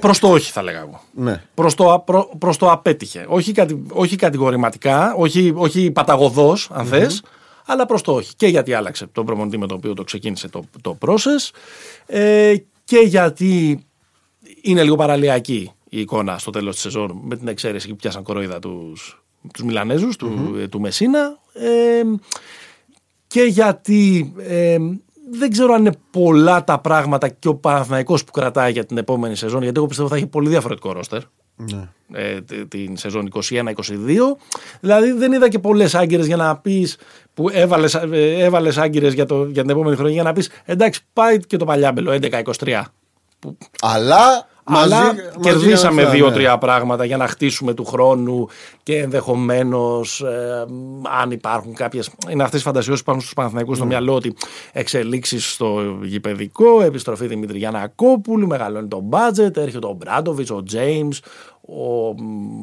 Προς 0.00 0.18
το 0.18 0.28
όχι, 0.30 0.50
θα 0.52 0.62
λέγα 0.62 0.78
εγώ. 0.78 1.00
Ναι. 1.12 1.42
Προς 1.54 1.74
το, 1.74 1.90
α- 1.92 2.00
προ- 2.00 2.30
προς 2.38 2.56
το 2.56 2.70
απέτυχε. 2.70 3.26
Όχι, 3.28 3.52
κατη, 3.52 3.82
όχι 3.92 4.16
κατηγορηματικά, 4.16 5.14
όχι, 5.14 5.52
όχι 5.56 5.90
παταγωδός 5.90 6.70
αν 6.72 6.86
θες, 6.86 7.22
αλλά 7.66 7.86
προς 7.86 8.02
το 8.02 8.12
όχι. 8.12 8.34
Και 8.36 8.46
γιατί 8.46 8.72
άλλαξε 8.74 9.06
τον 9.06 9.26
προμονητή 9.26 9.58
με 9.58 9.66
τον 9.66 9.76
οποίο 9.76 9.94
το 9.94 10.04
ξεκίνησε 10.04 10.48
το, 10.48 10.64
το 10.80 10.98
process 11.06 11.50
ε, 12.06 12.54
και 12.84 12.98
γιατί 12.98 13.84
είναι 14.60 14.82
λίγο 14.82 14.96
παραλιακή 14.96 15.72
η 15.88 16.00
εικόνα 16.00 16.38
στο 16.38 16.50
τέλος 16.50 16.74
της 16.74 16.82
σεζόν 16.82 17.20
με 17.24 17.36
την 17.36 17.48
εξαίρεση 17.48 17.88
που 17.88 17.96
πιάσαν 17.96 18.22
κοροϊδά 18.22 18.58
τους, 18.58 19.22
τους 19.52 19.64
Μιλανέζους, 19.64 20.16
του, 20.16 20.56
ε, 20.60 20.68
του 20.68 20.80
Μεσίνα 20.80 21.38
ε, 21.52 22.02
και 23.26 23.42
γιατί 23.42 24.32
ε, 24.38 24.76
δεν 25.30 25.50
ξέρω 25.50 25.72
αν 25.72 25.80
είναι 25.80 25.92
πολλά 26.10 26.64
τα 26.64 26.78
πράγματα 26.80 27.28
και 27.28 27.48
ο 27.48 27.54
Παναθηναϊκός 27.54 28.24
που 28.24 28.32
κρατάει 28.32 28.72
για 28.72 28.84
την 28.84 28.98
επόμενη 28.98 29.36
σεζόν 29.36 29.62
γιατί 29.62 29.78
εγώ 29.78 29.86
πιστεύω 29.86 30.08
θα 30.08 30.16
έχει 30.16 30.26
πολύ 30.26 30.48
διαφορετικό 30.48 30.92
ρόστερ 30.92 31.20
Ναι. 31.56 31.88
ε, 32.12 32.40
τε- 32.40 32.68
την 32.68 32.96
σεζόν 32.96 33.28
21-22. 33.50 34.36
Δηλαδή 34.80 35.12
δεν 35.12 35.32
είδα 35.32 35.48
και 35.48 35.58
πολλές 35.58 35.94
άγκυρες 35.94 36.26
για 36.26 36.36
να 36.36 36.56
πεις 36.56 36.96
που 37.34 37.48
έβαλες 37.48 37.94
έβαλες 38.38 38.78
άγκυρες 38.78 39.12
για, 39.12 39.26
το- 39.26 39.44
για 39.44 39.62
την 39.62 39.70
επόμενη 39.70 39.96
χρονιά 39.96 40.12
για 40.14 40.22
να 40.22 40.32
πεις 40.32 40.50
εντάξει, 40.64 41.00
πάει 41.12 41.38
και 41.38 41.56
το 41.56 41.64
παλιάμπελο 41.64 42.10
11-23. 42.12 42.82
Αλλά, 43.80 44.48
μαζί, 44.68 44.94
Αλλά 44.94 45.04
μαζί 45.04 45.20
κερδίσαμε 45.40 45.94
για 45.94 46.02
αυτά, 46.02 46.16
δύο-τρία 46.16 46.50
ναι. 46.50 46.58
πράγματα 46.58 47.04
για 47.04 47.16
να 47.16 47.28
χτίσουμε 47.28 47.74
του 47.74 47.84
χρόνου 47.84 48.48
και 48.82 48.98
ενδεχομένως 48.98 50.24
αν 51.20 51.30
υπάρχουν 51.30 51.74
κάποιε. 51.74 52.02
Είναι 52.30 52.42
αυτές 52.42 52.60
οι 52.60 52.62
φαντασιώσεις 52.62 53.02
που 53.02 53.10
υπάρχουν 53.10 53.22
στους 53.22 53.34
Παναθηναϊκούς 53.34 53.76
στο 53.76 53.86
μυαλό 53.86 54.14
ότι 54.14 54.34
εξελίξεις 54.72 55.52
στο 55.52 55.98
γηπαιδικό, 56.02 56.82
επιστροφή 56.82 57.26
Δημήτρη 57.26 57.58
Γιανακόπουλου, 57.58 58.46
μεγαλώνει 58.46 58.88
το 58.88 59.00
μπάτζετ, 59.00 59.56
έρχεται 59.56 59.86
ο 59.86 59.92
Μπράντοβιτς, 59.92 60.50
ο 60.50 60.62
Τζέιμς, 60.62 61.20
ο, 61.68 62.14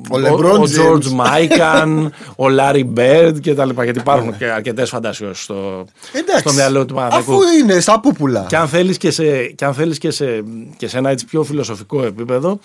LeBron 0.09 0.59
ο 0.59 0.63
James. 0.63 0.79
George 0.79 1.09
Μάικαν, 1.09 2.13
ο 2.35 2.49
Λάρι 2.49 2.83
Μπέρντ 2.83 3.37
κτλ. 3.37 3.69
Γιατί 3.83 3.99
υπάρχουν 3.99 4.37
και 4.37 4.45
αρκετές 4.45 4.89
φαντασιώσει 4.89 5.43
στο, 5.43 5.85
Εντάξει, 6.11 6.41
στο 6.41 6.53
μυαλό 6.53 6.85
του 6.85 6.93
Παναθηναϊκού. 6.93 7.33
Αφού 7.33 7.41
είναι 7.59 7.79
στα 7.79 7.99
πούπουλα. 7.99 8.45
Και 8.47 8.57
αν 8.57 8.67
θέλεις 8.67 8.97
και 8.97 9.11
σε, 9.11 9.43
και 9.45 9.65
αν 9.65 9.73
θέλεις 9.73 9.97
και 9.97 10.11
σε, 10.11 10.43
και 10.77 10.87
σε 10.87 10.97
ένα 10.97 11.09
έτσι 11.09 11.25
πιο 11.25 11.43
φιλοσοφικό 11.43 12.03
επίπεδο, 12.03 12.59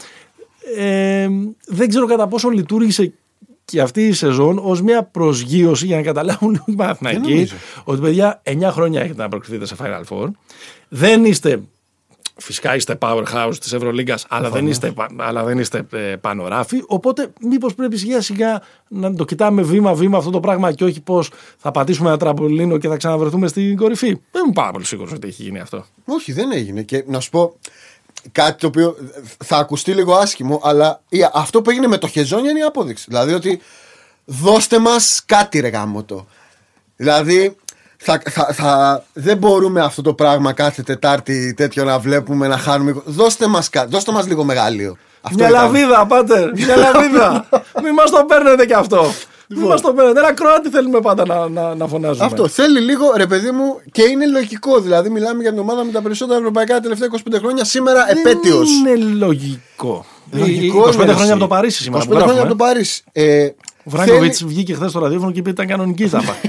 ε, 0.77 1.29
δεν 1.67 1.89
ξέρω 1.89 2.07
κατά 2.07 2.27
πόσο 2.27 2.49
λειτουργήσε 2.49 3.13
και 3.65 3.81
αυτή 3.81 4.07
η 4.07 4.13
σεζόν 4.13 4.61
ως 4.63 4.83
μια 4.83 5.03
προσγείωση 5.03 5.87
για 5.87 5.97
να 5.97 6.03
καταλάβουν 6.03 6.51
λίγο 6.51 6.65
οι 6.67 6.73
Δεν 6.73 6.77
Παναθηναϊκοί 6.77 7.33
νομίζω; 7.33 7.55
ότι 7.85 8.01
παιδιά 8.01 8.43
9 8.45 8.63
χρόνια 8.71 9.01
έχετε 9.01 9.23
να 9.23 9.29
προκριθείτε 9.29 9.67
σε 9.67 9.77
Final 9.83 10.03
Four. 10.09 10.29
Δεν 10.89 11.25
είστε. 11.25 11.61
Φυσικά 12.41 12.75
είστε 12.75 12.99
powerhouse 13.01 13.55
της 13.61 13.73
Ευρωλίγκας, 13.73 14.27
αλλά 14.29 14.51
δεν 14.51 14.67
είστε, 14.67 14.91
πα- 14.91 15.11
αλλά 15.17 15.45
δεν 15.45 15.59
είστε 15.59 15.87
ε, 15.93 15.99
πανοράφοι. 15.99 16.83
Οπότε, 16.87 17.33
μήπως 17.41 17.75
πρέπει 17.75 17.97
σιγά 17.97 18.21
σιγά 18.21 18.63
να 18.89 19.15
το 19.15 19.25
κοιτάμε 19.25 19.63
βήμα-βήμα 19.63 20.19
αυτό 20.19 20.31
το 20.31 20.41
πράγμα 20.41 20.73
και 20.73 20.85
όχι 20.85 21.01
πως 21.01 21.31
θα 21.59 21.71
πατήσουμε 21.71 22.09
ένα 22.09 22.19
τραμπολίνο 22.19 22.79
και 22.79 22.89
θα 22.89 22.97
ξαναβρεθούμε 22.97 23.49
στην 23.49 23.77
κορυφή. 23.77 24.07
Δεν 24.31 24.43
είμαι 24.45 24.53
πάρα 24.55 24.71
πολύ 24.71 24.85
σίγουρος 24.85 25.13
ότι 25.13 25.29
έχει 25.29 25.43
γίνει 25.43 25.59
αυτό. 25.61 25.85
Όχι, 26.05 26.33
δεν 26.33 26.53
έγινε. 26.53 26.83
Και 26.83 27.05
να 27.07 27.21
σου 27.21 27.31
πω 27.31 27.57
κάτι 28.33 28.61
το 28.61 28.67
οποίο 28.67 28.97
θα 29.45 29.57
ακουστεί 29.57 29.93
λίγο 29.95 30.15
άσχημο, 30.15 30.61
αλλά 30.63 31.03
η- 31.09 31.19
αυτό 31.33 31.63
που 31.63 31.71
έγινε 31.71 31.87
με 31.87 31.99
το 31.99 32.07
Χεζόνια 32.09 32.51
είναι 32.51 32.59
η 32.59 32.63
απόδειξη. 32.63 33.05
Δηλαδή 33.09 33.33
ότι 33.33 33.61
δώστε 34.25 34.79
μας 34.79 35.23
κάτι 35.27 35.61
ρε 35.61 35.69
γάμο 35.69 36.05
το. 36.05 36.27
Δηλαδή 36.97 37.57
θα, 38.03 38.23
θα, 38.31 38.49
θα, 38.53 39.05
δεν 39.13 39.37
μπορούμε 39.37 39.81
αυτό 39.81 40.03
το 40.03 40.15
πράγμα 40.15 40.53
κάθε 40.53 40.83
Τετάρτη 40.83 41.55
τέτοιο 41.55 41.85
να 41.85 41.99
βλέπουμε 41.99 42.47
να 42.49 42.57
χάνουμε. 42.59 42.95
Δώστε 43.05 43.47
μας 43.47 43.69
κάτι, 43.71 43.89
δώστε 43.91 44.13
μας 44.13 44.27
λίγο 44.27 44.45
μεγάλιο. 44.45 44.97
Αυτό 45.21 45.39
Μια 45.39 45.49
ήταν. 45.49 45.63
λαβίδα, 45.63 46.07
πάτερ. 46.07 46.53
Μια 46.53 46.77
λαβίδα. 46.93 47.49
Μην 47.83 47.93
μας 47.95 48.11
το 48.11 48.25
παίρνετε 48.29 48.67
κι 48.67 48.73
αυτό. 48.73 49.13
Μην 49.49 49.67
μας 49.67 49.81
το 49.81 49.93
παίρνετε. 49.93 50.19
Ένα 50.19 50.33
Κροάτι 50.33 50.69
θέλουμε 50.69 51.01
πάντα 51.01 51.27
να, 51.27 51.49
να, 51.49 51.75
να 51.75 51.87
φωνάζουμε. 51.87 52.25
Αυτό 52.25 52.49
θέλει 52.49 52.81
λίγο 52.81 53.13
ρε 53.17 53.27
παιδί 53.27 53.51
μου 53.51 53.81
και 53.93 54.03
είναι 54.03 54.27
λογικό. 54.27 54.81
Δηλαδή 54.81 55.09
μιλάμε 55.11 55.43
για 55.43 55.51
την 55.51 55.61
ομάδα 55.61 55.85
με 55.85 55.93
τα 55.93 56.03
περισσότερα 56.03 56.39
ευρωπαϊκά 56.39 56.75
τα 56.75 56.81
τελευταία 56.81 57.09
25 57.31 57.35
χρόνια. 57.39 57.65
Σήμερα 57.65 58.11
επέτειος. 58.11 58.71
Είναι 58.71 58.97
λογικό. 58.97 60.05
Λογικό 60.31 60.83
25 60.89 60.93
είναι, 60.95 61.03
χρόνια 61.03 61.23
εσύ. 61.23 61.31
από 61.31 61.41
το 61.41 61.47
Παρίσι 61.47 61.83
σήμερα. 61.83 62.05
25 62.05 62.07
που 62.07 62.13
χρόνια 62.15 62.33
γράφουμε. 62.35 62.51
από 62.53 62.59
το 62.59 62.65
Παρίσι. 62.65 63.03
Ε, 63.13 63.45
Ο 63.85 63.91
Βράγκοβιτς 63.91 64.39
θέλει- 64.39 64.51
βγήκε 64.53 64.75
χθες 64.75 64.91
στο 64.91 64.99
ραδιόφωνο 65.01 65.31
και 65.33 65.39
είπε 65.39 65.51
ότι 65.51 65.63
ήταν 65.63 65.77
κανονική 65.77 66.07
ζάπα. 66.07 66.35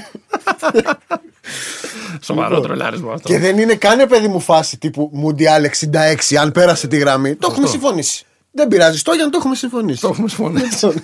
Σοβαρό 2.27 2.59
τρολάρισμα 2.59 3.13
αυτό. 3.13 3.27
Και 3.27 3.39
δεν 3.39 3.57
είναι 3.57 3.75
καν 3.75 4.07
παιδί 4.07 4.27
μου 4.27 4.39
φάση 4.39 4.77
τύπου 4.77 5.09
Μουντιάλ 5.13 5.69
66, 5.93 6.35
αν 6.39 6.51
πέρασε 6.51 6.87
τη 6.87 6.97
γραμμή. 6.97 7.35
Το 7.35 7.47
έχουμε 7.51 7.67
συμφωνήσει. 7.67 8.25
Δεν 8.51 8.67
πειράζει, 8.67 8.97
στο 8.97 9.13
για 9.13 9.23
να 9.23 9.29
το 9.29 9.37
έχουμε 9.37 9.55
συμφωνήσει. 9.55 10.01
Το 10.01 10.07
έχουμε 10.07 10.27
συμφωνήσει. 10.29 11.03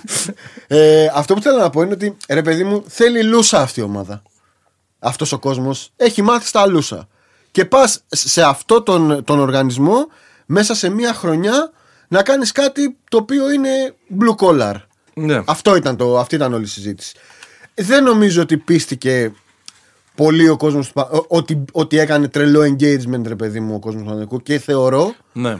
ε, 0.66 1.06
αυτό 1.14 1.34
που 1.34 1.42
θέλω 1.42 1.58
να 1.58 1.70
πω 1.70 1.82
είναι 1.82 1.92
ότι 1.92 2.16
ρε 2.28 2.42
παιδί 2.42 2.64
μου 2.64 2.84
θέλει 2.88 3.22
λούσα 3.22 3.60
αυτή 3.60 3.80
η 3.80 3.82
ομάδα. 3.82 4.22
Αυτός 4.98 5.32
ο 5.32 5.38
κόσμος 5.38 5.90
έχει 5.96 6.22
μάθει 6.22 6.46
στα 6.46 6.66
λούσα. 6.66 7.08
Και 7.50 7.64
πας 7.64 8.00
σε 8.08 8.42
αυτό 8.42 8.82
τον, 8.82 9.24
τον 9.24 9.38
οργανισμό 9.38 10.06
μέσα 10.46 10.74
σε 10.74 10.88
μία 10.88 11.14
χρονιά 11.14 11.72
να 12.08 12.22
κάνεις 12.22 12.52
κάτι 12.52 12.96
το 13.10 13.16
οποίο 13.16 13.50
είναι 13.50 13.94
blue 14.20 14.46
collar. 14.46 14.74
Ναι. 15.14 15.42
Αυτό 15.46 15.76
ήταν 15.76 15.96
το, 15.96 16.18
αυτή 16.18 16.34
ήταν 16.34 16.54
όλη 16.54 16.64
η 16.64 16.66
συζήτηση. 16.66 17.14
Δεν 17.74 18.04
νομίζω 18.04 18.42
ότι 18.42 18.56
πίστηκε 18.56 19.32
πολύ 20.18 20.48
ο 20.48 20.56
κόσμος 20.56 20.92
ότι, 21.28 21.64
ότι 21.72 21.98
έκανε 21.98 22.28
τρελό 22.28 22.60
engagement, 22.60 23.22
ρε 23.26 23.34
παιδί 23.34 23.60
μου, 23.60 23.74
ο 23.74 23.78
κόσμος 23.78 24.02
του 24.02 24.08
Παναθηναϊκού 24.08 24.42
και 24.42 24.58
θεωρώ. 24.58 25.14
Ναι. 25.32 25.56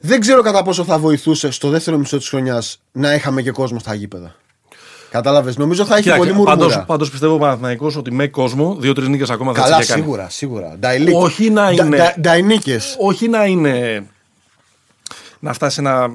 Δεν 0.00 0.20
ξέρω 0.20 0.42
κατά 0.42 0.62
πόσο 0.62 0.84
θα 0.84 0.98
βοηθούσε 0.98 1.50
στο 1.50 1.68
δεύτερο 1.68 1.98
μισό 1.98 2.16
της 2.18 2.28
χρονιάς 2.28 2.80
να 2.92 3.14
είχαμε 3.14 3.42
και 3.42 3.50
κόσμο 3.50 3.78
στα 3.78 3.94
γήπεδα. 3.94 4.34
Κατάλαβες. 5.10 5.56
Νομίζω 5.56 5.84
θα 5.84 5.96
έχει 5.96 6.16
πολύ 6.16 6.32
μουρμούρα. 6.32 6.56
Πάντως, 6.56 6.84
πάντως 6.86 7.10
πιστεύω 7.10 7.34
ο 7.34 7.38
Παναθηναϊκός 7.38 7.96
ότι 7.96 8.12
με 8.12 8.26
κόσμο 8.28 8.76
δύο-τρεις 8.80 9.08
νίκες 9.08 9.30
ακόμα 9.30 9.54
θα 9.54 9.60
Καλά, 9.62 9.76
τις 9.76 9.84
είχε 9.84 9.92
κάνει. 9.92 10.04
σίγουρα, 10.04 10.28
σίγουρα. 10.30 10.76
Νταϊλίκ. 10.78 11.16
Όχι 11.16 11.50
να 11.50 11.72
Ντα- 11.72 11.84
είναι- 11.84 11.96
ντα- 11.96 12.14
Νταϊνίκες. 12.20 12.96
όχι 13.00 13.28
να 13.28 13.44
είναι. 13.44 14.06
Να 15.40 15.52
φτάσει 15.52 15.80
να, 15.82 16.02
ε, 16.02 16.08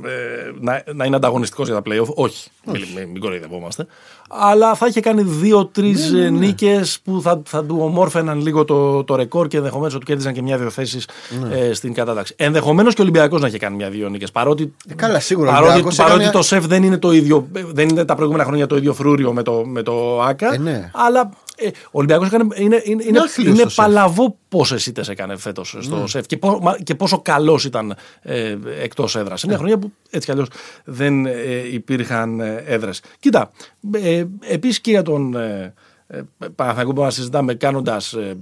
να, 0.60 0.84
να 0.94 1.06
είναι 1.06 1.16
ανταγωνιστικός 1.16 1.68
για 1.68 1.82
τα 1.82 1.82
playoff. 1.92 2.08
Όχι. 2.14 2.50
Μην, 2.66 2.82
μην, 2.96 3.10
μην 3.10 3.22
κοροϊδευόμαστε. 3.22 3.86
Αλλά 4.30 4.76
θα 4.76 4.88
είχε 4.88 5.00
κάνει 5.00 5.22
δύο-τρεις 5.22 6.12
Ναι, 6.12 6.30
νίκες 6.30 7.00
που 7.04 7.22
θα, 7.22 7.42
θα 7.46 7.64
του 7.66 7.78
ομόρφαιναν 7.82 8.42
λίγο 8.42 8.66
το, 8.66 9.04
το 9.04 9.16
ρεκόρ 9.16 9.48
και 9.48 9.58
ενδεχομένως 9.58 9.96
ότι 9.96 10.06
κέρδισαν 10.06 10.34
και 10.34 10.42
μια-δύο 10.42 10.70
θέσεις 10.70 11.08
Ναι. 11.50 11.56
ε, 11.58 11.74
στην 11.74 11.94
κατάταξη. 11.94 12.34
Ενδεχομένως 12.38 12.94
και 12.94 13.02
ο 13.02 13.04
Ολυμπιακός 13.04 13.42
να 13.42 13.48
είχε 13.48 13.58
κάνει 13.58 13.76
μια-δύο 13.76 14.10
νίκες. 14.10 14.32
Παρότι, 14.32 14.74
Ε, 14.88 14.94
καλά, 14.94 15.20
σίγουρα, 15.20 15.50
ο 15.50 15.52
παρότι, 15.54 15.70
Ολυμπιακός 15.72 15.96
παρότι 15.98 16.16
έκανε- 16.20 16.34
το 16.36 16.42
σεφ 16.42 16.66
δεν 16.68 16.84
είναι 16.84 16.98
το 16.98 17.12
ίδιο. 17.12 17.48
ε, 17.56 17.62
Δεν 17.72 17.90
είναι 17.90 18.06
τα 18.06 18.16
προηγούμενα 18.16 18.46
χρόνια 18.46 18.68
το 18.68 18.76
ίδιο 18.76 18.94
φρούριο 18.94 19.34
με 19.34 19.44
το, 19.44 19.64
με 19.66 19.82
το 19.84 20.22
ΑΚΑ. 20.22 20.54
Ε, 20.54 20.58
ναι. 20.58 20.92
Αλλά 20.94 21.30
ε, 21.58 21.68
ο 21.68 21.72
Ολυμπιακός 21.92 22.30
είναι, 22.32 22.48
είναι, 22.56 22.82
είναι, 22.86 23.04
είναι, 23.08 23.20
άθλιος 23.20 23.54
είναι 23.54 23.64
το 23.64 23.70
σεφ. 23.70 23.76
παλαβό 23.86 24.38
πόσε 24.50 24.90
ήττε 24.90 25.04
έκανε 25.08 25.38
φέτος 25.38 25.78
στο 25.80 26.00
Ναι. 26.00 26.08
σεφ 26.08 26.26
και, 26.26 26.38
πό- 26.38 26.60
μα- 26.62 26.78
και 26.78 26.96
πόσο 26.96 27.22
καλός 27.22 27.66
ήταν 27.66 27.96
ε, 28.22 28.58
εκτός 28.82 29.16
έδρας. 29.16 29.40
Σε 29.40 29.48
μια 29.48 29.58
χρονιά 29.58 29.78
που 29.78 29.92
έτσι 30.10 30.26
κι 30.26 30.32
αλλιώς 30.32 30.48
δεν 30.86 31.26
ε, 31.26 31.68
υπήρχαν 31.72 32.40
ε, 32.40 32.56
έδρες. 32.66 33.02
Κοίτα, 33.20 33.52
ε, 33.92 34.26
επίσης 34.40 34.82
και 34.82 34.90
για 34.92 35.02
τον 35.02 35.36
ε, 35.36 35.74
ε, 36.08 36.22
Παναθηναϊκό 36.56 36.94
που 36.94 37.02
να 37.02 37.10
συζητάμε 37.10 37.54
κάνοντας 37.54 38.14
ε, 38.14 38.38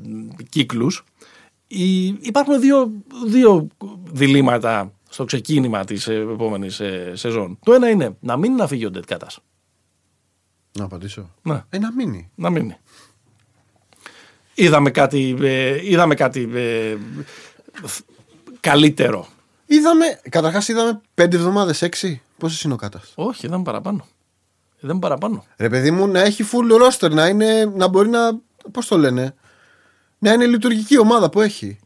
κύκλους, 0.50 1.04
υπάρχουν 2.22 2.60
δύο, 2.62 2.92
δύο 3.28 3.68
διλήμματα 4.12 4.92
στο 5.10 5.24
ξεκίνημα 5.26 5.84
της 5.86 6.08
επόμενης 6.08 6.82
σεζόν. 7.14 7.58
Το 7.66 7.74
ένα 7.74 7.90
είναι 7.90 8.18
να 8.20 8.38
μην 8.38 8.56
να 8.56 8.68
φύγει 8.68 8.86
ο 8.86 8.90
Ντετκάτας. 8.92 9.40
Να 10.78 10.86
απαντήσω. 10.86 11.30
Ναι. 11.42 11.64
Ε, 11.70 11.78
να 11.80 11.94
μείνει. 11.94 12.30
Να 12.36 12.50
μείνει. 12.50 12.76
Είδαμε 14.54 14.90
κάτι, 14.90 15.38
ε, 15.42 15.90
είδαμε 15.90 16.16
κάτι 16.16 16.50
ε, 16.54 16.96
καλύτερο. 18.60 19.28
Είδαμε, 19.66 20.20
καταρχάς 20.30 20.68
είδαμε 20.68 21.02
πέντε 21.14 21.36
εβδομάδες, 21.36 21.82
έξι. 21.82 22.22
Πόσες 22.38 22.62
είναι 22.62 22.74
ο 22.74 22.78
Κάτας; 22.78 23.12
Όχι, 23.16 23.46
είδαμε 23.46 23.64
παραπάνω. 23.64 24.08
Είδαμε 24.80 25.00
παραπάνω. 25.00 25.46
Ρε 25.58 25.70
παιδί 25.70 25.92
μου, 25.92 26.08
να 26.08 26.22
έχει 26.22 26.46
full 26.52 26.88
roster, 26.88 27.12
να, 27.12 27.28
είναι, 27.28 27.66
να 27.66 27.88
μπορεί 27.88 28.10
να. 28.10 28.40
Πώς 28.72 28.88
το 28.88 28.98
λένε. 28.98 29.36
Να 30.18 30.34
είναι 30.34 30.46
λειτουργική 30.46 30.98
ομάδα 30.98 31.30
που 31.30 31.42
έχει. 31.42 31.80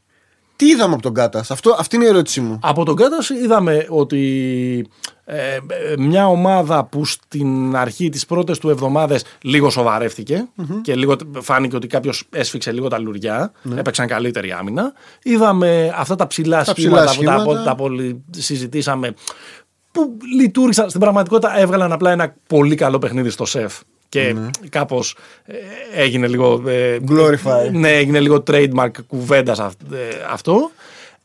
Τι 0.55 0.65
είδαμε 0.65 0.93
από 0.93 1.01
τον 1.01 1.13
Κάτας, 1.13 1.51
αυτή 1.77 1.95
είναι 1.95 2.05
η 2.05 2.07
ερώτησή 2.07 2.41
μου. 2.41 2.59
Από 2.61 2.85
τον 2.85 2.95
Κάτας 2.95 3.29
είδαμε 3.29 3.85
ότι 3.89 4.89
Ε, 5.27 5.55
ε, 5.55 5.59
μια 5.97 6.27
ομάδα 6.27 6.83
που 6.83 7.05
στην 7.05 7.75
αρχή 7.75 8.09
τις 8.09 8.25
πρώτες 8.25 8.57
του 8.59 8.69
εβδομάδες 8.69 9.23
λίγο 9.41 9.69
σοβαρεύτηκε 9.69 10.47
και 10.81 10.95
λίγο 10.95 11.15
φάνηκε 11.41 11.75
ότι 11.75 11.87
κάποιος 11.87 12.23
έσφιξε 12.31 12.71
λίγο 12.71 12.87
τα 12.87 12.99
λουριά, 12.99 13.51
έπαιξαν 13.75 14.07
καλύτερη 14.07 14.51
άμυνα. 14.51 14.93
Είδαμε 15.23 15.93
αυτά 15.95 16.15
τα 16.15 16.27
ψηλά 16.27 16.63
Τα 16.63 16.71
σχήματα, 16.75 17.05
ψηλά 17.05 17.31
που 17.31 17.37
τα, 17.37 17.41
σχήματα. 17.43 17.63
τα 17.63 17.75
πολύ 17.75 18.23
συζητήσαμε 18.31 19.13
που 19.91 20.17
λειτουργήσαν 20.37 20.89
στην 20.89 21.01
πραγματικότητα 21.01 21.57
έβγαλαν 21.59 21.91
απλά 21.91 22.11
ένα 22.11 22.35
πολύ 22.47 22.75
καλό 22.75 22.99
παιχνίδι 22.99 23.29
στο 23.29 23.45
σεφ 23.45 23.79
και 24.09 24.35
κάπως 24.69 25.15
ε, 25.45 25.55
έγινε 25.93 26.27
λίγο 26.27 26.63
ε, 26.69 26.97
Glorify. 27.09 27.69
ναι, 27.71 27.91
έγινε 27.91 28.19
λίγο 28.19 28.43
trademark 28.47 28.91
κουβέντας 29.07 29.59
αυ- 29.59 29.91
ε, 29.93 29.97
αυτό. 30.31 30.71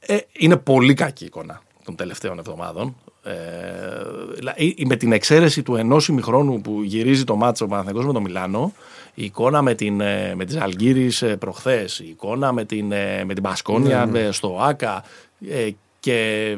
Ε, 0.00 0.16
είναι 0.32 0.56
πολύ 0.56 0.94
κακή 0.94 1.24
εικόνα 1.24 1.62
των 1.84 1.96
τελευταίων 1.96 2.38
εβδομάδων. 2.38 2.96
Ε, 3.30 4.34
δηλαδή, 4.34 4.76
με 4.86 4.96
την 4.96 5.12
εξαίρεση 5.12 5.62
του 5.62 5.76
ενός 5.76 6.08
ημιχρόνου 6.08 6.60
που 6.60 6.82
γυρίζει 6.82 7.24
το 7.24 7.36
μάτσο 7.36 7.64
ο 7.64 7.68
Παναθηναϊκός 7.68 8.06
με 8.06 8.12
το 8.12 8.20
Μιλάνο, 8.20 8.72
η 9.14 9.24
εικόνα 9.24 9.62
με, 9.62 9.74
την, 9.74 10.00
ε, 10.00 10.34
με 10.36 10.44
τις 10.44 10.56
Αλγύρης 10.56 11.22
ε, 11.22 11.36
προχθές, 11.36 11.98
η 11.98 12.08
εικόνα 12.08 12.52
με 12.52 12.64
την, 12.64 12.92
ε, 12.92 13.24
με 13.24 13.34
την 13.34 13.42
Πασκόνια 13.42 14.10
ε, 14.14 14.30
στο 14.32 14.58
ΆΚΑ 14.60 15.04
ε, 15.50 15.68
και, 16.00 16.56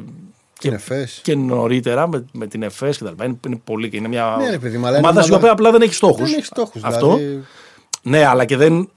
Και 0.59 0.69
είναι 0.69 0.79
φες. 0.79 1.21
και 1.23 1.35
νωρίτερα 1.35 2.09
με, 2.09 2.25
με 2.33 2.47
την 2.47 2.63
ΕΦΕΣ 2.63 2.97
και 2.99 3.05
τα 3.05 3.11
λοιπά. 3.11 3.25
Είναι, 3.25 3.37
είναι 3.47 3.61
πολύ. 3.65 3.91
Είναι 3.93 4.09
μια 4.09 4.37
Ναι, 4.39 4.51
ρε 4.51 4.59
παιδί 4.59 4.79
μου, 4.79 4.87
αλλά 4.87 4.99
είναι 4.99 5.07
ομάδα 5.07 5.21
η 5.21 5.25
ομάδα- 5.25 5.37
οποία 5.37 5.51
απλά 5.53 5.71
δεν 5.71 5.83
έχει 5.83 5.95
στόχους. 5.95 6.31
Δεν 6.31 6.39
έχει 6.39 6.47
στόχους. 6.47 6.83
Αυτό. 6.85 7.17
Δηλαδή, 7.17 7.45
Ναι, 8.03 8.25
αλλά 8.25 8.45
και 8.45 8.57
δεν 8.57 8.91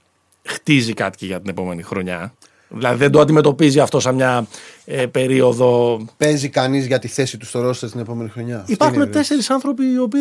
χτίζει 0.44 0.92
κάτι 0.94 1.16
και 1.18 1.26
για 1.26 1.40
την 1.40 1.48
επόμενη 1.50 1.82
χρονιά. 1.82 2.34
Δηλαδή 2.68 2.96
δεν 2.98 3.10
το 3.10 3.20
αντιμετωπίζει 3.20 3.80
αυτό 3.80 4.00
σαν 4.00 4.14
μια 4.14 4.46
ε, 4.84 5.06
περίοδο. 5.06 6.00
παίζει 6.16 6.48
κανείς 6.48 6.86
για 6.86 6.98
τη 6.98 7.08
θέση 7.08 7.36
του 7.36 7.46
στο 7.46 7.60
ρόστερ 7.60 7.90
την 7.90 8.00
επόμενη 8.00 8.28
χρονιά. 8.28 8.58
Αυτή 8.60 8.72
Υπάρχουν 8.72 9.00
είναι 9.00 9.08
η 9.08 9.12
τέσσερις 9.12 9.50
άνθρωποι 9.50 9.84
οι 9.92 9.98
οποίοι, 9.98 10.20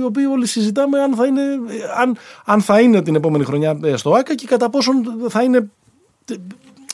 οι 0.00 0.04
οποίοι 0.04 0.24
όλοι 0.30 0.46
συζητάμε 0.46 1.00
αν 1.00 1.14
θα, 1.14 1.26
είναι, 1.26 1.42
αν, 2.00 2.16
αν 2.44 2.60
θα 2.60 2.80
είναι 2.80 3.02
την 3.02 3.14
επόμενη 3.14 3.44
χρονιά 3.44 3.78
ε, 3.84 3.96
στο 3.96 4.10
ΑΚΑ 4.10 4.34
και 4.34 4.46
κατά 4.46 4.70
πόσον 4.70 4.94
θα 5.28 5.42
είναι. 5.42 5.68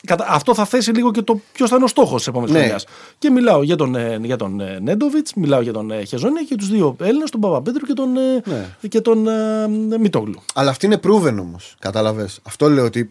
Κατα, 0.06 0.26
αυτό 0.28 0.54
θα 0.54 0.64
θέσει 0.64 0.90
λίγο 0.90 1.10
και 1.10 1.22
το 1.22 1.40
ποιος 1.52 1.68
θα 1.68 1.74
είναι 1.76 1.84
ο 1.84 1.88
στόχος 1.88 2.16
της 2.16 2.26
επόμενης 2.26 2.52
Ναι. 2.54 2.58
χρονιάς. 2.60 2.86
Και 3.18 3.30
μιλάω 3.30 3.62
για 3.62 3.76
τον, 3.76 3.94
ε, 3.94 4.18
για 4.22 4.36
τον 4.36 4.60
ε, 4.60 4.78
Νέντοβιτς, 4.82 5.34
μιλάω 5.34 5.60
για 5.60 5.72
τον 5.72 5.90
ε, 5.90 6.04
Χεζόνια 6.04 6.42
και 6.42 6.54
τους 6.56 6.68
δύο 6.68 6.96
Έλληνες, 7.00 7.30
τον 7.30 7.40
Παπαπέτρου 7.40 7.86
και 7.86 7.92
τον, 7.92 8.16
ε, 8.16 8.42
Ναι. 8.44 8.88
και 8.88 9.00
τον 9.00 9.28
ε, 9.28 9.98
Μητόγλου. 9.98 10.42
Αλλά 10.54 10.70
αυτή 10.70 10.86
είναι 10.86 11.00
proven 11.04 11.36
όμως. 11.40 11.74
Κατάλαβε. 11.78 12.28
Αυτό 12.42 12.68
λέω 12.68 12.84
ότι. 12.84 13.10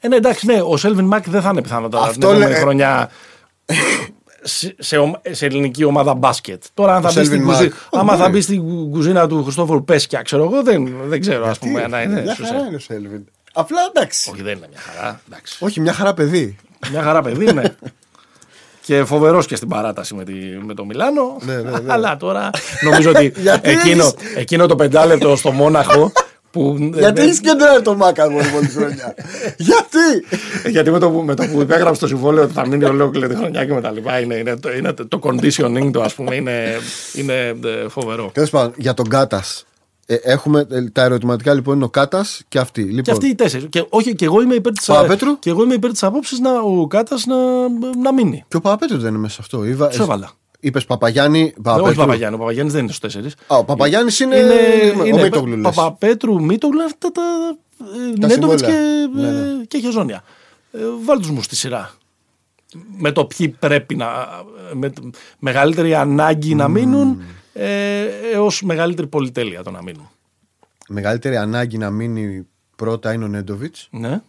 Ε, 0.00 0.08
ναι, 0.08 0.16
εντάξει, 0.16 0.46
ναι, 0.46 0.60
ο 0.64 0.76
Σέλβιν 0.76 1.04
Μάκ 1.04 1.28
δεν 1.28 1.42
θα 1.42 1.48
είναι 1.48 1.62
πιθανότατα 1.62 2.02
Αυτό 2.04 2.12
την 2.18 2.28
επόμενη 2.28 2.50
λέ- 2.50 2.58
χρονιά 2.60 3.10
σε, 4.42 4.74
σε, 4.78 4.96
ομα- 4.98 5.20
σε 5.30 5.46
ελληνική 5.46 5.84
ομάδα 5.84 6.14
μπάσκετ. 6.14 6.62
Τώρα, 6.74 6.94
αν 6.96 7.02
θα 7.02 7.08
Ο 7.08 7.12
μπει, 7.14 7.24
στην 7.24 7.42
Selvin 7.42 7.44
κουζί... 7.46 7.68
Mack. 7.72 7.98
άμα 7.98 8.12
Όχι, 8.12 8.20
θα 8.22 8.28
μπορεί. 8.28 8.36
μπει 8.36 8.40
στην 8.40 8.90
κουζίνα 8.90 9.28
του 9.28 9.42
Χριστόφορου 9.42 9.84
Πέσκια, 9.84 10.22
ξέρω 10.22 10.42
εγώ, 10.44 10.62
δεν, 10.62 10.92
δεν 11.06 11.20
ξέρω, 11.20 11.46
ας 11.48 11.58
πούμε. 11.58 11.82
αν 11.82 12.10
είναι, 12.10 12.22
Μια 12.22 12.32
στους- 12.34 12.48
χαρά 12.48 12.66
είναι 12.66 12.76
ο 12.76 12.78
Σέλβιν. 12.78 13.24
Απλά 13.52 13.78
εντάξει. 13.94 14.30
Όχι, 14.32 14.42
δεν 14.42 14.56
είναι 14.56 14.66
μια 14.70 14.80
χαρά. 14.80 15.20
Εντάξει. 15.28 15.56
Όχι, 15.64 15.80
μια 15.80 15.92
χαρά 15.92 16.14
παιδί. 16.14 16.56
Μια 16.90 17.02
χαρά 17.02 17.22
παιδί, 17.22 17.52
ναι. 17.52 17.62
και 18.86 19.04
φοβερός 19.04 19.46
και 19.46 19.56
στην 19.56 19.68
παράταση 19.68 20.14
με, 20.14 20.24
τη, 20.24 20.32
με 20.64 20.74
το 20.74 20.84
Μιλάνο. 20.84 21.36
Ναι, 21.40 21.54
ναι, 21.54 21.70
ναι. 21.70 21.92
Αλλά 21.92 22.16
τώρα 22.16 22.50
νομίζω 22.80 23.10
ότι 23.10 23.32
Γιατί 23.42 23.70
εκείνο, 23.70 24.04
έχεις- 24.04 24.36
εκείνο 24.36 24.66
το 24.66 24.76
πεντάλεπτο 24.76 25.36
στο 25.36 25.50
Μόναχο. 25.52 26.12
Που, 26.50 26.90
Γιατί 26.94 27.20
έχει 27.20 27.40
και 27.40 27.54
τώρα 27.58 27.82
τον 27.82 27.96
Μάκα 27.96 28.22
εγώ 28.24 28.36
όλη 28.56 28.66
τη 28.66 28.72
χρονιά. 28.74 29.14
Γιατί; 29.68 30.26
Γιατί 30.70 30.90
με 30.90 30.98
το, 30.98 31.10
που- 31.10 31.22
με 31.22 31.34
το 31.34 31.46
που 31.52 31.60
υπέγραψε 31.60 32.00
το 32.00 32.06
συμβόλαιο 32.06 32.42
ότι 32.44 32.52
θα 32.52 32.66
μείνει 32.66 32.84
ολόκληρη 32.84 33.28
τη 33.28 33.34
χρονιά 33.34 33.64
και 33.64 33.72
με 33.72 33.80
τα 33.80 33.90
λοιπά 33.90 34.20
είναι, 34.20 34.34
είναι, 34.34 34.56
το, 34.56 34.72
είναι 34.72 34.92
το 34.92 35.18
conditioning 35.22 35.90
του, 35.92 36.02
ας 36.02 36.14
πούμε, 36.14 36.34
είναι, 36.34 36.76
είναι 37.14 37.34
ε, 37.64 37.88
φοβερό. 37.88 38.30
Τέλος 38.34 38.50
πάντων, 38.50 38.72
για 38.76 38.94
τον 38.94 39.08
Κάτας. 39.08 39.64
έχουμε 40.06 40.66
ε, 40.70 40.82
τα 40.90 41.02
ερωτηματικά 41.02 41.54
λοιπόν 41.54 41.74
είναι 41.74 41.84
ο 41.84 41.88
Κάτας 41.88 42.42
και 42.48 42.58
αυτή. 42.58 42.82
Λοιπόν, 42.82 43.02
Και 43.02 43.10
αυτοί 43.10 43.26
οι 43.26 43.34
τέσσερις. 43.34 43.66
Και, 43.70 43.84
όχι, 43.88 44.14
και 44.14 44.24
εγώ 44.24 44.42
είμαι 44.42 44.54
υπέρ 44.54 44.72
της 44.72 44.86
Παπαπέτρου; 44.86 45.38
και 45.38 45.50
εγώ 45.50 45.62
είμαι 45.62 45.74
υπέρ 45.74 45.90
της 45.90 46.02
απόψης 46.02 46.38
να 46.38 46.50
ο 46.60 46.86
Κάτας 46.86 47.26
να, 47.26 47.36
να 48.02 48.12
μείνει. 48.12 48.44
Και 48.48 48.56
ο 48.56 48.60
Παπαπέτρου 48.60 48.98
δεν 48.98 49.08
είναι 49.08 49.18
μέσα 49.18 49.34
σε 49.34 49.38
αυτό. 49.42 49.64
Είπα, 49.64 49.86
Ποιο 49.86 50.02
έβαλα. 50.02 50.30
Είπες 50.60 50.84
Παπαγιάννη. 50.84 51.42
όχι 51.42 51.52
Παπαπέτρου. 51.62 51.94
Παπαγιάννη, 51.94 52.34
ο 52.36 52.38
Παπαγιάννης 52.38 52.74
δεν 52.74 52.82
είναι 52.82 52.92
στου 52.92 53.00
τέσσερις. 53.00 53.34
Α, 53.46 53.56
ο 53.56 53.64
Παπαγιάννης 53.64 54.20
είναι, 54.20 54.36
ο 55.12 55.18
Μίτογλου. 55.22 55.56
λες. 55.56 55.74
Παπαπέτρου, 55.74 56.42
Μίτογλου, 56.42 56.82
αυτά 56.82 57.12
τα. 57.12 57.22
Τα 58.20 58.26
Νέντοβιτς 58.26 58.62
και, 58.62 58.68
συμβόλαια. 58.70 59.32
Ναι, 59.32 59.40
ναι. 59.40 59.60
ε, 59.62 59.64
και 59.64 59.78
Χεζόνια. 59.78 60.24
Ε, 60.72 60.78
Βάλτε 61.04 61.22
τους 61.22 61.30
μου 61.30 61.42
στη 61.42 61.56
σειρά. 61.56 61.94
Με 62.96 63.12
το 63.12 63.24
ποιοι 63.24 63.48
πρέπει 63.48 63.96
να. 63.96 64.06
Με 64.74 64.92
t- 64.96 65.10
μεγαλύτερη 65.38 65.94
ανάγκη 65.94 66.54
να 66.54 66.68
μείνουν 66.68 67.22
ε, 67.52 68.04
έως 68.32 68.62
μεγαλύτερη 68.62 69.06
πολυτέλεια 69.06 69.62
το 69.62 69.70
να 69.70 69.82
μείνουν. 69.82 70.10
Μεγαλύτερη 70.88 71.36
ανάγκη 71.36 71.78
να 71.78 71.90
μείνει 71.90 72.46
πρώτα 72.76 73.12
είναι 73.12 73.24
ο 73.24 73.28
Νέντοβιτς. 73.28 73.88
Ναι. 73.90 74.20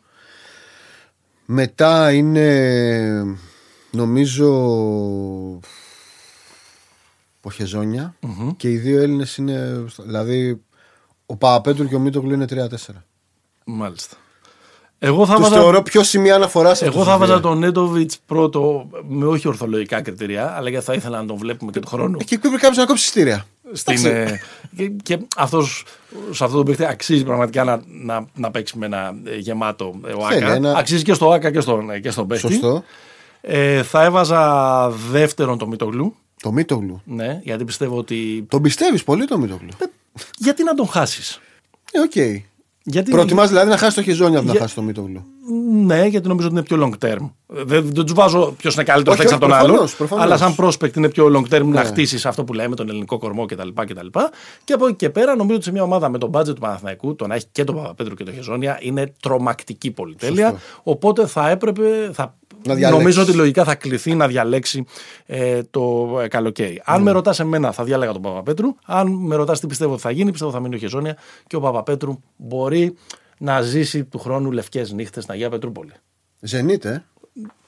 Μετά 1.46 2.12
είναι 2.12 3.38
νομίζω 3.92 4.50
ο 7.42 7.52
χεζονια 7.52 8.16
και 8.58 8.70
οι 8.72 8.78
δύο 8.78 9.02
Έλληνες 9.02 9.38
είναι. 9.38 9.86
Δηλαδή 9.98 10.62
ο 11.26 11.36
Παπαπέτρου 11.36 11.88
και 11.88 11.96
ο 11.96 12.00
Μίτογλου 12.00 12.34
είναι 12.34 12.46
3-4. 12.50 12.76
Μάλιστα. 13.66 14.16
Εγώ 15.04 15.26
θα 15.26 15.36
Τους 15.36 15.44
βάζα, 15.50 15.56
θεωρώ 15.62 15.82
πιο 15.82 16.04
σημεία 16.04 16.36
αναφοράς 16.36 16.78
σε 16.78 16.86
εγώ 16.86 16.94
αυτούς 17.00 17.08
θα 17.08 17.18
τους 17.18 17.28
βάζα 17.28 17.40
δύο. 17.40 17.50
τον 17.50 17.60
Νέντοβιτς 17.60 18.20
πρώτο 18.26 18.90
με 19.08 19.26
όχι 19.26 19.48
ορθολογικά 19.48 20.02
κριτήρια, 20.02 20.54
αλλά 20.56 20.70
γιατί 20.70 20.86
θα 20.86 20.94
ήθελα 20.94 21.20
να 21.22 21.26
τον 21.26 21.38
βλέπουμε 21.38 21.72
και 21.72 21.80
του 21.80 21.88
χρόνου. 21.88 22.18
Εκεί 22.22 22.38
πρέπει 22.38 22.56
κάποιος 22.58 22.78
να 22.78 22.86
κόψει 22.86 23.04
εισιτήρια. 23.04 23.46
Στην, 23.74 24.06
ε, 24.06 24.40
και, 24.76 24.88
και 25.04 25.20
αυτός, 25.38 25.84
σε 26.32 26.44
αυτό 26.44 26.58
το 26.58 26.64
παίχτη 26.64 26.86
αξίζει 26.86 27.24
πραγματικά 27.24 27.64
να, 27.64 27.82
να, 27.86 28.26
να 28.36 28.52
παίξει 28.52 28.78
με 28.78 28.86
ένα 28.86 29.14
ε, 29.26 29.36
γεμάτο 29.38 29.94
ε, 30.06 30.12
Θέλει 30.14 30.44
ΟΑΚΑ. 30.44 30.54
ένα- 30.54 30.78
Αξίζει 30.78 31.04
και 31.04 31.14
στο 31.14 31.32
ΟΑΚΑ 31.32 31.52
και 31.52 31.60
στον, 31.60 31.90
ε, 31.90 32.00
και 32.00 32.12
στον 32.12 32.28
παίχτη. 32.28 32.48
Σωστό. 32.54 32.84
Ε, 33.42 33.84
θα 33.84 34.04
έβαζα 34.04 34.90
δεύτερον 34.90 35.58
το 35.58 35.68
Μήτογλου. 35.68 36.16
Το 36.42 36.52
Μήτογλου. 36.52 37.02
Ναι, 37.06 37.40
γιατί 37.44 37.64
πιστεύω 37.64 37.98
ότι. 37.98 38.46
Τον 38.50 38.62
πιστεύεις 38.62 39.04
πολύ 39.04 39.26
το 39.26 39.38
Μήτογλου; 39.38 39.70
Γιατί 40.38 40.64
να 40.64 40.74
τον 40.74 40.88
χάσεις; 40.88 41.40
Ε, 41.92 42.00
οκ. 42.00 42.40
Γιατί... 42.84 43.12
Προτιμάς 43.12 43.50
δηλαδή 43.50 43.70
να 43.70 43.78
χάσεις 43.78 43.94
το 43.96 44.02
Χεζόνια 44.04 44.38
από 44.38 44.46
να 44.46 44.52
Για- 44.52 44.62
χάσεις 44.62 44.76
το 44.76 44.82
Μήτογλου; 44.82 45.26
Ναι, 45.72 46.06
γιατί 46.06 46.28
νομίζω 46.28 46.48
ότι 46.48 46.56
είναι 46.56 46.64
πιο 46.66 46.78
long 47.00 47.06
term. 47.08 47.30
Δεν, 47.48 47.86
δεν 47.86 48.04
τους 48.06 48.14
βάζω 48.14 48.54
ποιος 48.58 48.74
είναι 48.74 48.84
καλύτερος 48.84 49.20
Όχι, 49.20 49.28
παίκτη 49.28 49.44
όχι, 49.44 49.44
από 49.44 49.54
τον 49.54 49.54
άλλο. 49.54 49.68
προφανώς, 49.68 49.96
προφανώς. 49.96 50.24
Αλλά 50.26 50.38
σαν 50.38 50.56
prospect 50.58 50.98
είναι 50.98 51.10
πιο 51.10 51.26
long 51.26 51.54
term 51.56 51.64
να 51.64 51.82
Ναι. 51.82 51.84
χτίσεις 51.84 52.26
αυτό 52.26 52.44
που 52.44 52.54
λέμε, 52.54 52.76
τον 52.76 52.90
ελληνικό 52.90 53.18
κορμό 53.18 53.46
κτλ. 53.46 53.68
κτλ. 53.76 54.08
Και 54.64 54.74
από 54.74 54.86
εκεί 54.88 54.96
και 54.96 55.10
πέρα 55.10 55.36
νομίζω 55.36 55.56
ότι 55.56 55.64
σε 55.66 55.72
μια 55.72 55.84
ομάδα 55.84 56.10
με 56.10 56.18
τον 56.18 56.30
budget 56.34 56.46
του 56.46 56.54
Παναθηναϊκού, 56.62 57.16
το 57.16 57.28
να 57.28 57.36
έχει 57.36 57.46
και 57.52 57.64
τον 57.64 57.76
Παπαπέτρου 57.76 58.16
και 58.16 58.24
τον 58.24 58.34
Χεζόνια 58.34 58.78
είναι 58.82 59.14
τρομακτική 59.22 59.92
πολυτέλεια. 59.92 60.50
Σωστό. 60.50 60.66
Οπότε 60.84 61.26
θα 61.28 61.50
έπρεπε. 61.50 62.10
Θα, 62.14 62.38
Να 62.66 62.74
διαλέξεις. 62.76 62.98
νομίζω 62.98 63.22
ότι 63.22 63.34
λογικά 63.34 63.64
θα 63.64 63.76
κληθεί 63.76 64.16
να 64.16 64.28
διαλέξει 64.28 64.86
ε, 65.26 65.62
το 65.70 66.18
ε, 66.24 66.28
καλοκαίρι. 66.28 66.82
Αν 66.86 66.98
Ναι. 66.98 67.04
με 67.04 67.12
ρωτάς 67.12 67.40
εμένα, 67.40 67.72
θα 67.72 67.84
διάλεγα 67.84 68.12
τον 68.12 68.22
Παπαπέτρου. 68.22 68.76
Αν 68.86 69.08
με 69.12 69.36
ρωτάς 69.36 69.60
τι 69.60 69.68
πιστεύω 69.68 69.94
ότι 69.94 70.02
θα 70.02 70.12
γίνει, 70.12 70.32
πιστεύω 70.32 70.52
θα 70.52 70.60
μείνει 70.60 70.76
ο 70.76 70.78
Χεζόνια 70.78 71.18
και 71.48 71.56
ο 71.56 71.60
Παπαπέτρου 71.60 72.20
μπορεί 72.38 72.96
να 73.38 73.62
ζήσει 73.62 74.04
του 74.04 74.20
χρόνου 74.20 74.52
λευκές 74.52 74.92
νύχτες 74.92 75.24
στην 75.24 75.36
Αγία 75.36 75.50
Πετρούπολη. 75.50 75.92
Ζενείτε. 76.40 76.90
ε. 76.90 77.04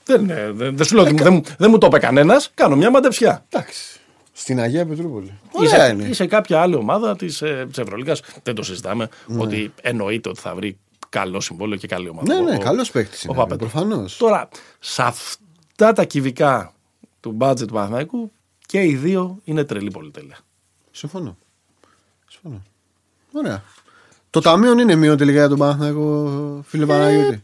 Δεν, 0.05 0.29
ε, 0.29 0.51
δεν, 0.51 0.77
δεν 0.77 0.85
σου 0.85 0.95
λέω 0.95 1.03
ότι 1.03 1.13
δεν, 1.23 1.33
μου- 1.33 1.43
δεν 1.57 1.69
μου 1.69 1.77
το 1.77 1.87
είπε 1.87 1.99
κανένας. 1.99 2.51
Κάνω 2.53 2.75
μια 2.75 2.89
μαντεψιά. 2.89 3.45
Εντάξει. 3.49 3.99
Στην 4.31 4.59
Αγία 4.59 4.85
Πετρούπολη. 4.85 5.39
Ή 5.61 5.67
σε, 5.67 5.75
Ωραία 5.75 5.89
είναι. 5.89 6.03
ή 6.03 6.13
σε 6.13 6.25
κάποια 6.25 6.61
άλλη 6.61 6.75
ομάδα 6.75 7.15
της 7.15 7.41
ε, 7.41 7.65
της 7.69 7.77
Ευρωλίγας, 7.77 8.21
δεν 8.43 8.55
το 8.55 8.63
συζητάμε, 8.63 9.07
ότι 9.37 9.73
εννοείται 9.81 10.29
ότι 10.29 10.39
θα 10.39 10.55
βρει 10.55 10.77
καλό 11.13 11.39
συμβόλαιο 11.39 11.77
και 11.77 11.87
καλή 11.87 12.09
ομάδα. 12.09 12.33
Ναι, 12.33 12.41
ναι, 12.41 12.55
Ο- 12.55 12.59
καλός 12.59 12.91
παίκτης 12.91 13.23
ο 13.23 13.27
είναι. 13.29 13.37
Παπέτρου. 13.37 13.57
Προφανώς. 13.69 14.17
Τώρα, 14.17 14.49
σε 14.79 15.01
αυτά 15.03 15.93
τα 15.93 16.03
κυβικά 16.05 16.73
του 17.19 17.31
μπάτζετ 17.31 17.67
του 17.67 17.73
Παναθηναϊκού 17.73 18.31
και 18.65 18.81
οι 18.83 18.95
δύο 18.95 19.39
είναι 19.43 19.63
τρελή 19.63 19.91
πολυτέλεια. 19.91 20.37
Συμφωνώ. 20.91 21.37
Συμφωνώ. 22.27 22.61
Ωραία. 23.31 23.63
Το 24.29 24.39
ταμείο 24.39 24.79
είναι 24.79 24.95
μείον 24.95 25.17
τελικά 25.17 25.37
για 25.39 25.49
τον 25.49 25.57
Παναθηναϊκό, 25.57 26.61
φίλε 26.67 26.85
Παναγιώτη; 26.85 27.43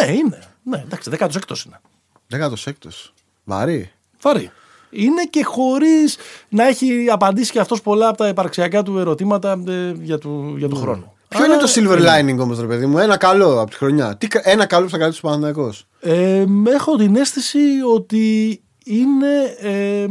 Ναι, 0.00 0.12
είναι. 0.12 0.38
Ναι, 0.62 0.78
εντάξει, 0.78 1.10
16ο 1.18 1.64
είναι. 1.66 1.80
Δεκάτος 2.26 2.66
έκτος. 2.66 3.12
Βαρύ. 3.44 3.92
Βαρύ. 4.20 4.50
Είναι 4.90 5.24
και 5.24 5.44
χωρίς 5.44 6.16
να 6.48 6.64
έχει 6.66 7.06
απαντήσει 7.10 7.52
και 7.52 7.60
αυτός 7.60 7.82
πολλά 7.82 8.08
από 8.08 8.16
τα 8.16 8.28
υπαρξιακά 8.28 8.82
του 8.82 8.98
ερωτήματα 8.98 9.62
ε, 9.68 9.90
για 10.00 10.18
του, 10.18 10.54
για 10.58 10.68
του 10.68 10.76
χρόνου. 10.76 11.12
Ποιο 11.36 11.44
Άρα, 11.44 11.54
είναι 11.54 11.62
το 11.62 11.72
silver 11.74 11.98
lining 11.98 12.38
όμως, 12.42 12.60
ρε 12.60 12.66
παιδί 12.66 12.86
μου, 12.86 12.98
ένα 12.98 13.16
καλό 13.16 13.60
από 13.60 13.70
τη 13.70 13.76
χρονιά. 13.76 14.16
Τι, 14.16 14.26
κα- 14.28 14.40
ένα 14.44 14.66
καλό 14.66 14.84
που 14.84 14.90
θα 14.90 14.98
κρατήσει 14.98 15.20
ο 15.22 15.28
Παναθηναϊκό. 15.28 15.72
Ε, 16.00 16.44
έχω 16.74 16.96
την 16.96 17.16
αίσθηση 17.16 17.58
ότι 17.94 18.62
είναι 18.84 19.42
ε, 19.58 20.06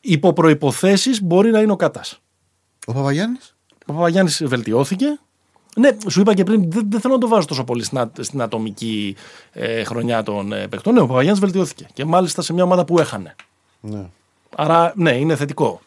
υπό 0.00 0.32
προϋποθέσεις 0.32 1.22
μπορεί 1.22 1.50
να 1.50 1.60
είναι 1.60 1.72
ο 1.72 1.76
Κάτας. 1.76 2.20
Ο 2.86 2.92
Παπαγιάννης; 2.92 3.54
Ο 3.86 3.92
Παπαγιάννης 3.92 4.42
βελτιώθηκε. 4.44 5.18
Ναι, 5.76 5.88
σου 6.08 6.20
είπα 6.20 6.34
και 6.34 6.44
πριν, 6.44 6.70
δεν, 6.70 6.86
δεν 6.90 7.00
θέλω 7.00 7.14
να 7.14 7.20
το 7.20 7.28
βάζω 7.28 7.46
τόσο 7.46 7.64
πολύ 7.64 7.84
στην, 7.84 7.98
α- 7.98 8.10
στην 8.18 8.42
ατομική 8.42 9.16
ε, 9.52 9.84
χρονιά 9.84 10.22
των 10.22 10.52
ε, 10.52 10.66
παιχτών. 10.68 10.94
Ναι, 10.94 11.00
ο 11.00 11.06
Παπαγιάννης 11.06 11.40
βελτιώθηκε. 11.40 11.86
Και 11.92 12.04
μάλιστα 12.04 12.42
σε 12.42 12.52
μια 12.52 12.62
ομάδα 12.64 12.84
που 12.84 12.98
έχανε. 12.98 13.34
Ναι. 13.80 14.04
Άρα, 14.56 14.92
ναι, 14.96 15.10
είναι 15.16 15.36
θετικό. 15.36 15.80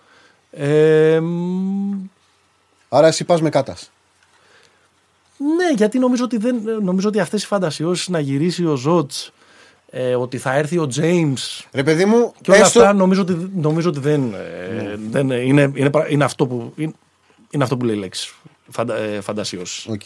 Ε, 0.51 1.20
Άρα 2.89 3.07
εσύ 3.07 3.24
πας 3.24 3.41
με 3.41 3.49
κάτας. 3.49 3.91
Ναι, 5.58 5.74
γιατί 5.76 6.00
νομίζω 6.00 6.24
ότι, 6.24 6.38
δεν, 6.38 6.62
νομίζω 6.82 7.08
ότι 7.08 7.20
αυτές 7.20 7.44
οι 7.44 7.46
φαντασιώσεις 7.46 8.08
να 8.10 8.20
γυρίσει 8.20 8.66
ο 8.66 8.76
Ζότς, 8.76 9.32
ε, 9.90 10.16
ότι 10.16 10.38
θα 10.38 10.54
έρθει 10.54 10.78
ο 10.78 10.90
James 10.96 11.66
Ρε 11.72 11.84
παιδί 11.84 12.06
μου, 12.06 12.34
και 12.42 12.52
όλα 12.52 12.60
έστω- 12.60 12.80
αυτά 12.82 12.94
νομίζω 12.94 13.22
ότι, 13.22 13.52
νομίζω 13.56 13.90
ότι 13.90 14.00
δεν, 14.00 14.34
ε, 14.34 14.96
δεν 15.10 15.30
είναι, 15.30 15.72
είναι, 15.76 15.90
πρα- 15.90 16.10
είναι, 16.10 16.24
αυτό 16.24 16.48
που, 16.48 16.74
είναι, 16.76 16.94
είναι 17.50 17.64
αυτό 17.64 17.78
που 17.78 17.86
λέει 17.86 17.96
η 17.96 18.00
λέξη. 18.00 18.34
Φαντα, 18.70 18.96
ε, 18.96 19.22
φαντασιώσεις. 19.22 19.88
Οκ. 19.88 20.02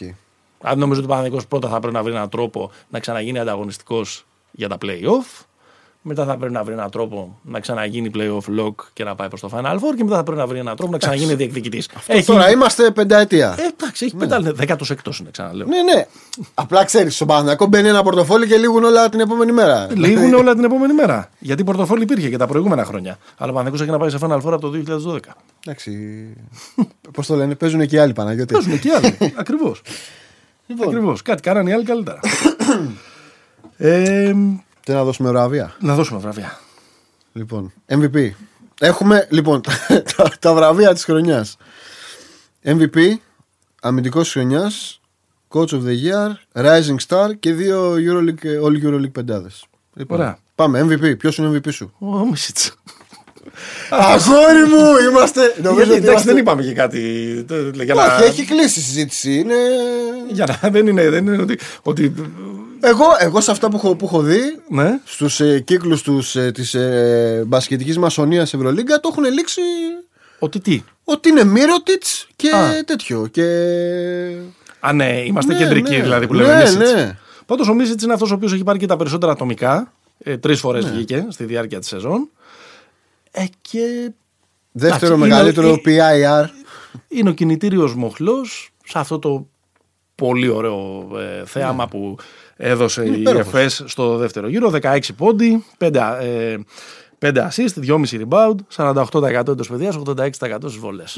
Αν 0.61 0.79
νομίζω 0.79 0.99
ότι 0.99 1.09
ο 1.09 1.13
Παναθηναϊκός 1.13 1.47
πρώτα 1.47 1.69
θα 1.69 1.79
πρέπει 1.79 1.93
να 1.95 2.03
βρει 2.03 2.13
έναν 2.13 2.29
τρόπο 2.29 2.71
να 2.89 2.99
ξαναγίνει 2.99 3.39
ανταγωνιστικός 3.39 4.25
για 4.51 4.67
τα 4.67 4.77
play-off. 4.81 5.45
Μετά 6.05 6.25
θα 6.25 6.37
πρέπει 6.37 6.53
να 6.53 6.63
βρει 6.63 6.73
έναν 6.73 6.89
τρόπο 6.89 7.39
να 7.43 7.59
ξαναγίνει 7.59 8.11
play-off 8.15 8.59
lock 8.59 8.73
και 8.93 9.03
να 9.03 9.15
πάει 9.15 9.27
προς 9.27 9.41
το 9.41 9.49
Final 9.53 9.73
Four. 9.75 9.93
Και 9.97 10.03
μετά 10.03 10.15
θα 10.15 10.23
πρέπει 10.23 10.39
να 10.39 10.47
βρει 10.47 10.59
έναν 10.59 10.75
τρόπο 10.75 10.91
να 10.91 10.97
ξαναγίνει 10.97 11.33
διεκδικητής. 11.35 11.89
Έχει, 12.07 12.25
Τώρα 12.25 12.49
είμαστε 12.51 12.91
πενταετία. 12.91 13.55
ε, 13.59 13.61
εντάξει, 13.63 14.05
έχει 14.05 14.15
πεντάλε, 14.15 14.51
δέκατος 14.51 14.89
έκτος 14.89 15.19
είναι, 15.19 15.29
ξαναλέω. 15.31 15.67
Ναι, 15.67 15.81
ναι. 15.81 16.05
Απλά 16.53 16.83
ξέρεις, 16.85 17.15
στον 17.15 17.27
Παναθηναϊκό 17.27 17.65
μπαίνει 17.65 17.87
ένα 17.87 18.03
πορτοφόλι 18.03 18.47
και 18.47 18.57
λήγουν 18.57 18.83
όλα 18.83 19.09
την 19.09 19.19
επόμενη 19.19 19.51
μέρα. 19.51 19.87
Λήγουν 19.95 20.33
όλα 20.33 20.55
την 20.55 20.63
επόμενη 20.63 20.93
μέρα. 20.93 21.29
Γιατί 21.39 21.63
πορτοφόλι 21.63 22.03
υπήρχε 22.03 22.29
και 22.29 22.37
τα 22.37 22.47
προηγούμενα 22.47 22.85
χρόνια. 22.85 23.17
Αλλά 23.37 23.51
ο 23.51 23.53
Παναθηναϊκός 23.53 23.81
έχει 23.81 23.91
να 23.91 23.97
πάει 23.97 24.09
σε 24.09 24.17
Final 24.21 24.41
Four 24.49 24.53
από 24.53 24.59
το 24.59 24.71
2012. 25.15 25.17
Εντάξει. 25.65 25.91
Πώς 27.11 27.27
το 27.27 27.35
λένε, 27.35 27.55
παίζουν 27.55 27.87
και 27.87 27.95
οι 27.95 27.99
άλλοι 27.99 28.13
Παναγιώτη. 28.13 28.53
Παίζουν 28.53 28.79
και 28.79 28.87
οι 28.87 28.91
άλλοι. 28.91 29.17
Ακριβώς. 29.35 29.81
Λοιπόν, 30.67 30.87
Ακριβώς. 30.87 31.21
Κάτι 31.21 31.41
κάνανε 31.41 31.69
οι 31.69 31.73
άλλοι 31.73 31.83
καλύτερα. 31.83 32.19
ε, 33.77 34.33
Θέλω 34.85 34.97
να 34.97 35.03
δώσουμε 35.03 35.29
βραβεία; 35.29 35.75
να 35.79 35.95
δώσουμε 35.95 36.19
βραβεία. 36.19 36.59
Λοιπόν, 37.33 37.73
MVP. 37.87 38.29
Έχουμε 38.79 39.27
λοιπόν 39.29 39.61
τα, 40.15 40.31
τα 40.39 40.53
βραβεία 40.53 40.93
της 40.93 41.03
χρονιάς. 41.03 41.57
MVP, 42.65 42.97
αμυντικός 43.81 44.23
της 44.23 44.31
χρονιάς, 44.33 45.01
Coach 45.49 45.67
of 45.69 45.81
the 45.83 45.95
Year, 46.03 46.31
Rising 46.65 46.95
Star 47.07 47.29
και 47.39 47.53
δύο 47.53 47.93
Euroleague, 47.93 48.65
All 48.65 48.83
Euroleague 48.85 49.11
πεντάδες. 49.11 49.65
Λοιπόν, 49.93 50.19
Ωραία. 50.19 50.37
Πάμε, 50.55 50.81
MVP. 50.89 51.17
Ποιος 51.17 51.37
είναι 51.37 51.47
ο 51.47 51.51
MVP 51.51 51.73
σου; 51.73 51.93
Ο 51.99 52.05
Μισίτς. 52.29 52.73
Αγόρι 53.89 54.63
μου, 54.69 55.09
είμαστε. 55.09 55.41
Νομίζω 55.61 55.73
Γιατί, 55.73 55.89
ότι 55.89 55.91
εντάξει, 55.91 56.09
είμαστε- 56.09 56.31
δεν 56.33 56.37
είπαμε 56.41 56.63
και 56.63 56.73
κάτι. 56.73 57.43
το- 57.47 57.83
Για 57.83 57.93
να, 57.93 58.05
Όχι, 58.15 58.23
έχει 58.23 58.45
κλείσει 58.45 58.79
η 58.79 58.83
συζήτηση. 58.83 59.33
Είναι... 59.33 59.55
για 60.31 60.45
να 60.61 60.69
δεν 60.69 60.87
είναι, 60.87 61.09
δεν 61.09 61.27
είναι 61.27 61.41
ότι, 61.41 61.59
ότι. 61.81 62.13
Εγώ, 62.85 63.05
εγώ 63.19 63.41
σε 63.41 63.51
αυτά 63.51 63.69
που 63.69 63.75
έχω, 63.75 63.95
που 63.95 64.05
έχω 64.05 64.21
δει, 64.21 64.39
Ναι. 64.69 64.99
στους 65.03 65.39
ε, 65.39 65.59
κύκλους 65.59 66.01
τους, 66.01 66.35
ε, 66.35 66.51
της 66.51 66.73
ε, 66.73 67.43
μπασκετικής 67.47 67.97
μασονίας 67.97 68.53
Ευρωλίγκα 68.53 68.99
το 68.99 69.09
έχουν 69.11 69.23
λήξει 69.33 69.61
Ότι 70.39 70.59
τι; 70.59 70.83
ότι 71.03 71.29
είναι 71.29 71.43
Μύρωτιτς 71.43 72.27
και 72.35 72.49
Α. 72.49 72.83
τέτοιο. 72.83 73.27
Και... 73.31 73.43
Α, 74.79 74.93
ναι, 74.93 75.21
είμαστε 75.25 75.53
Ναι, 75.53 75.59
κεντρικοί 75.59 75.95
ναι. 75.95 76.01
δηλαδή 76.01 76.27
που 76.27 76.33
Ναι, 76.33 76.41
λέμε 76.41 76.61
Μίσιτς. 76.61 76.93
ναι. 76.93 77.17
Πάντως 77.45 77.67
ο 77.67 77.73
Μίσιτς 77.73 78.03
είναι 78.03 78.13
αυτός 78.13 78.31
ο 78.31 78.33
οποίος 78.35 78.53
έχει 78.53 78.63
πάρει 78.63 78.79
και 78.79 78.85
τα 78.85 78.97
περισσότερα 78.97 79.31
ατομικά. 79.31 79.93
Ε, 80.17 80.37
Τρεις 80.37 80.59
φορές 80.59 80.85
Ναι. 80.85 80.91
βγήκε 80.91 81.25
στη 81.29 81.43
διάρκεια 81.45 81.79
της 81.79 81.87
σεζόν. 81.87 82.29
Ε, 83.31 83.43
και 83.61 84.11
Δεύτερο 84.71 85.13
Εντάξει, 85.13 85.29
μεγαλύτερο 85.29 85.67
είναι- 85.67 85.81
PIR. 85.85 86.45
είναι 87.07 87.29
ο 87.29 87.33
κινητήριος 87.33 87.95
μοχλός 87.95 88.69
σε 88.85 88.99
αυτό 88.99 89.19
το 89.19 89.47
πολύ 90.15 90.47
ωραίο 90.47 91.07
ε, 91.19 91.45
θέαμα 91.45 91.87
που 91.87 92.17
έδωσε 92.63 93.05
η 93.05 93.09
Ναι. 93.09 93.15
υπέροχος. 93.17 93.47
ΕΦΕΣ 93.53 93.83
στο 93.85 94.17
δεύτερο 94.17 94.47
γύρο. 94.47 94.69
16 94.69 95.13
πόντι, 95.17 95.63
5, 95.77 96.17
ε, 96.21 96.55
5 97.19 97.37
assist, 97.49 97.73
2,5 97.79 98.17
rebound, 98.27 98.55
48% 98.67 99.51
εντός 99.51 99.67
παιδιάς, 99.69 99.95
86% 99.95 100.69
στις 100.69 100.79
βολές. 100.81 101.15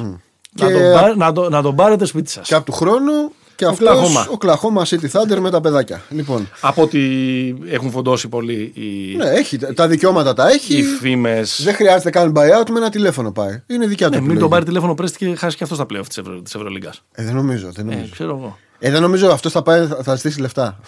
Να, 0.60 0.68
Και- 0.68 0.74
τον 0.74 0.92
πάρ- 0.94 1.16
να, 1.16 1.32
το- 1.32 1.50
να 1.50 1.62
τον 1.62 1.76
πάρετε 1.76 2.06
σπίτι 2.06 2.30
σας. 2.32 2.48
Και 2.48 2.56
από 2.56 2.66
του 2.66 2.72
χρόνου 2.72 3.32
και 3.56 3.66
Οκλαχώμα. 3.66 4.20
αυτός 4.20 4.34
ο 4.34 4.38
Κλαχώμα 4.38 4.86
City 4.86 5.10
Thunder 5.12 5.38
με 5.40 5.50
τα 5.50 5.62
παιδάκια. 5.62 6.02
Λοιπόν, 6.10 6.50
Από 6.62 6.82
ότι 6.82 7.56
έχουν 7.70 7.92
φοντώσει 7.92 8.28
πολύ 8.28 8.72
οι, 8.76 9.16
ναι, 9.16 9.26
έχει, 9.30 9.58
τα 9.58 9.88
δικαιώματα 9.88 10.34
τα 10.34 10.50
έχει. 10.50 10.78
οι 10.78 10.84
φήμες. 10.84 11.62
Δεν 11.64 11.74
χρειάζεται 11.74 12.10
καν 12.10 12.32
buyout 12.36 12.70
με 12.72 12.78
ένα 12.78 12.90
τηλέφωνο 12.90 13.32
πάει. 13.32 13.62
Είναι 13.68 13.88
δικιά 13.88 14.06
του. 14.08 14.12
Ναι, 14.14 14.20
μην 14.20 14.26
επιλογή. 14.26 14.40
τον 14.40 14.50
πάρει 14.50 14.66
τηλέφωνο 14.66 14.94
πρέστη 14.94 15.18
και 15.18 15.36
χάσει 15.36 15.58
και 15.58 15.64
αυτό 15.64 15.76
στα 15.76 15.86
playoff 15.94 16.06
της, 16.08 16.18
Ευρω, 16.18 16.42
της 16.42 16.56
Ευρωλίγκας. 16.56 17.02
Ε, 17.12 17.24
δεν 17.24 17.36
νομίζω. 17.36 17.72
Δεν 17.72 17.90
Ε, 17.90 17.94
νομίζω. 17.94 18.12
ξέρω 18.12 18.30
εγώ. 18.38 18.58
Ε, 18.80 18.92
δεν 18.92 19.02
νομίζω 19.02 19.32
αυτός 19.32 19.52
θα 19.52 19.62
πάει, 19.62 19.88
θα, 19.88 20.04
θα 20.04 20.16
στήσει 20.16 20.42
λεφτά. 20.42 20.80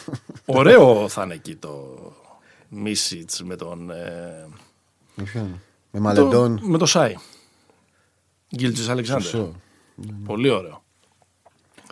Ωραίο 0.46 1.08
θα 1.08 1.24
είναι 1.24 1.34
εκεί 1.34 1.56
το 1.56 1.98
Μίσιτς 2.70 3.44
με 3.44 3.56
τον... 3.56 3.92
Ε, 3.92 4.48
Με 5.16 5.24
ποιον; 5.24 5.62
Με 5.92 6.00
Μαλεντόν. 6.00 6.60
Το, 6.60 6.68
με 6.68 6.78
το 6.78 6.86
Σάι. 6.86 7.16
Γκίλτζη 8.56 8.92
Αλεξάνδρ. 8.92 9.24
Σωστό. 9.24 9.54
Πολύ 10.26 10.50
ωραίο. 10.50 10.82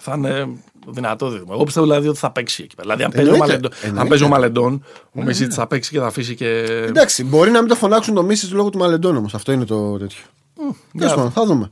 Θα 0.02 0.14
είναι 0.18 0.48
δυνατό 0.88 1.30
δίδυμο. 1.30 1.50
Εγώ 1.54 1.64
πιστεύω 1.64 1.86
δηλαδή 1.86 2.08
ότι 2.08 2.18
θα 2.18 2.32
παίξει 2.32 2.64
εκεί 2.64 2.76
πέρα. 2.76 2.96
Δηλαδή, 2.96 3.04
αν 3.04 3.12
παίζει 3.12 3.30
ο 3.30 3.34
Εννοείται. 3.34 3.54
Μαλεντόν, 3.54 3.72
αν 3.82 3.88
Εννοείται. 3.88 4.10
παίζει 4.10 4.24
ο, 4.24 4.28
Μαλεντόν, 4.28 4.84
ο 5.12 5.24
Μισίτ 5.24 5.52
θα 5.56 5.68
παίξει 5.68 5.91
και 5.91 6.00
θα 6.00 6.06
αφήσει 6.06 6.36
και. 6.36 6.48
Εντάξει, 6.88 7.24
μπορεί 7.24 7.52
να 7.52 7.60
μην 7.60 7.70
το 7.70 7.76
φωνάξουν 7.76 8.14
το 8.14 8.24
Μίσης 8.24 8.52
λόγω 8.52 8.70
του 8.70 8.78
Μαλεντόν 8.78 9.16
όμως. 9.16 9.34
Αυτό 9.34 9.52
είναι 9.52 9.66
το 9.66 9.98
τέτοιο. 9.98 10.24
Τέλος 10.98 11.14
πάντων, 11.14 11.32
θα 11.32 11.46
δούμε. 11.46 11.70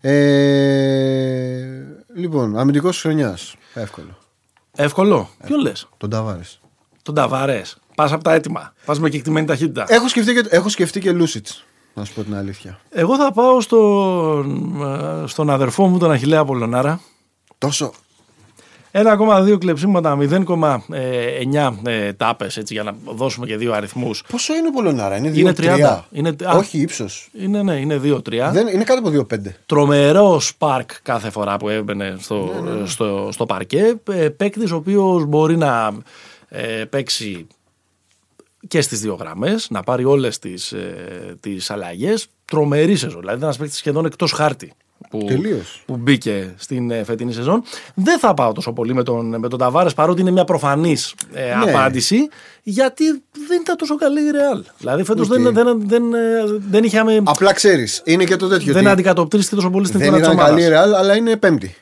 Ε, 0.00 1.95
λοιπόν, 2.16 2.58
αμυντικός 2.58 2.96
τη 2.96 3.02
χρονιάς. 3.02 3.54
Εύκολο. 3.74 4.18
Εύκολο. 4.76 5.28
Ποιο 5.46 5.56
λες; 5.56 5.88
Τον 5.96 6.10
Ταβάρες. 6.10 6.60
Τον 7.02 7.14
Ταβαρέ. 7.14 7.62
Πας 7.94 8.12
από 8.12 8.24
τα 8.24 8.32
έτοιμα. 8.32 8.72
Πας 8.84 9.00
με 9.00 9.08
κεκτημένη 9.08 9.46
ταχύτητα. 9.46 9.84
Έχω 9.88 10.08
σκεφτεί 10.08 10.32
και, 10.34 10.44
έχω 10.48 10.68
σκεφτεί 10.68 11.00
και 11.00 11.12
Λούσιτς. 11.12 11.64
Να 11.94 12.04
σου 12.04 12.14
πω 12.14 12.22
την 12.22 12.34
αλήθεια. 12.34 12.78
Εγώ 12.90 13.16
θα 13.16 13.32
πάω 13.32 13.60
στον, 13.60 14.82
ε, 14.82 15.26
στον 15.26 15.50
αδερφό 15.50 15.86
μου, 15.86 15.98
τον 15.98 16.10
Αχιλέα 16.10 16.44
Πολωνάρα. 16.44 17.00
Τόσο. 17.58 17.92
1,2 19.04 19.58
κλεψίματα, 19.58 20.16
0,9 20.20 21.78
ε, 21.84 22.12
τάπες, 22.12 22.56
έτσι 22.56 22.74
για 22.74 22.82
να 22.82 22.94
δώσουμε 23.04 23.46
και 23.46 23.56
δύο 23.56 23.72
αριθμούς. 23.72 24.22
Πόσο 24.30 24.54
είναι 24.54 24.68
ο 24.68 24.70
Πολωνάρα, 24.70 25.16
είναι 25.16 25.30
2-3. 25.30 25.36
Είναι 25.36 25.52
30. 25.52 26.04
Είναι- 26.10 26.36
α. 26.44 26.56
Όχι 26.56 26.78
ύψος. 26.80 27.28
Είναι, 27.32 27.62
ναι, 27.62 27.74
είναι 27.74 28.00
2-3. 28.02 28.50
Δεν, 28.52 28.66
είναι 28.66 28.84
κάτω 28.84 28.98
από 29.08 29.10
2-5. 29.10 29.38
τρομερό 29.66 30.40
σπάρκ 30.40 30.90
κάθε 31.02 31.30
φορά 31.30 31.56
που 31.56 31.68
έμπαινε 31.68 32.16
στο, 32.20 32.50
Ναι, 32.62 32.86
στο, 32.86 33.28
στο 33.32 33.46
παρκέ. 33.46 33.96
Ε, 34.10 34.28
Παίκτης 34.28 34.70
ο 34.70 34.76
οποίος 34.76 35.24
μπορεί 35.24 35.56
να 35.56 35.92
ε, 36.48 36.84
παίξει 36.84 37.46
και 38.68 38.80
στις 38.80 39.00
δύο 39.00 39.14
γραμμές, 39.14 39.70
να 39.70 39.82
πάρει 39.82 40.04
όλες 40.04 40.38
τις, 40.38 40.72
ε, 40.72 41.36
τις 41.40 41.70
αλλαγές. 41.70 42.26
Τρομερή 42.44 42.96
σεζόν, 42.96 43.20
δηλαδή 43.20 43.36
ήταν 43.36 43.42
ένας 43.42 43.56
παίκτης 43.56 43.78
σχεδόν 43.78 44.04
εκτός 44.04 44.32
χάρτη. 44.32 44.72
Που, 45.10 45.24
Τελείως. 45.26 45.82
που 45.86 45.96
μπήκε 45.96 46.54
στην 46.56 46.90
ε, 46.90 47.04
φετινή 47.04 47.32
σεζόν. 47.32 47.62
Δεν 47.94 48.18
θα 48.18 48.34
πάω 48.34 48.52
τόσο 48.52 48.72
πολύ 48.72 48.94
με 48.94 49.02
τον, 49.02 49.38
με 49.38 49.48
τον 49.48 49.58
Ταβάρες 49.58 49.94
παρότι 49.94 50.20
είναι 50.20 50.30
μια 50.30 50.44
προφανής 50.44 51.14
ε, 51.32 51.40
Ναι. 51.64 51.70
απάντηση 51.70 52.28
γιατί 52.62 53.04
δεν 53.48 53.60
ήταν 53.60 53.76
τόσο 53.76 53.96
καλή 53.96 54.20
η 54.26 54.30
Ρεάλ. 54.30 54.64
Δηλαδή 54.78 55.04
φέτος 55.04 55.28
Οκ. 55.30 55.38
δεν, 55.40 55.54
δεν, 55.54 55.80
δεν, 55.88 56.14
ε, 56.14 56.18
δεν 56.70 56.84
είχαμε 56.84 57.20
Απλά 57.24 57.52
ξέρεις, 57.52 58.00
είναι 58.04 58.24
και 58.24 58.36
το 58.36 58.48
τέτοιο. 58.48 58.72
δεν 58.72 58.82
ότι 58.82 58.92
αντικατοπτρίστηκε 58.92 59.54
τόσο 59.54 59.70
πολύ 59.70 59.86
στην 59.86 59.98
δεν 59.98 60.08
εικόνα 60.08 60.22
της 60.24 60.32
ήταν 60.32 60.46
καλή 60.46 60.62
η 60.62 60.66
ομάδας. 60.66 60.88
Ρεάλ, 60.90 60.94
αλλά 61.00 61.16
είναι 61.16 61.36
πέμπτη. 61.36 61.74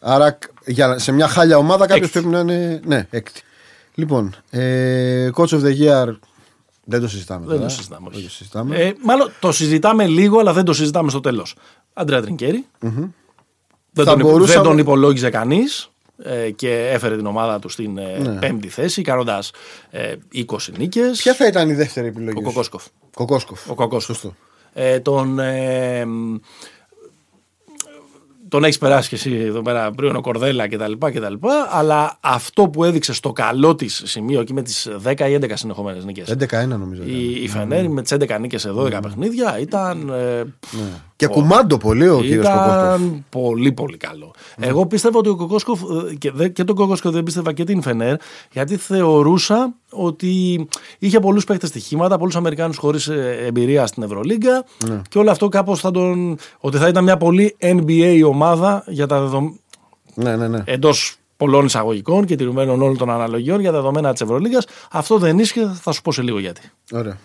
Άρα 0.00 0.38
για, 0.66 0.98
σε 0.98 1.12
μια 1.12 1.28
χάλια 1.28 1.56
ομάδα 1.56 1.86
κάποιος 1.86 2.06
Έκτη. 2.08 2.20
πρέπει 2.20 2.34
να 2.34 2.40
είναι. 2.40 2.80
Ναι, 2.84 3.06
έκτη. 3.10 3.40
Λοιπόν, 3.94 4.34
ε, 4.50 5.28
Coach 5.34 5.46
of 5.48 5.60
the 5.62 5.80
Year 5.80 6.16
δεν 6.84 7.00
το 7.00 7.08
συζητάμε. 7.08 7.46
Δεν 7.46 7.54
τώρα. 7.56 7.68
το 7.68 7.74
συζητάμε. 7.74 8.08
Δεν 8.10 8.18
όχι. 8.18 8.26
το 8.26 8.30
συζητάμε. 8.34 8.76
Ε, 8.76 8.92
μάλλον 9.04 9.30
το 9.40 9.52
συζητάμε 9.52 10.06
λίγο, 10.06 10.38
αλλά 10.38 10.52
δεν 10.52 10.64
το 10.64 10.72
συζητάμε 10.72 11.10
στο 11.10 11.20
τέλος. 11.20 11.54
Αντρέα 11.92 12.20
Τρινκέρι. 12.22 12.66
Δεν, 12.80 14.04
Θα 14.04 14.10
τον, 14.10 14.18
υπο- 14.20 14.30
μπορούσαμε- 14.30 14.60
δεν 14.62 14.70
τον 14.70 14.78
υπολόγιζε 14.78 15.30
κανείς 15.30 15.90
ε, 16.24 16.50
και 16.50 16.88
έφερε 16.92 17.16
την 17.16 17.26
ομάδα 17.26 17.58
του 17.58 17.68
στην 17.68 17.98
ε, 17.98 18.18
Ναι. 18.18 18.38
πέμπτη 18.38 18.68
θέση, 18.68 19.02
κάνοντας 19.02 19.50
ε, 19.90 20.14
20 20.34 20.42
νίκες. 20.78 21.18
Ποια 21.22 21.34
θα 21.34 21.46
ήταν 21.46 21.68
η 21.68 21.74
δεύτερη 21.74 22.06
επιλογή. 22.06 22.36
Ο 22.36 22.40
σου; 22.40 22.44
Κοκόσκοφ. 22.46 22.84
Κοκόσκοφ. 23.14 23.70
Ο 23.70 23.74
Κοκόσκοφ. 23.74 24.16
Σωστό. 24.16 24.34
Ε, 24.72 25.00
τον, 25.00 25.38
ε, 25.38 26.04
μ, 26.04 26.34
τον 28.48 28.64
έχεις 28.64 28.78
περάσει 28.78 29.08
και 29.08 29.14
εσύ 29.14 29.34
εδώ 29.34 29.62
πέρα 29.62 29.90
πριν 29.90 30.16
ο 30.16 30.20
Κορδέλα 30.20 30.68
κτλ, 30.68 30.92
κτλ. 30.98 31.34
Αλλά 31.70 32.16
αυτό 32.20 32.68
που 32.68 32.84
έδειξε 32.84 33.12
στο 33.12 33.32
καλό 33.32 33.74
της 33.74 34.02
σημείο 34.04 34.40
εκεί 34.40 34.52
με 34.52 34.62
τις 34.62 34.88
10 35.04 35.20
ή 35.28 35.34
11 35.34 35.50
συνεχόμενες 35.56 36.04
νίκες. 36.04 36.28
11-1 36.28 36.66
νομίζω. 36.66 37.02
ήταν. 37.02 37.14
Η, 37.14 37.42
η 37.42 37.48
Φενέρη 37.48 37.88
με 37.88 38.02
τις 38.02 38.12
11 38.12 38.36
νίκες 38.40 38.60
σε 38.60 38.70
12 38.70 38.98
παιχνίδια 39.02 39.58
ήταν. 39.58 40.08
ε, 40.08 40.42
Και 41.26 41.32
κουμάντο 41.32 41.76
πολύ 41.76 42.08
ο 42.08 42.20
κύριος 42.20 42.46
Κοκόσκοφ. 42.46 42.72
ήταν 42.74 43.24
πολύ 43.30 43.72
πολύ 43.72 43.96
καλό. 43.96 44.30
Εγώ 44.60 44.86
πίστευα 44.86 45.18
ότι 45.18 45.28
ο 45.28 45.36
Κοκόσκοφ 45.36 45.80
ε, 45.82 46.14
και, 46.14 46.30
δε- 46.30 46.48
και 46.48 46.64
τον 46.64 46.76
Κοκόσκοφ 46.76 47.12
δεν 47.12 47.22
πίστευα 47.22 47.52
και 47.52 47.64
την 47.64 47.82
Φενέρ 47.82 48.16
γιατί 48.52 48.76
θεωρούσα 48.76 49.74
ότι 49.90 50.66
είχε 50.98 51.20
πολλούς 51.20 51.44
παίχτες 51.44 51.68
στοιχήματα, 51.68 52.18
πολλούς 52.18 52.36
Αμερικάνους 52.36 52.76
χωρίς 52.76 53.06
ε, 53.08 53.36
εμπειρία 53.46 53.86
στην 53.86 54.02
Ευρωλίγκα 54.02 54.64
Ναι. 54.88 55.00
και 55.08 55.18
όλο 55.18 55.30
αυτό 55.30 55.48
κάπως 55.48 55.80
θα 55.80 55.90
τον... 55.90 56.36
ότι 56.60 56.76
θα 56.76 56.88
ήταν 56.88 57.04
μια 57.04 57.16
πολύ 57.16 57.56
NBA 57.60 58.22
ομάδα 58.26 58.84
για 58.86 59.06
τα 59.06 59.20
δεδομ... 59.20 59.52
Ναι, 60.14 60.36
ναι, 60.36 60.48
ναι. 60.48 60.62
εντός 60.64 61.16
πολλών 61.36 61.64
εισαγωγικών 61.64 62.24
και 62.24 62.36
τηρουμένων 62.36 62.82
όλων 62.82 62.96
των 62.96 63.10
αναλογιών 63.10 63.60
για 63.60 63.70
τα 63.70 63.76
δεδομένα 63.76 64.12
της 64.12 64.20
Ευρωλίγκας. 64.20 64.66
Αυτό 64.90 65.18
δεν 65.18 65.38
ίσχυε, 65.38 65.66
θα 65.80 65.92
σου 65.92 66.02
πω 66.02 66.12
σε 66.12 66.22
λίγο 66.22 66.38
γιατί. 66.38 66.60
Ωραία. 66.92 67.18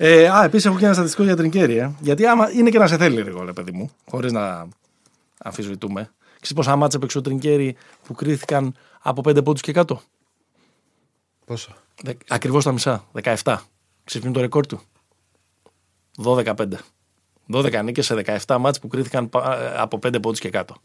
Ε, 0.00 0.28
α, 0.28 0.44
επίσης 0.44 0.66
έχω 0.66 0.78
και 0.78 0.84
ένα 0.84 0.94
στατιστικό 0.94 1.22
για 1.24 1.36
την 1.36 1.50
Κέρι. 1.50 1.76
Ε. 1.76 1.90
Γιατί 2.00 2.26
άμα 2.26 2.50
είναι 2.50 2.70
και 2.70 2.78
να 2.78 2.86
σε 2.86 2.96
θέλει, 2.96 3.22
ρε, 3.22 3.32
ρε 3.44 3.52
παιδί 3.52 3.72
μου, 3.72 3.90
χωρίς 4.10 4.32
να 4.32 4.68
αμφισβητούμε. 5.38 6.10
Ξέρεις 6.40 6.52
πόσα 6.54 6.76
μάτσα 6.76 6.96
έπαιξε 6.96 7.18
ο 7.18 7.20
Τρινκέρι 7.20 7.76
που 8.06 8.14
κρίθηκαν 8.14 8.74
από 9.00 9.22
5 9.28 9.44
πόντους 9.44 9.60
και 9.60 9.72
κάτω; 9.72 10.00
Πόσο; 11.44 11.74
Ακριβώς 12.28 12.64
τα 12.64 12.72
μισά. 12.72 13.04
17. 13.22 13.56
Ξυπνούν 14.04 14.32
το 14.32 14.40
ρεκόρ 14.40 14.66
του. 14.66 14.80
12-5. 16.24 16.54
12 17.52 17.82
νίκες 17.84 18.06
σε 18.06 18.14
17 18.46 18.56
μάτς 18.58 18.78
που 18.78 18.88
κρίθηκαν 18.88 19.28
πα- 19.28 19.74
από 19.82 19.98
5 19.98 20.20
πόντους 20.20 20.38
και 20.40 20.50
κάτω. 20.50 20.76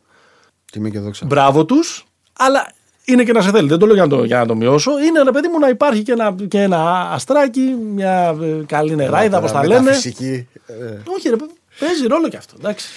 Τιμή 0.72 0.91
και 0.91 0.99
δόξα. 0.99 1.26
Μπράβο 1.26 1.66
τους, 1.66 2.05
αλλά 2.34 2.72
είναι 3.06 3.24
και 3.24 3.32
να 3.32 3.41
σε 3.41 3.49
θέλει. 3.51 3.68
Δεν 3.68 3.78
το 3.80 3.86
λέω 3.86 3.95
για 3.95 4.04
να 4.04 4.10
το, 4.10 4.24
για 4.24 4.38
να 4.39 4.45
το 4.45 4.56
μειώσω. 4.56 4.91
Είναι 4.99 5.20
ένα 5.20 5.32
παιδί 5.32 5.47
μου 5.47 5.60
να 5.60 5.70
υπάρχει 5.70 6.01
και 6.04 6.12
ένα, 6.12 6.36
και 6.47 6.62
ένα 6.62 7.10
αστράκι, 7.12 7.76
μια 7.93 8.36
ε, 8.41 8.64
καλή 8.66 8.95
νεράιδα, 8.95 9.38
όπως 9.38 9.51
τα 9.51 9.66
λένε. 9.68 9.91
Φυσική. 9.93 10.47
Ε, 10.68 10.74
Όχι, 11.06 11.30
ρε, 11.30 11.36
παιδί, 11.36 11.51
παίζει 11.80 12.08
ρόλο 12.08 12.30
και 12.30 12.38
αυτό. 12.38 12.54
Εντάξει. 12.60 12.88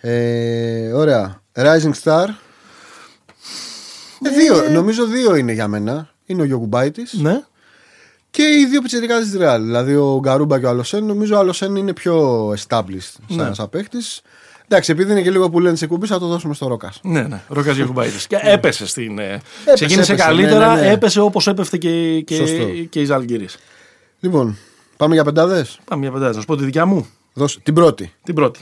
ε, 0.00 0.92
ωραία. 0.92 1.42
Rising 1.56 1.92
Star. 2.02 2.26
Ε, 4.22 4.30
δύο, 4.30 4.68
νομίζω 4.70 5.06
δύο 5.06 5.34
είναι 5.34 5.52
για 5.52 5.68
μένα. 5.68 6.08
Είναι 6.26 6.42
ο 6.42 6.44
Γιωκουμπάητης 6.44 7.12
Ναι. 7.12 7.42
και 8.30 8.42
οι 8.42 8.66
δύο 8.66 8.80
πιτσερικάδε 8.80 9.24
της 9.24 9.36
Real. 9.38 9.58
Δηλαδή 9.60 9.94
ο 9.94 10.18
Γκαρούμπα 10.20 10.58
και 10.60 10.66
ο 10.66 10.68
Αλοσέν. 10.68 11.04
Νομίζω 11.04 11.36
ο 11.36 11.38
Αλοσέν 11.38 11.76
είναι 11.76 11.92
πιο 11.92 12.48
established 12.50 13.14
σαν 13.28 13.48
Ναι. 13.48 13.54
σαν 13.54 13.68
παίχτη. 13.70 13.98
Εντάξει, 14.68 14.92
επειδή 14.92 15.10
είναι 15.12 15.22
και 15.22 15.30
λίγο 15.30 15.50
που 15.50 15.60
λένε 15.60 15.76
σε 15.76 15.86
κουμπί, 15.86 16.06
θα 16.06 16.18
το 16.18 16.26
δώσουμε 16.26 16.54
στο 16.54 16.66
Ρόκας. 16.66 17.00
Ναι, 17.02 17.22
ναι. 17.22 17.42
Ρόκας 17.48 17.76
Γιακουμπάητης. 17.76 18.26
και 18.26 18.38
έπεσε 18.42 18.86
στην. 18.86 19.18
ε, 19.18 19.40
ξεκίνησε 19.74 20.12
έπεσε, 20.12 20.26
καλύτερα, 20.28 20.68
ναι, 20.74 20.80
ναι, 20.80 20.86
ναι. 20.86 20.92
έπεσε 20.92 21.20
όπως 21.20 21.46
έπεφτε 21.46 21.76
και, 21.76 22.20
και, 22.20 22.34
Σωστό. 22.34 22.64
και 22.90 23.00
οι 23.00 23.04
Ζαλγκύρε. 23.04 23.44
Λοιπόν, 24.20 24.56
πάμε 24.96 25.14
για 25.14 25.24
πεντάδες; 25.24 25.78
Πάμε 25.84 26.00
μια 26.00 26.10
πεντάδα. 26.12 26.34
Να 26.34 26.40
σου 26.40 26.46
πω 26.46 26.56
τη 26.56 26.64
δικιά 26.64 26.86
μου. 26.86 27.06
Δώσε 27.32 27.60
την 27.60 27.74
πρώτη. 27.74 28.12
Την 28.22 28.34
πρώτη. 28.34 28.60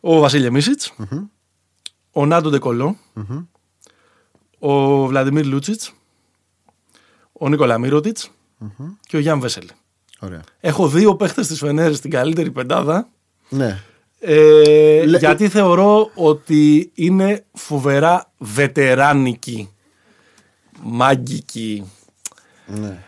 Ο 0.00 0.18
Βασίλε 0.18 0.50
Μίσιτς. 0.50 0.92
Ο 2.12 2.26
Νάντο 2.26 2.50
Ντεκολό. 2.50 2.96
Ο 4.58 5.06
Βλαντιμίρ 5.06 5.46
Λούτσιτς. 5.46 5.92
Ο 7.32 7.48
Νίκολα 7.48 7.78
Μύρωτιτ. 7.78 8.18
Και 9.00 9.16
ο 9.16 9.20
Γιάν 9.20 9.40
Βέσελ. 9.40 9.68
Ωραία. 10.18 10.40
Έχω 10.60 10.88
δύο 10.88 11.16
παίχτες 11.16 11.46
της 11.46 11.58
Φενέρ 11.58 11.94
στην 11.94 12.10
καλύτερη 12.10 12.50
πεντάδα. 12.50 13.08
Ναι. 13.48 13.82
Ε, 14.24 15.04
Λε- 15.06 15.18
γιατί 15.18 15.48
θεωρώ 15.48 16.10
ότι 16.14 16.90
είναι 16.94 17.44
φοβερά 17.52 18.30
βετεράνικη, 18.38 19.68
μάγκικη, 20.82 21.84
ναι. 22.66 22.98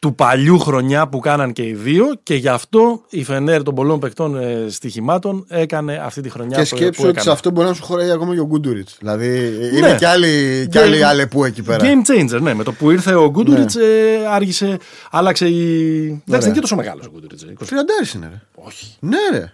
του 0.00 0.14
παλιού 0.14 0.58
χρονιά 0.58 1.08
που 1.08 1.18
κάναν 1.18 1.52
και 1.52 1.62
οι 1.62 1.72
δύο 1.74 2.06
και 2.22 2.34
γι' 2.34 2.48
αυτό 2.48 3.02
η 3.08 3.24
Φενέρ 3.24 3.62
των 3.62 3.74
πολλών 3.74 3.98
παιχτών 4.00 4.36
ε, 4.36 4.66
στοιχημάτων 4.68 5.44
έκανε 5.48 5.96
αυτή 6.04 6.20
τη 6.20 6.30
χρονιά 6.30 6.56
Και 6.56 6.68
που, 6.70 6.76
σκέψου 6.76 7.02
που 7.02 7.06
ότι 7.08 7.14
σε 7.14 7.20
έκανε. 7.20 7.32
αυτό 7.34 7.50
μπορεί 7.50 7.68
να 7.68 7.74
σου 7.74 7.82
χωράει 7.84 8.10
ακόμα 8.10 8.34
και 8.34 8.40
ο 8.40 8.46
Γκούντουριτς. 8.46 8.96
Δηλαδή 8.98 9.28
Ναι. 9.28 9.66
είναι 9.78 9.94
κι 9.98 10.04
άλλοι, 10.04 10.66
κι 10.70 10.78
άλλοι 10.78 10.98
Game- 10.98 11.02
αλεπού 11.02 11.44
εκεί 11.44 11.62
πέρα. 11.62 11.84
Game 11.84 12.10
changer, 12.34 12.40
ναι. 12.40 12.54
Με 12.54 12.62
το 12.64 12.72
που 12.72 12.90
ήρθε 12.90 13.14
ο 13.14 13.30
Γκούντουριτς, 13.30 13.76
ε, 13.76 14.18
άργησε, 14.28 14.78
άλλαξε 15.10 15.46
η. 15.48 16.04
Εντάξει, 16.06 16.22
δεν 16.26 16.40
είναι 16.44 16.52
και 16.54 16.60
τόσο 16.60 16.76
μεγάλος 16.76 17.06
ο 17.06 17.10
Γκούντουριτς. 17.10 17.44
Τριαντάρις 17.66 18.12
είναι, 18.14 18.26
ρε. 18.32 18.40
Όχι. 18.54 18.96
Ναι, 19.00 19.16
ρε. 19.32 19.52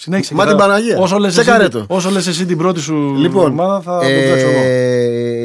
Συνέχισε. 0.00 0.34
Μα 0.34 0.44
και 0.44 0.50
την 0.50 0.58
θα- 0.58 0.64
Παναγία. 0.66 0.98
Όσο 0.98 1.18
λες, 1.18 1.34
Σε 1.34 1.40
εσύ, 1.40 1.50
καρέτο. 1.50 1.84
όσο 1.88 2.10
λες 2.10 2.26
εσύ 2.26 2.46
την 2.46 2.58
πρώτη 2.58 2.80
σου 2.80 3.14
Λοιπόν, 3.16 3.50
ομάδα 3.50 3.80
θα 3.80 3.98
το 4.00 4.06
ε, 4.06 4.24
ψάξω 4.26 4.46
εγώ. 4.48 4.60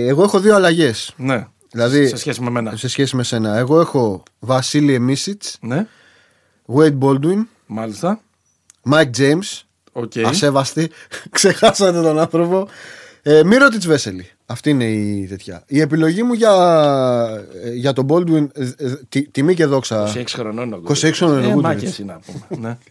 εγώ 0.09 0.23
έχω 0.23 0.39
δύο 0.39 0.55
αλλαγές. 0.55 1.13
Ναι. 1.17 1.47
Δηλαδή, 1.71 2.07
σε 2.07 2.17
σχέση 2.17 2.41
με 2.41 2.49
μένα. 2.49 2.75
σε 2.75 2.87
σχέση 2.87 3.15
με 3.15 3.23
σένα. 3.23 3.57
Εγώ 3.57 3.79
έχω 3.79 4.23
Βασίλη 4.39 4.93
Εμίσιτς, 4.93 5.57
Ναι, 5.61 5.87
Wade 6.75 6.97
Baldwin, 6.99 7.45
μάλιστα. 7.65 8.19
Mike 8.91 9.09
James. 9.17 9.61
Οκ. 9.91 10.11
Ασέβαστη. 10.25 10.89
Ξεχάσατε 11.29 12.01
τον 12.01 12.19
άνθρωπο. 12.19 12.67
Ε, 13.21 13.43
Μύρωτιτς 13.43 13.87
Βέσελη. 13.87 14.29
Αυτή 14.45 14.69
είναι 14.69 14.85
η 14.85 15.25
τέτοια. 15.29 15.63
Η 15.67 15.79
επιλογή 15.81 16.23
μου 16.23 16.33
για, 16.33 16.51
ε, 17.63 17.69
για 17.73 17.93
τον 17.93 18.05
Baldwin. 18.09 18.47
ε, 18.53 18.63
ε, 18.77 18.93
τι- 19.09 19.27
τιμή 19.29 19.53
και 19.55 19.65
δόξα. 19.65 20.11
26 20.15 20.23
χρονών 20.27 20.65
είναι 20.65 20.75
ο 20.75 20.81
26 20.87 21.11
χρονών 21.13 21.37
είναι 21.37 21.45
ο 21.47 21.49
Ε, 21.49 21.53
Γκούντουριτς. 21.53 21.81
μάκες 21.81 21.97
είναι 21.99 22.13
να 22.13 22.19
πούμε. 22.19 22.67
ναι. 22.67 22.77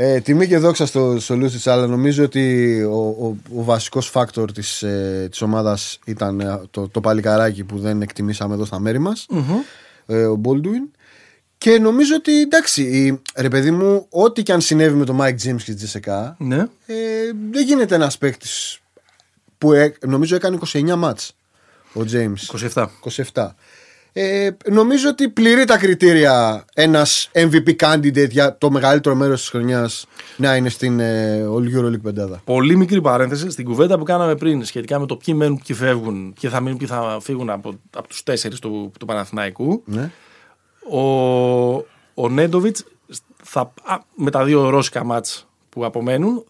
Ε, 0.00 0.20
τιμή 0.20 0.46
και 0.46 0.58
δόξα 0.58 0.86
στο, 0.86 1.16
στο 1.20 1.36
Λούτσιτς, 1.36 1.66
αλλά 1.66 1.86
νομίζω 1.86 2.24
ότι 2.24 2.82
ο, 2.82 2.96
ο, 2.96 3.36
ο 3.56 3.62
βασικός 3.64 4.08
φάκτορ 4.08 4.52
της, 4.52 4.82
ε, 4.82 5.26
της 5.30 5.42
ομάδας 5.42 5.98
ήταν 6.04 6.40
ε, 6.40 6.60
το, 6.70 6.88
το 6.88 7.00
παλικαράκι 7.00 7.64
που 7.64 7.78
δεν 7.78 8.02
εκτιμήσαμε 8.02 8.54
εδώ 8.54 8.64
στα 8.64 8.78
μέρη 8.80 8.98
μας, 8.98 9.26
ε, 10.06 10.24
ο 10.24 10.40
Baldwin. 10.44 10.98
Και 11.58 11.78
νομίζω 11.78 12.14
ότι 12.14 12.40
εντάξει, 12.40 12.82
η- 12.82 13.20
ρε 13.36 13.48
παιδί 13.48 13.70
μου, 13.70 14.06
ό,τι 14.10 14.42
και 14.42 14.52
αν 14.52 14.60
συνέβη 14.60 14.96
με 14.96 15.04
τον 15.04 15.18
Mike 15.20 15.28
James 15.42 15.56
και 15.56 15.70
τη 15.70 15.74
Τζεσεκά, 15.74 16.36
ναι. 16.38 16.56
ε, 16.86 16.96
δεν 17.50 17.64
γίνεται 17.66 17.94
ένας 17.94 18.18
παίκτης 18.18 18.78
που 19.58 19.72
ε, 19.72 19.94
νομίζω 20.06 20.34
έκανε 20.36 20.58
29 20.72 20.94
μάτς 20.96 21.32
ο 21.94 22.00
James. 22.12 22.68
27. 22.74 22.86
27. 23.32 23.48
Ε, 24.20 24.56
νομίζω 24.70 25.08
ότι 25.08 25.28
πληρεί 25.28 25.64
τα 25.64 25.78
κριτήρια 25.78 26.64
ένας 26.74 27.30
MVP 27.32 27.76
candidate 27.76 28.30
για 28.30 28.58
το 28.58 28.70
μεγαλύτερο 28.70 29.14
μέρος 29.14 29.40
της 29.40 29.48
χρονιάς 29.48 30.06
να 30.36 30.56
είναι 30.56 30.68
στην 30.68 31.00
ε, 31.00 31.44
All 31.48 31.76
EuroLeague 31.76 32.02
πεντάδα. 32.02 32.40
Πολύ 32.44 32.76
μικρή 32.76 33.00
παρένθεση 33.00 33.50
στην 33.50 33.64
κουβέντα 33.64 33.98
που 33.98 34.04
κάναμε 34.04 34.34
πριν 34.36 34.64
σχετικά 34.64 34.98
με 34.98 35.06
το 35.06 35.16
ποιοι 35.16 35.34
μένουν, 35.36 35.60
ποιοι 35.66 35.76
φεύγουν, 35.76 36.34
ποιοι 36.40 36.50
θα 36.50 36.60
μείνουν, 36.60 36.78
ποιοι 36.78 36.86
θα 36.86 37.18
φύγουν 37.20 37.50
από, 37.50 37.78
από 37.96 38.08
τους 38.08 38.22
τέσσερις 38.22 38.58
του, 38.58 38.92
του 38.98 39.06
Παναθηναϊκού. 39.06 39.82
Ναι. 39.86 40.10
Ο, 40.90 41.00
ο 42.14 42.28
Νέντοβιτς 42.28 42.84
με 44.14 44.30
τα 44.30 44.44
δύο 44.44 44.68
ρώσικα 44.68 45.04
μάτς 45.04 45.46
που 45.68 45.84
απομένουν 45.84 46.44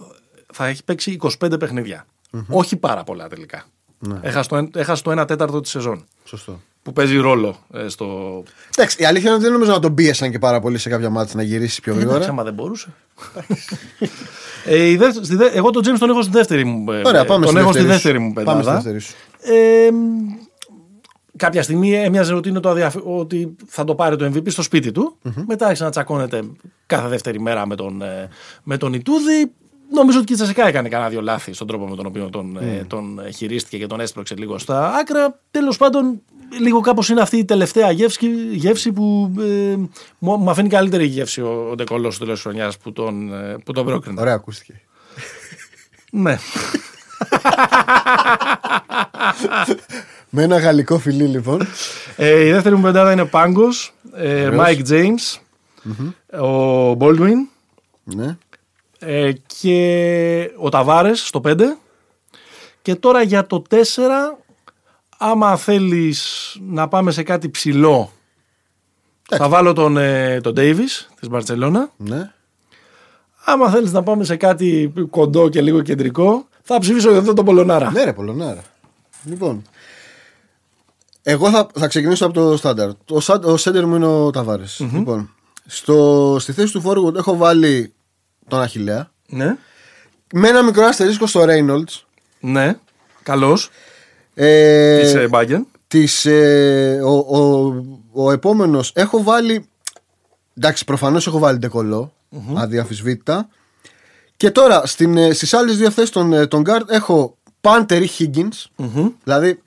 θα 0.52 0.66
έχει 0.66 0.84
παίξει 0.84 1.18
25 1.40 1.58
παιχνιδια 1.58 2.06
Όχι 2.48 2.76
πάρα 2.76 3.04
πολλά 3.04 3.28
τελικά. 3.28 3.64
Ναι. 3.98 4.18
Έχασε, 4.22 4.48
το, 4.48 4.56
εν- 4.56 4.70
έχασε 4.74 5.02
το 5.02 5.20
1 5.22 5.26
τέταρτο 5.26 5.60
της 5.60 5.70
σεζόν. 5.70 6.04
Σωστό. 6.24 6.60
Που 6.88 6.94
παίζει 6.94 7.16
ρόλο 7.16 7.56
ε, 7.72 7.88
στο. 7.88 8.42
Εντάξει, 8.76 9.02
η 9.02 9.04
αλήθεια 9.04 9.26
είναι 9.26 9.34
ότι 9.34 9.42
δεν 9.44 9.52
νομίζω 9.52 9.70
να 9.72 9.78
τον 9.78 9.94
πίεσαν 9.94 10.30
και 10.30 10.38
πάρα 10.38 10.60
πολύ 10.60 10.78
σε 10.78 10.88
κάποια 10.88 11.10
μάτια 11.10 11.32
να 11.36 11.42
γυρίσει 11.42 11.80
πιο 11.80 11.92
Εντάξει, 11.92 12.08
γρήγορα. 12.08 12.30
άμα 12.30 12.42
δεν 12.42 12.54
μπορούσε. 12.54 12.86
ε, 14.64 14.84
η 14.84 14.96
δεύτερη- 14.96 15.24
στη 15.26 15.36
δε- 15.36 15.50
εγώ 15.52 15.70
τον 15.70 15.82
James 15.86 15.98
τον 15.98 16.10
έχω 16.10 16.22
στη 16.22 16.32
δεύτερη 16.32 16.64
μου. 16.64 16.92
ε, 16.92 17.02
Ωραία, 17.06 17.24
πάμε 17.24 17.44
τον 17.44 17.54
στη 17.54 17.60
έχω 17.60 17.72
στη 17.72 17.82
δεύτερη 17.82 17.92
δεύτερη 17.92 18.18
σου. 18.18 18.22
μου 18.22 18.32
Πάμε 18.32 18.60
πεντάδα. 18.62 18.80
στη 18.80 18.90
δεύτερη 18.90 18.98
σου. 19.00 19.14
Ε, 19.40 19.88
κάποια 21.36 21.62
στιγμή 21.62 21.94
έμοιαζε 21.94 22.34
ότι, 22.34 22.48
είναι 22.48 22.60
το 22.60 22.68
αδιαφ- 22.68 23.06
ότι 23.06 23.56
θα 23.66 23.84
το 23.84 23.94
πάρει 23.94 24.16
το 24.16 24.24
MVP 24.34 24.50
στο 24.50 24.62
σπίτι 24.62 24.92
του. 24.92 25.16
Μετά 25.46 25.64
άρχισε 25.64 25.84
να 25.84 25.90
τσακώνεται 25.90 26.42
κάθε 26.86 27.08
δεύτερη 27.08 27.40
μέρα 27.40 27.66
με 27.66 27.74
τον, 27.76 28.02
ε, 28.02 28.28
με 28.62 28.76
τον 28.76 28.92
Ιτούδη. 28.92 29.50
Νομίζω 29.94 30.16
ότι 30.18 30.26
και 30.26 30.32
η 30.32 30.36
Τσασικά 30.36 30.66
έκανε 30.68 30.88
κανένα 30.88 31.10
δύο 31.10 31.20
λάθη 31.20 31.52
στον 31.52 31.66
τρόπο 31.66 31.86
με 31.86 31.96
τον 31.96 32.06
οποίο 32.06 32.28
τον, 32.30 32.56
ε, 32.60 32.84
τον 32.86 33.20
χειρίστηκε 33.34 33.78
και 33.78 33.86
τον 33.86 34.00
έσπρωξε 34.00 34.34
λίγο 34.36 34.58
στα 34.58 34.94
άκρα. 34.94 35.40
Τέλος 35.50 35.76
πάντων, 35.76 36.20
λίγο 36.60 36.80
κάπως 36.80 37.08
είναι 37.08 37.20
αυτή 37.20 37.36
η 37.36 37.44
τελευταία 37.44 37.90
γεύση, 37.90 38.28
γεύση 38.52 38.92
που 38.92 39.34
ε, 39.38 39.76
μου, 40.18 40.36
μου 40.36 40.50
αφήνει 40.50 40.68
καλύτερη 40.68 41.06
γεύση 41.06 41.40
ο, 41.40 41.68
ο 41.70 41.74
Ντεκολό 41.74 42.10
στο 42.10 42.24
τέλος 42.24 42.40
της 42.40 42.50
χρονιάς 42.50 42.78
που 42.78 42.92
τον, 42.92 43.32
ε, 43.32 43.56
που 43.64 43.72
τον 43.72 43.84
πρόκρινε. 43.86 44.20
Ωραία, 44.20 44.34
ακούστηκε. 44.34 44.80
Ναι. 46.10 46.38
Με 50.30 50.42
ένα 50.42 50.58
γαλλικό 50.58 50.98
φιλί, 50.98 51.24
λοιπόν. 51.24 51.66
Ε, 52.16 52.46
η 52.46 52.52
δεύτερη 52.52 52.74
μου 52.74 52.82
πεντάδα 52.82 53.12
είναι 53.12 53.24
Πάγκος, 53.24 53.94
ε, 54.14 54.46
Ωραίος. 54.46 54.66
Mike 54.66 54.82
James, 54.88 55.38
ο 56.44 56.92
Baldwin 57.00 57.46
ναι. 58.04 58.36
ε, 58.98 59.32
και 59.60 60.50
ο 60.58 60.68
Ταβάρες 60.68 61.26
στο 61.26 61.40
5. 61.44 61.60
Και 62.82 62.94
τώρα 62.94 63.22
για 63.22 63.46
το 63.46 63.62
4, 63.70 63.74
άμα 65.18 65.56
θέλεις 65.56 66.56
να 66.60 66.88
πάμε 66.88 67.10
σε 67.10 67.22
κάτι 67.22 67.48
ψηλό, 67.50 68.12
θα 69.30 69.48
βάλω 69.48 69.72
τον, 69.72 69.96
ε, 69.96 70.40
τον 70.40 70.54
Davis 70.56 71.06
της 71.20 71.28
Μπαρτσελώνα. 71.28 71.90
ναι. 71.96 72.32
Άμα 73.44 73.70
θέλεις 73.70 73.92
να 73.92 74.02
πάμε 74.02 74.24
σε 74.24 74.36
κάτι 74.36 74.92
κοντό 75.10 75.48
και 75.48 75.60
λίγο 75.60 75.82
κεντρικό, 75.82 76.48
θα 76.62 76.78
ψηφίσω 76.78 77.10
εδώ 77.14 77.32
τον 77.34 77.44
Πολωνάρα. 77.44 77.90
Ναι, 77.90 78.04
ρε, 78.04 78.12
Πολωνάρα. 78.12 78.62
Λοιπόν. 79.24 79.62
Εγώ 81.22 81.50
θα, 81.50 81.66
θα 81.74 81.86
ξεκινήσω 81.86 82.24
από 82.24 82.34
το 82.34 82.56
στάνταρ. 82.56 82.90
Ο, 83.10 83.20
σαν- 83.20 83.44
ο 83.44 83.56
σέντερ 83.56 83.86
μου 83.86 83.94
είναι 83.96 84.06
ο 84.06 84.30
ταβαρε 84.30 84.64
Λοιπόν, 84.78 85.34
στο, 85.66 86.36
στη 86.40 86.52
θέση 86.52 86.72
του 86.72 86.82
forward 86.86 87.14
έχω 87.14 87.36
βάλει 87.36 87.92
τον 88.48 88.60
Αχιλέα. 88.60 89.10
Ναι, 89.28 89.56
Με 90.32 90.48
ένα 90.48 90.62
μικρό 90.62 90.84
αστερίσκο 90.84 91.26
στο 91.26 91.44
Reynolds. 91.48 92.02
ναι, 92.40 92.78
καλός, 93.22 93.70
Ε, 94.40 95.00
της 95.00 95.14
ε, 95.14 95.28
Bayern. 95.30 95.60
της, 95.88 96.24
ε, 96.24 97.00
ο, 97.04 97.38
ο, 97.38 97.74
ο 98.12 98.30
επόμενος 98.30 98.92
έχω 98.94 99.22
βάλει 99.22 99.68
εντάξει 100.56 100.84
προφανώς 100.84 101.26
έχω 101.26 101.38
βάλει 101.38 101.58
Ντεκολό 101.58 102.12
αδιαμφισβήτητα 102.54 103.48
και 104.36 104.50
τώρα 104.50 104.86
στην, 104.86 105.16
ε, 105.16 105.32
στις 105.32 105.54
άλλες 105.54 105.76
δύο 105.76 105.90
θέσεις 105.90 106.10
των, 106.10 106.32
ε, 106.32 106.46
των 106.46 106.64
guard 106.66 106.88
έχω 106.88 107.36
Πάντερ 107.60 108.02
ή 108.02 108.10
Higgins 108.18 108.84
δηλαδή 109.24 109.62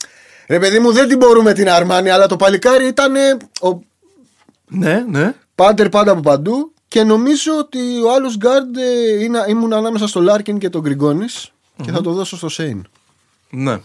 ρε 0.48 0.60
παιδί 0.60 0.80
μου 0.80 0.92
δεν 0.92 1.08
την 1.08 1.18
μπορούμε 1.18 1.54
την 1.54 1.70
Αρμάνι 1.70 2.10
αλλά 2.10 2.28
το 2.28 2.36
παλικάρι 2.36 2.88
ήταν 2.88 3.16
ε, 3.16 3.38
ο, 3.62 3.80
Ναι, 4.68 5.06
ναι. 5.10 5.34
Πάντερ 5.56 5.90
πάντα 5.90 6.12
από 6.12 6.22
παντού. 6.22 6.74
Και 6.88 7.04
νομίζω 7.04 7.52
ότι 7.60 8.02
ο 8.02 8.14
άλλος 8.14 8.38
γκάρντ 8.38 8.78
ε, 8.78 9.24
είναι, 9.24 9.46
ήμουν 9.48 9.74
ανάμεσα 9.74 10.08
στο 10.08 10.22
Λάρκιν 10.22 10.58
και 10.58 10.70
τον 10.70 10.82
Γκριγκόνη 10.82 11.26
και 11.84 11.92
θα 11.92 12.02
το 12.02 12.12
δώσω 12.12 12.38
στο 12.38 12.50
Σέιν. 12.50 12.88
Ναι. 13.50 13.78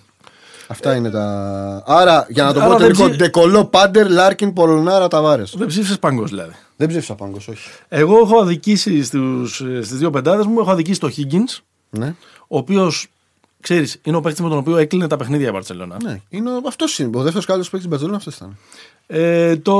Αυτά 0.68 0.94
είναι 0.96 1.10
τα. 1.10 1.82
Άρα, 1.86 2.26
για 2.28 2.44
να 2.44 2.52
το 2.52 2.60
Άρα 2.60 2.68
πω 2.72 2.78
δεν 2.78 2.86
τελικό, 2.86 3.04
ψη- 3.08 3.16
Ντεκολό, 3.18 3.64
Πάντερ, 3.64 4.10
Λάρκιν, 4.10 4.52
Πολωνάρα, 4.52 5.08
Ταβάρες. 5.08 5.54
Δεν 5.58 5.66
ψήφισες 5.66 5.98
πάγκο 5.98 6.24
δηλαδή. 6.24 6.52
Δεν 6.76 6.88
ψήφισα 6.88 7.14
πάγκο, 7.14 7.36
όχι. 7.36 7.68
Εγώ 7.88 8.18
έχω 8.18 8.38
αδικήσει 8.38 9.04
στους, 9.04 9.60
ε, 9.60 9.82
στις 9.82 9.98
δύο 9.98 10.10
πεντάδες 10.10 10.46
μου. 10.46 10.60
Έχω 10.60 10.70
αδικήσει 10.70 11.00
το 11.00 11.10
Higgins, 11.16 11.62
Ναι. 11.90 12.14
ο 12.48 12.56
οποίος 12.58 13.06
ξέρεις, 13.60 14.00
είναι 14.02 14.16
ο 14.16 14.20
παίκτης 14.20 14.40
με 14.42 14.48
τον 14.48 14.58
οποίο 14.58 14.76
έκλεινε 14.76 15.06
τα 15.06 15.16
παιχνίδια 15.16 15.48
η 15.48 15.50
Μπαρσελόνα. 15.52 15.96
ναι. 16.02 16.20
Είναι, 16.28 16.50
αυτός 16.66 16.98
είναι. 16.98 17.10
Ο 17.18 17.22
δεύτερος 17.22 17.44
καλύτερος 17.46 17.70
παίκτης 17.70 17.80
της 17.80 17.88
Μπαρσελόνα 17.88 18.16
αυτός 18.16 18.34
ήταν. 18.36 18.56
Ε, 19.06 19.56
το 19.56 19.74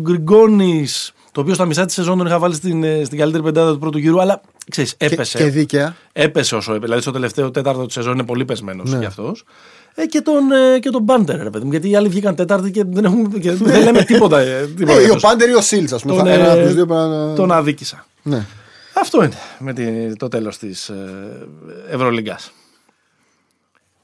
Γκριγκόνης, 0.00 1.12
το 1.32 1.40
οποίο 1.40 1.54
στα 1.54 1.64
μισά 1.64 1.84
της 1.84 1.94
σεζόν 1.94 2.18
τον 2.18 2.26
είχα 2.26 2.38
βάλει 2.38 2.54
στην, 2.54 2.84
ε, 2.84 3.04
στην 3.04 3.18
καλύτερη 3.18 3.42
πεντάδα 3.42 3.72
του 3.72 3.78
πρώτου 3.78 3.98
γύρου, 3.98 4.20
αλλά 4.20 4.40
ξέρεις, 4.70 4.94
έπεσε. 4.98 5.38
Και, 5.38 5.44
και 5.44 5.50
δίκαια. 5.50 5.96
Έπεσε 6.12 6.54
όσο 6.56 6.70
έπεσε. 6.70 6.84
Δηλαδή 6.84 7.02
στο 7.02 7.10
τελευταίο 7.10 7.50
τέταρτο 7.50 7.84
της 7.86 7.94
σεζόν 7.94 8.12
είναι 8.12 8.24
πολύ 8.24 8.44
πεσμένος 8.44 8.90
Ναι. 8.90 8.98
γι' 8.98 9.04
αυτός. 9.04 9.44
Ε, 10.02 10.06
και 10.06 10.20
τον, 10.20 10.52
ε, 10.52 10.78
και 10.78 10.90
τον 10.90 11.02
Μπάντερ, 11.02 11.42
ρε 11.42 11.50
παιδί 11.50 11.64
μου. 11.64 11.70
Γιατί 11.70 11.90
οι 11.90 11.96
άλλοι 11.96 12.08
βγήκαν 12.08 12.34
τέταρτη 12.34 12.70
και 12.70 12.84
δεν, 12.86 13.04
έχουμε, 13.04 13.38
και 13.38 13.52
δεν 13.52 13.82
λέμε 13.82 14.02
τίποτα. 14.04 14.38
ε, 14.40 14.66
τίποτα 14.66 14.84
Ναι, 14.84 14.92
για 14.92 15.00
ή 15.00 15.04
ο 15.10 15.14
αυτούς. 15.14 15.22
Πάντερ 15.22 15.48
ή 15.48 15.54
ο 15.54 15.60
Σίλτς, 15.60 15.92
ας 15.92 16.02
πούμε. 16.02 16.14
τον, 16.14 16.24
Θα- 16.24 16.30
ένα 16.32 16.50
από 16.52 16.60
ε, 16.60 16.64
τους 16.64 16.74
δύο 16.74 16.86
πρέπει 16.86 17.00
να. 17.08 17.34
τον 17.34 17.52
αδίκησα. 17.52 18.06
Ναι. 18.22 18.46
Αυτό 18.94 19.24
είναι 19.24 19.34
με 19.58 19.72
τη- 19.72 20.16
το 20.16 20.28
τέλος 20.28 20.58
της 20.58 20.88
ε, 20.88 21.46
Ευρωλίγκας. 21.90 22.52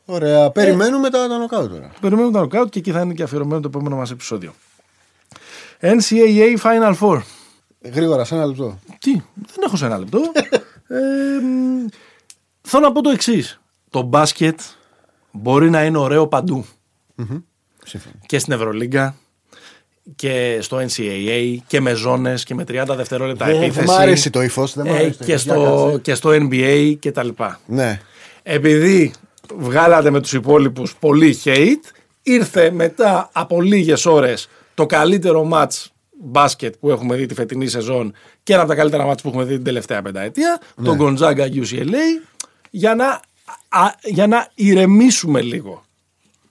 Ωραία. 0.05 0.51
Περιμένουμε 0.51 1.11
τα, 1.11 1.29
τα 1.29 1.39
νοκάου 1.39 1.69
τώρα. 1.69 1.91
Περιμένουμε 2.01 2.39
το 2.39 2.59
knockout 2.61 2.71
και 2.71 2.79
εκεί 2.79 2.91
θα 2.91 3.01
είναι 3.01 3.15
και 3.15 3.23
αφιερωμένο 3.23 3.61
το 3.61 3.69
επόμενο 3.69 3.97
μας 3.97 4.11
επεισόδιο. 4.11 4.55
NCAA 5.81 6.57
Final 6.63 6.95
Four. 7.01 7.21
Γρήγορα, 7.93 8.25
σε 8.25 8.35
ένα 8.35 8.47
λεπτό. 8.47 8.79
Τι, 8.99 9.11
δεν 9.35 9.65
έχω 9.67 9.77
σε 9.77 9.85
ένα 9.87 9.99
λεπτό. 9.99 10.19
ε, 10.89 11.41
μ, 11.43 11.87
θέλω 12.63 12.83
να 12.87 12.93
πω 12.93 13.01
το 13.03 13.11
εξής. 13.11 13.61
Το 13.91 14.03
μπάσκετ 14.03 14.61
μπορεί 15.37 15.71
να 15.71 15.85
είναι 15.85 15.99
ωραίο 15.99 16.27
παντού. 16.27 16.65
Σύμφωνα. 17.85 18.15
Και 18.27 18.39
στην 18.39 18.53
Ευρωλίγκα 18.53 19.17
και 20.17 20.59
στο 20.61 20.79
NCAA 20.79 21.57
και 21.67 21.81
με 21.81 21.93
ζώνες 21.95 22.45
και 22.45 22.55
με 22.55 22.65
30 22.69 22.85
δευτερόλεπτα 22.97 23.47
Δεν 23.47 23.63
επίθεση. 23.63 23.87
μ' 23.87 23.91
αρέσει 23.91 24.31
το 24.31 24.43
ύφος. 24.43 24.75
Δεν 24.75 24.87
μ' 24.87 24.89
ε, 24.89 24.99
αρέσει 24.99 25.19
το 25.19 25.25
και, 25.25 25.33
ύφος. 25.33 25.45
Για 25.45 25.55
στο, 25.55 25.83
κάτσε. 25.85 26.01
και 26.01 26.15
στο 26.15 26.31
NBA 26.31 26.97
και 26.99 27.13
τα 27.13 27.23
λοιπά. 27.23 27.61
Ναι. 27.67 28.01
επειδή 28.43 29.13
βγάλατε 29.57 30.11
με 30.11 30.21
τους 30.21 30.33
υπόλοιπους 30.33 30.97
πολύ 30.97 31.39
hate, 31.45 31.91
ήρθε 32.23 32.71
μετά 32.71 33.31
από 33.33 33.63
λίγες 33.63 34.07
ώρες 34.07 34.49
το 34.75 34.87
καλύτερο 34.87 35.49
match 35.53 35.85
μπάσκετ 36.21 36.75
που 36.81 36.91
έχουμε 36.91 37.17
δει 37.17 37.27
τη 37.27 37.35
φετινή 37.35 37.67
σεζόν 37.69 38.13
και 38.43 38.53
ένα 38.53 38.63
από 38.63 38.71
τα 38.71 38.77
καλύτερα 38.77 39.05
μάτς 39.05 39.23
που 39.23 39.29
έχουμε 39.29 39.45
δει 39.45 39.55
την 39.55 39.65
τελευταία 39.65 40.03
πενταετία, 40.03 40.61
το 40.85 40.97
Gonzaga 41.01 41.49
UCLA, 41.55 42.27
για 42.71 42.95
να, 42.95 43.21
α, 43.69 43.81
για 44.05 44.27
να 44.27 44.49
ηρεμήσουμε 44.55 45.41
λίγο. 45.41 45.85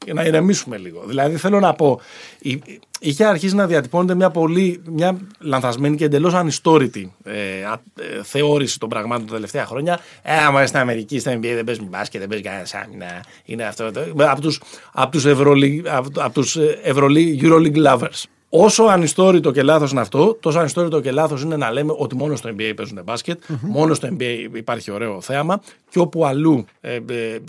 Για 0.06 0.14
να 0.14 0.24
ηρεμήσουμε 0.24 0.78
λίγο. 0.78 1.04
Δηλαδή 1.08 1.36
θέλω 1.38 1.60
να 1.60 1.74
πω, 1.74 2.02
η- 2.40 2.62
είχε 3.00 3.26
αρχίσει 3.26 3.56
να 3.56 3.68
διατυπώνεται 3.68 4.16
μια 4.16 4.30
πολύ 4.30 4.82
μια 4.90 5.18
λανθασμένη 5.40 5.96
και 5.96 6.06
εντελώς 6.06 6.34
ανιστόρητη 6.34 7.14
ε, 7.24 7.64
α- 7.64 7.82
ε, 8.00 8.24
θεώρηση 8.24 8.80
των 8.80 8.90
πραγμάτων 8.90 9.26
τα 9.28 9.34
τελευταία 9.34 9.66
χρόνια. 9.66 10.00
Ε, 10.22 10.38
άμα 10.38 10.66
στην 10.66 10.80
Αμερική, 10.80 11.20
στην 11.20 11.38
NBA 11.38 11.52
δεν 11.56 11.64
παίζουν 11.64 11.86
μπάσκετ, 11.88 12.20
δεν 12.20 12.30
παίζει 12.30 12.44
κανένα 12.44 12.66
άμυνα. 12.86 13.24
Είναι 13.46 13.64
αυτό. 13.64 13.92
Το, 13.92 14.02
από 14.18 14.42
τους 14.42 14.62
από 14.92 15.12
τους 15.12 15.26
Ευρωλί- 15.26 15.88
από- 15.88 16.22
από 16.22 16.34
τους, 16.34 16.56
ε, 16.56 16.80
Ευρωλί- 16.84 17.42
Euroleague 17.44 17.86
lovers. 17.88 18.24
Όσο 18.58 18.84
ανιστόρητο 18.84 19.52
και 19.52 19.64
λάθος 19.64 19.92
είναι 19.92 20.02
αυτό, 20.02 20.38
τόσο 20.40 20.60
ανιστόρητο 20.60 21.00
και 21.00 21.12
λάθος 21.12 21.42
είναι 21.42 21.56
να 21.56 21.72
λέμε 21.72 21.94
ότι 21.98 22.16
μόνο 22.16 22.36
στο 22.36 22.50
NBA 22.50 22.74
παίζουν 22.76 23.00
μπάσκετ, 23.06 23.42
μόνο 23.62 23.94
στο 23.94 24.08
NBA 24.12 24.48
υπάρχει 24.56 24.92
ωραίο 24.92 25.22
θέαμα 25.22 25.62
και 25.90 26.00
όπου 26.00 26.26
αλλού, 26.26 26.66
ε, 26.82 26.96
ε, 26.96 27.02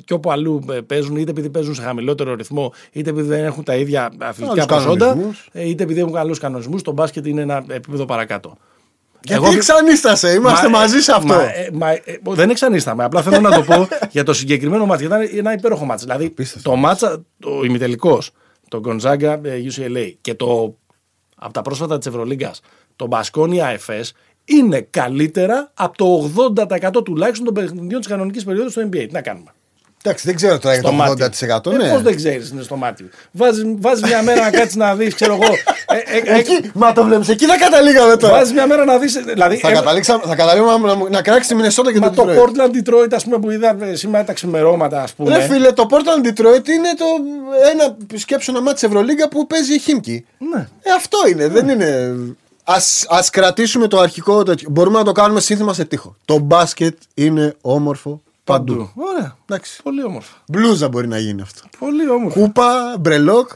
και 0.05 0.13
όπου 0.13 0.31
αλλού 0.31 0.65
ε, 0.71 0.81
παίζουν, 0.81 1.17
είτε 1.17 1.31
επειδή 1.31 1.51
παίζουν 1.51 1.75
σε 1.75 1.83
χαμηλότερο 1.83 2.35
ρυθμό, 2.35 2.73
είτε 2.93 3.11
επειδή 3.11 3.29
δεν 3.29 3.45
έχουν 3.45 3.65
τα 3.65 3.75
ίδια 3.77 4.11
αθλητικά 4.19 4.51
Άλλους 4.53 4.67
προσόντα, 4.67 5.07
κανονισμούς. 5.07 5.49
ε, 5.53 5.69
είτε 5.69 5.83
επειδή 5.83 6.01
έχουν 6.01 6.13
καλούς 6.13 6.39
κανονισμούς, 6.39 6.83
το 6.83 6.93
μπάσκετ 6.93 7.27
είναι 7.27 7.41
ένα 7.41 7.65
επίπεδο 7.69 8.05
παρακάτω. 8.05 8.57
Γιατί 9.23 9.55
εξανίστασε, 9.55 10.33
είμαστε 10.33 10.69
Μα- 10.69 10.79
μαζί 10.79 10.99
σε 11.01 11.13
αυτό. 11.13 11.27
Μα, 11.35 11.43
ε, 11.43 11.71
μα, 11.73 11.91
ε, 11.91 12.03
δεν 12.25 12.51
εξανίσταμε. 12.51 13.05
Απλά 13.05 13.23
θέλω 13.23 13.41
να 13.41 13.51
το 13.51 13.63
πω 13.63 13.89
για 14.11 14.25
το 14.25 14.33
συγκεκριμένο 14.33 14.87
μάτς. 14.87 15.01
Γιατί 15.01 15.25
ήταν 15.25 15.39
ένα 15.39 15.53
υπέροχο 15.53 15.85
μάτς. 15.85 16.03
Δηλαδή 16.03 16.25
Απίστευτο. 16.27 16.71
το 16.71 16.77
μάτσα, 16.77 17.23
το 17.39 17.63
ημιτελικός, 17.65 18.31
το 18.69 18.81
Gonzaga 18.87 19.39
ε, 19.43 19.61
UCLA 19.71 20.13
και 20.21 20.35
το 20.35 20.77
από 21.37 21.53
τα 21.53 21.63
πρόσφατα 21.63 21.99
της 21.99 22.07
Ευρωλίγκας, 22.07 22.61
το 22.97 23.09
Baskonia 23.11 23.77
FS 23.87 24.11
είναι 24.45 24.81
καλύτερα 24.81 25.71
από 25.75 25.97
το 25.97 26.31
80% 26.97 27.05
τουλάχιστον 27.05 27.45
των 27.45 27.55
παιχνιδιών 27.55 28.01
της 28.01 28.09
κανονικής 28.09 28.45
περίοδου 28.45 28.71
στο 28.71 28.83
NBA. 28.83 29.07
Τι 29.07 29.13
να 29.13 29.23
κάνουμε. 29.23 29.51
Εντάξει, 30.07 30.27
δεν 30.27 30.37
ξέρω 30.37 30.59
τώρα 30.59 30.75
για 30.75 30.83
Στο 30.83 30.91
το 30.91 30.97
μάτι. 30.97 31.23
80%. 31.67 31.73
Ε, 31.73 31.77
ναι. 31.77 31.91
Πώς 31.93 32.03
δεν 32.03 32.17
ξέρεις, 32.17 32.51
είναι 32.51 32.63
στο 32.63 32.77
μάτι. 32.77 33.09
Βάζεις 33.33 33.65
βάζεις 33.79 34.03
μια 34.03 34.23
μέρα 34.23 34.41
να 34.41 34.51
κάτσεις 34.51 34.77
να 34.77 34.95
δεις, 34.95 35.15
ξέρω 35.15 35.33
εγώ. 35.43 35.53
ε, 35.87 36.17
ε, 36.17 36.35
ε, 36.35 36.39
Εκεί, 36.39 36.71
μα 36.75 36.93
το 36.93 37.05
βλέπεις, 37.05 37.29
εκεί 37.29 37.47
θα 37.47 37.59
καταλήγαμε 37.59 38.17
τώρα. 38.17 38.35
Βάζεις 38.35 38.53
μια 38.53 38.67
μέρα 38.67 38.85
να 38.85 38.99
δεις. 38.99 39.13
Δηλαδή, 39.13 39.57
Θα, 39.57 39.69
ε, 39.71 39.73
καταλήξαμε, 39.73 40.23
θα 40.27 40.35
καταλήγουμε 40.35 40.95
να, 40.95 41.09
να 41.11 41.23
κράξει 41.23 41.49
τη 41.49 41.55
Μινεσότα 41.55 41.93
και 41.93 41.99
Μα 41.99 42.11
το 42.11 42.25
το 42.25 42.33
Detroit. 42.33 42.37
Portland 42.39 42.89
Detroit, 42.89 43.09
ας 43.13 43.25
πούμε, 43.25 43.39
που 43.39 43.51
είδα 43.51 43.77
ε, 43.81 43.95
σήμερα 43.95 44.25
τα 44.25 44.33
ξημερώματα, 44.33 45.03
ας 45.03 45.13
πούμε. 45.13 45.37
Ρε 45.37 45.43
φίλε, 45.43 45.73
το 45.73 45.87
Portland 45.91 46.27
Detroit 46.27 46.69
είναι 46.69 46.95
το 46.97 47.05
ένα 47.73 47.97
σκέψου 48.15 48.51
ένα 48.51 48.61
μάτι 48.63 48.87
Ευρωλίγκα 48.87 49.29
που 49.29 49.47
παίζει 49.47 49.75
η 49.75 49.79
Χίμκι. 49.79 50.25
Ναι. 50.55 50.69
Ε, 50.83 50.91
αυτό 50.97 51.19
είναι, 51.31 51.49
δεν 51.49 51.69
είναι. 51.69 52.15
Ας, 52.69 53.07
ας 53.09 53.31
κρατήσουμε 53.31 53.87
το 53.89 53.99
αρχικό 53.99 54.43
τέτοιο. 54.43 54.69
Μπορούμε 54.71 54.99
να 54.99 55.05
το 55.05 55.13
κάνουμε 55.13 55.41
σύνθημα 55.41 55.73
σε 55.73 55.85
τείχο. 55.85 56.17
Το 56.25 56.39
μπάσκετ 56.39 56.97
είναι 57.15 57.55
όμορφο 57.61 58.21
παντού. 58.47 58.91
Ωραία. 58.95 59.37
Εντάξει. 59.47 59.83
Πολύ 59.83 60.05
όμορφα. 60.05 60.35
Μπλούζα 60.49 60.89
μπορεί 60.89 61.09
να 61.09 61.19
γίνει 61.19 61.43
αυτό. 61.43 61.61
Πολύ 61.79 62.11
όμορφα. 62.11 62.41
Κούπα, 62.41 62.97
μπρελόκ. 63.01 63.51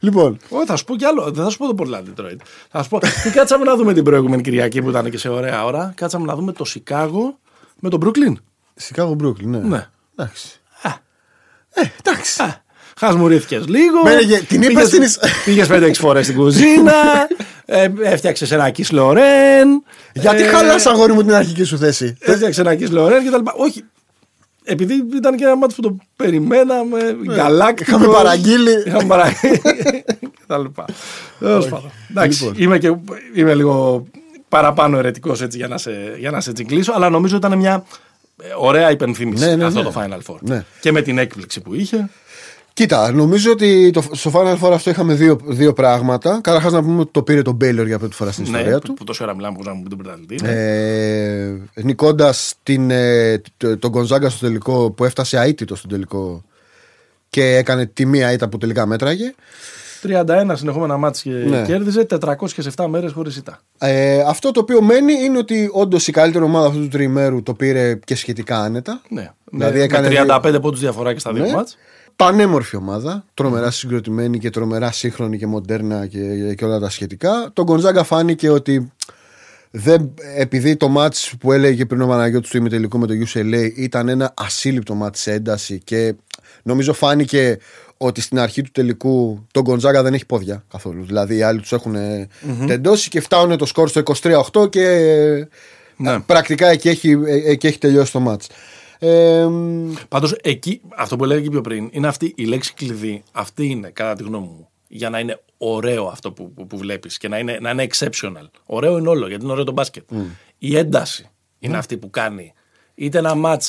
Λοιπόν, 0.00 0.38
Όχι, 0.48 0.66
θα 0.66 0.76
σου 0.76 0.84
πω 0.84 0.96
κι 0.96 1.04
άλλο. 1.04 1.30
Δεν 1.30 1.44
θα 1.44 1.50
σου 1.50 1.58
πω 1.58 1.74
το 1.74 1.84
Portland 1.84 2.20
Detroit. 2.20 2.36
Θα 2.70 2.82
σου 2.82 2.88
πω. 2.88 2.98
Τι 2.98 3.30
κάτσαμε 3.30 3.64
να 3.64 3.76
δούμε 3.76 3.92
την 3.94 4.04
προηγούμενη 4.04 4.42
Κυριακή 4.42 4.82
που 4.82 4.88
ήταν 4.88 5.10
και 5.10 5.18
σε 5.18 5.28
ωραία 5.28 5.64
ώρα. 5.64 5.92
Κάτσαμε 5.96 6.26
να 6.26 6.34
δούμε 6.34 6.52
το 6.52 6.64
Σικάγο 6.64 7.38
με 7.80 7.88
τον 7.88 8.00
Brooklyn. 8.04 8.32
Σικάγο 8.74 9.14
Μπρούκλιν, 9.14 9.50
ναι. 9.50 9.58
Ναι. 9.58 9.88
Εντάξει. 10.16 10.60
Α, 10.82 10.90
Ε, 11.70 11.82
εντάξει. 12.04 12.42
α. 12.42 12.66
Χασμουρίθηκε 13.00 13.58
λίγο. 13.66 14.02
Μένε 14.04 14.22
και- 14.22 14.38
την 14.48 14.62
είπες 14.62 14.74
Πήγες- 14.74 14.90
την 14.90 15.02
εις- 15.02 15.18
Πήγες 15.44 15.66
5-6 15.68 15.98
φορές 16.04 16.24
στην 16.24 16.36
κουζίνα. 16.38 16.92
ε, 17.64 17.88
έφτιαξες 18.02 18.50
ένα 18.50 18.70
Kiss 18.76 18.90
Λορέν. 18.90 19.82
Γιατί 20.14 20.42
ε, 20.42 20.46
χαλάς 20.46 20.86
αγόρι 20.86 21.12
μου 21.12 21.20
την 21.22 21.34
αρχική 21.34 21.64
σου 21.64 21.78
θέση. 21.78 22.16
Έφτιαξες 22.20 22.58
ένα 22.58 22.72
Kiss 22.72 22.90
Λορέν 22.90 23.22
και 23.22 23.30
τα 23.30 23.36
λοιπά. 23.36 23.52
Όχι. 23.56 23.84
Επειδή 24.70 24.94
ήταν 25.16 25.36
και 25.36 25.44
ένα 25.44 25.56
μάτι 25.56 25.74
που 25.74 25.82
το 25.82 25.96
περιμέναμε, 26.16 27.16
γκαλάκτικο. 27.22 27.90
είχαμε 27.90 28.12
παραγγείλει. 28.12 28.82
Είχαμε 28.86 29.04
παραγγείλει. 29.06 29.60
και 30.20 30.28
τα 30.46 30.58
λοιπά. 30.58 30.84
Τέλος 31.38 31.68
πάντων. 31.68 31.90
Εντάξει, 32.10 32.44
Λοιπόν. 32.44 32.62
είμαι, 32.62 32.78
και, 32.78 32.94
είμαι 33.34 33.54
λίγο 33.54 34.06
παραπάνω 34.48 34.98
ερετικό 34.98 35.30
έτσι 35.42 35.58
για 35.58 35.68
να, 35.68 35.78
σε, 35.78 35.90
για 36.18 36.30
να 36.30 36.40
σε 36.40 36.52
τσιγκλίσω, 36.52 36.92
αλλά 36.92 37.10
νομίζω 37.10 37.36
ήταν 37.36 37.58
μια 37.58 37.84
ε, 38.42 38.46
ωραία 38.58 38.90
υπενθύμηση 38.90 39.44
Ναι, 39.44 39.56
ναι, 39.56 39.64
αυτό 39.64 39.82
ναι. 39.82 39.90
το 39.90 39.92
Final 39.96 40.32
Four. 40.32 40.38
Ναι. 40.40 40.64
Και 40.80 40.92
με 40.92 41.02
την 41.02 41.18
έκπληξη 41.18 41.60
που 41.60 41.74
είχε. 41.74 42.08
Κοίτα, 42.78 43.12
νομίζω 43.12 43.50
ότι 43.52 43.90
το, 43.90 44.04
στο 44.12 44.30
Final 44.34 44.58
Four 44.58 44.72
αυτό 44.72 44.90
είχαμε 44.90 45.14
δύο, 45.14 45.38
δύο 45.44 45.72
πράγματα. 45.72 46.40
Καταρχάς 46.42 46.72
να 46.72 46.82
πούμε 46.82 47.00
ότι 47.00 47.10
το 47.12 47.22
πήρε 47.22 47.42
τον 47.42 47.54
Μπέιλορ 47.54 47.86
για 47.86 47.98
πρώτη 47.98 48.14
φορά 48.14 48.32
στην 48.32 48.44
Ναι, 48.50 48.50
ιστορία 48.58 48.78
που, 48.78 48.86
του. 48.86 48.94
που 48.94 49.04
τόση 49.04 49.22
ώρα 49.22 49.34
μιλάμε 49.34 49.56
που 49.56 49.62
να 49.64 49.70
πούμε 49.72 49.88
τον 49.88 49.98
πρωταθλητή. 49.98 50.42
ναι. 50.42 50.50
Ε, 50.50 51.82
Νικώντας 51.82 52.54
ε, 52.88 53.36
το- 53.56 53.78
τον 53.78 53.90
Γκονζάγκα 53.90 54.28
στο 54.28 54.46
τελικό 54.46 54.90
που 54.90 55.04
έφτασε 55.04 55.38
αίτητο 55.40 55.74
στο 55.76 55.88
τελικό 55.88 56.42
και 57.30 57.56
έκανε 57.56 57.86
τη 57.86 58.06
μία 58.06 58.32
ήττα 58.32 58.48
που 58.48 58.58
τελικά 58.58 58.86
μέτραγε. 58.86 59.34
31 60.02 60.52
συνεχόμενα 60.56 60.96
μάτς 60.96 61.22
και 61.22 61.30
Ναι. 61.30 61.62
κέρδιζε 61.66 62.06
407 62.76 62.86
μέρες 62.88 63.12
χωρίς 63.12 63.36
ήττα. 63.36 63.60
Ε, 63.78 64.20
αυτό 64.26 64.50
το 64.50 64.60
οποίο 64.60 64.82
μένει 64.82 65.12
είναι 65.12 65.38
ότι 65.38 65.68
όντως 65.72 66.08
η 66.08 66.12
καλύτερη 66.12 66.44
ομάδα 66.44 66.66
αυτού 66.66 66.80
του 66.80 66.88
τριημέρου 66.88 67.42
το 67.42 67.54
πήρε 67.54 67.94
και 68.04 68.14
σχετικά 68.14 68.60
άνετα. 68.60 69.00
Ναι. 69.08 69.30
Δηλαδή 69.50 69.78
με, 69.78 69.84
έκανε 69.84 70.08
με 70.08 70.14
35 70.28 70.58
πόντους 70.60 70.80
διαφορά 70.80 71.12
και 71.12 71.18
στα 71.18 71.32
δύο 71.32 71.44
Ναι. 71.44 71.52
μάτς. 71.52 71.76
Πανέμορφη 72.18 72.76
ομάδα, 72.76 73.24
τρομερά 73.34 73.70
συγκροτημένη 73.70 74.38
και 74.38 74.50
τρομερά 74.50 74.92
σύγχρονη 74.92 75.38
και 75.38 75.46
μοντέρνα 75.46 76.06
και, 76.06 76.54
και 76.54 76.64
όλα 76.64 76.78
τα 76.78 76.90
σχετικά. 76.90 77.50
Το 77.52 77.62
Γκονζάγκα 77.62 78.04
φάνηκε 78.04 78.50
ότι 78.50 78.92
δεν, 79.70 80.14
επειδή 80.36 80.76
το 80.76 80.88
μάτς 80.88 81.34
που 81.40 81.52
έλεγε 81.52 81.84
πριν 81.86 82.00
ο 82.02 82.06
Παναγιώτης 82.06 82.50
του 82.50 82.56
ημιτελικού 82.56 82.98
με 82.98 83.06
το 83.06 83.14
UCLA 83.26 83.70
ήταν 83.76 84.08
ένα 84.08 84.34
ασύλληπτο 84.36 84.94
μάτς 84.94 85.20
σε 85.20 85.32
ένταση 85.32 85.80
και 85.84 86.14
νομίζω 86.62 86.92
φάνηκε 86.92 87.58
ότι 87.96 88.20
στην 88.20 88.38
αρχή 88.38 88.62
του 88.62 88.70
τελικού 88.72 89.46
το 89.52 89.60
Γκονζάγκα 89.60 90.02
δεν 90.02 90.14
έχει 90.14 90.26
πόδια 90.26 90.64
καθόλου. 90.70 91.04
Δηλαδή 91.04 91.36
οι 91.36 91.42
άλλοι 91.42 91.60
τους 91.60 91.72
έχουν 91.72 91.94
ε, 91.94 92.28
τεντώσει 92.66 93.08
και 93.08 93.20
φτάνουν 93.20 93.56
το 93.56 93.66
σκορ 93.66 93.88
στο 93.88 94.02
23-8 94.62 94.70
και 94.70 94.84
ε, 94.88 95.48
Ναι. 95.96 96.20
πρακτικά 96.20 96.66
εκεί 96.68 96.88
έχει, 96.88 97.10
ε, 97.26 97.50
εκεί 97.50 97.66
έχει 97.66 97.78
τελειώσει 97.78 98.12
το 98.12 98.20
μάτς. 98.20 98.46
Ε, 98.98 99.46
Πάντως 100.08 100.32
εκεί, 100.42 100.80
αυτό 100.96 101.16
που 101.16 101.24
έλεγα 101.24 101.40
και 101.40 101.50
πιο 101.50 101.60
πριν, 101.60 101.88
είναι 101.92 102.06
αυτή 102.06 102.32
η 102.36 102.44
λέξη 102.44 102.74
κλειδί. 102.74 103.22
Αυτή 103.32 103.66
είναι, 103.66 103.90
κατά 103.90 104.14
τη 104.14 104.22
γνώμη 104.22 104.46
μου. 104.46 104.68
για 104.88 105.10
να 105.10 105.18
είναι 105.18 105.40
ωραίο 105.58 106.06
αυτό 106.06 106.32
που, 106.32 106.52
που, 106.52 106.66
που 106.66 106.78
βλέπεις 106.78 107.18
και 107.18 107.28
να 107.28 107.38
είναι, 107.38 107.58
να 107.60 107.70
είναι 107.70 107.86
exceptional. 107.90 108.48
Ωραίο 108.66 108.98
είναι 108.98 109.08
όλο 109.08 109.28
γιατί 109.28 109.42
είναι 109.42 109.52
ωραίο 109.52 109.64
το 109.64 109.72
μπάσκετ. 109.72 110.10
Η 110.58 110.76
ένταση 110.76 111.28
είναι 111.58 111.76
αυτή 111.76 111.96
που 111.96 112.10
κάνει 112.10 112.52
είτε 112.94 113.18
ένα 113.18 113.32
match 113.44 113.68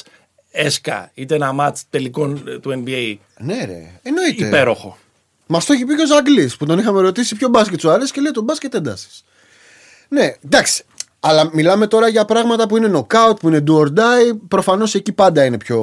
έσκα 0.52 1.12
είτε 1.14 1.36
ένα 1.36 1.56
match 1.60 1.80
τελικών 1.90 2.44
ε, 2.48 2.60
του 2.60 2.84
NBA 2.86 3.16
Ναι, 3.40 3.66
ρε. 3.66 4.00
Εννοείται. 4.04 4.48
υπέροχο. 4.48 4.98
Μας 5.48 5.66
το 5.66 5.74
έχει 5.74 5.86
πει 5.86 5.96
και 5.96 6.02
ο 6.02 6.06
Ζαγκλής 6.08 6.58
που 6.58 6.66
τον 6.66 6.80
είχαμε 6.80 7.02
ρωτήσει 7.02 7.36
ποιο 7.36 7.48
μπάσκετ 7.50 7.80
σου 7.80 7.90
αρέσει 7.90 8.12
και 8.12 8.22
λέει 8.22 8.32
το 8.32 8.42
μπάσκετ 8.42 8.74
έντασης. 8.76 9.24
Ναι, 10.10 10.34
εντάξει. 10.46 10.84
Αλλά 11.20 11.50
μιλάμε 11.54 11.88
τώρα 11.88 12.08
για 12.08 12.26
πράγματα 12.26 12.68
που 12.68 12.78
είναι 12.78 12.92
knockout, 12.94 13.40
που 13.40 13.48
είναι 13.48 13.64
do 13.68 13.74
or 13.74 13.86
die. 13.86 14.38
Προφανώς 14.48 14.96
εκεί 14.96 15.12
πάντα 15.12 15.46
είναι 15.46 15.58
πιο, 15.58 15.80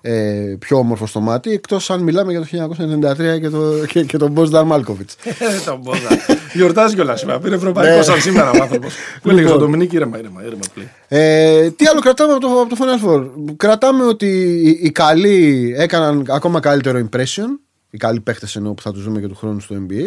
ε, 0.00 0.56
πιο 0.58 0.78
όμορφο 0.78 1.06
στο 1.06 1.20
μάτι. 1.20 1.50
Εκτός 1.52 1.90
αν 1.90 2.00
μιλάμε 2.02 2.32
για 2.32 2.40
το 2.40 2.46
1993 2.46 3.40
και, 3.40 3.48
το, 3.48 3.86
και, 3.86 4.04
και 4.04 4.16
τον 4.16 4.30
Μπόσδαρ 4.30 4.64
Μάλκοβιτ. 4.64 5.10
Ε, 5.24 5.32
τον 5.64 5.80
Μπόζα. 5.82 6.08
Γιορτάζει 6.52 6.94
κιόλας 6.94 7.20
σήμερα. 7.20 7.38
Πήρε 7.38 7.54
ευρωπαϊκό 7.54 7.96
Ναι. 7.96 8.02
σαν 8.02 8.20
σήμερα 8.20 8.50
ο 8.50 8.62
άνθρωπος. 8.62 8.94
Που 9.22 9.30
έλεγε 9.30 9.44
Λοιπόν. 9.46 9.62
ο 9.62 9.64
Ντομινίκη 9.64 9.96
ήρεμα, 9.96 10.18
ήρεμα, 10.18 10.44
ήρεμα 10.44 10.62
πλέον. 10.74 10.88
Ε, 11.08 11.70
τι 11.70 11.86
άλλο 11.86 12.00
κρατάμε 12.00 12.32
από 12.32 12.40
το, 12.40 12.60
από 12.60 12.76
το 12.76 12.76
Final 12.80 13.06
Four; 13.08 13.24
Κρατάμε 13.56 14.04
ότι 14.04 14.26
οι, 14.64 14.78
οι 14.82 14.90
καλοί 14.90 15.72
έκαναν 15.76 16.24
ακόμα 16.28 16.60
καλύτερο 16.60 17.08
impression. 17.10 17.58
Οι 17.90 17.98
καλοί 17.98 18.20
παίχτες 18.20 18.56
εννοώ 18.56 18.74
που 18.74 18.82
θα 18.82 18.92
τους 18.92 19.04
δούμε 19.04 19.20
και 19.20 19.26
του 19.26 19.34
χρόνου 19.36 19.60
στο 19.60 19.76
NBA. 19.88 20.02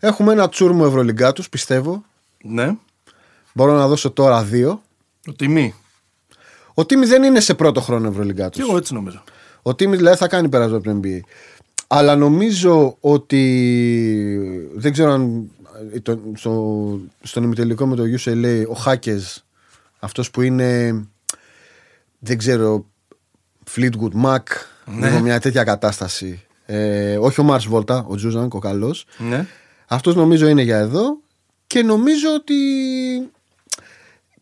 Έχουμε 0.00 0.32
ένα 0.32 0.48
τσούρμο 0.48 0.84
Ευρωλυγκά 0.86 1.32
τους, 1.32 1.48
πιστεύω. 1.48 2.04
Ναι. 2.42 2.76
Μπορώ 3.52 3.72
να 3.76 3.88
δώσω 3.88 4.10
τώρα 4.10 4.42
δύο. 4.42 4.82
Ο 5.28 5.32
τιμή. 5.32 5.74
Ο 6.74 6.86
Τίμης 6.86 7.08
δεν 7.08 7.22
είναι 7.22 7.40
σε 7.40 7.54
πρώτο 7.54 7.80
χρόνο 7.80 8.08
Ευρωλυγκά 8.08 8.48
Και 8.48 8.60
του. 8.60 8.66
εγώ 8.68 8.76
έτσι 8.76 8.94
νομίζω. 8.94 9.22
Ο 9.62 9.74
Τίμης 9.74 9.98
δηλαδή 9.98 10.16
θα 10.16 10.28
κάνει 10.28 10.48
περάσμα 10.48 10.76
από 10.76 10.84
το 10.84 11.00
NBA. 11.02 11.20
Αλλά 11.86 12.16
νομίζω 12.16 12.96
ότι 13.00 13.40
δεν 14.74 14.92
ξέρω 14.92 15.10
αν 15.12 15.50
ε, 15.94 16.00
το- 16.00 16.20
στο, 16.34 17.00
στον 17.22 17.42
ημιτελικό 17.42 17.86
με 17.86 17.96
το 17.96 18.02
UCLA 18.18 18.64
ο 18.68 18.72
Χάκες, 18.74 19.44
αυτός 19.98 20.30
που 20.30 20.42
είναι 20.42 21.00
δεν 22.18 22.38
ξέρω 22.38 22.86
Fleetwood 23.76 24.24
Mac 24.24 24.38
Ναι. 24.84 25.08
λίγο 25.08 25.20
μια 25.20 25.40
τέτοια 25.40 25.64
κατάσταση 25.64 26.42
ε, 26.66 27.16
όχι 27.18 27.40
ο 27.40 27.44
Μάρς 27.44 27.66
Βόλτα, 27.66 28.04
ο 28.08 28.14
Τζούζανκ, 28.16 28.54
ο 28.54 28.58
καλός 28.58 29.04
Ναι. 29.18 29.46
αυτός 29.86 30.14
νομίζω 30.14 30.46
είναι 30.48 30.62
για 30.62 30.78
εδώ 30.78 31.16
και 31.66 31.82
νομίζω 31.82 32.28
ότι 32.34 32.54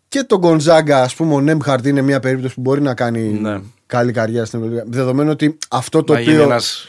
και 0.09 0.23
τον 0.23 0.39
Γκονζάγκα, 0.39 1.03
ας 1.03 1.15
πούμε, 1.15 1.35
ο 1.35 1.41
Νέμχαρτ 1.41 1.87
είναι 1.87 2.01
μια 2.03 2.21
περίπτωση 2.21 2.55
που 2.55 2.61
μπορεί 2.61 2.81
να 2.83 2.95
κάνει 2.95 3.21
Ναι. 3.41 3.61
καλή 3.87 4.13
καριέρα 4.13 4.45
στην 4.45 4.59
Ευρωλίγα. 4.59 4.85
Δεδομένου 4.87 5.31
ότι 5.31 5.59
αυτό 5.69 6.05
το 6.05 6.13
να 6.13 6.21
γίνει 6.21 6.33
οποίο. 6.35 6.45
ένας 6.45 6.89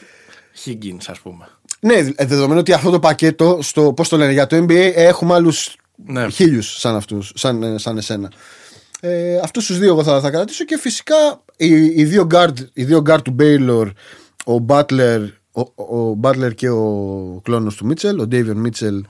Higgins, 0.66 1.04
ας 1.08 1.20
πούμε. 1.20 1.48
Ναι, 1.80 1.94
ε, 1.94 2.26
δεδομένου 2.26 2.60
ότι 2.60 2.74
αυτό 2.74 2.90
το 2.90 3.00
πακέτο, 3.00 3.60
στο, 3.62 3.94
πώς 3.94 4.10
το 4.10 4.18
λένε, 4.18 4.32
για 4.32 4.48
το 4.48 4.58
NBA 4.58 4.92
έχουμε 4.96 5.34
άλλους 5.34 5.76
Ναι. 5.96 6.30
χίλιους 6.30 6.80
σαν 6.80 6.96
αυτούς, 6.96 7.32
σαν, 7.36 7.64
ε, 7.64 7.78
σαν 7.78 7.98
εσένα. 7.98 8.32
Ε, 9.02 9.38
αυτούς 9.44 9.66
τους 9.66 9.78
δύο 9.80 9.88
εγώ 9.90 10.04
θα, 10.04 10.20
θα 10.20 10.30
κρατήσω 10.32 10.66
και 10.66 10.78
φυσικά 10.78 11.16
οι, 11.58 11.86
οι, 11.86 12.04
δύο 12.06 12.28
guard, 12.32 12.54
οι 12.74 12.84
δύο 12.84 13.02
guard 13.10 13.22
του 13.24 13.36
Baylor, 13.40 13.92
ο 14.46 14.66
Butler, 14.68 15.28
ο, 15.52 15.62
ο 15.98 16.20
Butler 16.22 16.56
και 16.56 16.70
ο 16.70 17.40
κλώνος 17.44 17.76
του 17.76 17.86
Μίτσελ, 17.86 18.20
ο 18.20 18.28
Davion 18.32 18.66
Mitchell, 18.66 19.02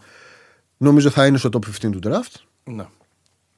νομίζω 0.78 1.10
θα 1.10 1.26
είναι 1.26 1.38
στο 1.38 1.50
top 1.54 1.86
15 1.86 1.90
του 1.92 2.00
draft. 2.04 2.34
Ναι. 2.64 2.86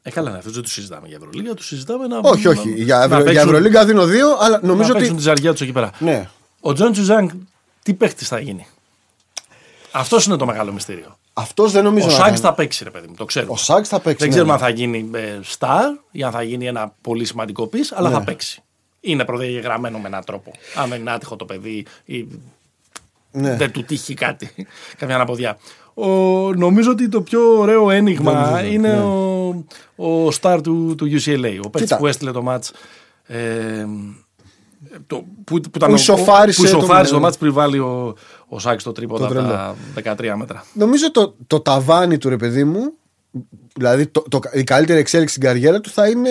Ε, 0.04 0.10
καλά, 0.10 0.32
ναι, 0.32 0.38
αυτό 0.38 0.52
δεν 0.52 0.62
τους 0.62 0.72
συζητάμε 0.72 1.08
για 1.08 1.18
Ευρωλίγα, 1.22 1.54
τους 1.54 1.66
συζητάμε 1.66 2.08
να. 2.08 2.18
Όχι, 2.18 2.48
όχι. 2.48 2.70
να- 2.70 2.76
Για, 2.76 2.98
να 2.98 3.04
Ευρω, 3.04 3.16
για 3.18 3.26
παίξουν- 3.26 3.48
Ευρωλίγκα 3.50 3.86
δίνω 3.86 4.06
δύο, 4.06 4.28
αλλά 4.40 4.60
Να 4.62 4.68
νομίζω 4.68 4.92
παίξουν 4.94 5.08
ότι. 5.14 5.18
τη 5.18 5.22
ζαριά 5.30 5.52
τους 5.52 5.62
εκεί 5.62 5.72
πέρα. 5.72 5.92
Ναι. 6.00 6.30
Ο 6.60 6.74
Τζόνι 6.74 6.92
Τζουζάνγκ, 6.92 7.30
τι 7.84 7.94
παίχτης 7.94 8.28
θα 8.28 8.40
γίνει; 8.40 8.68
Αυτός 9.92 10.26
είναι 10.26 10.36
το 10.36 10.46
μεγάλο 10.46 10.72
μυστήριο. 10.72 11.18
Αυτός 11.34 11.72
δεν 11.72 11.84
νομίζω 11.84 12.06
Ο 12.06 12.10
να 12.10 12.16
Σάγκ 12.16 12.26
κάνει. 12.26 12.38
θα 12.38 12.54
παίξει, 12.54 12.84
ρε 12.84 12.90
παιδί 12.90 13.08
μου, 13.08 13.14
το 13.18 13.26
ξέρουμε. 13.26 13.52
Ο 13.52 13.56
Σάγκ 13.58 13.84
θα 13.88 14.00
παίξει. 14.00 14.18
Δεν 14.18 14.28
ναι, 14.28 14.34
ξέρουμε 14.34 14.54
ναι. 14.54 14.60
αν 14.60 14.66
θα 14.68 14.70
γίνει 14.76 15.10
ε, 15.14 15.40
star 15.58 16.00
ή 16.12 16.24
αν 16.24 16.32
θα 16.32 16.44
γίνει 16.44 16.68
ένα 16.68 16.94
πολύ 17.02 17.26
σημαντικό 17.26 17.68
πει, 17.68 17.80
αλλά 17.94 18.10
Ναι. 18.10 18.16
θα 18.16 18.24
παίξει. 18.24 18.62
Είναι 19.02 19.26
προδιαγεγραμμένο 19.26 19.98
με 20.00 20.08
έναν 20.08 20.24
τρόπο. 20.26 20.52
Αν 20.76 20.90
δεν 20.90 21.00
είναι 21.00 21.12
άτυχο 21.12 21.36
το 21.36 21.46
παιδί 21.46 21.86
ή 22.06 22.28
Ναι. 23.32 23.56
δεν 23.56 23.72
του 23.72 23.84
τύχει 23.84 24.14
κάτι, 24.14 24.52
καμιά 25.00 25.16
αναποδιά. 25.16 25.58
Ο, 25.94 26.08
νομίζω 26.54 26.92
ότι 26.92 27.10
το 27.10 27.22
πιο 27.22 27.58
ωραίο 27.60 27.90
ένιγμα 27.90 28.34
Νομίζω, 28.34 28.66
είναι 28.74 28.88
ναι. 28.94 29.00
ο, 29.00 29.31
ο 29.96 30.28
star 30.42 30.60
του, 30.64 30.96
του 30.98 31.06
UCLA. 31.12 31.58
Ο 31.64 31.70
παίκτης 31.70 31.82
Κοίτα. 31.82 31.98
που 31.98 32.08
έστειλε 32.08 32.32
το 32.32 32.44
match. 32.48 32.70
Ε, 33.26 33.86
το, 35.08 35.16
που, 35.44 35.60
που, 35.62 35.72
ήταν 35.76 35.88
Που 35.90 35.94
ο- 35.94 35.96
ισοφάρισε 35.96 36.60
που 36.62 36.66
ισοφάρισε 36.68 37.14
το- 37.14 37.20
το, 37.20 37.28
match 37.28 37.40
πριν 37.40 37.54
βάλει 37.54 37.80
ο, 37.80 38.16
ο 38.48 38.60
Σάκης 38.60 38.84
το 38.84 38.92
τρίποντα 38.92 39.28
Το 39.28 39.34
τρελό. 39.34 39.48
τα 39.48 39.76
13 40.18 40.34
μέτρα. 40.38 40.64
Νομίζω 40.74 41.12
το, 41.12 41.36
το 41.48 41.60
ταβάνι 41.60 42.18
του 42.18 42.30
ρε 42.30 42.38
παιδί 42.38 42.64
μου, 42.64 42.94
δηλαδή 43.76 44.08
το, 44.08 44.24
το, 44.30 44.40
η 44.54 44.64
καλύτερη 44.64 45.00
εξέλιξη 45.00 45.36
στην 45.36 45.48
καριέρα 45.48 45.82
του 45.82 45.90
θα 45.90 46.08
είναι 46.08 46.30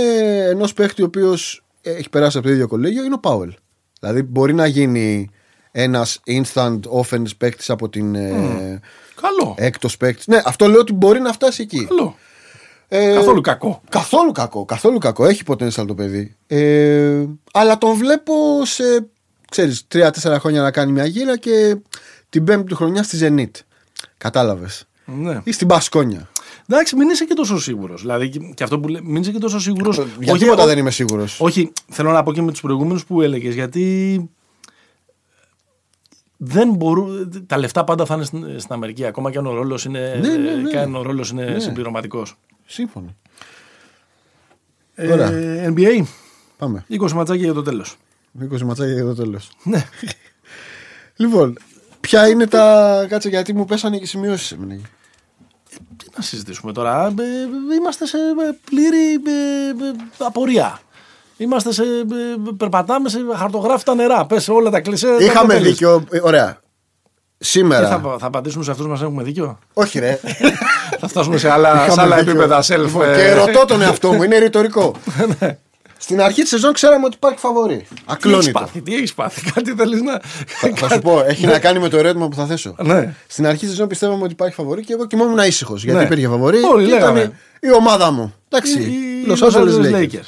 ενός 0.48 0.72
παίχτη 0.72 1.02
ο 1.02 1.04
οποίος 1.04 1.64
έχει 1.82 2.08
περάσει 2.10 2.38
από 2.38 2.46
το 2.46 2.52
ίδιο 2.52 2.68
κολέγιο, 2.68 3.04
είναι 3.04 3.14
ο 3.14 3.18
Πάουελ. 3.18 3.54
Δηλαδή 4.00 4.22
μπορεί 4.22 4.54
να 4.54 4.66
γίνει 4.66 5.30
ένας 5.72 6.20
instant 6.26 6.78
offense 7.02 7.36
παίκτης 7.38 7.70
από 7.70 7.88
την 7.88 8.14
ε, 8.14 8.80
Καλό. 9.20 9.54
έκτος 9.56 9.96
παίκτης. 9.96 10.26
Ναι, 10.26 10.40
αυτό 10.44 10.66
λέω 10.66 10.80
ότι 10.80 10.92
μπορεί 10.92 11.20
να 11.20 11.32
φτάσει 11.32 11.62
εκεί. 11.62 11.84
Καλό. 11.86 12.16
Ε, 12.92 13.12
Καθόλου 13.14 13.40
κακό. 13.40 13.80
Καθόλου 13.88 14.32
κακό, 14.32 14.64
καθόλου 14.64 14.98
κακό. 14.98 15.24
Έχει 15.26 15.42
potential 15.46 15.84
το 15.86 15.94
παιδί. 15.94 16.36
Ε, 16.46 17.24
αλλά 17.52 17.78
τον 17.78 17.94
βλέπω 17.96 18.34
σε, 18.64 18.82
ξέρεις, 19.50 19.86
τρία-τέσσερα 19.88 20.38
χρόνια 20.40 20.62
να 20.62 20.70
κάνει 20.70 20.92
μια 20.92 21.04
γύρα 21.06 21.38
και 21.38 21.76
την 22.28 22.44
πέμπτη 22.44 22.66
του 22.66 22.76
χρονιά 22.76 23.02
στη 23.02 23.18
Zenit. 23.20 23.50
Κατάλαβες. 24.18 24.84
Ναι. 25.04 25.40
Ή 25.44 25.52
στην 25.52 25.66
Πασκόνια. 25.66 26.28
Εντάξει, 26.68 26.96
μην 26.96 27.08
είσαι 27.08 27.24
και 27.24 27.34
τόσο 27.34 27.60
σίγουρος. 27.60 28.00
Δηλαδή, 28.00 28.28
και- 28.28 28.52
και 28.54 28.62
αυτό 28.64 28.80
που 28.80 28.88
λέει, 28.88 29.00
μην 29.04 29.22
είσαι 29.22 29.30
και 29.30 29.38
τόσο 29.38 29.60
σίγουρος. 29.60 30.00
Για 30.20 30.36
τίποτα 30.38 30.66
δεν 30.66 30.78
είμαι 30.78 30.90
σίγουρος. 30.90 31.40
Όχι, 31.40 31.72
θέλω 31.88 32.10
να 32.10 32.22
πω 32.22 32.32
και 32.32 32.42
με 32.42 32.50
τους 32.50 32.60
προηγούμενους 32.60 33.04
που 33.04 33.22
έλεγες, 33.22 33.54
γιατί 33.54 34.28
δεν 36.36 36.70
μπορούν. 36.70 37.30
Τα 37.46 37.58
λεφτά 37.58 37.84
πάντα 37.84 38.04
θα 38.04 38.14
είναι 38.14 38.24
στην, 38.24 38.60
στην 38.60 38.72
Αμερική, 38.74 39.04
ακόμα 39.04 39.30
και 39.30 39.38
αν 39.38 39.46
ο 39.46 39.54
ρόλος 39.54 39.84
είναι, 39.84 40.18
Ναι, 40.22 40.28
ναι, 40.36 40.50
ναι. 40.54 40.70
και 40.70 40.78
αν 40.78 40.94
ο 40.94 41.02
ρόλος 41.02 41.30
είναι 41.30 41.56
συμπληρωματικός. 41.58 42.36
Σύμφωνο. 42.72 43.14
Ε, 44.94 45.12
Ωραία. 45.12 45.30
NBA, 45.76 46.02
Πάμε. 46.58 46.84
20 46.90 47.10
ματσάκια 47.12 47.44
για 47.44 47.52
το 47.54 47.62
τέλος. 47.62 47.96
20 48.52 48.60
ματσάκια 48.60 48.92
για 48.94 49.04
το 49.04 49.14
τέλος. 49.14 49.50
Ναι. 49.62 49.84
Λοιπόν, 51.16 51.58
ποια 52.00 52.28
είναι 52.28 52.46
τα. 52.46 53.06
Κάτσε 53.08 53.28
γιατί 53.28 53.52
μου 53.54 53.64
πέσανε 53.64 53.98
και 53.98 54.06
σημειώσεις. 54.06 54.48
Τι 55.96 56.06
να 56.16 56.22
συζητήσουμε 56.22 56.72
τώρα. 56.72 57.06
Ε, 57.06 57.22
ε, 57.22 57.74
Είμαστε 57.78 58.06
σε 58.06 58.16
ε, 58.16 58.56
πλήρη 58.64 59.12
ε, 59.12 59.18
ε, 59.68 59.94
απορία. 60.18 60.80
Είμαστε 61.36 61.72
σε. 61.72 61.82
ε, 61.82 62.06
Περπατάμε 62.56 63.08
σε 63.08 63.18
χαρτογράφητα 63.36 63.94
νερά. 63.94 64.26
Πες 64.26 64.48
όλα 64.48 64.70
τα 64.70 64.80
κλεισέ. 64.80 65.06
τα 65.18 65.24
Είχαμε 65.24 65.52
τέλος. 65.54 65.68
δίκιο. 65.68 66.04
ε, 66.10 66.20
Ωραία. 66.22 66.60
Τι 67.38 67.44
Σήμερα. 67.46 67.88
θα, 67.88 68.16
θα 68.18 68.26
απαντήσουμε 68.26 68.64
σε 68.64 68.70
αυτούς 68.70 68.86
μας 68.86 69.02
έχουμε 69.02 69.22
δίκιο; 69.22 69.58
Όχι, 69.72 69.98
ρε. 69.98 70.20
θα 71.00 71.08
φτάσουμε 71.08 71.36
σε 71.38 71.50
άλλα, 71.50 71.76
σε 71.78 71.84
Είχαμε 71.84 72.02
άλλα 72.02 72.16
δίκιο. 72.16 72.30
επίπεδα 72.30 72.62
self. 72.62 72.78
Λοιπόν, 72.84 73.08
ε, 73.10 73.14
Και 73.16 73.32
ρωτώ 73.32 73.64
τον 73.66 73.82
εαυτό 73.82 74.12
μου, 74.12 74.22
είναι 74.22 74.38
ρητορικό. 74.38 74.94
Στην 76.02 76.20
αρχή 76.22 76.40
της 76.40 76.50
σεζόν 76.50 76.72
ξέραμε 76.72 77.04
ότι 77.04 77.14
υπάρχει 77.14 77.38
φαβορή. 77.38 77.76
Τι 77.76 77.82
έχεις 77.90 78.02
Ακλόνητο. 78.06 78.50
πάθει, 78.58 78.80
τι 78.80 78.94
έχεις 78.94 79.14
πάθει, 79.14 79.52
κάτι 79.52 79.72
θέλεις 79.76 80.02
να. 80.02 80.20
Θα, 80.46 80.70
θα 80.74 80.88
σου 80.94 80.98
πω, 81.00 81.22
έχει 81.26 81.46
να 81.46 81.58
κάνει 81.58 81.78
με 81.78 81.88
το 81.88 81.96
ερώτημα 81.96 82.28
που 82.28 82.36
θα 82.36 82.46
θέσω. 82.46 82.74
Ναι. 82.78 83.14
Στην 83.26 83.46
αρχή 83.46 83.60
της 83.60 83.68
σεζόν 83.68 83.88
πιστεύαμε 83.88 84.22
ότι 84.22 84.32
υπάρχει 84.32 84.54
φαβορή 84.54 84.84
και 84.84 84.92
εγώ 84.92 85.06
κοιμόμουν 85.06 85.38
ήσυχος. 85.38 85.84
Γιατί 85.84 85.98
Ναι. 85.98 86.04
υπήρχε 86.04 86.28
φαβορή. 86.28 86.58
Όλοι 86.62 86.86
και 86.88 86.94
ήταν 86.94 87.14
λέγαμε. 87.14 87.32
η 87.60 87.72
ομάδα 87.72 88.10
μου. 88.10 88.34
Εντάξει. 88.48 88.78
Οι- 88.78 88.82
οι 88.84 89.26
Los 89.28 89.44
Los 89.44 89.50
Angeles 89.50 89.64
Angeles 89.64 89.94
Lakers. 89.94 90.02
Lakers. 90.02 90.26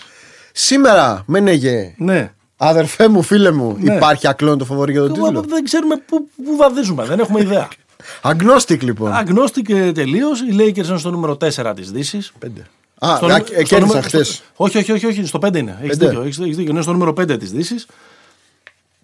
Σήμερα, 0.53 1.23
Μένεγε, 1.27 1.95
Ναι. 1.97 2.31
αδερφέ 2.57 3.09
μου, 3.09 3.23
φίλε 3.23 3.51
μου, 3.51 3.77
Ναι. 3.81 3.95
υπάρχει 3.95 4.29
ακλόνητο 4.29 4.64
φαβορή 4.64 4.93
για 4.93 5.01
τον 5.01 5.14
Εγώ 5.16 5.27
τίτλο. 5.27 5.45
Δεν 5.49 5.64
ξέρουμε 5.64 5.97
πού, 6.07 6.29
πού 6.45 6.57
βαδίζουμε, 6.57 7.05
δεν 7.05 7.18
έχουμε 7.18 7.41
ιδέα. 7.41 7.68
Αγνώστικ 8.23 8.83
λοιπόν. 8.83 9.13
Αγνώστηκε 9.13 9.93
τελείως. 9.95 10.41
Οι 10.41 10.57
Lakers 10.59 10.87
είναι 10.89 10.99
στο 10.99 11.11
νούμερο 11.11 11.37
4 11.41 11.73
της 11.77 11.91
Δύσης. 11.91 12.33
Πέντε. 12.39 12.67
Α, 12.99 13.15
α, 13.15 13.37
ε, 13.53 13.63
κέρδισαν 13.63 14.03
χθες. 14.03 14.43
Όχι, 14.57 14.79
όχι, 14.79 14.93
όχι, 14.93 15.07
όχι, 15.07 15.25
στο 15.27 15.39
5 15.39 15.59
είναι. 15.59 15.77
Έχεις 15.81 15.89
Πέντε. 15.97 16.07
δίκιο, 16.07 16.23
έχεις, 16.23 16.39
έχεις 16.39 16.57
δίκιο. 16.57 16.73
Είναι 16.73 16.83
στο 16.83 16.93
νούμερο 16.93 17.13
5 17.13 17.37
της 17.39 17.53
Δύσης. 17.53 17.87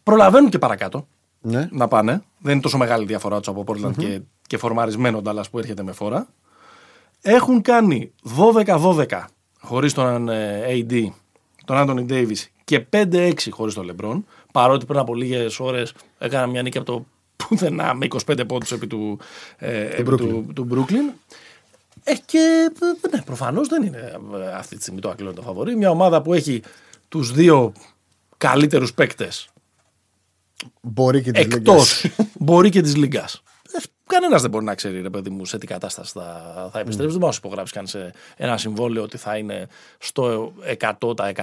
Προλαβαίνουν 0.03 0.51
και 0.51 0.59
παρακάτω 0.59 1.07
Ναι. 1.41 1.69
να 1.71 1.89
πάνε. 1.89 2.23
Δεν 2.39 2.53
είναι 2.53 2.63
τόσο 2.63 2.79
μεγάλη 2.79 3.05
διαφορά 3.07 3.39
τους 3.39 3.49
από 3.49 3.65
Portland 3.67 3.93
και, 3.97 4.21
και 4.47 4.57
φορμαρισμένο 4.57 5.23
Dallas 5.25 5.43
που 5.51 5.59
έρχεται 5.59 5.83
με 5.83 5.93
φορά. 5.93 6.27
Έχουν 7.23 7.61
κάνει 7.63 8.13
12-12 8.23 9.05
χωρίς 9.61 9.93
τον 9.95 10.29
ε, 10.29 10.63
AD, 10.69 11.05
τον 11.65 11.77
Anthony 11.77 12.13
Davis 12.13 12.45
και 12.65 12.87
5-6 12.93 13.33
χωρίς 13.51 13.75
τον 13.75 13.93
LeBron. 13.97 14.23
Παρότι 14.53 14.85
πριν 14.87 14.99
από 14.99 15.15
λίγες 15.15 15.61
ώρες 15.61 15.93
έκανα 16.19 16.47
μια 16.47 16.63
νίκη 16.63 16.79
από 16.79 16.87
το 16.93 17.07
πουθενά 17.47 17.95
με 17.95 18.07
25 18.26 18.41
πόντους 18.47 18.72
επί 18.72 18.86
του, 18.86 19.18
ε, 19.57 19.84
επί 19.84 20.16
του, 20.16 20.47
του 20.55 20.68
Brooklyn. 20.70 21.36
Ε, 22.05 22.14
και 22.24 22.70
ε, 23.03 23.16
ναι, 23.16 23.22
προφανώς 23.22 23.68
δεν 23.68 23.82
είναι 23.82 24.18
ε, 24.34 24.53
αυτή 24.55 24.76
τη 24.76 24.82
στιγμή 24.82 25.01
το 25.01 25.11
ακλόνητο 25.11 25.43
φαβορή. 25.43 25.76
Μια 25.76 25.91
ομάδα 25.91 26.22
που 26.22 26.34
έχει 26.34 26.62
τους 27.09 27.32
δύο 27.32 27.72
καλύτερους 28.36 28.95
παίκτες 28.95 29.49
Μπορεί 30.80 31.22
και 31.22 31.30
τη 31.30 31.41
εκτός 31.41 32.05
μπορεί 32.47 32.70
και 32.70 32.80
τη 32.80 32.91
Λίγκα. 32.91 33.28
Κανένας 34.07 34.43
δεν 34.43 34.51
μπορεί 34.51 34.64
να 34.64 34.74
ξέρει, 34.74 35.01
ρε 35.01 35.11
παιδί 35.11 35.30
μου, 35.30 35.45
σε 35.45 35.59
τι 35.59 35.66
κατάσταση 35.66 36.12
θα, 36.14 36.22
θα 36.72 36.78
επιστρέψει. 36.78 36.97
Δεν 36.97 37.07
μπορεί 37.07 37.24
να 37.24 37.32
σου 37.32 37.41
υπογράψει 37.45 37.72
κανεί 37.72 38.11
ένα 38.36 38.59
συμβόλαιο 38.59 39.03
ότι 39.03 39.16
θα 39.16 39.36
είναι 39.36 39.68
στο 39.99 40.53
100%. 40.78 41.34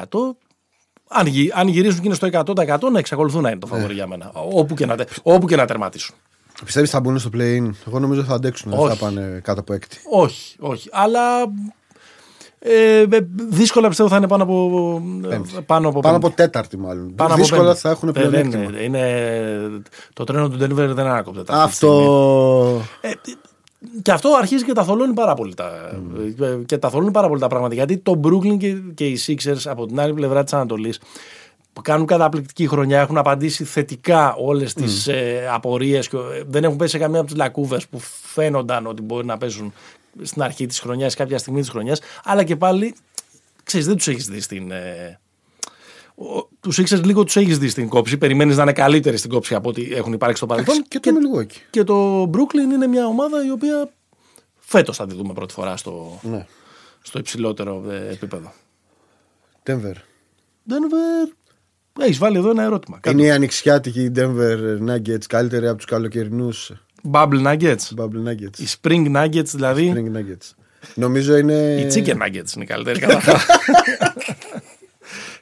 Αν, 1.07 1.27
γυ- 1.27 1.51
αν 1.57 1.67
γυρίσουν 1.67 1.99
και 1.99 2.05
είναι 2.05 2.15
στο 2.15 2.27
100% 2.31 2.91
να 2.91 2.99
εξακολουθούν 2.99 3.41
να 3.41 3.49
είναι 3.49 3.59
το 3.59 3.67
φαβορή 3.67 3.93
για 3.93 4.07
μένα. 4.07 4.31
Όπου 4.33 4.73
και 4.73 4.85
να, 4.85 4.95
τε- 4.95 5.09
όπου 5.23 5.47
και 5.47 5.55
να 5.55 5.65
τερματίσουν. 5.65 6.15
Πιστεύεις 6.65 6.89
θα 6.89 6.99
μπουν 6.99 7.19
στο 7.19 7.29
play-in; 7.33 7.69
Εγώ 7.87 7.99
νομίζω 7.99 8.23
θα 8.23 8.33
αντέξουν. 8.33 8.69
Δεν 8.71 8.79
θα 8.79 8.85
Όχι. 8.85 8.99
πάνε 8.99 9.39
κάτω 9.43 9.59
από 9.59 9.73
έκτη. 9.73 9.97
Όχι, 10.11 10.55
όχι. 10.59 10.89
Αλλά 10.91 11.21
ε, 12.59 12.99
ε, 12.99 13.05
δύσκολα 13.49 13.87
πιστεύω 13.87 14.09
θα 14.09 14.15
είναι 14.17 14.27
πάνω 14.27 14.43
από. 14.43 15.01
Πέμπτη. 15.29 15.51
Πάνω 15.65 15.89
από, 15.89 15.99
Πάνω 15.99 16.13
πέμπτη. 16.19 16.27
από 16.27 16.35
τέταρτη, 16.35 16.77
μάλλον. 16.77 17.15
Πάνω 17.15 17.33
από 17.33 17.41
Δύσκολα 17.41 17.63
πέμπτη. 17.63 17.79
θα 17.79 17.89
έχουν 17.89 18.09
Ε, 18.09 18.11
δεν 18.11 18.29
πλεονέκτημα. 18.29 18.63
είναι, 18.63 18.81
είναι, 18.81 19.81
το 20.13 20.23
τρένο 20.23 20.49
του 20.49 20.55
Denver 20.57 20.93
δεν 20.95 20.99
ανάκοπτε. 20.99 21.43
αυτή 21.53 21.69
τη 21.69 21.75
στιγμή. 21.75 21.95
Αυτό. 21.95 22.81
Ε, 23.01 23.11
και 24.01 24.11
αυτό 24.11 24.29
αρχίζει 24.35 24.63
και 24.63 24.73
τα 24.73 24.83
θολώνει 24.83 25.13
πάρα 25.13 25.33
πολύ 25.33 25.53
τα, 25.53 25.99
ε, 26.39 26.63
και 26.65 26.77
τα 26.77 26.89
θολώνει 26.89 27.11
πάρα 27.11 27.27
πολύ 27.27 27.39
τα 27.39 27.47
πράγματα. 27.47 27.73
Γιατί 27.73 27.97
το 27.97 28.19
Brooklyn 28.23 28.57
και, 28.57 28.73
και 28.93 29.07
οι 29.07 29.19
Sixers 29.27 29.61
από 29.65 29.85
την 29.85 29.99
άλλη 29.99 30.13
πλευρά 30.13 30.43
της 30.43 30.53
Ανατολής 30.53 30.99
που 31.73 31.81
κάνουν 31.81 32.05
καταπληκτική 32.05 32.67
χρονιά, 32.67 32.99
έχουν 32.99 33.17
απαντήσει 33.17 33.63
θετικά 33.63 34.35
όλες 34.35 34.73
τις 34.73 35.07
ε, 35.07 35.47
απορίες 35.51 36.07
και 36.07 36.17
ε, 36.17 36.43
δεν 36.47 36.63
έχουν 36.63 36.77
πέσει 36.77 36.91
σε 36.91 36.97
καμία 36.97 37.19
από 37.19 37.27
τις 37.27 37.37
λακκούβες 37.37 37.87
που 37.87 37.99
φαίνονταν 38.23 38.87
ότι 38.87 39.01
μπορεί 39.01 39.25
να 39.25 39.37
παίζουν 39.37 39.73
στην 40.21 40.41
αρχή 40.41 40.65
της 40.65 40.79
χρονιάς, 40.79 41.15
κάποια 41.15 41.37
στιγμή 41.37 41.59
της 41.59 41.69
χρονιάς. 41.69 41.99
Αλλά 42.23 42.43
και 42.43 42.55
πάλι, 42.55 42.95
ξέρεις, 43.63 43.85
δεν 43.87 43.95
τους 43.95 44.07
έχεις 44.07 44.27
δει 44.27 44.39
στην. 44.39 44.71
Ε, 44.71 45.19
τους 46.59 46.79
Sixers 46.81 47.03
λίγο 47.03 47.23
τους 47.23 47.35
έχεις 47.35 47.57
δει 47.57 47.69
στην 47.69 47.87
κόψη. 47.87 48.17
Περιμένεις 48.17 48.55
να 48.55 48.61
είναι 48.61 48.73
καλύτεροι 48.73 49.17
στην 49.17 49.29
κόψη 49.29 49.55
από 49.55 49.69
ό,τι 49.69 49.93
έχουν 49.93 50.13
υπάρξει 50.13 50.37
στο 50.37 50.45
παρελθόν. 50.45 50.83
Και 50.87 50.99
το 50.99 51.11
Milwaukee. 51.11 51.57
Και 51.69 51.83
το 51.83 52.23
Brooklyn 52.33 52.73
είναι 52.73 52.87
μια 52.87 53.05
ομάδα 53.05 53.45
η 53.45 53.51
οποία 53.51 53.89
φέτος 54.59 54.97
θα 54.97 55.07
τη 55.07 55.15
δούμε 55.15 55.33
πρώτη 55.33 55.53
φορά 55.53 55.77
στο, 55.77 56.19
Ναι. 56.23 56.45
στο 57.01 57.19
υψηλότερο 57.19 57.83
ε, 57.89 58.11
επίπεδο. 58.11 58.53
Denver. 59.67 59.95
Denver. 60.69 61.33
Έχεις 61.99 62.17
βάλει 62.17 62.37
εδώ 62.37 62.49
ένα 62.49 62.63
ερώτημα. 62.63 62.99
Κάτω. 63.01 63.17
Είναι 63.17 63.27
η 63.27 63.31
ανοιξιάτικη 63.31 64.11
Denver 64.15 64.57
Nuggets 64.89 65.23
καλύτερη 65.27 65.67
από 65.67 65.75
τους 65.77 65.85
καλοκαιρινούς; 65.85 66.71
Bubble 67.11 67.45
Nuggets. 67.45 67.77
Bubble 67.97 68.27
Nuggets. 68.27 68.57
Οι 68.59 68.67
Spring 68.81 69.15
Nuggets 69.15 69.45
δηλαδή. 69.45 69.93
Spring 69.95 70.17
Nuggets. 70.17 70.49
Νομίζω 70.95 71.35
είναι. 71.37 71.53
Οι 71.53 71.87
Chicken 71.93 72.15
Nuggets 72.21 72.55
είναι 72.55 72.63
οι 72.63 72.65
καλύτεροι. 72.65 72.99
καταρχάς. 73.05 73.45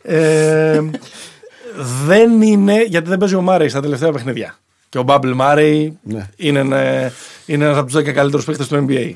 Ε, 0.03 0.81
δεν 2.05 2.41
είναι, 2.41 2.83
γιατί 2.83 3.09
δεν 3.09 3.17
παίζει 3.17 3.35
ο 3.35 3.41
Μάρεϊ 3.41 3.69
στα 3.69 3.79
τελευταία 3.81 4.11
παιχνίδια. 4.11 4.55
Και 4.89 4.97
ο 4.97 5.03
Bubble 5.07 5.35
Murray 5.39 5.87
Ναι. 6.01 6.29
είναι, 6.35 6.59
ένα- 6.59 7.11
είναι 7.45 7.65
ένας 7.65 7.77
από 7.77 7.85
τους 7.85 7.95
10 7.95 8.11
καλύτερους 8.13 8.45
παίκτες 8.45 8.67
του 8.67 8.85
NBA. 8.89 9.11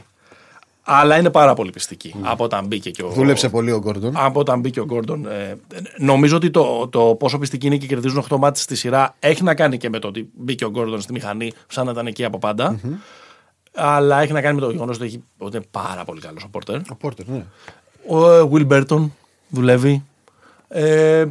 Αλλά 0.89 1.17
είναι 1.17 1.29
πάρα 1.29 1.53
πολύ 1.53 1.69
πιστική 1.69 2.15
από 2.21 2.43
όταν 2.43 2.65
μπήκε 2.65 2.91
και 2.91 3.03
ο, 3.03 3.07
Δούλεψε 3.09 3.49
πολύ 3.49 3.71
ο 3.71 3.81
Gordon. 3.85 4.11
από 4.13 4.39
όταν 4.39 4.59
μπήκε 4.59 4.79
ο 4.79 4.85
Γκόρντον. 4.85 5.25
Ε, 5.27 5.57
νομίζω 5.97 6.35
ότι 6.35 6.49
το, 6.51 6.88
το 6.88 6.99
πόσο 7.19 7.38
πιστική 7.38 7.65
είναι 7.67 7.77
και 7.77 7.85
κερδίζουν 7.88 8.25
8 8.29 8.38
μάτς 8.38 8.61
στη 8.61 8.75
σειρά 8.75 9.15
έχει 9.19 9.43
να 9.43 9.55
κάνει 9.55 9.77
και 9.77 9.89
με 9.89 9.99
το 9.99 10.07
ότι 10.07 10.29
μπήκε 10.33 10.65
ο 10.65 10.69
Γκόρντον 10.69 11.01
στη 11.01 11.11
μηχανή, 11.13 11.51
σαν 11.67 11.85
να 11.85 11.91
ήταν 11.91 12.07
εκεί 12.07 12.23
από 12.23 12.39
πάντα. 12.39 12.79
Αλλά 13.75 14.21
έχει 14.21 14.31
να 14.33 14.41
κάνει 14.41 14.55
με 14.55 14.61
το 14.61 14.71
γεγονός 14.71 14.95
ότι, 14.95 15.05
έχει- 15.05 15.23
ότι 15.38 15.55
είναι 15.55 15.65
πάρα 15.71 16.03
πολύ 16.05 16.21
καλός 16.21 16.43
ο 16.43 16.47
Πόρτερ. 16.49 16.75
Ο 16.75 16.97
Porter, 17.01 17.25
ναι. 17.25 17.45
Ο 18.07 18.31
ε, 18.33 18.49
Will 18.51 18.67
Burton 18.67 19.09
δουλεύει. 19.49 20.03
Ε, 20.68 21.26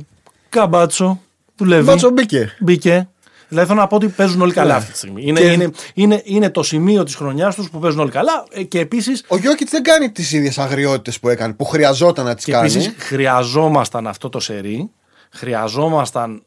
Καμπάτσο 0.49 1.21
δουλεύει. 1.57 1.85
Μπάτσο 1.85 2.11
μπήκε. 2.11 2.57
Μπήκε. 2.61 3.09
Δηλαδή 3.49 3.69
θέλω 3.69 3.81
να 3.81 3.87
πω 3.87 3.97
ότι 3.97 4.09
παίζουν 4.09 4.41
όλοι 4.41 4.53
καλά 4.53 4.69
Ναι. 4.71 4.77
αυτή 4.77 4.93
τη 4.93 4.97
στιγμή. 4.99 5.23
Είναι, 5.27 5.41
Και- 5.41 5.53
είναι, 5.53 5.71
είναι, 5.95 6.23
είναι 6.25 6.51
το 6.51 6.63
σημείο 6.63 7.03
της 7.03 7.15
χρονιάς 7.15 7.55
τους 7.55 7.71
που 7.71 7.79
παίζουν 7.79 8.01
όλοι 8.01 8.11
καλά. 8.11 8.45
Ε, 8.51 8.63
και 8.63 8.79
επίση 8.81 9.13
Ο 9.29 9.37
Γιώκητς 9.37 9.71
δεν 9.71 9.83
κάνει 9.83 10.11
τις 10.11 10.33
ίδιες 10.33 10.59
αγριότητες 10.59 11.21
που 11.21 11.29
έκανε, 11.29 11.53
που 11.53 11.65
χρειαζόταν 11.65 12.25
να 12.25 12.35
τις 12.35 12.45
Και 12.45 12.53
κάνει. 12.53 12.71
επίσης 12.73 12.95
χρειαζόμασταν 12.99 14.07
αυτό 14.07 14.29
το 14.29 14.41
σερί. 14.41 14.91
Χρειαζόμασταν 15.31 16.43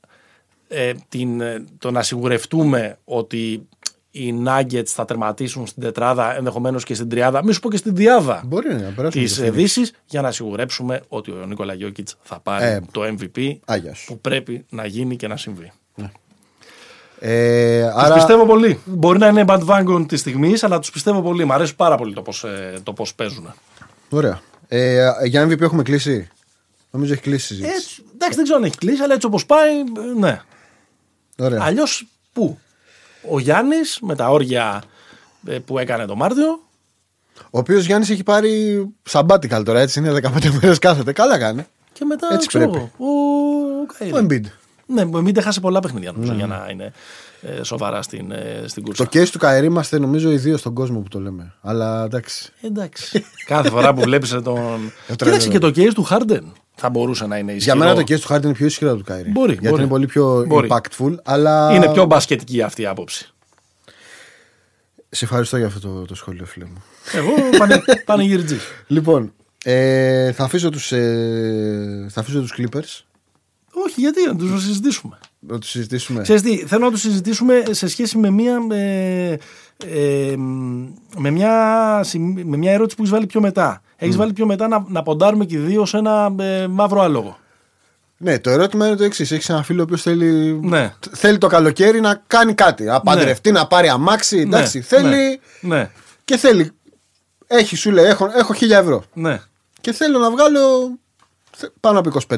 ε, 0.67 0.91
την, 1.09 1.41
ε, 1.41 1.63
το 1.77 1.91
να 1.91 2.03
σιγουρευτούμε 2.03 2.97
ότι 3.05 3.67
οι 4.11 4.33
Nuggets 4.47 4.85
θα 4.85 5.05
τερματίσουν 5.05 5.67
στην 5.67 5.83
τετράδα, 5.83 6.35
ενδεχομένως 6.35 6.83
και 6.83 6.93
στην 6.93 7.09
τριάδα, 7.09 7.43
μη 7.43 7.53
σου 7.53 7.59
πω 7.59 7.69
και 7.69 7.77
στην 7.77 7.95
διάδα 7.95 8.41
Μπορεί 8.45 8.67
να 8.73 8.91
περάσουμε. 8.95 9.23
της 9.23 9.35
το 9.35 9.45
Phoenix. 9.45 9.51
Δύσης, 9.51 9.93
για 10.05 10.21
να 10.21 10.31
σιγουρέψουμε 10.31 11.01
ότι 11.07 11.31
ο 11.31 11.45
Νίκολα 11.47 11.73
Γιώκητς 11.73 12.15
θα 12.21 12.39
πάρει 12.39 12.65
Ε, 12.65 12.79
το 12.91 13.01
MVP 13.03 13.57
Άγιας 13.65 13.97
σου. 13.97 14.05
που 14.07 14.19
πρέπει 14.19 14.65
να 14.69 14.85
γίνει 14.85 15.15
και 15.15 15.27
να 15.27 15.37
συμβεί. 15.37 15.71
Ε, 17.21 17.83
Τους 17.83 18.03
άρα, 18.03 18.13
πιστεύω 18.15 18.45
πολύ. 18.45 18.79
Μπορεί 18.85 19.17
να 19.19 19.27
είναι 19.27 19.43
bandwagon 19.47 20.05
της 20.07 20.19
στιγμής, 20.19 20.63
αλλά 20.63 20.79
τους 20.79 20.91
πιστεύω 20.91 21.21
πολύ. 21.21 21.45
Μ' 21.45 21.51
αρέσει 21.51 21.75
πάρα 21.75 21.97
πολύ 21.97 22.13
το 22.13 22.21
πώς 22.21 22.45
το 22.83 22.93
πώς 22.93 23.15
παίζουν. 23.15 23.53
Ωραία. 24.09 24.39
Ε, 24.67 25.09
για 25.25 25.47
MVP 25.47 25.61
έχουμε 25.61 25.83
κλείσει; 25.83 26.27
Νομίζω 26.91 27.13
έχει 27.13 27.21
κλείσει 27.21 27.53
η 27.53 27.57
συζήτηση. 27.57 27.75
Έτσι, 27.75 28.03
εντάξει, 28.13 28.35
δεν 28.35 28.43
ξέρω 28.43 28.59
αν 28.59 28.65
έχει 28.65 28.77
κλείσει, 28.77 29.01
αλλά 29.01 29.13
έτσι 29.13 29.27
όπως 29.27 29.45
πάει, 29.45 29.79
ε, 29.79 30.19
ναι. 30.19 30.41
Ωραία. 31.37 31.59
Αλλιώς 31.63 32.07
πού; 32.33 32.59
Ο 33.29 33.39
Γιάννης 33.39 33.99
με 34.01 34.15
τα 34.15 34.29
όρια 34.29 34.83
ε, 35.47 35.57
που 35.59 35.77
έκανε 35.79 36.05
το 36.05 36.15
Μάρτιο. 36.15 36.59
Ο 37.43 37.57
οποίος 37.59 37.85
Γιάννης 37.85 38.09
έχει 38.09 38.23
πάρει 38.23 38.85
sabbatical 39.11 39.61
τώρα, 39.65 39.79
έτσι 39.79 39.99
είναι 39.99 40.11
15 40.23 40.49
μέρες 40.61 40.79
κάθεται. 40.79 41.13
Καλά 41.13 41.37
κάνει. 41.37 41.65
Και 41.93 42.05
μετά 42.05 42.27
Έτσι 42.31 42.47
ξέρω, 42.47 42.69
πρέπει. 42.69 42.91
εγώ, 42.99 43.09
ο, 43.09 43.81
ο 43.81 43.85
Καϊρή. 43.97 44.13
Ο 44.13 44.25
Embiid. 44.29 44.45
Ναι, 44.85 45.05
μην 45.05 45.33
δεν 45.33 45.43
χάσει 45.43 45.59
πολλά 45.59 45.79
παιχνίδια 45.79 46.11
νομίζω, 46.11 46.33
για 46.33 46.47
να 46.47 46.67
είναι 46.71 46.83
ε, 46.83 46.91
σοβαρά 47.61 48.01
στην, 48.01 48.31
ε, 48.31 48.63
στην 48.67 48.83
κούρσα. 48.83 49.07
Το 49.07 49.19
case 49.19 49.27
του 49.27 49.37
Καερή 49.37 49.65
είμαστε 49.65 49.99
νομίζω 49.99 50.31
οι 50.31 50.37
δύο 50.37 50.57
στον 50.57 50.73
κόσμο 50.73 50.99
που 50.99 51.07
το 51.07 51.19
λέμε. 51.19 51.53
Αλλά 51.61 52.03
εντάξει. 52.03 52.51
Εντάξει. 52.61 53.25
Κάθε 53.45 53.69
φορά 53.69 53.93
που 53.93 54.01
βλέπεις 54.01 54.29
τον. 54.29 54.43
τρελαίνω. 54.43 54.91
Κοίταξε 55.15 55.49
και 55.49 55.59
το 55.59 55.67
case 55.67 55.93
του 55.93 56.03
Χάρντεν 56.03 56.53
θα 56.79 56.89
μπορούσε 56.89 57.27
να 57.27 57.37
είναι 57.37 57.51
ισχυρό. 57.51 57.75
Για 57.75 57.85
μένα 57.85 58.03
το 58.03 58.13
case 58.13 58.19
του 58.19 58.33
Harden 58.33 58.43
είναι 58.43 58.53
πιο 58.53 58.65
ισχυρό 58.65 58.89
από 58.89 58.99
του 58.99 59.05
Καερή. 59.05 59.29
Μπορεί, 59.29 59.51
Γιατί 59.51 59.67
μπορεί. 59.67 59.81
είναι 59.81 59.91
πολύ 59.91 60.05
πιο 60.05 60.43
Μπορεί. 60.47 60.67
impactful. 60.71 61.15
Αλλά... 61.23 61.73
Είναι 61.73 61.91
πιο 61.91 62.05
μπασκετική 62.05 62.61
αυτή 62.61 62.81
η 62.81 62.85
άποψη. 62.85 63.33
Σε 65.09 65.25
ευχαριστώ 65.25 65.57
για 65.57 65.65
αυτό 65.65 65.79
το, 65.79 66.05
το 66.05 66.15
σχόλιο, 66.15 66.45
φίλε 66.45 66.65
μου. 66.65 66.83
Εγώ 67.13 67.57
πανε, 67.57 67.81
πανηγυρτζή. 68.05 68.57
Λοιπόν, 68.87 69.33
ε, 69.63 70.31
θα, 70.31 70.43
αφήσω 70.43 70.69
τους, 70.69 70.91
ε, 70.91 72.07
θα 72.09 72.19
αφήσω 72.19 72.39
τους 72.39 72.53
Clippers 72.57 73.03
Όχι, 73.85 74.01
γιατί 74.01 74.25
να 74.27 74.35
τους 74.35 74.63
συζητήσουμε. 74.63 75.19
Να 75.39 75.59
τους 75.59 75.69
συζητήσουμε. 75.69 76.21
Ξέρεις 76.21 76.41
τι, 76.41 76.57
θέλω 76.57 76.85
να 76.85 76.91
το 76.91 76.97
συζητήσουμε 76.97 77.63
σε 77.71 77.87
σχέση 77.87 78.17
με 78.17 78.29
μια, 78.29 78.57
ε, 78.71 79.31
ε, 79.85 80.35
με 81.17 81.29
μια, 81.31 82.01
συμ- 82.03 82.43
με 82.43 82.57
μια 82.57 82.71
ερώτηση 82.71 82.95
που 82.95 83.01
έχεις 83.01 83.13
βάλει 83.13 83.25
πιο 83.25 83.41
μετά. 83.41 83.81
Έχεις 83.95 84.15
βάλει 84.15 84.33
πιο 84.33 84.45
μετά 84.45 84.67
να, 84.67 84.85
να 84.87 85.03
ποντάρουμε 85.03 85.45
και 85.45 85.55
οι 85.55 85.59
δύο 85.59 85.85
σε 85.85 85.97
ένα 85.97 86.35
ε, 86.39 86.67
μαύρο 86.67 87.01
άλογο. 87.01 87.37
Ναι, 88.17 88.39
το 88.39 88.49
ερώτημα 88.49 88.87
είναι 88.87 88.95
το 88.95 89.03
εξής. 89.03 89.31
Έχεις 89.31 89.49
ένα 89.49 89.63
φίλο 89.63 89.79
ο 89.79 89.83
οποίος 89.83 90.01
θέλει, 90.01 90.59
Ναι. 90.63 90.93
θέλει 91.11 91.37
το 91.37 91.47
καλοκαίρι 91.47 91.99
να 92.01 92.23
κάνει 92.27 92.53
κάτι. 92.53 92.83
Να 92.83 93.01
παντρευτεί, 93.01 93.51
να 93.51 93.67
πάρει 93.67 93.87
αμάξι. 93.89 94.37
Εντάξει, 94.39 94.77
Ναι, 94.77 94.83
θέλει. 94.83 95.39
Ναι, 95.61 95.89
Και 96.25 96.37
θέλει. 96.37 96.71
Έχει, 97.47 97.75
σου 97.75 97.91
λέει, 97.91 98.05
έχω, 98.05 98.29
έχω 98.35 98.53
1000 98.53 98.69
ευρώ. 98.69 99.03
ναι, 99.13 99.39
Και 99.81 99.91
θέλω 99.93 100.19
να 100.19 100.31
βγάλω 100.31 100.59
θε- 101.51 101.71
πάνω 101.79 101.99
από 101.99 102.09
25. 102.09 102.35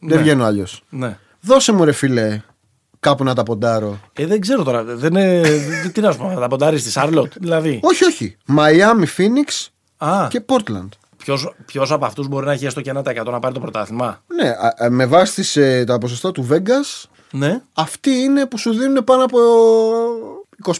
Δεν 0.00 0.18
βγαίνω 0.18 0.44
αλλιώς. 0.44 0.82
ναι. 0.88 1.18
Δώσε 1.44 1.72
μου, 1.72 1.84
ρε 1.84 1.92
φίλε, 1.92 2.40
κάπου 3.00 3.24
να 3.24 3.34
τα 3.34 3.42
ποντάρω. 3.42 4.00
Ε, 4.12 4.26
δεν 4.26 4.40
ξέρω 4.40 4.62
τώρα. 4.62 4.82
Δεν 4.84 5.10
είναι, 5.14 5.40
δεν- 5.40 5.92
τι 5.92 6.00
να 6.00 6.12
σου 6.12 6.18
πω, 6.18 6.28
να 6.28 6.40
τα 6.40 6.48
ποντάρεις 6.48 6.80
στη 6.80 6.90
Σάρλοτ. 6.90 7.32
Δηλαδή. 7.40 7.80
Όχι, 7.82 8.04
όχι. 8.04 8.36
Miami, 8.56 9.04
Phoenix 9.16 9.66
Α, 9.96 10.26
και 10.28 10.42
Portland. 10.46 10.88
ποιος, 11.16 11.54
ποιος 11.66 11.90
από 11.92 12.04
αυτούς 12.06 12.28
μπορεί 12.28 12.46
να 12.46 12.52
έχει 12.52 12.66
έστω 12.66 12.80
και 12.80 12.90
ένα 12.90 13.02
τα 13.02 13.10
100 13.10 13.30
να 13.32 13.38
πάρει 13.38 13.54
το 13.54 13.60
πρωτάθλημα; 13.60 14.22
Ναι, 14.26 14.48
α- 14.48 14.84
α, 14.84 14.90
με 14.90 15.06
βάση 15.06 15.34
τις, 15.34 15.56
ε, 15.56 15.84
τα 15.86 15.98
ποσοστά 15.98 16.32
του 16.32 16.48
Vegas, 16.50 17.08
Ναι, 17.30 17.60
αυτοί 17.74 18.10
είναι 18.10 18.46
που 18.46 18.58
σου 18.58 18.72
δίνουν 18.74 19.04
πάνω 19.04 19.24
από 19.24 19.38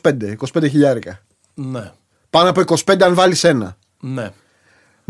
25, 0.03 0.36
25 0.55 0.69
χιλιάρικα. 0.69 1.20
ναι, 1.55 1.91
Πάνω 2.31 2.49
από 2.51 2.61
25 2.61 3.05
αν 3.05 3.15
βάλεις 3.15 3.45
ένα. 3.45 3.77
ναι. 4.01 4.31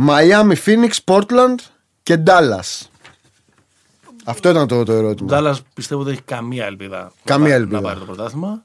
Miami, 0.09 0.55
Phoenix, 0.66 0.90
Portland 1.05 1.55
και 2.02 2.18
Dallas. 2.26 2.86
Αυτό 4.24 4.48
ήταν 4.48 4.66
το, 4.66 4.84
το 4.84 4.92
Ο 4.92 4.96
ερώτημα. 4.96 5.28
Ντάλλα 5.28 5.56
πιστεύω 5.74 6.01
ότι 6.01 6.10
έχει 6.10 6.22
καμία 6.22 6.64
ελπίδα, 6.66 7.12
Καμία 7.24 7.48
να, 7.48 7.51
πάρει- 7.51 7.60
ελπίδα. 7.62 7.80
να 7.80 7.86
πάρει 7.88 7.98
το 7.98 8.05
πρωτάθλημα. 8.05 8.62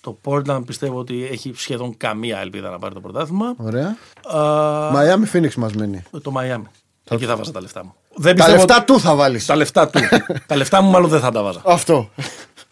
Το 0.00 0.18
Portland 0.24 0.62
πιστεύω 0.66 0.98
ότι 0.98 1.26
έχει 1.32 1.52
σχεδόν 1.56 1.96
καμία 1.96 2.38
ελπίδα 2.38 2.70
να 2.70 2.78
πάρει 2.78 2.94
το 2.94 3.00
πρωτάθλημα. 3.00 3.54
Ωραία. 3.56 3.96
Α, 4.30 4.90
Miami, 4.94 5.36
Phoenix 5.36 5.54
μας 5.54 5.72
μένει. 5.72 6.02
το 6.10 6.32
Miami. 6.36 6.62
Εκεί 7.10 7.24
θα 7.24 7.36
βάζα 7.36 7.52
τα 7.52 7.60
λεφτά 7.60 7.84
μου. 7.84 7.94
Δεν 8.14 8.36
Τα 8.36 8.44
πιστεύω 8.44 8.56
λεφτά 8.56 8.76
ότι- 8.76 8.84
του 8.86 9.00
θα 9.00 9.14
βάλεις. 9.14 9.46
Τα 9.46 9.56
λεφτά 9.56 9.88
του. 9.88 10.00
τα 10.46 10.56
λεφτά 10.56 10.82
μου 10.82 10.90
μάλλον 10.90 11.10
δεν 11.10 11.20
θα 11.20 11.30
τα 11.30 11.42
βάζα. 11.42 11.62
Αυτό. 11.64 12.10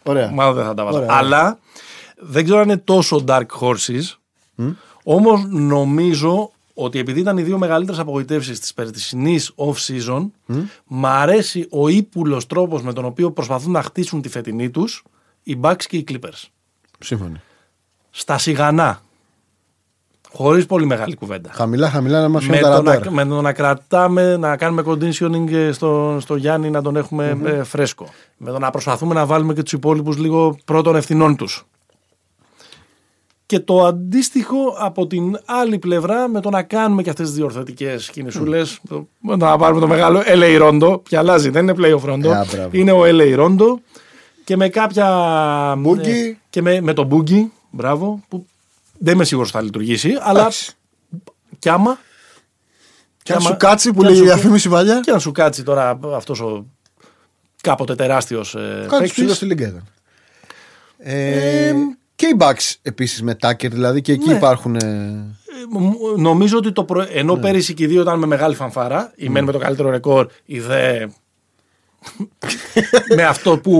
Ωραία. 0.02 0.30
Μάλλον 0.30 0.54
δεν 0.54 0.64
θα 0.64 0.74
τα 0.74 0.84
βάζα. 0.84 0.98
Ωραία. 0.98 1.08
Αλλά 1.16 1.58
δεν 2.16 2.44
ξέρω 2.44 2.58
αν 2.60 2.64
είναι 2.68 2.76
τόσο 2.76 3.24
dark 3.28 3.46
horses. 3.60 4.02
Όμως 5.04 5.44
νομίζω 5.48 6.50
ότι 6.80 6.98
επειδή 6.98 7.20
ήταν 7.20 7.38
οι 7.38 7.42
δύο 7.42 7.58
μεγαλύτερες 7.58 8.00
απογοητεύσεις 8.00 8.60
της 8.60 8.74
περσινή 8.74 9.40
off-season, 9.56 10.30
μ' 10.86 11.06
αρέσει 11.06 11.66
ο 11.70 11.88
ύπουλος 11.88 12.46
τρόπος 12.46 12.82
με 12.82 12.92
τον 12.92 13.04
οποίο 13.04 13.30
προσπαθούν 13.30 13.72
να 13.72 13.82
χτίσουν 13.82 14.22
τη 14.22 14.28
φετινή 14.28 14.70
τους 14.70 15.04
οι 15.42 15.58
Bucks 15.62 15.82
και 15.88 15.96
οι 15.96 16.04
Clippers. 16.10 16.44
Σύμφωνοι. 16.98 17.40
στα 18.10 18.38
σιγανά. 18.38 19.02
Χωρίς 20.32 20.66
πολύ 20.66 20.86
μεγάλη 20.86 21.14
κουβέντα. 21.14 21.50
Χαμηλά, 21.52 21.90
χαμηλά 21.90 22.20
να 22.20 22.28
μας 22.28 22.46
Με 22.46 22.56
φέρουν 22.56 22.70
τα 22.70 22.76
το, 22.76 22.82
να, 22.82 22.92
ραντάρ. 22.92 23.12
με 23.12 23.24
το 23.24 23.40
να 23.40 23.52
κρατάμε, 23.52 24.36
να 24.36 24.56
κάνουμε 24.56 24.82
conditioning 24.86 25.52
ε, 25.52 25.72
στο, 25.72 26.18
στο 26.20 26.36
Γιάννη 26.36 26.70
να 26.70 26.82
τον 26.82 26.96
εχουμε 26.96 27.38
ε, 27.44 27.62
φρέσκο. 27.62 28.08
Με 28.36 28.50
το 28.50 28.58
να 28.58 28.70
προσπαθούμε 28.70 29.14
να 29.14 29.26
βάλουμε 29.26 29.54
και 29.54 29.62
τους 29.62 29.72
υπόλοιπους 29.72 30.16
λίγο 30.16 30.56
πρώτων 30.64 30.96
ευθυνών 30.96 31.36
τους. 31.36 31.66
Και 33.48 33.60
το 33.60 33.84
αντίστοιχο 33.84 34.56
από 34.78 35.06
την 35.06 35.38
άλλη 35.44 35.78
πλευρά 35.78 36.28
με 36.28 36.40
το 36.40 36.50
να 36.50 36.62
κάνουμε 36.62 37.02
και 37.02 37.10
αυτές 37.10 37.26
τις 37.26 37.36
διορθωτικές 37.36 38.10
κινησούλες. 38.10 38.80
Με 39.20 39.36
το 39.36 39.44
να 39.44 39.56
πάρουμε 39.56 39.80
το 39.80 39.86
μεγάλο 39.86 40.22
LA 40.26 40.60
Rondo, 40.62 40.80
που 41.02 41.16
αλλάζει, 41.16 41.48
δεν 41.50 41.62
είναι 41.68 41.74
playoff 41.78 42.10
Rondo. 42.10 42.26
Α, 42.28 42.44
μπράβο. 42.52 42.68
είναι 42.72 42.92
ο 42.92 43.00
LA 43.04 43.38
Rondo. 43.38 43.74
Και 44.44 44.56
με 44.56 44.68
κάποια. 44.68 45.06
Boogie. 45.84 46.06
ε, 46.06 46.36
και 46.50 46.62
με, 46.62 46.80
με 46.80 46.92
το 46.92 47.08
Boogie, 47.10 47.46
μπράβο, 47.70 48.20
που 48.28 48.46
δεν 48.98 49.14
είμαι 49.14 49.24
σίγουρος 49.24 49.50
θα 49.50 49.60
λειτουργήσει, 49.62 50.16
αλλά 50.20 50.40
Εντάξει. 50.40 50.72
κι 51.58 51.68
άμα. 51.68 51.98
Και 53.22 53.32
αν 53.32 53.38
άμα- 53.38 53.48
σου 53.50 53.56
κάτσει 53.56 53.92
που 53.92 54.00
κι 54.00 54.06
αν 54.06 54.12
λέει 54.12 54.20
η 54.22 54.24
σου- 54.24 54.32
διαφήμιση 54.34 54.68
παλιά. 54.68 55.00
Και 55.00 55.10
αν 55.10 55.20
σου 55.20 55.32
κάτσει 55.32 55.62
τώρα 55.62 55.98
αυτός 56.14 56.40
ο 56.40 56.66
κάποτε 57.60 57.94
τεράστιος 57.94 58.56
Κάτι 58.88 59.08
ψηλό 59.08 59.32
στη 59.34 59.44
Λίγκα 59.44 59.66
ήταν. 59.66 59.84
Ε, 60.98 61.72
και 62.18 62.26
οι 62.26 62.36
Bucks 62.38 62.74
επίσης 62.82 63.22
με 63.22 63.36
Tucker, 63.42 63.70
δηλαδή 63.70 64.00
και 64.00 64.12
εκεί 64.12 64.28
Ναι. 64.28 64.34
υπάρχουν. 64.34 64.76
ε, 64.76 65.26
Νομίζω 66.16 66.56
ότι 66.56 66.72
το 66.72 66.84
προ... 66.84 67.06
ενώ 67.12 67.36
πέρυσι 67.36 67.74
και 67.74 67.84
οι 67.84 67.86
δύο 67.86 68.00
ήταν 68.00 68.18
με 68.18 68.26
μεγάλη 68.26 68.54
φανφάρα, 68.54 69.12
η 69.16 69.28
μεν 69.28 69.44
με 69.44 69.52
το 69.52 69.58
καλύτερο 69.58 69.90
ρεκόρ, 69.90 70.26
η 70.44 70.60
δε. 70.60 71.06
με 73.16 73.22
αυτό 73.24 73.58
που, 73.58 73.72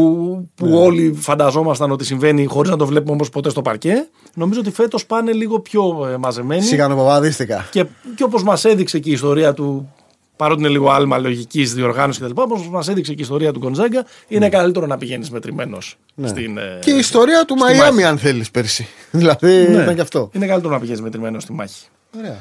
που 0.55 0.79
όλοι 0.79 1.13
φανταζόμασταν 1.21 1.91
ότι 1.91 2.05
συμβαίνει 2.05 2.45
χωρίς 2.47 2.71
να 2.71 2.77
το 2.77 2.87
βλέπουμε 2.87 3.13
όμως 3.13 3.29
ποτέ 3.31 3.51
στο 3.51 3.63
παρκέ. 3.63 4.09
Νομίζω 4.35 4.61
ότι 4.61 4.71
φέτος 4.71 5.07
πάνε 5.07 5.33
λίγο 5.33 5.61
πιο 5.61 6.09
ε, 6.13 6.17
μαζεμένοι. 6.17 6.63
Σιγανοπαπαδίστηκα. 6.63 7.69
Και, 7.71 7.85
και 8.15 8.23
όπως 8.25 8.43
μας 8.43 8.65
έδειξε 8.65 8.99
και 8.99 9.09
η 9.09 9.13
ιστορία 9.13 9.55
του, 9.55 9.95
παρότι 10.39 10.61
είναι 10.61 10.69
λίγο 10.69 10.91
άλμα 10.91 11.19
λογικής 11.19 11.75
διοργάνωσης 11.75 12.23
κτλ., 12.23 12.41
όπω 12.41 12.57
μας 12.71 12.89
έδειξε 12.89 13.13
και 13.13 13.21
η 13.21 13.23
ιστορία 13.25 13.53
του 13.53 13.59
Γκοντζάγκα, 13.59 14.05
είναι 14.29 14.49
καλύτερο 14.49 14.87
να 14.87 14.97
πηγαίνεις 14.99 15.31
μετρημένος 15.31 15.97
στην. 16.25 16.59
ε, 16.59 16.63
Ναι. 16.63 16.79
Και 16.81 16.91
η 16.91 16.99
ιστορία 16.99 17.45
του 17.45 17.55
στη 17.59 17.63
Μαϊάμι, 17.75 17.95
μάχη. 17.95 18.05
αν 18.05 18.19
θέλεις 18.19 18.51
πέρσι. 18.51 18.89
δηλαδή 19.11 19.67
Ναι. 19.69 19.83
ήταν 19.83 19.95
και 19.95 20.01
αυτό. 20.01 20.31
Είναι 20.33 20.47
καλύτερο 20.47 20.73
να 20.73 20.81
πηγαίνεις 20.81 21.01
μετρημένος 21.01 21.43
στη 21.43 21.53
μάχη. 21.53 21.87
Ωραία. 22.19 22.37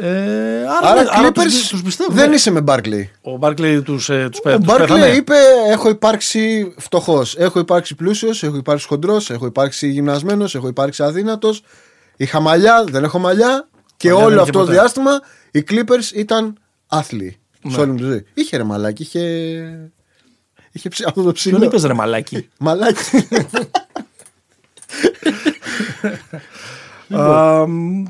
Ε, 0.00 0.58
άρα 0.78 0.90
Άρα, 0.90 1.02
ναι, 1.02 1.08
άρα 1.12 1.28
Clippers 1.28 1.34
τους, 1.42 1.68
τους 1.68 1.82
πιστεύω. 1.82 2.12
δεν 2.12 2.28
ναι. 2.28 2.34
είσαι 2.34 2.50
με 2.50 2.64
Barkley. 2.66 3.02
Ο 3.22 3.36
Μπάρκλεϊ 3.36 3.82
τους 3.82 4.08
ε, 4.10 4.28
τους, 4.30 4.40
πέ- 4.40 4.54
Ο 4.54 4.58
τους 4.58 4.72
Barkley 4.72 4.78
πέθανε. 4.78 5.06
είπε: 5.06 5.34
Έχω 5.70 5.88
υπάρξει 5.88 6.74
φτωχός, 6.78 7.36
έχω 7.36 7.58
υπάρξει 7.58 7.94
πλούσιος, 7.94 8.42
έχω 8.42 8.56
υπάρξει 8.56 8.86
χοντρός, 8.86 9.30
έχω 9.30 9.46
υπάρξει 9.46 9.88
γυμνασμένος, 9.88 10.54
έχω 10.54 10.68
υπάρξει 10.68 11.02
αδύνατος. 11.02 11.62
Είχα 12.16 12.40
μαλλιά, 12.40 12.84
δεν 12.88 13.04
έχω 13.04 13.18
μαλλιά. 13.18 13.68
Και 13.96 14.08
Μαλλιά 14.08 14.24
δεν 14.24 14.32
όλο 14.32 14.40
είχε 14.42 14.50
αυτό 14.50 14.58
το 14.58 14.64
ποτέ. 14.64 14.72
διάστημα 14.78 15.10
οι 15.50 15.64
Clippers 15.70 16.14
ήταν 16.14 16.56
άθλοι. 16.86 17.36
Ναι. 17.62 17.72
Σε 17.72 17.80
όλη 17.80 17.90
μου 17.90 17.96
τη 17.96 18.02
ζωή. 18.02 18.24
Είχε 18.34 18.56
ρε 18.56 18.64
μαλάκι, 18.64 19.02
είχε. 19.02 19.20
Είχε 20.72 20.88
ψ... 20.88 21.00
αυτό 21.00 21.22
το 21.22 21.32
ψηλό. 21.32 21.58
Ποιον 21.58 21.68
είπες 21.68 21.84
ρε 21.84 21.94
μαλάκι; 21.94 22.48
Μαλάκι. 22.58 23.28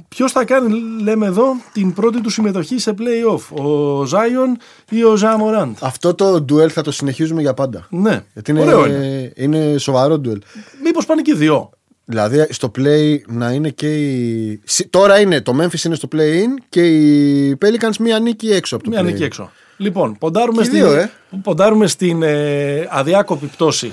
Ποιος 0.09 0.33
θα 0.33 0.45
κάνει, 0.45 0.81
λέμε 1.03 1.27
εδώ, 1.27 1.45
την 1.73 1.93
πρώτη 1.93 2.21
του 2.21 2.31
συμμετοχή 2.31 2.79
σε 2.79 2.95
playoff, 2.99 3.63
ο 3.63 4.05
Ζάιον 4.05 4.59
ή 4.91 5.05
ο 5.05 5.17
Ζαμοράντ. 5.17 5.77
αυτό 5.81 6.15
το 6.15 6.41
ντουέλ 6.41 6.71
θα 6.73 6.83
το 6.83 6.91
συνεχίζουμε 6.91 7.41
για 7.41 7.55
πάντα. 7.55 7.87
Ναι, 7.91 8.25
Γιατί 8.33 8.51
είναι, 8.51 8.61
ωραίο 8.61 8.87
είναι. 8.87 9.33
είναι 9.37 9.79
σοβαρό 9.79 10.19
ντουέλ. 10.19 10.43
Μήπως 10.83 11.07
πάνε 11.07 11.23
και 11.23 11.31
οι 11.31 11.37
δύο. 11.37 11.71
Δηλαδή 12.09 12.47
στο 12.51 12.71
play 12.79 13.19
να 13.27 13.51
είναι 13.53 13.69
και 13.71 13.95
οι. 13.97 14.61
Σι- 14.65 14.91
Τώρα 14.91 15.21
είναι 15.21 15.41
το 15.41 15.53
Memphis 15.63 15.85
είναι 15.85 15.95
στο 15.95 16.09
play-in 16.13 16.63
και 16.69 16.87
οι 16.87 17.59
Pelicans 17.65 17.97
μία 18.01 18.19
νίκη 18.19 18.51
έξω 18.51 18.75
από 18.77 18.85
το 18.85 18.91
Μία 18.91 19.01
play-in. 19.01 19.05
νίκη 19.05 19.25
έξω. 19.25 19.51
Λοιπόν, 19.77 20.17
ποντάρουμε 20.19 20.63
Και 20.63 20.69
οι 20.69 20.71
στην, 20.71 20.79
δύο, 20.89 20.93
ε. 20.97 21.11
ποντάρουμε 21.43 21.87
στην 21.87 22.23
ε, 22.23 22.87
αδιάκοπη 22.91 23.47
πτώση 23.47 23.93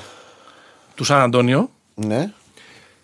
του 0.96 1.04
Σαν 1.04 1.22
Αντώνιο. 1.22 1.70
Ναι. 1.96 2.32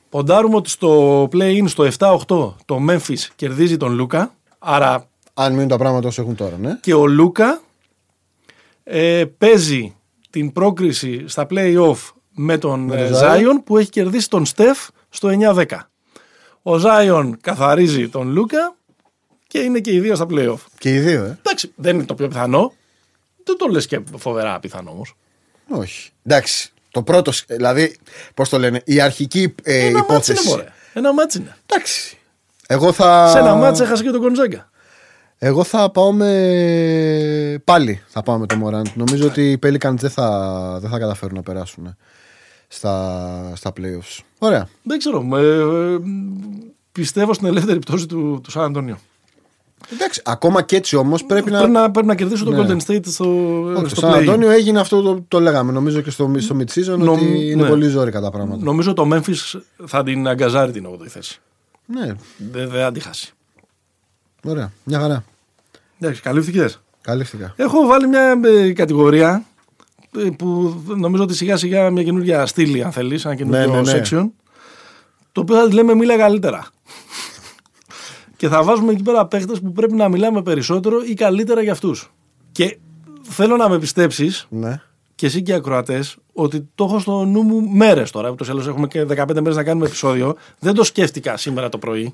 Ποντάρουμε 0.09 0.55
ότι 0.55 0.69
στο 0.69 1.23
play-in 1.33 1.63
στο 1.67 1.83
7-8 1.97 2.53
το 2.65 2.79
Memphis 2.89 3.27
κερδίζει 3.35 3.77
τον 3.77 3.93
Λούκα. 3.93 4.35
Άρα 4.59 5.07
Αν 5.33 5.53
μείνουν 5.53 5.67
τα 5.67 5.77
πράγματα 5.77 6.07
όσο 6.07 6.21
έχουν 6.21 6.35
τώρα, 6.35 6.57
ναι. 6.61 6.77
και 6.81 6.93
ο 6.93 7.07
Λούκα 7.07 7.61
ε, 8.83 9.23
παίζει 9.37 9.95
την 10.29 10.51
πρόκριση 10.51 11.23
στα 11.27 11.47
play-off 11.49 11.97
με 12.35 12.57
τον 12.57 12.79
Με 12.79 12.95
ε, 13.01 13.07
τον 13.09 13.17
Ζάιον 13.17 13.63
που 13.63 13.77
έχει 13.77 13.89
κερδίσει 13.89 14.29
τον 14.29 14.45
Στεφ 14.45 14.87
στο 15.09 15.29
9-10. 15.41 15.65
Ο 16.61 16.77
Ζάιον 16.77 17.37
καθαρίζει 17.41 18.09
τον 18.09 18.27
Λούκα 18.31 18.75
και 19.47 19.59
είναι 19.59 19.79
και 19.79 19.91
οι 19.93 19.99
δύο 19.99 20.15
στα 20.15 20.25
play-off. 20.29 20.57
Και 20.77 20.93
οι 20.93 20.99
δύο, 20.99 21.23
ε. 21.23 21.37
Εντάξει, 21.39 21.71
δεν 21.75 21.95
είναι 21.95 22.05
το 22.05 22.15
πιο 22.15 22.27
πιθανό. 22.27 22.73
Δεν 23.43 23.57
το 23.57 23.67
λες 23.67 23.87
και 23.87 23.99
φοβερά 24.17 24.59
πιθανό 24.59 24.91
όμως. 24.91 25.15
Όχι. 25.69 26.09
Εντάξει. 26.23 26.71
Το 26.91 27.03
πρώτο, 27.03 27.31
σ- 27.31 27.45
δηλαδή, 27.53 27.97
πώς 28.33 28.49
το 28.49 28.59
λένε, 28.59 28.81
η 28.85 29.01
αρχική 29.01 29.55
ε, 29.63 29.85
Ένα 29.85 29.97
μάτς 29.97 30.27
είναι 30.27 30.37
υπόθεση. 30.39 30.47
μωρέ. 30.47 30.71
Ένα 30.93 31.13
μάτς 31.13 31.35
είναι. 31.35 31.55
Εντάξει. 31.65 32.17
Εγώ 32.67 32.91
θα. 32.93 33.29
Σε 33.31 33.37
ένα 33.39 33.55
μάτς 33.55 33.79
έχασε 33.79 34.03
και 34.03 34.09
τον 34.09 34.21
Κοντζάγκα. 34.21 34.69
Εγώ 35.37 35.63
θα 35.63 35.89
πάω 35.91 36.11
με. 36.11 37.61
Πάλι 37.63 38.03
θα 38.07 38.23
πάω 38.23 38.37
με 38.37 38.45
το 38.45 38.55
Μωράντ. 38.55 38.87
Νομίζω 38.93 39.27
ότι 39.27 39.51
οι 39.51 39.59
Pelicans 39.63 39.93
δεν 39.95 40.09
θα, 40.09 40.77
δεν 40.81 40.89
θα 40.89 40.99
καταφέρουν 40.99 41.35
να 41.35 41.41
περάσουν 41.43 41.97
στα, 42.71 43.51
στα 43.55 43.73
playoffs. 43.77 44.19
Ωραία. 44.37 44.67
Δεν 44.83 44.97
ξέρω. 44.97 45.27
ε, 45.37 45.41
ε, 45.93 45.99
πιστεύω 46.91 47.33
στην 47.33 47.47
ελεύθερη 47.47 47.79
πτώση 47.79 48.05
του, 48.05 48.39
του 48.43 48.51
Σαν 48.51 48.63
Αντώνιο. 48.63 48.97
Εντάξει, 49.93 50.21
ακόμα 50.25 50.61
και 50.61 50.75
έτσι 50.75 50.95
όμως 50.95 51.23
πρέπει 51.25 51.51
να. 51.51 51.57
Πρέπει 51.57 51.71
να, 51.73 51.91
πρέπει 51.91 52.07
να 52.07 52.15
κερδίσει 52.15 52.43
τον 52.43 52.53
Ναι. 52.53 52.61
Golden 52.61 52.91
State 52.91 53.05
στο, 53.05 53.61
Όχι, 53.63 53.89
στο 53.89 54.01
το 54.01 54.07
Σαν 54.07 54.11
play-in. 54.13 54.17
Αντώνιο 54.21 54.49
έγινε 54.49 54.79
αυτό 54.79 55.01
το, 55.01 55.23
το 55.27 55.39
λέγαμε. 55.39 55.71
Νομίζω 55.71 56.01
και 56.01 56.09
στο, 56.09 56.31
στο 56.37 56.55
mid-season 56.59 56.97
Νομ- 56.97 57.09
ότι 57.09 57.49
είναι 57.51 57.61
ναι. 57.63 57.69
πολύ 57.69 57.87
ζώρικα 57.87 58.21
τα 58.21 58.29
πράγματα. 58.31 58.63
Νομίζω 58.63 58.93
το 58.93 59.07
Memphis 59.13 59.59
θα 59.85 60.03
την 60.03 60.27
αγκαζάρει 60.27 60.71
την 60.71 60.87
8η 60.87 61.07
θέση. 61.07 61.39
Ναι, 61.85 62.05
Δεν 62.37 62.69
δεν 62.69 62.81
θα 62.81 62.91
τη 62.91 62.99
χάσει. 62.99 63.33
ωραία. 64.43 64.71
Μια 64.83 64.99
χαρά. 64.99 65.23
Εντάξει, 65.99 66.21
καλύφθηκες. 66.21 66.79
Καλύφθηκα. 67.01 67.53
Έχω 67.55 67.85
βάλει 67.85 68.07
μια 68.07 68.39
ε, 68.45 68.71
κατηγορία 68.73 69.43
ε, 69.55 69.58
που 70.37 70.75
νομίζω 70.97 71.23
ότι 71.23 71.33
σιγά 71.35 71.57
σιγά 71.57 71.89
μια 71.89 72.03
καινούργια 72.03 72.45
στήλη, 72.45 72.83
αν 72.83 72.91
θέλεις, 72.91 73.25
ένα 73.25 73.35
καινούργιο 73.35 73.67
Ναι, 73.67 73.81
ναι, 73.81 73.91
ναι. 73.91 74.01
section. 74.09 74.29
Το 75.31 75.41
οποίο 75.41 75.55
θα 75.55 75.67
τη 75.67 75.73
λέμε 75.73 75.93
μίλα 75.95 76.17
καλύτερα. 76.17 76.67
και 78.37 78.47
θα 78.47 78.63
βάζουμε 78.63 78.91
εκεί 78.91 79.03
πέρα 79.03 79.25
παίχτες 79.25 79.59
που 79.59 79.71
πρέπει 79.71 79.93
να 79.93 80.09
μιλάμε 80.09 80.41
περισσότερο 80.41 81.01
ή 81.05 81.13
καλύτερα 81.13 81.61
για 81.61 81.71
αυτούς. 81.71 82.11
Και 82.51 82.77
θέλω 83.21 83.55
να 83.57 83.69
με 83.69 83.79
πιστέψεις, 83.79 84.47
Ναι. 84.49 84.81
και 85.15 85.25
εσύ 85.25 85.41
και 85.41 85.51
οι 85.51 85.55
ακροατές, 85.55 86.17
ότι 86.33 86.69
το 86.75 86.83
έχω 86.83 86.99
στο 86.99 87.25
νου 87.25 87.41
μου 87.41 87.69
μέρες 87.69 88.11
τώρα. 88.11 88.29
Ούτως 88.29 88.47
ή 88.47 88.51
άλλως 88.51 88.67
έχουμε 88.67 88.87
και 88.87 89.03
15 89.03 89.33
μέρες 89.41 89.55
να 89.55 89.63
κάνουμε 89.63 89.85
επεισόδιο. 89.85 90.35
Δεν 90.59 90.73
το 90.73 90.83
σκέφτηκα 90.83 91.37
σήμερα 91.37 91.69
το 91.69 91.77
πρωί. 91.77 92.13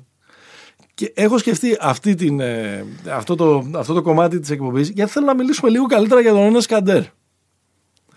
Και 0.94 1.12
έχω 1.14 1.38
σκεφτεί 1.38 1.76
αυτή 1.80 2.14
την, 2.14 2.40
ε, 2.40 2.84
αυτό, 3.10 3.34
το, 3.34 3.70
αυτό 3.74 3.92
το 3.94 4.02
κομμάτι 4.02 4.40
της 4.40 4.50
εκπομπής 4.50 4.88
γιατί 4.90 5.10
θέλω 5.10 5.26
να 5.26 5.34
μιλήσουμε 5.34 5.70
λίγο 5.70 5.86
καλύτερα 5.86 6.20
για 6.20 6.32
τον 6.32 6.40
Ένες 6.40 6.60
Καντέρ. 6.60 7.02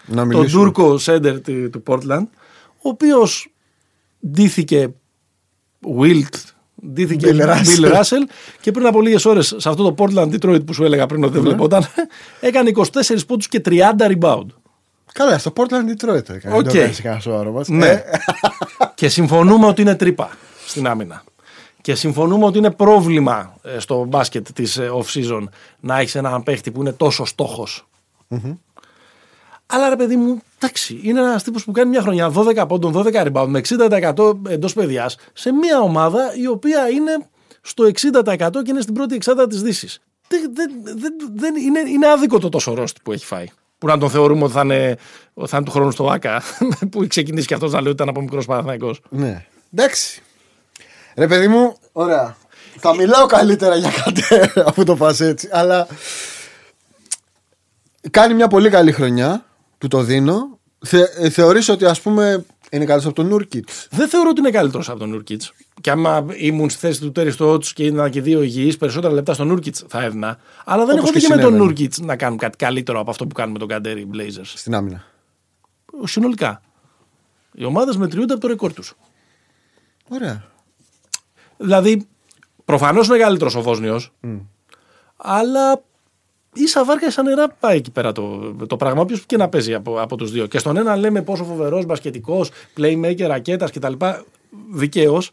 Να 0.10 0.16
Τον 0.16 0.28
μιλήσουμε. 0.28 0.64
Τούρκο 0.64 0.98
Σέντερ 0.98 1.42
του, 1.42 1.70
του 1.70 1.84
Portland, 1.88 2.26
ο 2.82 2.90
οποίος 2.90 3.54
ντύθηκε 4.32 4.90
Wilt, 6.00 6.36
ντύθηκε 6.92 7.28
Bill 7.32 7.42
Russell. 7.50 7.86
Bill 7.86 7.96
Russell 7.96 8.30
και 8.62 8.72
πριν 8.72 8.86
από 8.86 9.02
λίγες 9.02 9.26
ώρες 9.26 9.54
σε 9.58 9.70
αυτό 9.70 9.92
το 9.94 9.96
Portland 9.98 10.34
Detroit 10.34 10.66
που 10.66 10.74
σου 10.74 10.84
έλεγα 10.84 11.06
πριν 11.06 11.24
ότι 11.24 11.34
δεν 11.34 11.42
Ναι. 11.42 11.48
βλεπόταν, 11.48 11.86
έκανε 12.40 12.72
24 12.76 12.86
πόντους 13.28 13.48
και 13.48 13.62
30 13.66 13.80
rebound. 14.00 14.46
Καλά, 15.14 15.38
στο 15.38 15.54
Portland 15.56 15.92
Detroit 16.06 16.30
έκανε. 16.30 16.56
Οκ. 16.56 16.64
Δεν 16.64 16.72
το 16.72 16.78
έκανες 16.78 17.02
κανένα 17.02 17.24
σοβαρό 17.24 17.52
ματς. 17.52 17.70
Ναι. 17.70 17.88
Ε, 17.88 18.02
και 18.96 19.10
συμφωνούμε 19.10 19.66
ότι 19.66 19.82
είναι 19.82 19.96
τρύπα 19.96 20.30
στην 20.66 20.88
άμυνα. 20.88 21.24
Και 21.82 21.96
συμφωνούμε 21.96 22.46
ότι 22.46 22.58
είναι 22.58 22.72
πρόβλημα 22.72 23.56
ε, 23.64 23.80
στο 23.80 24.06
μπάσκετ 24.06 24.48
της 24.54 24.78
ε, 24.78 24.90
off-season 24.94 25.44
να 25.80 26.00
έχεις 26.00 26.16
έναν 26.16 26.44
παίχτη 26.44 26.72
που 26.72 26.82
είναι 26.82 26.92
τόσο 26.92 27.26
στόχος. 27.26 27.88
Αλλά 29.72 29.90
ρε 29.90 29.96
παιδί 29.96 30.16
μου, 30.16 30.42
εντάξει, 30.60 31.00
είναι 31.04 31.20
ένας 31.20 31.44
τύπος 31.44 31.64
που 31.64 31.72
κάνει 31.72 31.90
μια 31.90 32.02
χρονιά 32.02 32.32
12 32.36 32.66
πόντων, 32.68 32.94
12 32.96 33.32
rebound 33.32 33.48
με 33.48 33.62
60% 33.70 34.34
εντός 34.48 34.74
παιδιάς 34.74 35.18
σε 35.34 35.52
μια 35.52 35.80
ομάδα 35.80 36.36
η 36.36 36.48
οποία 36.48 36.90
είναι 36.90 37.28
στο 37.62 37.84
60% 37.84 38.50
και 38.64 38.72
είναι 38.72 38.82
στην 38.82 38.94
πρώτη 38.94 39.16
εξάδα 39.16 39.48
της 39.48 39.62
Δύσης. 39.62 40.00
Δεν, 40.28 40.52
δεν, 40.54 40.72
δεν, 40.84 41.14
δεν, 41.36 41.56
είναι, 41.56 41.80
είναι 41.80 42.08
άδικο 42.08 42.40
το 42.40 42.50
τόσο 42.50 42.74
ρόστι 42.74 43.00
που 43.04 43.12
έχει 43.12 43.26
φάει. 43.26 43.46
Που 43.78 43.88
να 43.88 43.98
τον 43.98 44.10
θεωρούμε 44.10 44.44
ότι 44.44 44.54
θα 44.54 44.62
είναι, 44.62 44.98
ότι 45.34 45.50
θα 45.50 45.58
είναι 45.58 45.66
του 45.66 45.72
χρόνου 45.72 45.92
στο 45.92 46.10
ΆΚΑ, 46.10 46.42
που 46.92 47.08
ξεκινήσει 47.08 47.48
και 47.48 47.54
αυτός 47.54 47.72
να 47.72 47.82
λέει 47.82 47.92
ότι 47.92 47.96
ήταν 47.96 48.10
από 48.10 48.22
μικρός 48.22 48.46
Παναθανικό. 48.46 48.96
Ναι. 49.10 49.46
Εντάξει. 49.74 50.22
Ρε 51.16 51.28
παιδί 51.28 51.48
μου, 51.48 51.78
ωραία. 51.92 52.38
Θα 52.78 52.96
μιλάω 52.96 53.26
καλύτερα 53.26 53.76
για 53.76 53.92
κάτι 54.04 54.24
αφού 54.70 54.84
το 54.84 54.96
πας 54.96 55.20
έτσι. 55.20 55.50
Αλλά 55.52 55.88
κάνει 58.12 58.34
μια 58.34 58.48
πολύ 58.48 58.70
καλή 58.70 58.92
χρονιά 58.92 59.44
που 59.80 59.88
το 59.88 60.04
δίνω. 60.04 60.60
Θε, 60.80 61.04
ε, 61.18 61.30
θεωρείς 61.30 61.70
ότι 61.70 61.86
ας 61.86 62.02
πούμε 62.02 62.46
Είναι 62.72 62.86
καλύτερο 62.86 63.10
από 63.10 63.22
τον 63.22 63.28
Νούρκιτς; 63.30 63.88
Δεν 63.92 64.10
θεωρώ 64.10 64.30
ότι 64.30 64.40
είναι 64.40 64.50
καλύτερος 64.50 64.90
από 64.90 65.00
τον 65.00 65.10
Νούρκιτς. 65.10 65.54
Και 65.82 65.92
άμα 65.92 66.26
ήμουν 66.38 66.70
στη 66.70 66.80
θέση 66.80 67.02
του 67.02 67.12
Τέρι 67.12 67.32
στο 67.32 67.60
και 67.74 67.86
ήταν 67.86 68.10
και 68.12 68.22
δύο 68.22 68.42
υγιείς, 68.42 68.78
περισσότερα 68.78 69.14
λεπτά 69.14 69.34
στον 69.34 69.48
Νούρκιτς 69.48 69.86
θα 69.88 70.04
έδινα. 70.04 70.38
Αλλά 70.66 70.86
δεν 70.86 70.98
Όπως 70.98 71.10
έχω 71.10 71.14
δει 71.14 71.20
και 71.20 71.28
και 71.28 71.34
με 71.34 71.42
τον 71.42 71.44
συνέβαινε. 71.44 71.64
Νούρκιτς 71.64 72.00
να 72.00 72.16
κάνουν 72.16 72.38
κάτι 72.38 72.58
καλύτερο 72.58 73.00
από 73.00 73.10
αυτό 73.10 73.28
που 73.28 73.34
κάνουν 73.34 73.52
με 73.52 73.60
τον 73.60 73.68
Καντέρι 73.68 74.02
οι 74.02 74.10
Blazers. 74.14 74.42
Στην 74.44 74.76
άμυνα. 74.76 75.04
Συνολικά. 76.04 76.62
Οι 77.54 77.64
ομάδες 77.64 77.98
μετριούνται 77.98 78.34
από 78.34 78.42
το 78.42 78.48
ρεκόρ 78.48 78.74
τους. 78.74 78.94
Ωραία. 80.10 80.44
Δηλαδή, 81.58 82.08
προφανώς 82.66 83.08
είναι 83.08 83.18
καλύτερο 83.18 83.52
ο 83.56 83.62
Βόσνιος, 83.62 84.14
αλλά 85.18 85.82
ίσα 86.54 86.86
βάρκα 86.86 87.08
ίσα 87.08 87.24
νερά 87.24 87.50
πάει 87.60 87.78
εκεί 87.78 87.92
πέρα 87.92 88.12
το, 88.12 88.54
το 88.68 88.78
πράγμα. 88.78 89.02
Όποιος 89.02 89.22
και 89.26 89.38
να 89.38 89.50
παίζει 89.50 89.74
από, 89.74 90.02
από 90.02 90.16
τους 90.16 90.32
δύο. 90.32 90.46
Και 90.46 90.58
στον 90.58 90.78
ένα 90.78 90.96
λέμε 90.96 91.22
πόσο 91.22 91.44
φοβερός, 91.44 91.86
μπασκετικός, 91.86 92.50
playmaker, 92.78 93.26
ρακέτας 93.28 93.72
κτλ. 93.72 93.94
Δικαίως. 94.72 95.32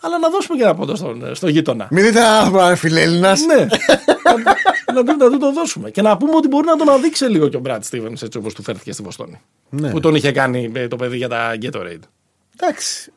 Αλλά 0.00 0.18
να 0.18 0.28
δώσουμε 0.30 0.56
και 0.56 0.62
ένα 0.62 0.74
πόντο 0.74 0.94
στον, 0.94 1.34
στο 1.34 1.48
γείτονα. 1.48 1.88
Μην 1.90 2.04
δείτε 2.04 2.18
έναν 2.18 2.32
άνθρωπο 2.32 2.58
να 2.58 2.66
είναι 2.66 2.74
φιλέλληνα. 2.76 3.36
ναι. 3.46 3.66
να, 4.94 5.02
να, 5.02 5.16
να 5.16 5.30
του 5.30 5.38
το 5.38 5.52
δώσουμε. 5.52 5.90
Και 5.90 6.02
να 6.02 6.16
πούμε 6.16 6.32
ότι 6.36 6.48
μπορεί 6.48 6.66
να 6.66 6.76
τον 6.76 6.88
αδείξει 6.88 7.24
λίγο 7.24 7.48
και 7.48 7.56
ο 7.56 7.60
Μπραντ 7.60 7.82
Στίβεν 7.82 8.12
έτσι 8.22 8.38
όπως 8.38 8.54
του 8.54 8.62
φέρθηκε 8.62 8.92
στη 8.92 9.02
Βοστόνη. 9.02 9.40
Ναι. 9.70 9.90
Που 9.90 10.00
τον 10.00 10.14
είχε 10.14 10.32
κάνει 10.32 10.72
ε, 10.74 10.88
το 10.88 10.96
παιδί 10.96 11.16
για 11.16 11.28
τα 11.28 11.52
Gatorade. 11.62 12.00
Εντάξει. 12.60 13.12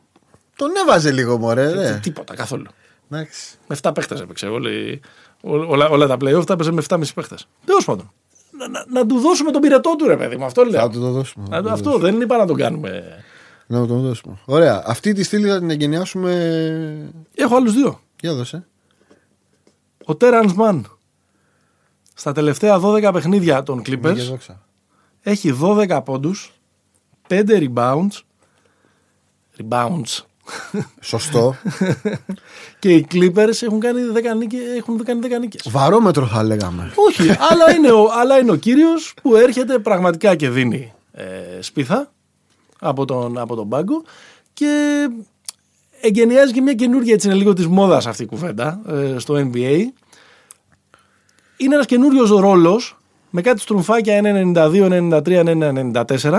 Τον 0.55 0.69
έβαζε 0.83 1.11
λίγο 1.11 1.37
μωρέ. 1.37 1.71
ρε. 1.73 1.99
Τίποτα 2.03 2.35
καθόλου. 2.35 2.65
Εντάξει. 3.11 3.55
Με 3.67 3.77
7 3.81 3.91
παίχτε 3.93 4.15
έπαιξε. 4.15 4.45
Όλοι, 4.47 5.01
ό- 5.01 5.24
όλα, 5.45 5.89
όλα 5.89 6.07
τα 6.07 6.15
playoff 6.15 6.45
τα 6.45 6.53
έπαιζε 6.53 6.71
με 6.71 6.81
7,5 6.89 7.01
παίχτες. 7.15 7.47
Τέλος 7.65 7.85
πάντων. 7.85 8.11
Να, 8.51 8.67
να, 8.67 8.85
να 8.89 9.05
του 9.05 9.19
δώσουμε 9.19 9.51
τον 9.51 9.61
πυρετό 9.61 9.95
του, 9.95 10.07
ρε 10.07 10.17
παιδί 10.17 10.35
μου. 10.35 10.45
Αυτό 10.45 10.63
λέω. 10.63 10.81
Θα 10.81 10.89
του 10.89 10.99
το 10.99 11.11
δώσουμε. 11.11 11.59
Να- 11.61 11.71
αυτό 11.71 11.97
δεν 11.97 12.21
είπα 12.21 12.37
να 12.37 12.45
τον 12.45 12.55
κάνουμε. 12.55 13.03
Να 13.67 13.81
του 13.81 13.87
το 13.87 13.95
δώσουμε. 13.99 14.37
Ωραία. 14.45 14.83
Αυτή 14.85 15.13
τη 15.13 15.23
στήλη 15.23 15.49
θα 15.49 15.59
την 15.59 15.69
εγκαινιάσουμε. 15.69 17.11
Έχω 17.35 17.55
άλλους 17.55 17.73
δύο. 17.73 17.99
Για 18.21 18.33
δώσε. 18.33 18.67
Ο 20.05 20.15
Τέραν 20.15 20.51
Μαν 20.55 20.97
στα 22.13 22.31
τελευταία 22.31 22.79
12 22.83 23.09
παιχνίδια 23.13 23.63
των 23.63 23.81
Για 23.85 23.99
Clippers 23.99 24.15
δόξα. 24.29 24.61
έχει 25.21 25.57
12 25.61 26.01
πόντους, 26.05 26.53
5 27.27 27.43
rebounds, 27.49 28.21
rebounds 29.57 30.19
Σωστό. 31.01 31.55
και 32.79 32.93
οι 32.93 33.07
Clippers 33.11 33.61
έχουν 33.61 33.79
κάνει 33.79 34.01
10 34.33 34.37
νίκες. 34.37 34.59
Έχουν 34.77 35.03
κάνει 35.03 35.19
10 35.23 35.39
νίκες. 35.39 35.67
Βαρόμετρο 35.69 36.25
θα 36.25 36.43
λέγαμε. 36.43 36.91
Όχι, 36.95 37.29
αλλά 37.29 37.75
είναι 37.75 37.91
ο, 37.91 38.09
αλλά 38.19 38.37
είναι 38.37 38.51
ο 38.51 38.55
κύριος 38.55 39.13
που 39.21 39.35
έρχεται 39.35 39.79
πραγματικά 39.79 40.35
και 40.35 40.49
δίνει 40.49 40.93
ε, 41.11 41.23
σπίθα 41.59 42.11
από 42.79 43.05
τον, 43.05 43.37
από 43.37 43.55
τον 43.55 43.69
πάγκο 43.69 44.03
και 44.53 45.05
εγκαινιάζει 46.01 46.53
και 46.53 46.61
μια 46.61 46.73
καινούργια, 46.73 47.13
έτσι 47.13 47.27
είναι 47.27 47.35
λίγο 47.35 47.53
της 47.53 47.67
μόδας 47.67 48.07
αυτή 48.07 48.23
η 48.23 48.25
κουβέντα 48.25 48.81
ε, 48.87 49.19
στο 49.19 49.33
NBA. 49.35 49.79
Είναι 51.57 51.73
ένας 51.73 51.85
καινούριος 51.85 52.29
ρόλος 52.29 52.97
με 53.29 53.41
κάτι 53.41 53.59
στρουμφάκια 53.59 54.21
1.92, 54.23 55.21
93, 55.21 55.93
1.94 55.93 56.31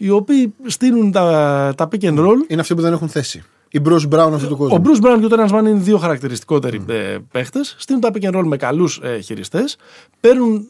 οι 0.00 0.10
οποίοι 0.10 0.54
στείλουν 0.66 1.12
τα, 1.12 1.72
τα 1.76 1.88
pick 1.92 2.04
and 2.04 2.18
roll 2.18 2.36
Είναι 2.46 2.60
αυτοί 2.60 2.74
που 2.74 2.80
δεν 2.80 2.92
έχουν 2.92 3.08
θέση. 3.08 3.42
Η 3.70 3.80
Bruce 3.84 4.08
Brown 4.14 4.30
αυτού 4.34 4.48
του 4.48 4.56
κόσμου. 4.56 4.76
ο 4.76 4.82
Bruce 4.84 5.06
Brown 5.06 5.16
και 5.18 5.24
ο 5.24 5.28
Terence 5.30 5.50
Mann 5.58 5.58
είναι 5.58 5.72
δύο 5.72 5.98
χαρακτηριστικότεροι 5.98 6.84
mm. 6.88 7.18
παίχτες. 7.30 7.74
Στείλουν 7.78 8.00
τα 8.00 8.10
pick 8.14 8.22
and 8.30 8.38
roll 8.38 8.44
με 8.44 8.56
καλούς 8.56 9.00
ε, 9.02 9.18
χειριστές. 9.18 9.76
Παίρνουν 10.20 10.68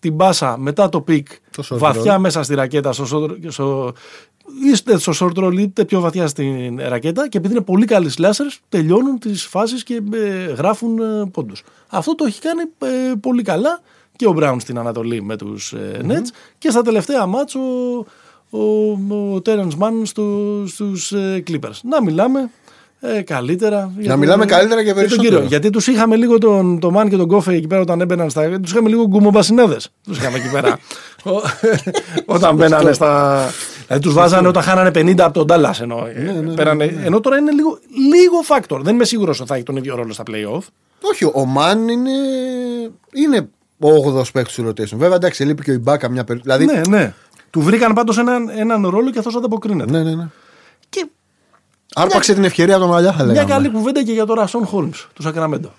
την 0.00 0.14
μπάσα 0.14 0.56
μετά 0.58 0.88
το 0.88 1.04
pick 1.08 1.22
Το 1.50 1.68
short 1.70 1.78
βαθιά 1.78 2.16
roll. 2.16 2.20
μέσα 2.20 2.42
στη 2.42 2.54
ρακέτα, 2.54 2.92
στο, 2.92 3.04
short- 3.12 3.36
στο, 3.48 3.92
είτε 4.74 4.98
στο 4.98 5.12
short 5.20 5.44
roll 5.44 5.58
είτε 5.58 5.84
πιο 5.84 6.00
βαθιά 6.00 6.26
στην 6.26 6.80
ρακέτα 6.88 7.28
και 7.28 7.38
επειδή 7.38 7.54
είναι 7.54 7.64
πολύ 7.64 7.84
καλοί 7.86 8.10
slashers 8.18 8.58
τελειώνουν 8.68 9.18
τις 9.18 9.44
φάσεις 9.46 9.82
και 9.82 10.02
ε, 10.12 10.52
γράφουν 10.52 10.98
ε, 10.98 11.26
πόντους. 11.32 11.62
Αυτό 11.88 12.14
το 12.14 12.24
έχει 12.24 12.40
κάνει 12.40 12.62
ε, 12.78 13.14
πολύ 13.20 13.42
καλά 13.42 13.80
και 14.16 14.26
ο 14.26 14.34
Brown 14.38 14.56
στην 14.58 14.78
Ανατολή 14.78 15.22
με 15.22 15.36
τους 15.36 15.72
ε, 15.72 16.00
Nets 16.08 16.28
και 16.58 16.70
στα 16.70 16.82
τελευταία 16.82 17.26
μάτς 17.26 17.56
ο, 18.50 18.58
ο, 18.58 19.34
ο 19.34 19.42
Terence 19.46 19.78
Mann 19.78 20.00
στο, 20.02 20.24
στους 20.66 21.12
ε, 21.12 21.42
Clippers. 21.50 21.80
Να 21.82 22.02
μιλάμε 22.02 22.50
ε, 23.00 23.20
καλύτερα. 23.22 23.92
για 23.98 24.10
τον- 24.10 24.18
μιλάμε 24.18 24.44
καλύτερα 24.44 24.76
και 24.80 24.84
για 24.84 24.92
τον 24.94 25.02
περισσότερο. 25.02 25.28
κύριο. 25.34 25.46
Γιατί 25.48 25.70
τους 25.70 25.86
είχαμε 25.86 26.16
λίγο 26.16 26.38
τον, 26.38 26.78
τον 26.80 26.92
Μαν 26.92 27.08
και 27.08 27.16
τον 27.16 27.28
Κόφε 27.28 27.52
εκεί 27.52 27.66
πέρα 27.66 27.80
όταν 27.80 28.00
έμπαιναν 28.00 28.30
στα. 28.30 28.60
Τους 28.60 28.70
είχαμε 28.70 28.88
λίγο 28.88 29.06
γκουμομπασινέδες. 29.06 29.90
Τους 30.04 30.18
είχαμε 30.18 30.36
εκεί 30.38 30.50
πέρα. 30.50 30.78
Ο- 31.24 31.42
όταν 32.34 32.54
μπαίνανε 32.56 32.92
στα. 32.92 33.40
Δηλαδή 33.86 34.04
τους 34.04 34.14
βάζανε 34.14 34.48
όταν 34.48 34.62
χάνανε 34.62 34.90
50 34.94 35.18
από 35.20 35.32
τον 35.32 35.46
Ντάλλα. 35.46 35.74
Ενώ, 35.80 36.06
Ναι, 36.44 36.54
πέρανε- 36.54 36.92
ενώ 37.04 37.20
τώρα 37.20 37.36
είναι 37.36 37.50
λίγο, 37.50 37.78
λίγο 37.92 38.36
factor. 38.48 38.80
Δεν 38.82 38.94
είμαι 38.94 39.04
σίγουρος 39.04 39.38
ότι 39.40 39.48
θα 39.48 39.54
έχει 39.54 39.64
τον 39.64 39.76
ίδιο 39.76 39.96
ρόλο 39.96 40.12
στα 40.12 40.22
playoff. 40.26 40.60
Όχι, 41.00 41.24
ο 41.34 41.44
Μαν 41.44 41.88
είναι. 41.88 42.10
είναι 43.12 43.48
ο 43.78 43.88
8ο 44.18 44.22
παίκτης 44.32 44.54
του 44.54 44.68
rotation. 44.68 44.96
Βέβαια, 44.96 45.16
εντάξει, 45.16 45.44
λείπει 45.44 45.62
και 45.62 45.70
ο 45.70 45.74
Ιμπάκα 45.74 46.08
μια 46.08 46.24
περίπτωση. 46.24 46.58
Δηλαδή. 46.64 46.80
Ναι, 46.88 46.96
ναι. 46.96 47.14
Του 47.50 47.60
βρήκαν 47.60 47.92
πάντως 47.92 48.18
έναν, 48.18 48.48
έναν 48.48 48.86
ρόλο 48.88 49.10
και 49.10 49.18
αυτός 49.18 49.36
ανταποκρίνεται. 49.36 49.90
Ναι, 49.90 50.02
ναι, 50.02 50.14
ναι. 50.14 50.26
Και 50.88 51.08
Άρπαξε 51.94 52.34
την 52.34 52.44
ευκαιρία 52.44 52.74
από 52.76 52.84
τα 52.84 52.90
μαλλιά, 52.90 53.12
θα 53.12 53.24
μια 53.24 53.32
λέγαμε. 53.32 53.50
καλή 53.50 53.70
κουβέντα 53.70 54.02
και 54.04 54.12
για 54.12 54.26
τον 54.26 54.36
Ρασόν 54.36 54.66
Χόλμς 54.66 55.08
του 55.14 55.22
Σακραμέντο. 55.22 55.72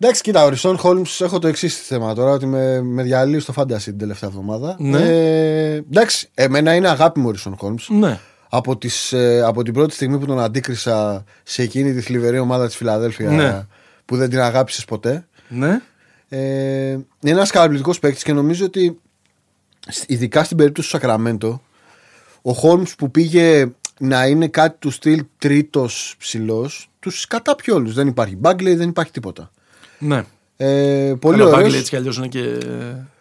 Εντάξει, 0.00 0.22
κοίτα, 0.22 0.44
ο 0.44 0.48
Ρισόν 0.48 0.78
Χόλμς 0.78 1.20
έχω 1.20 1.38
το 1.38 1.48
εξής 1.48 1.76
θέμα 1.86 2.14
τώρα, 2.14 2.30
ότι 2.30 2.46
με, 2.46 2.82
με 2.82 3.02
διαλύει 3.02 3.40
στο 3.40 3.52
Fantasy 3.56 3.80
την 3.82 3.98
τελευταία 3.98 4.28
εβδομάδα. 4.28 4.76
Ναι. 4.78 4.98
Ε, 4.98 5.74
εντάξει, 5.74 6.28
εμένα 6.34 6.74
είναι 6.74 6.88
αγάπη 6.88 7.20
μου 7.20 7.28
ο 7.28 7.30
Ρισόν 7.30 7.56
Χόλμς. 7.58 7.88
Ναι. 7.90 8.18
Από, 8.48 8.76
τις, 8.76 9.12
ε, 9.12 9.42
από 9.46 9.62
την 9.62 9.72
πρώτη 9.72 9.94
στιγμή 9.94 10.18
που 10.18 10.26
τον 10.26 10.40
αντίκρισα 10.40 11.24
σε 11.42 11.62
εκείνη 11.62 11.92
τη 11.94 12.00
θλιβερή 12.00 12.38
ομάδα 12.38 12.66
της 12.66 12.76
Φιλαδέλφια 12.76 13.30
Ναι. 13.30 13.66
που 14.04 14.16
δεν 14.16 14.30
την 14.30 14.40
αγάπησες 14.40 14.84
ποτέ. 14.84 15.26
Ναι. 15.48 15.80
Ε, 16.28 16.38
είναι 16.90 17.06
ένας 17.20 17.50
καταπληκτικός 17.50 17.98
παίκτης 17.98 18.22
και 18.22 18.32
νομίζω 18.32 18.64
ότι 18.64 19.00
ειδικά 20.06 20.44
στην 20.44 20.56
περίπτωση 20.56 20.88
του 20.90 20.96
Σακραμέντο, 20.98 21.62
ο 22.42 22.52
Χόλμς 22.52 22.94
που 22.94 23.10
πήγε 23.10 23.66
να 23.98 24.26
είναι 24.26 24.48
κάτι 24.48 24.76
του 24.78 24.90
στυλ 24.90 25.24
τρίτος 25.38 26.14
ψηλός, 26.18 26.90
τους 27.00 27.26
κατάπιε 27.26 27.74
όλους. 27.74 27.94
Δεν 27.94 28.06
υπάρχει 28.08 28.36
Μπάγκλεϊ, 28.36 28.74
δεν 28.74 28.88
υπάρχει 28.88 29.12
τίποτα. 29.12 29.50
ναι. 29.98 30.24
Ε, 30.58 31.14
πολύ 31.20 31.40
Αλλά 31.42 31.50
ο 31.50 31.56
ωραίος. 31.56 31.72
Bagley 31.72 31.76
έτσι 31.76 31.90
κι 31.90 31.96
αλλιώς 31.96 32.16
είναι 32.16 32.28
και 32.28 32.58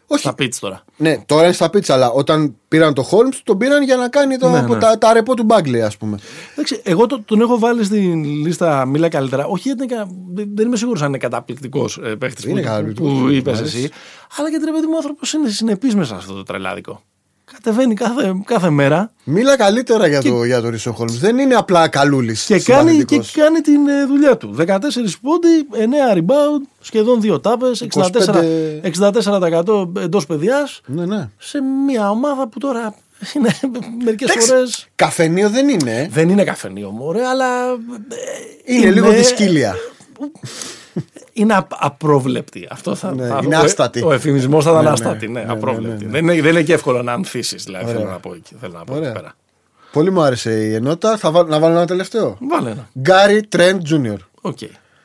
Όχι. 0.08 0.22
στα 0.22 0.34
πίτς 0.34 0.60
τώρα. 0.60 0.84
Ναι, 0.98 1.18
τώρα 1.26 1.44
είναι 1.44 1.54
στα 1.54 1.70
πίτσα, 1.70 1.94
αλλά 1.94 2.10
όταν 2.12 2.56
πήραν 2.68 2.94
το 2.94 3.02
Χόλμ, 3.04 3.30
τον 3.44 3.58
πήραν 3.58 3.84
για 3.84 3.96
να 3.96 4.10
κάνει 4.10 4.38
το, 4.38 4.50
Ναι, 4.50 4.62
ναι. 4.62 4.78
Τα, 4.78 4.98
τα 4.98 5.14
ρεπό 5.14 5.34
του 5.34 5.44
Μπάγκλεϊ, 5.44 5.82
ας 5.82 5.98
πούμε. 5.98 6.18
Εντάξει, 6.52 6.82
εγώ 6.84 7.06
το- 7.06 7.22
τον 7.26 7.42
έχω 7.42 7.60
βάλει 7.60 7.84
στην 7.84 8.24
λίστα 8.24 8.86
Μίλα 8.86 9.10
καλύτερα. 9.10 9.46
Όχι 9.46 9.68
γιατί 9.68 9.84
είναι 9.84 9.96
κα- 9.96 10.08
δεν 10.34 10.50
δεν 10.56 10.66
είμαι 10.68 10.78
σίγουρος 10.78 11.02
αν 11.02 11.08
είναι 11.08 11.18
καταπληκτικός 11.18 12.00
παίχτης 12.20 12.44
Είναι 12.46 12.60
που, 12.62 12.66
καταπληκτικός, 12.68 13.12
που 13.12 13.18
μου 13.18 13.28
είπες 13.28 13.58
αρέσει. 13.60 13.78
εσύ. 13.78 13.90
Αλλά 14.38 14.50
γιατί 14.50 14.66
ρε 14.66 14.72
παιδί 14.72 14.86
μου, 14.86 14.92
ο 14.94 14.98
άνθρωπος 14.98 15.34
είναι 15.34 15.50
συνεπής 15.50 15.96
μέσα 15.96 16.08
σε 16.10 16.16
αυτό 16.16 16.34
το 16.34 16.44
τρελάδικο. 16.44 17.02
Κατεβαίνει 17.54 17.94
κάθε, 17.94 18.34
κάθε 18.46 18.70
μέρα 18.70 19.12
Μίλα 19.24 19.58
καλύτερα 19.58 20.08
για, 20.08 20.22
το, 20.22 20.44
για 20.44 20.62
το 20.62 20.70
Ρίσο 20.70 20.92
Χόλμς. 20.92 21.20
Δεν 21.20 21.38
είναι 21.38 21.56
απλά 21.56 21.88
καλούλης. 21.88 22.46
και 22.46 22.60
κάνει, 22.60 23.04
και 23.06 23.22
κάνει 23.34 23.60
την 23.62 23.88
ε, 23.88 24.06
δουλειά 24.06 24.38
του. 24.38 24.56
14 24.58 24.66
πόντι, 25.22 25.68
9 26.14 26.18
rebound, 26.18 26.68
σχεδόν 26.80 27.22
2 27.24 27.42
τάπες, 27.44 27.86
64%, 27.94 28.02
64% 29.64 30.02
εντός 30.02 30.26
πεδιάς 30.26 30.82
Ναι, 30.86 31.06
ναι. 31.06 31.30
σε 31.38 31.62
μια 31.62 32.10
ομάδα 32.10 32.48
που 32.48 32.60
τώρα 32.60 32.96
είναι 33.34 33.50
μερικές 34.04 34.30
Εντάξει, 34.30 34.48
φορέ. 34.48 34.62
Καφενείο 34.96 35.50
δεν 35.50 35.70
είναι. 35.70 36.10
Δεν 36.12 36.30
είναι 36.30 36.44
καφενείο 36.44 36.90
μου, 36.90 37.06
ωραία, 37.06 37.30
αλλά. 37.30 37.66
ε, 37.70 38.74
Είναι, 38.74 38.92
λίγο 38.92 39.10
δυσκοίλια. 39.10 39.76
Είναι 41.34 41.54
απ- 41.56 41.72
απρόβλεπτη. 41.80 42.68
Αυτό 42.72 42.96
θα, 42.96 43.16
Ναι, 43.16 43.28
θα- 43.28 43.40
είναι 43.44 43.56
ο- 43.56 43.60
άστατη. 43.60 44.02
Ο, 44.04 44.12
εφημισμός 44.14 44.64
θα 44.64 44.70
ήταν 44.70 44.82
Ναι, 44.84 44.88
ναι. 44.90 44.94
άστατη. 44.94 45.28
Ναι, 45.28 45.40
Ναι, 45.40 45.46
ναι, 45.46 45.52
απρόβλεπτη. 45.52 46.06
ναι, 46.06 46.06
ναι. 46.06 46.12
Δεν, 46.12 46.24
είναι, 46.24 46.42
δεν 46.42 46.52
είναι 46.52 46.64
και 46.64 46.74
εύκολο 46.74 47.02
να 47.04 47.14
ανθίσεις, 47.14 47.64
δηλαδή. 47.64 47.86
Ωραία. 47.86 47.98
Θέλω 47.98 48.10
να 48.12 48.20
πω 48.20 48.34
εκεί. 48.34 48.56
Θέλω 48.60 48.74
να 48.78 48.84
πω 48.84 48.94
Ωραία. 48.96 49.10
εκεί 49.10 49.18
πέρα. 49.20 49.36
Πολύ 49.92 50.12
μου 50.12 50.22
άρεσε 50.22 50.66
η 50.66 50.74
ενότητα. 50.74 51.18
Θα 51.18 51.32
βάλω, 51.32 51.48
να 51.48 51.60
βάλω 51.60 51.76
ένα 51.76 51.86
τελευταίο. 51.86 52.38
Βάλε 52.50 52.70
ένα. 52.70 52.90
Γκάρι 53.00 53.44
Τρέντ 53.44 53.82
Τζούνιορ. 53.84 54.20
Οκ. 54.42 54.58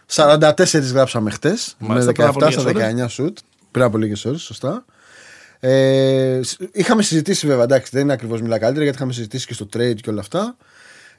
44 0.07 0.93
γράψαμε 0.93 1.31
χτες. 1.31 1.75
Με 1.79 1.89
Μάλιστα, 1.89 2.13
πριν 2.13 2.27
από 2.27 2.39
17 2.41 2.51
στα 2.51 2.63
λίγες 2.73 3.05
19 3.05 3.09
σουτ. 3.09 3.39
Πριν 3.71 3.85
από 3.85 3.99
λίγες 3.99 4.25
ώρες, 4.25 4.41
σωστά. 4.43 4.85
Ε, 5.61 6.41
σ- 6.43 6.61
είχαμε 6.73 7.03
συζητήσει 7.03 7.47
βέβαια, 7.47 7.65
εντάξει, 7.65 7.91
δεν 7.95 8.03
είναι 8.03 8.13
ακριβώς 8.13 8.41
μιλά 8.43 8.59
καλύτερα 8.59 8.83
γιατί 8.83 8.97
είχαμε 8.99 9.13
συζητήσει 9.13 9.47
και 9.47 9.55
στο 9.55 9.67
trade 9.77 9.95
και 10.01 10.11
όλα 10.11 10.21
αυτά. 10.21 10.57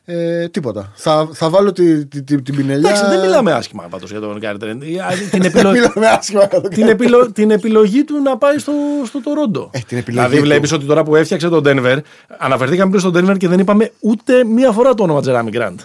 Ε, 0.05 0.47
τίποτα. 0.47 0.91
Θα, 0.95 1.29
θα 1.33 1.49
βάλω 1.49 1.71
τη, 1.71 2.05
τη, 2.05 2.23
τη, 2.23 2.41
την 2.41 2.55
πινελιά. 2.55 2.89
Εντάξει, 2.89 3.05
δεν 3.09 3.19
μιλάμε 3.19 3.51
άσχημα 3.51 3.83
πάντως 3.89 4.11
για 4.11 4.19
τον 4.19 4.37
Γκάρι 4.37 4.57
Τρέντ. 4.57 4.83
την, 5.31 5.43
επιλο... 5.49 5.71
Μιλάμε 5.71 6.07
άσχημα 6.07 6.47
για 6.49 6.61
τον 6.61 6.69
την, 6.69 6.87
επιλο... 6.87 7.31
την 7.31 7.51
επιλογή 7.51 8.03
του 8.03 8.21
να 8.21 8.37
πάει 8.37 8.57
στο, 8.57 8.71
στο 9.05 9.21
Τορόντο. 9.21 9.69
Ε, 9.73 9.79
την 9.87 9.97
επιλογή 9.97 10.25
δηλαδή, 10.27 10.35
του. 10.37 10.43
βλέπεις 10.43 10.71
ότι 10.71 10.85
τώρα 10.85 11.03
που 11.03 11.15
έφτιαξε 11.15 11.49
τον 11.49 11.63
Denver, 11.65 11.97
αναφερθήκαμε 12.37 12.89
πριν 12.89 13.01
στον 13.01 13.13
Denver 13.29 13.37
και 13.37 13.47
δεν 13.47 13.59
είπαμε 13.59 13.91
ούτε 13.99 14.43
μία 14.43 14.71
φορά 14.71 14.93
το 14.93 15.03
όνομα 15.03 15.21
Τζεράμι 15.21 15.49
Γκραντ. 15.49 15.79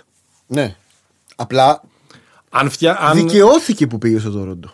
Ναι. 0.47 0.74
Απλά 1.36 1.80
Αν, 2.51 2.70
φτια... 2.70 2.98
αν... 3.01 3.16
δικαιώθηκε 3.16 3.86
που 3.86 3.98
πήγε 3.98 4.18
στο 4.18 4.30
Τορόντο. 4.30 4.70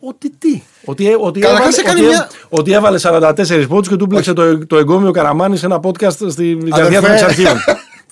Ότι 0.00 0.30
τι; 0.38 0.62
Ότι, 0.84 1.10
ε, 1.10 1.16
ότι, 1.20 1.40
Καταρχάς 1.40 1.78
έβαλε, 1.78 1.98
έκανε 1.98 2.06
ότι, 2.06 2.16
μια- 2.16 2.30
ότι 2.48 2.72
έβαλε 2.72 2.98
44 3.02 3.64
πόντους 3.68 3.88
και 3.88 3.96
του 3.96 4.06
πλέξε 4.06 4.32
το, 4.32 4.66
το 4.66 4.76
εγκόμιο 4.76 5.10
Καραμάνη 5.10 5.56
σε 5.56 5.66
ένα 5.66 5.80
podcast 5.82 6.12
στη 6.30 6.54
διαδιά 6.54 6.70
των 6.74 6.84
Αδερφέ. 6.84 7.12
εξαρχείων. 7.12 7.56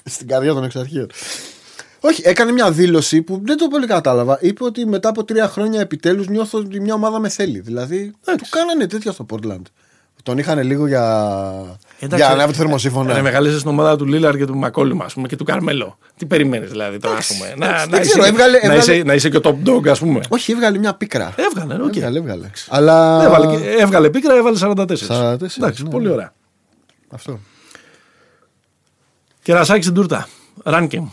Στην 0.05 0.29
καρδιά 0.29 0.53
των 0.53 0.65
εξαρχείων. 0.65 1.07
Όχι, 2.01 2.23
έκανε 2.25 2.53
μια 2.53 2.71
δήλωση 2.71 3.23
που 3.23 3.41
δεν 3.45 3.57
το 3.57 3.69
πολύ 3.69 3.87
κατάλαβα. 3.87 4.39
Είπε 4.41 4.65
ότι 4.65 4.87
μετά 4.87 5.09
από 5.09 5.25
τρία 5.25 5.49
χρόνια 5.49 5.81
επιτέλους 5.81 6.29
νιώθω 6.29 6.59
ότι 6.59 6.81
μια 6.81 6.95
ομάδα 6.95 7.19
με 7.19 7.29
θέλει. 7.29 7.61
Δηλαδή, 7.61 8.13
του 8.25 8.45
κάνανε 8.51 8.87
τέτοια 8.87 9.13
στο 9.13 9.27
Portland. 9.33 9.63
Τον 10.23 10.39
είχαν 10.39 10.63
λίγο 10.63 10.87
για. 10.87 11.03
Εντάξει, 11.99 12.17
για 12.17 12.27
να 12.29 12.33
ανάβει 12.33 12.53
το 12.53 12.59
θερμοσύφωνα. 12.59 13.15
Να 13.15 13.23
μεγαλώσει 13.23 13.59
στην 13.59 13.71
ομάδα 13.71 13.97
του 13.97 14.07
Λίλαρντ 14.07 14.37
και 14.37 14.45
του 14.47 14.57
Μακόλουμ, 14.57 15.03
ας 15.03 15.15
πούμε, 15.15 15.29
και 15.29 15.37
του 15.37 15.45
Καρμέλο. 15.45 15.99
Τι 16.17 16.27
περιμένεις 16.27 16.71
δηλαδή 16.71 16.99
τώρα, 16.99 17.17
ας 17.17 17.27
πούμε. 17.27 17.55
Να, 17.57 17.67
εντάξει, 17.67 17.85
να, 17.85 17.91
δεν 17.91 18.01
είσαι, 18.01 18.11
ξέρω, 18.11 18.25
έβγαλε- 18.25 18.63
να, 18.65 18.73
έβγαλε- 18.73 18.95
είσαι, 18.97 19.03
να 19.07 19.15
είσαι 19.15 19.29
και 19.29 19.37
ο 19.37 19.41
top 19.45 19.69
dog, 19.69 19.89
ας 19.89 19.99
πούμε. 19.99 20.21
Όχι, 20.29 20.53
έβγαλε 20.53 20.79
μια 20.79 20.95
πίκρα. 20.95 21.35
Έβγαλε, 21.37 21.83
οκ. 21.85 21.97
Έβγαλε, 21.97 22.19
έβγαλε. 22.19 22.51
Αλλά. 22.69 23.25
Έβαλε, 23.25 23.47
και- 23.57 23.71
έβγαλε 23.79 24.11
πίκρα, 24.11 24.35
έβαλε 24.35 24.59
44. 24.59 25.07
44, 25.09 25.57
Εντάξει, 25.57 25.83
ναι, 25.83 25.91
πολύ 25.91 26.07
ναι. 26.07 26.13
ωραία. 26.13 26.33
Αυτό. 27.11 27.39
Κερασάκι 29.45 29.83
στην 29.83 29.95
τούρτα. 29.95 30.29
Rank 30.63 30.86
'em. 30.86 31.09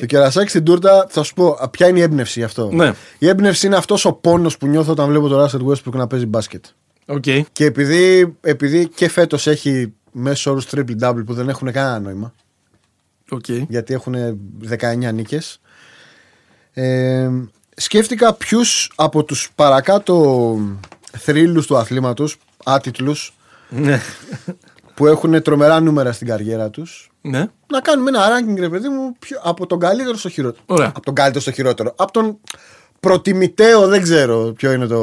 Το 0.00 0.06
κερασάκι 0.06 0.48
στην 0.48 0.64
τούρτα, 0.64 1.06
θα 1.08 1.22
σου 1.22 1.34
πω, 1.34 1.46
α, 1.60 1.68
ποια 1.68 1.88
είναι 1.88 1.98
η 1.98 2.02
έμπνευση 2.02 2.38
γι' 2.38 2.44
αυτό. 2.44 2.70
Ναι. 2.72 2.92
Η 3.18 3.28
έμπνευση 3.28 3.66
είναι 3.66 3.76
αυτός 3.76 4.04
ο 4.04 4.12
πόνος 4.12 4.56
που 4.56 4.66
νιώθω 4.66 4.92
όταν 4.92 5.08
βλέπω 5.08 5.28
τον 5.28 5.46
Russell 5.46 5.66
Westbrook 5.72 5.92
να 5.92 6.06
παίζει 6.06 6.26
μπάσκετ. 6.26 6.64
Οκ. 7.06 7.24
Και 7.52 7.64
επειδή, 7.64 8.36
επειδή 8.40 8.88
και 8.88 9.08
φέτος 9.08 9.46
έχει 9.46 9.92
μέσω 10.12 10.50
όρους 10.50 10.66
triple 10.70 11.00
double 11.02 11.22
που 11.26 11.34
δεν 11.34 11.48
έχουν 11.48 11.72
κανένα 11.72 11.98
νόημα, 12.00 12.34
Οκ. 13.28 13.48
γιατί 13.48 13.94
έχουν 13.94 14.14
19 14.58 15.12
νίκες. 15.12 15.60
Ε, 16.72 17.28
σκέφτηκα 17.76 18.34
ποιους 18.34 18.92
από 18.94 19.24
τους 19.24 19.50
παρακάτω 19.54 20.56
θρύλους 21.18 21.66
του 21.66 21.76
αθλήματος 21.76 22.36
άτιτλους 22.64 23.34
Ναι. 23.68 24.00
Που 24.98 25.06
έχουν 25.06 25.42
τρομερά 25.42 25.80
νούμερα 25.80 26.12
στην 26.12 26.26
καριέρα 26.26 26.70
τους 26.70 27.10
ναι. 27.20 27.46
να 27.66 27.80
κάνουμε 27.80 28.08
ένα 28.10 28.20
ranking 28.28 28.58
ρε 28.58 28.68
παιδί 28.68 28.88
μου 28.88 29.16
ποιο- 29.18 29.40
από 29.42 29.66
τον 29.66 29.78
καλύτερο 29.78 30.16
στο 30.16 30.28
χειρότερο. 30.28 30.62
Ωραία. 30.66 30.88
Από 30.88 31.00
τον 31.00 31.14
καλύτερο 31.14 31.40
στο 31.40 31.50
χειρότερο. 31.52 31.92
Από 31.96 32.12
τον 32.12 32.38
προτιμητέο 33.00 33.86
δεν 33.86 34.02
ξέρω 34.02 34.52
ποιο 34.56 34.72
είναι 34.72 34.86
το, 34.86 35.02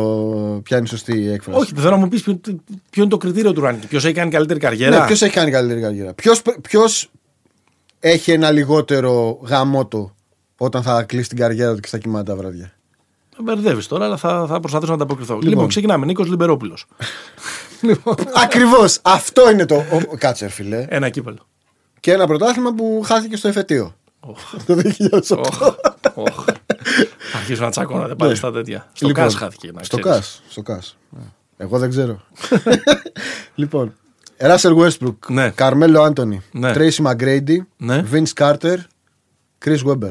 ποια 0.64 0.78
είναι 0.78 0.86
η 0.86 0.90
σωστή 0.90 1.30
έκφραση. 1.32 1.60
Όχι, 1.60 1.72
θέλω 1.76 1.90
να 1.90 1.96
μου 1.96 2.08
πεις 2.08 2.22
ποιο, 2.24 2.40
ποιο 2.90 3.02
είναι 3.02 3.08
το 3.12 3.18
κριτήριο 3.18 3.54
του 3.54 3.62
ranking. 3.66 3.88
Ποιος 3.90 4.06
έχει 4.06 4.14
κάνει 4.14 4.32
καλύτερη 4.32 4.60
καριέρα; 4.60 5.00
Ναι, 5.00 5.06
ποιος 5.06 5.22
έχει 5.22 5.34
κάνει 5.34 5.52
καλύτερη 5.52 5.82
καριέρα. 5.82 6.14
Ποιος 6.62 7.10
έχει 8.00 8.32
ένα 8.32 8.52
λιγότερο 8.52 9.40
γαμότο 9.44 10.16
όταν 10.58 10.84
θα 10.84 11.04
κλείσει 11.04 11.30
την 11.30 11.38
καριέρα 11.38 11.74
του 11.74 11.80
και 11.80 11.88
θα 11.88 11.98
κοιμάται 11.98 12.32
τα 12.32 12.36
βράδια; 12.38 12.72
Μπερδεύεις 13.44 13.88
τώρα, 13.88 14.06
αλλά 14.06 14.18
θα, 14.18 14.46
θα 14.48 14.60
προσπαθήσω 14.60 14.90
να 14.92 14.98
ανταποκριθώ. 14.98 15.34
Λοιπόν, 15.34 15.50
Λοιπόν. 15.50 15.68
ξεκινάμε. 15.68 16.06
Νίκος 16.06 16.28
Λιμπερόπουλος. 16.28 16.86
λοιπόν, 17.86 18.16
Ακριβώς. 18.36 19.00
Αυτό 19.02 19.50
είναι 19.52 19.66
το. 19.66 19.76
ο- 19.76 20.18
Κάτσε, 20.18 20.46
ρε 20.46 20.52
φίλε. 20.52 20.86
ένα 20.90 21.10
κύπελο. 21.10 21.48
Και 22.00 22.12
ένα 22.12 22.28
πρωτάθλημα 22.28 22.74
που 22.74 23.02
χάθηκε 23.06 23.36
στο 23.38 23.48
εφετείο. 23.48 23.96
Το 24.66 24.76
2008. 24.76 25.38
Οχ, 25.38 25.62
οχ. 26.16 26.46
Θα 27.32 27.38
αρχίσω 27.38 27.64
να 27.64 27.70
τσακώνατε 27.70 28.16
πάλι 28.16 28.36
στα 28.36 28.52
τέτοια. 28.52 28.90
Στο 28.94 29.08
Λοιπόν, 29.08 29.24
ΚΑΣ 29.24 29.36
χάθηκε. 29.36 29.72
Να 29.72 29.84
Στο 29.84 29.98
ξέρεις. 29.98 30.18
ΚΑΣ. 30.20 30.42
Στο 30.50 30.62
ΚΑΣ. 30.62 30.98
Εγώ 31.58 31.78
δεν 31.80 31.90
ξέρω. 31.90 32.22
λοιπόν. 33.56 33.94
Ράσελ 34.38 34.74
Westbrook. 34.80 35.16
Ναι. 35.28 35.50
Καρμέλο 35.50 36.02
Άντωνη. 36.02 36.42
Ναι. 36.52 36.74
Τρέισι 36.74 37.02
Μαγκρέιντι. 37.02 37.68
Ναι. 37.78 38.04
Vince 38.12 38.30
Κάρτερ. 38.34 38.80
Chris 39.66 39.78
Webber. 39.86 40.10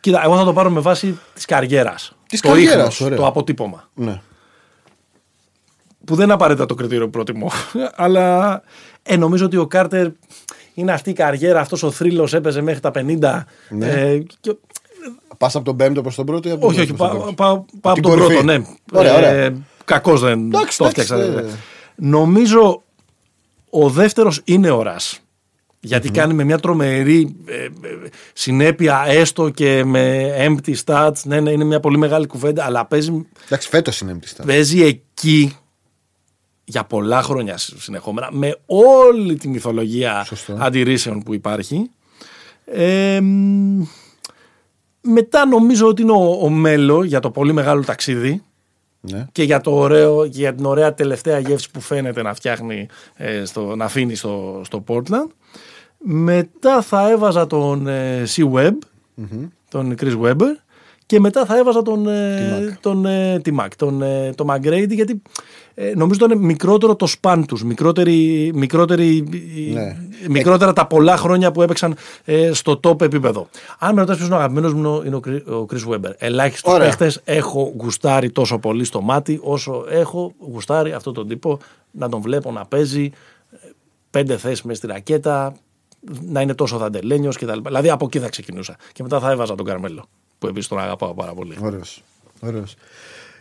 Κοίτα, 0.00 0.22
εγώ 0.24 0.36
θα 0.36 0.44
το 0.44 0.52
πάρω 0.52 0.70
με 0.70 0.80
βάση 0.80 1.18
της 1.34 1.44
καριέρας. 1.44 2.12
Της 2.28 2.40
το 2.40 2.48
καριέρας, 2.48 2.76
ίχνος, 2.76 3.00
ωραία. 3.00 3.16
το 3.16 3.26
αποτύπωμα. 3.26 3.88
Ναι. 3.94 4.20
Που 6.04 6.14
δεν 6.14 6.24
είναι 6.24 6.32
απαραίτητα 6.32 6.66
το 6.66 6.74
κριτήριο 6.74 7.04
που 7.04 7.10
προτιμώ. 7.10 7.50
αλλά 7.94 8.62
ε, 9.02 9.16
νομίζω 9.16 9.44
ότι 9.44 9.56
ο 9.56 9.66
Κάρτερ 9.66 10.06
είναι 10.74 10.92
αυτή 10.92 11.10
η 11.10 11.12
καριέρα, 11.12 11.60
αυτός 11.60 11.82
ο 11.82 11.90
θρύλος 11.90 12.34
έπαιζε 12.34 12.60
μέχρι 12.60 12.80
τα 12.80 12.90
50. 12.94 13.42
Ναι. 13.68 13.86
Ε, 13.86 14.18
και- 14.40 14.56
Πας 15.38 15.54
από 15.54 15.64
τον 15.64 15.76
πέμπτο 15.76 16.02
προς 16.02 16.14
τον 16.14 16.26
πρώτο 16.26 16.48
ή 16.48 16.52
από 16.52 16.60
τον 16.60 16.70
όχι, 16.70 16.80
όχι, 16.80 16.92
πρώτο 16.92 17.10
προς 17.12 17.22
πάω 17.22 17.26
τον 17.26 17.34
πάω- 17.34 17.54
πρώτο; 17.56 17.78
πάω 17.80 17.92
από 17.92 18.00
την 18.02 18.02
τον 18.02 18.18
κορυφή. 18.18 18.42
πρώτο, 18.42 18.58
ναι. 18.58 18.64
Ωραία, 18.92 19.16
ωραία. 19.16 19.52
Κακώ 19.84 20.16
δεν 20.18 20.38
Εντάξει, 20.46 20.78
το 20.78 20.84
εντάξει, 20.84 21.12
έφτιαξα. 21.14 21.40
ε. 21.40 21.58
Νομίζω 21.94 22.82
ο 23.70 23.88
δεύτερος 23.88 24.40
είναι 24.44 24.70
ο 24.70 24.82
Ρας. 24.82 25.20
Γιατί 25.80 26.10
κάνει 26.10 26.34
με 26.34 26.44
μια 26.44 26.58
τρομερή 26.58 27.36
ε, 27.46 27.54
ε, 27.64 27.68
συνέπεια 28.32 29.04
έστω 29.06 29.48
και 29.48 29.84
με 29.84 30.30
empty 30.46 30.74
stats. 30.84 31.12
Ναι, 31.24 31.40
ναι, 31.40 31.50
είναι 31.50 31.64
μια 31.64 31.80
πολύ 31.80 31.96
μεγάλη 31.98 32.26
κουβέντα, 32.26 32.64
αλλά 32.64 32.84
παίζει, 32.86 33.26
Εντάξει, 33.46 33.68
φέτος 33.68 34.00
είναι 34.00 34.10
έμπτιστα. 34.10 34.44
παίζει 34.44 34.82
εκεί 34.82 35.56
για 36.64 36.84
πολλά 36.84 37.22
χρόνια 37.22 37.58
συνεχόμενα 37.58 38.28
με 38.32 38.56
όλη 38.66 39.36
τη 39.36 39.48
μυθολογία 39.48 40.24
Σωστό. 40.24 40.56
αντιρρήσεων 40.58 41.22
που 41.22 41.34
υπάρχει. 41.34 41.90
Ε, 42.64 43.20
μ, 43.20 43.82
μετά 45.00 45.46
νομίζω 45.46 45.86
ότι 45.86 46.02
είναι 46.02 46.12
ο, 46.12 46.38
ο 46.42 46.48
Μέλο 46.48 47.04
για 47.04 47.20
το 47.20 47.30
πολύ 47.30 47.52
μεγάλο 47.52 47.84
ταξίδι 47.84 48.42
Ναι. 49.00 49.26
και 49.32 49.42
για, 49.42 49.60
το 49.60 49.70
ωραίο, 49.74 50.22
και 50.28 50.38
για 50.38 50.54
την 50.54 50.64
ωραία 50.64 50.94
τελευταία 50.94 51.38
γεύση 51.38 51.70
που 51.70 51.80
φαίνεται 51.80 52.22
να 52.22 52.34
φτιάχνει, 52.34 52.88
ε, 53.14 53.44
στο, 53.44 53.76
να 53.76 53.84
αφήνει 53.84 54.14
στο, 54.14 54.60
στο 54.64 54.84
Portland. 54.88 55.26
Μετά 56.04 56.82
θα 56.82 57.10
έβαζα 57.10 57.46
τον 57.46 57.86
ε, 57.86 58.22
C. 58.36 58.52
Webb, 58.52 58.74
τον 59.68 59.94
Chris 60.00 60.20
Webber 60.22 60.54
και 61.12 61.20
μετά 61.20 61.44
θα 61.44 61.58
έβαζα 61.58 61.82
τον, 61.82 62.08
ε, 62.08 62.78
τον 62.80 63.06
ε, 63.06 63.40
T-Mac, 63.44 63.66
τον, 63.76 64.02
ε, 64.02 64.32
τον 64.34 64.46
McGrady 64.50 64.88
γιατί 64.90 65.22
ε, 65.74 65.92
νομίζω 65.96 66.24
ήταν 66.26 66.38
μικρότερο 66.38 66.96
το 66.96 67.06
σπαν 67.06 67.46
τους, 67.46 67.64
μικρότερη, 67.64 68.50
μικρότερη, 68.54 69.28
Ναι. 69.72 69.96
μικρότερα 70.28 70.72
τα 70.72 70.86
πολλά 70.86 71.16
χρόνια 71.16 71.52
που 71.52 71.62
έπαιξαν 71.62 71.96
ε, 72.24 72.52
στο 72.52 72.80
top 72.84 73.00
επίπεδο. 73.00 73.48
Αν 73.78 73.94
με 73.94 74.00
ρωτάς 74.00 74.16
ποιος 74.16 74.28
είναι 74.28 74.36
ο 74.36 74.38
αγαπημένος 74.38 74.74
μου 74.74 75.02
είναι 75.06 75.16
ο 75.16 75.20
Chris- 75.26 75.44
ο 75.46 75.66
Chris 75.72 75.92
Webber. 75.94 76.12
Ελάχιστος 76.18 76.72
Ωραία. 76.72 76.86
παίχτες 76.86 77.20
έχω 77.24 77.72
γουστάρει 77.80 78.30
τόσο 78.30 78.58
πολύ 78.58 78.84
στο 78.84 79.00
μάτι 79.00 79.38
όσο 79.42 79.84
έχω 79.90 80.32
γουστάρει 80.38 80.92
αυτόν 80.92 81.14
τον 81.14 81.28
τύπο 81.28 81.58
να 81.90 82.08
τον 82.08 82.20
βλέπω 82.20 82.52
να 82.52 82.64
παίζει 82.66 83.10
ε, 83.52 83.56
πέντε 84.10 84.36
θέσεις 84.36 84.62
μες 84.62 84.76
στη 84.76 84.86
ρακέτα, 84.86 85.54
να 86.28 86.40
είναι 86.40 86.54
τόσο 86.54 86.78
δαντελένιο 86.78 87.30
κτλ. 87.30 87.58
Δηλαδή 87.66 87.90
από 87.90 88.04
εκεί 88.04 88.18
θα 88.18 88.28
ξεκινούσα. 88.28 88.76
Και 88.92 89.02
μετά 89.02 89.20
θα 89.20 89.30
έβαζα 89.30 89.54
τον 89.54 89.66
Καρμέλο, 89.66 90.04
που 90.42 90.48
επίση 90.48 90.68
τον 90.68 90.78
αγαπάω 90.78 91.14
πάρα 91.14 91.32
πολύ. 91.32 91.56
Ωραίος. 91.60 92.02
Ωραίος. 92.40 92.74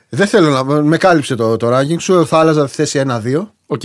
Δεν 0.10 0.28
θέλω 0.28 0.50
να. 0.50 0.64
Με 0.82 0.98
κάλυψε 0.98 1.36
το, 1.36 1.58
το 1.58 1.78
ranking 1.78 2.00
σου. 2.00 2.26
Θα 2.26 2.40
άλλαζα 2.40 2.66
τη 2.66 2.72
θέση 2.72 3.04
1-2. 3.08 3.48
Οκ. 3.66 3.84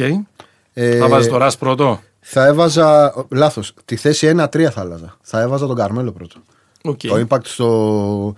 Ε, 0.72 0.98
Θα 0.98 1.08
βάζεις 1.08 1.30
το 1.30 1.36
Russ 1.36 1.56
πρώτο; 1.58 2.00
Θα 2.20 2.46
έβαζα. 2.46 3.14
Λάθος. 3.28 3.74
Τη 3.84 3.96
θέση 3.96 4.34
1-3 4.36 4.68
θα 4.70 4.80
άλλαζα. 4.80 5.16
Θα 5.22 5.40
έβαζα 5.40 5.66
τον 5.66 5.76
Καρμέλο 5.76 6.12
πρώτο. 6.12 6.36
Οκ. 6.82 6.98
Το 6.98 7.26
impact 7.28 7.44
στο, 7.44 8.34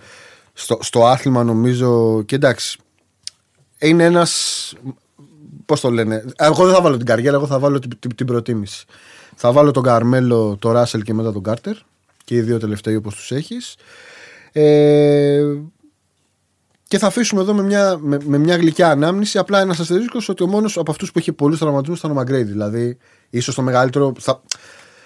στο, 0.53 0.77
στο 0.81 1.05
άθλημα 1.05 1.43
νομίζω. 1.43 2.21
Και 2.21 2.35
εντάξει. 2.35 2.79
Είναι 3.77 4.03
ένας. 4.03 4.73
Πώς 5.65 5.79
το 5.79 5.89
λένε. 5.89 6.25
Εγώ 6.35 6.65
δεν 6.65 6.73
θα 6.75 6.81
βάλω 6.81 6.97
την 6.97 7.05
καριέρα, 7.05 7.35
εγώ 7.35 7.47
θα 7.47 7.59
βάλω 7.59 7.79
την, 7.79 7.99
την, 7.99 8.15
την 8.15 8.25
προτίμηση. 8.25 8.85
Θα 9.35 9.51
βάλω 9.51 9.71
τον 9.71 9.83
Καρμέλο, 9.83 10.57
τον 10.59 10.71
Ράσελ 10.71 11.01
και 11.01 11.13
μετά 11.13 11.31
τον 11.31 11.43
Κάρτερ. 11.43 11.75
Και 12.23 12.35
οι 12.35 12.41
δύο 12.41 12.59
τελευταίοι 12.59 12.95
όπως 12.95 13.15
τους 13.15 13.31
έχεις. 13.31 13.75
Ε, 14.51 15.43
και 16.87 16.97
θα 16.97 17.07
αφήσουμε 17.07 17.41
εδώ 17.41 17.53
με 17.53 17.63
μια, 17.63 17.97
με, 17.99 18.17
με 18.23 18.37
μια 18.37 18.55
γλυκιά 18.55 18.89
ανάμνηση 18.89 19.37
απλά 19.37 19.59
ένα 19.59 19.75
αστερίσκος 19.79 20.29
ότι 20.29 20.43
ο 20.43 20.47
μόνος 20.47 20.77
από 20.77 20.91
αυτούς 20.91 21.11
που 21.11 21.19
είχε 21.19 21.31
πολλούς 21.31 21.59
τραυματισμούς 21.59 21.99
ήταν 21.99 22.11
ο 22.11 22.13
Μαγκρέιντι. 22.13 22.51
Δηλαδή, 22.51 22.97
ίσως 23.29 23.55
το 23.55 23.61
μεγαλύτερο. 23.61 24.13
Θα, 24.19 24.41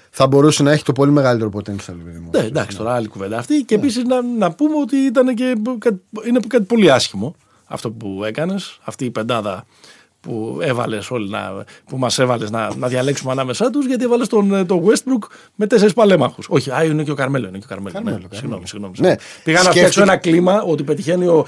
θα 0.09 0.27
μπορούσε 0.27 0.63
να 0.63 0.71
έχει 0.71 0.83
το 0.83 0.91
πολύ 0.91 1.11
μεγαλύτερο 1.11 1.51
potential. 1.53 1.95
παιδί 2.05 2.19
μου. 2.19 2.29
Ναι, 2.33 2.39
εντάξει, 2.39 2.77
τώρα 2.77 2.93
άλλη 2.93 3.07
κουβέντα 3.07 3.37
αυτή. 3.37 3.63
Και 3.63 3.75
επίσης 3.75 4.03
να, 4.03 4.21
να 4.21 4.51
πούμε 4.51 4.75
ότι 4.81 4.95
ήταν 4.95 5.35
και 5.35 5.55
κάτι, 5.77 6.01
είναι 6.27 6.39
κάτι 6.47 6.63
πολύ 6.63 6.91
άσχημο 6.91 7.35
αυτό 7.65 7.91
που 7.91 8.23
έκανες, 8.23 8.79
αυτή 8.83 9.05
η 9.05 9.11
πεντάδα 9.11 9.65
που 10.27 10.57
έβαλες 10.61 11.11
όλοι 11.11 11.29
να, 11.29 11.63
που 11.85 11.97
μας 11.97 12.19
έβαλες 12.19 12.49
να, 12.51 12.69
να 12.75 12.87
διαλέξουμε 12.87 13.31
ανάμεσά 13.31 13.69
τους 13.69 13.85
γιατί 13.85 14.03
έβαλες 14.03 14.27
τον, 14.27 14.53
ε, 14.55 14.65
τον 14.65 14.81
Westbrook 14.85 15.27
με 15.55 15.67
τέσσερις 15.67 15.93
παλέμαχους. 15.93 16.45
Όχι, 16.49 16.71
α, 16.71 16.83
είναι 16.83 17.03
και 17.03 17.11
ο 17.11 17.15
Καρμέλο. 17.15 17.47
Είναι 17.47 17.57
και 17.57 17.63
ο 17.65 17.69
Καρμέλο. 17.69 17.93
Καρμέλο, 17.93 18.15
ναι, 18.17 18.21
Καρμέλο. 18.21 18.39
Συγγνώμη, 18.39 18.67
συγγνώμη. 18.67 18.93
Ναι. 18.99 19.15
Πήγα 19.43 19.57
να 19.57 19.63
Σκέφτηκα- 19.63 19.71
φτιάξω 19.71 20.01
ένα 20.01 20.17
κλίμα 20.17 20.61
ότι 20.61 20.83
πετυχαίνει 20.83 21.25
ο. 21.27 21.45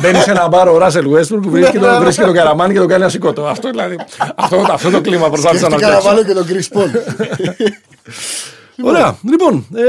Μπαίνει 0.00 0.18
σε 0.18 0.30
ένα 0.30 0.48
μπάρο 0.48 0.74
ο 0.74 0.78
Ράσελ 0.78 1.06
Westbrook, 1.14 1.40
βρίσκει 1.46 1.78
τον, 1.78 2.02
βρίσκει 2.02 2.22
τον 2.22 2.32
Καραμάνι 2.32 2.72
και 2.72 2.78
τον 2.78 2.88
κάνει 2.88 3.04
ασηκώτο. 3.04 3.46
Αυτό, 3.46 3.70
δηλαδή, 3.70 3.96
αυτό, 4.36 4.66
αυτό 4.70 4.90
το 4.90 5.00
κλίμα 5.00 5.28
προσπάθησα 5.30 5.68
να 5.68 5.76
Σκέφτηκα 5.78 5.90
να 5.94 6.00
φτιάξω. 6.00 6.08
βάλω 6.08 6.24
και 6.24 6.32
τον 6.32 6.46
Chris 6.48 6.78
Paul. 6.78 6.90
Ωραία. 8.82 9.18
Λοιπόν, 9.30 9.66
ε, 9.74 9.82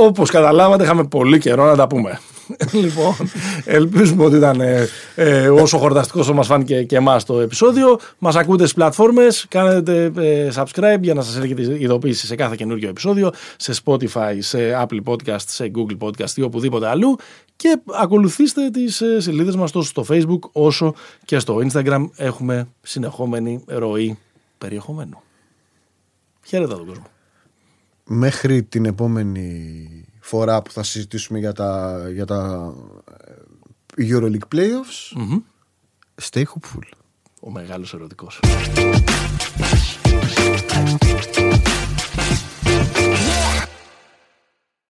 όπως 0.00 0.30
καταλάβατε 0.30 0.84
είχαμε 0.84 1.04
πολύ 1.04 1.38
καιρό 1.38 1.64
να 1.64 1.76
τα 1.76 1.86
πούμε. 1.86 2.20
λοιπόν, 2.82 3.14
ελπίζουμε 3.64 4.24
ότι 4.24 4.36
ήταν 4.36 4.60
ε, 4.60 4.88
ε, 5.14 5.48
όσο 5.48 5.78
χορταστικός 5.78 6.20
όσο 6.22 6.34
μας 6.34 6.46
φάνηκε 6.46 6.82
και 6.82 6.96
εμάς 6.96 7.24
το 7.24 7.40
επεισόδιο. 7.40 7.98
Μας 8.18 8.36
ακούτε 8.36 8.62
στις 8.62 8.74
πλατφόρμες, 8.74 9.46
κάνετε 9.48 10.12
ε, 10.16 10.48
subscribe 10.54 11.00
για 11.00 11.14
να 11.14 11.22
σας 11.22 11.36
έρχεται 11.36 11.62
η 11.62 11.80
ειδοποίηση 11.80 12.26
σε 12.26 12.34
κάθε 12.34 12.54
καινούργιο 12.56 12.88
επεισόδιο, 12.88 13.30
σε 13.56 13.74
Spotify, 13.84 14.36
σε 14.38 14.58
Apple 14.82 15.00
Podcast, 15.04 15.44
σε 15.46 15.70
Google 15.74 16.06
Podcast 16.06 16.30
ή 16.36 16.42
οπουδήποτε 16.42 16.88
αλλού 16.88 17.16
και 17.56 17.80
ακολουθήστε 18.00 18.70
τις 18.70 19.00
ε, 19.00 19.20
σελίδες 19.20 19.56
μας 19.56 19.70
τόσο 19.70 19.88
στο 19.88 20.04
Facebook 20.08 20.50
όσο 20.52 20.94
και 21.24 21.38
στο 21.38 21.60
Instagram. 21.72 22.04
Έχουμε 22.16 22.68
συνεχόμενη 22.82 23.64
ροή 23.66 24.18
περιεχομένου. 24.58 25.22
Χαίρετε 26.46 26.74
τον 26.74 26.86
κόσμο. 26.86 27.11
Μέχρι 28.04 28.62
την 28.62 28.84
επόμενη 28.84 29.88
φορά 30.20 30.62
που 30.62 30.70
θα 30.72 30.82
συζητήσουμε 30.82 31.38
για 31.38 31.52
τα, 31.52 32.02
για 32.12 32.24
τα 32.24 32.72
ε, 33.96 34.02
EuroLeague 34.08 34.54
Playoffs 34.54 35.16
stay 36.22 36.42
hopeful 36.42 36.88
Ο 37.40 37.50
μεγάλος 37.50 37.94
ερωτικός. 37.94 38.40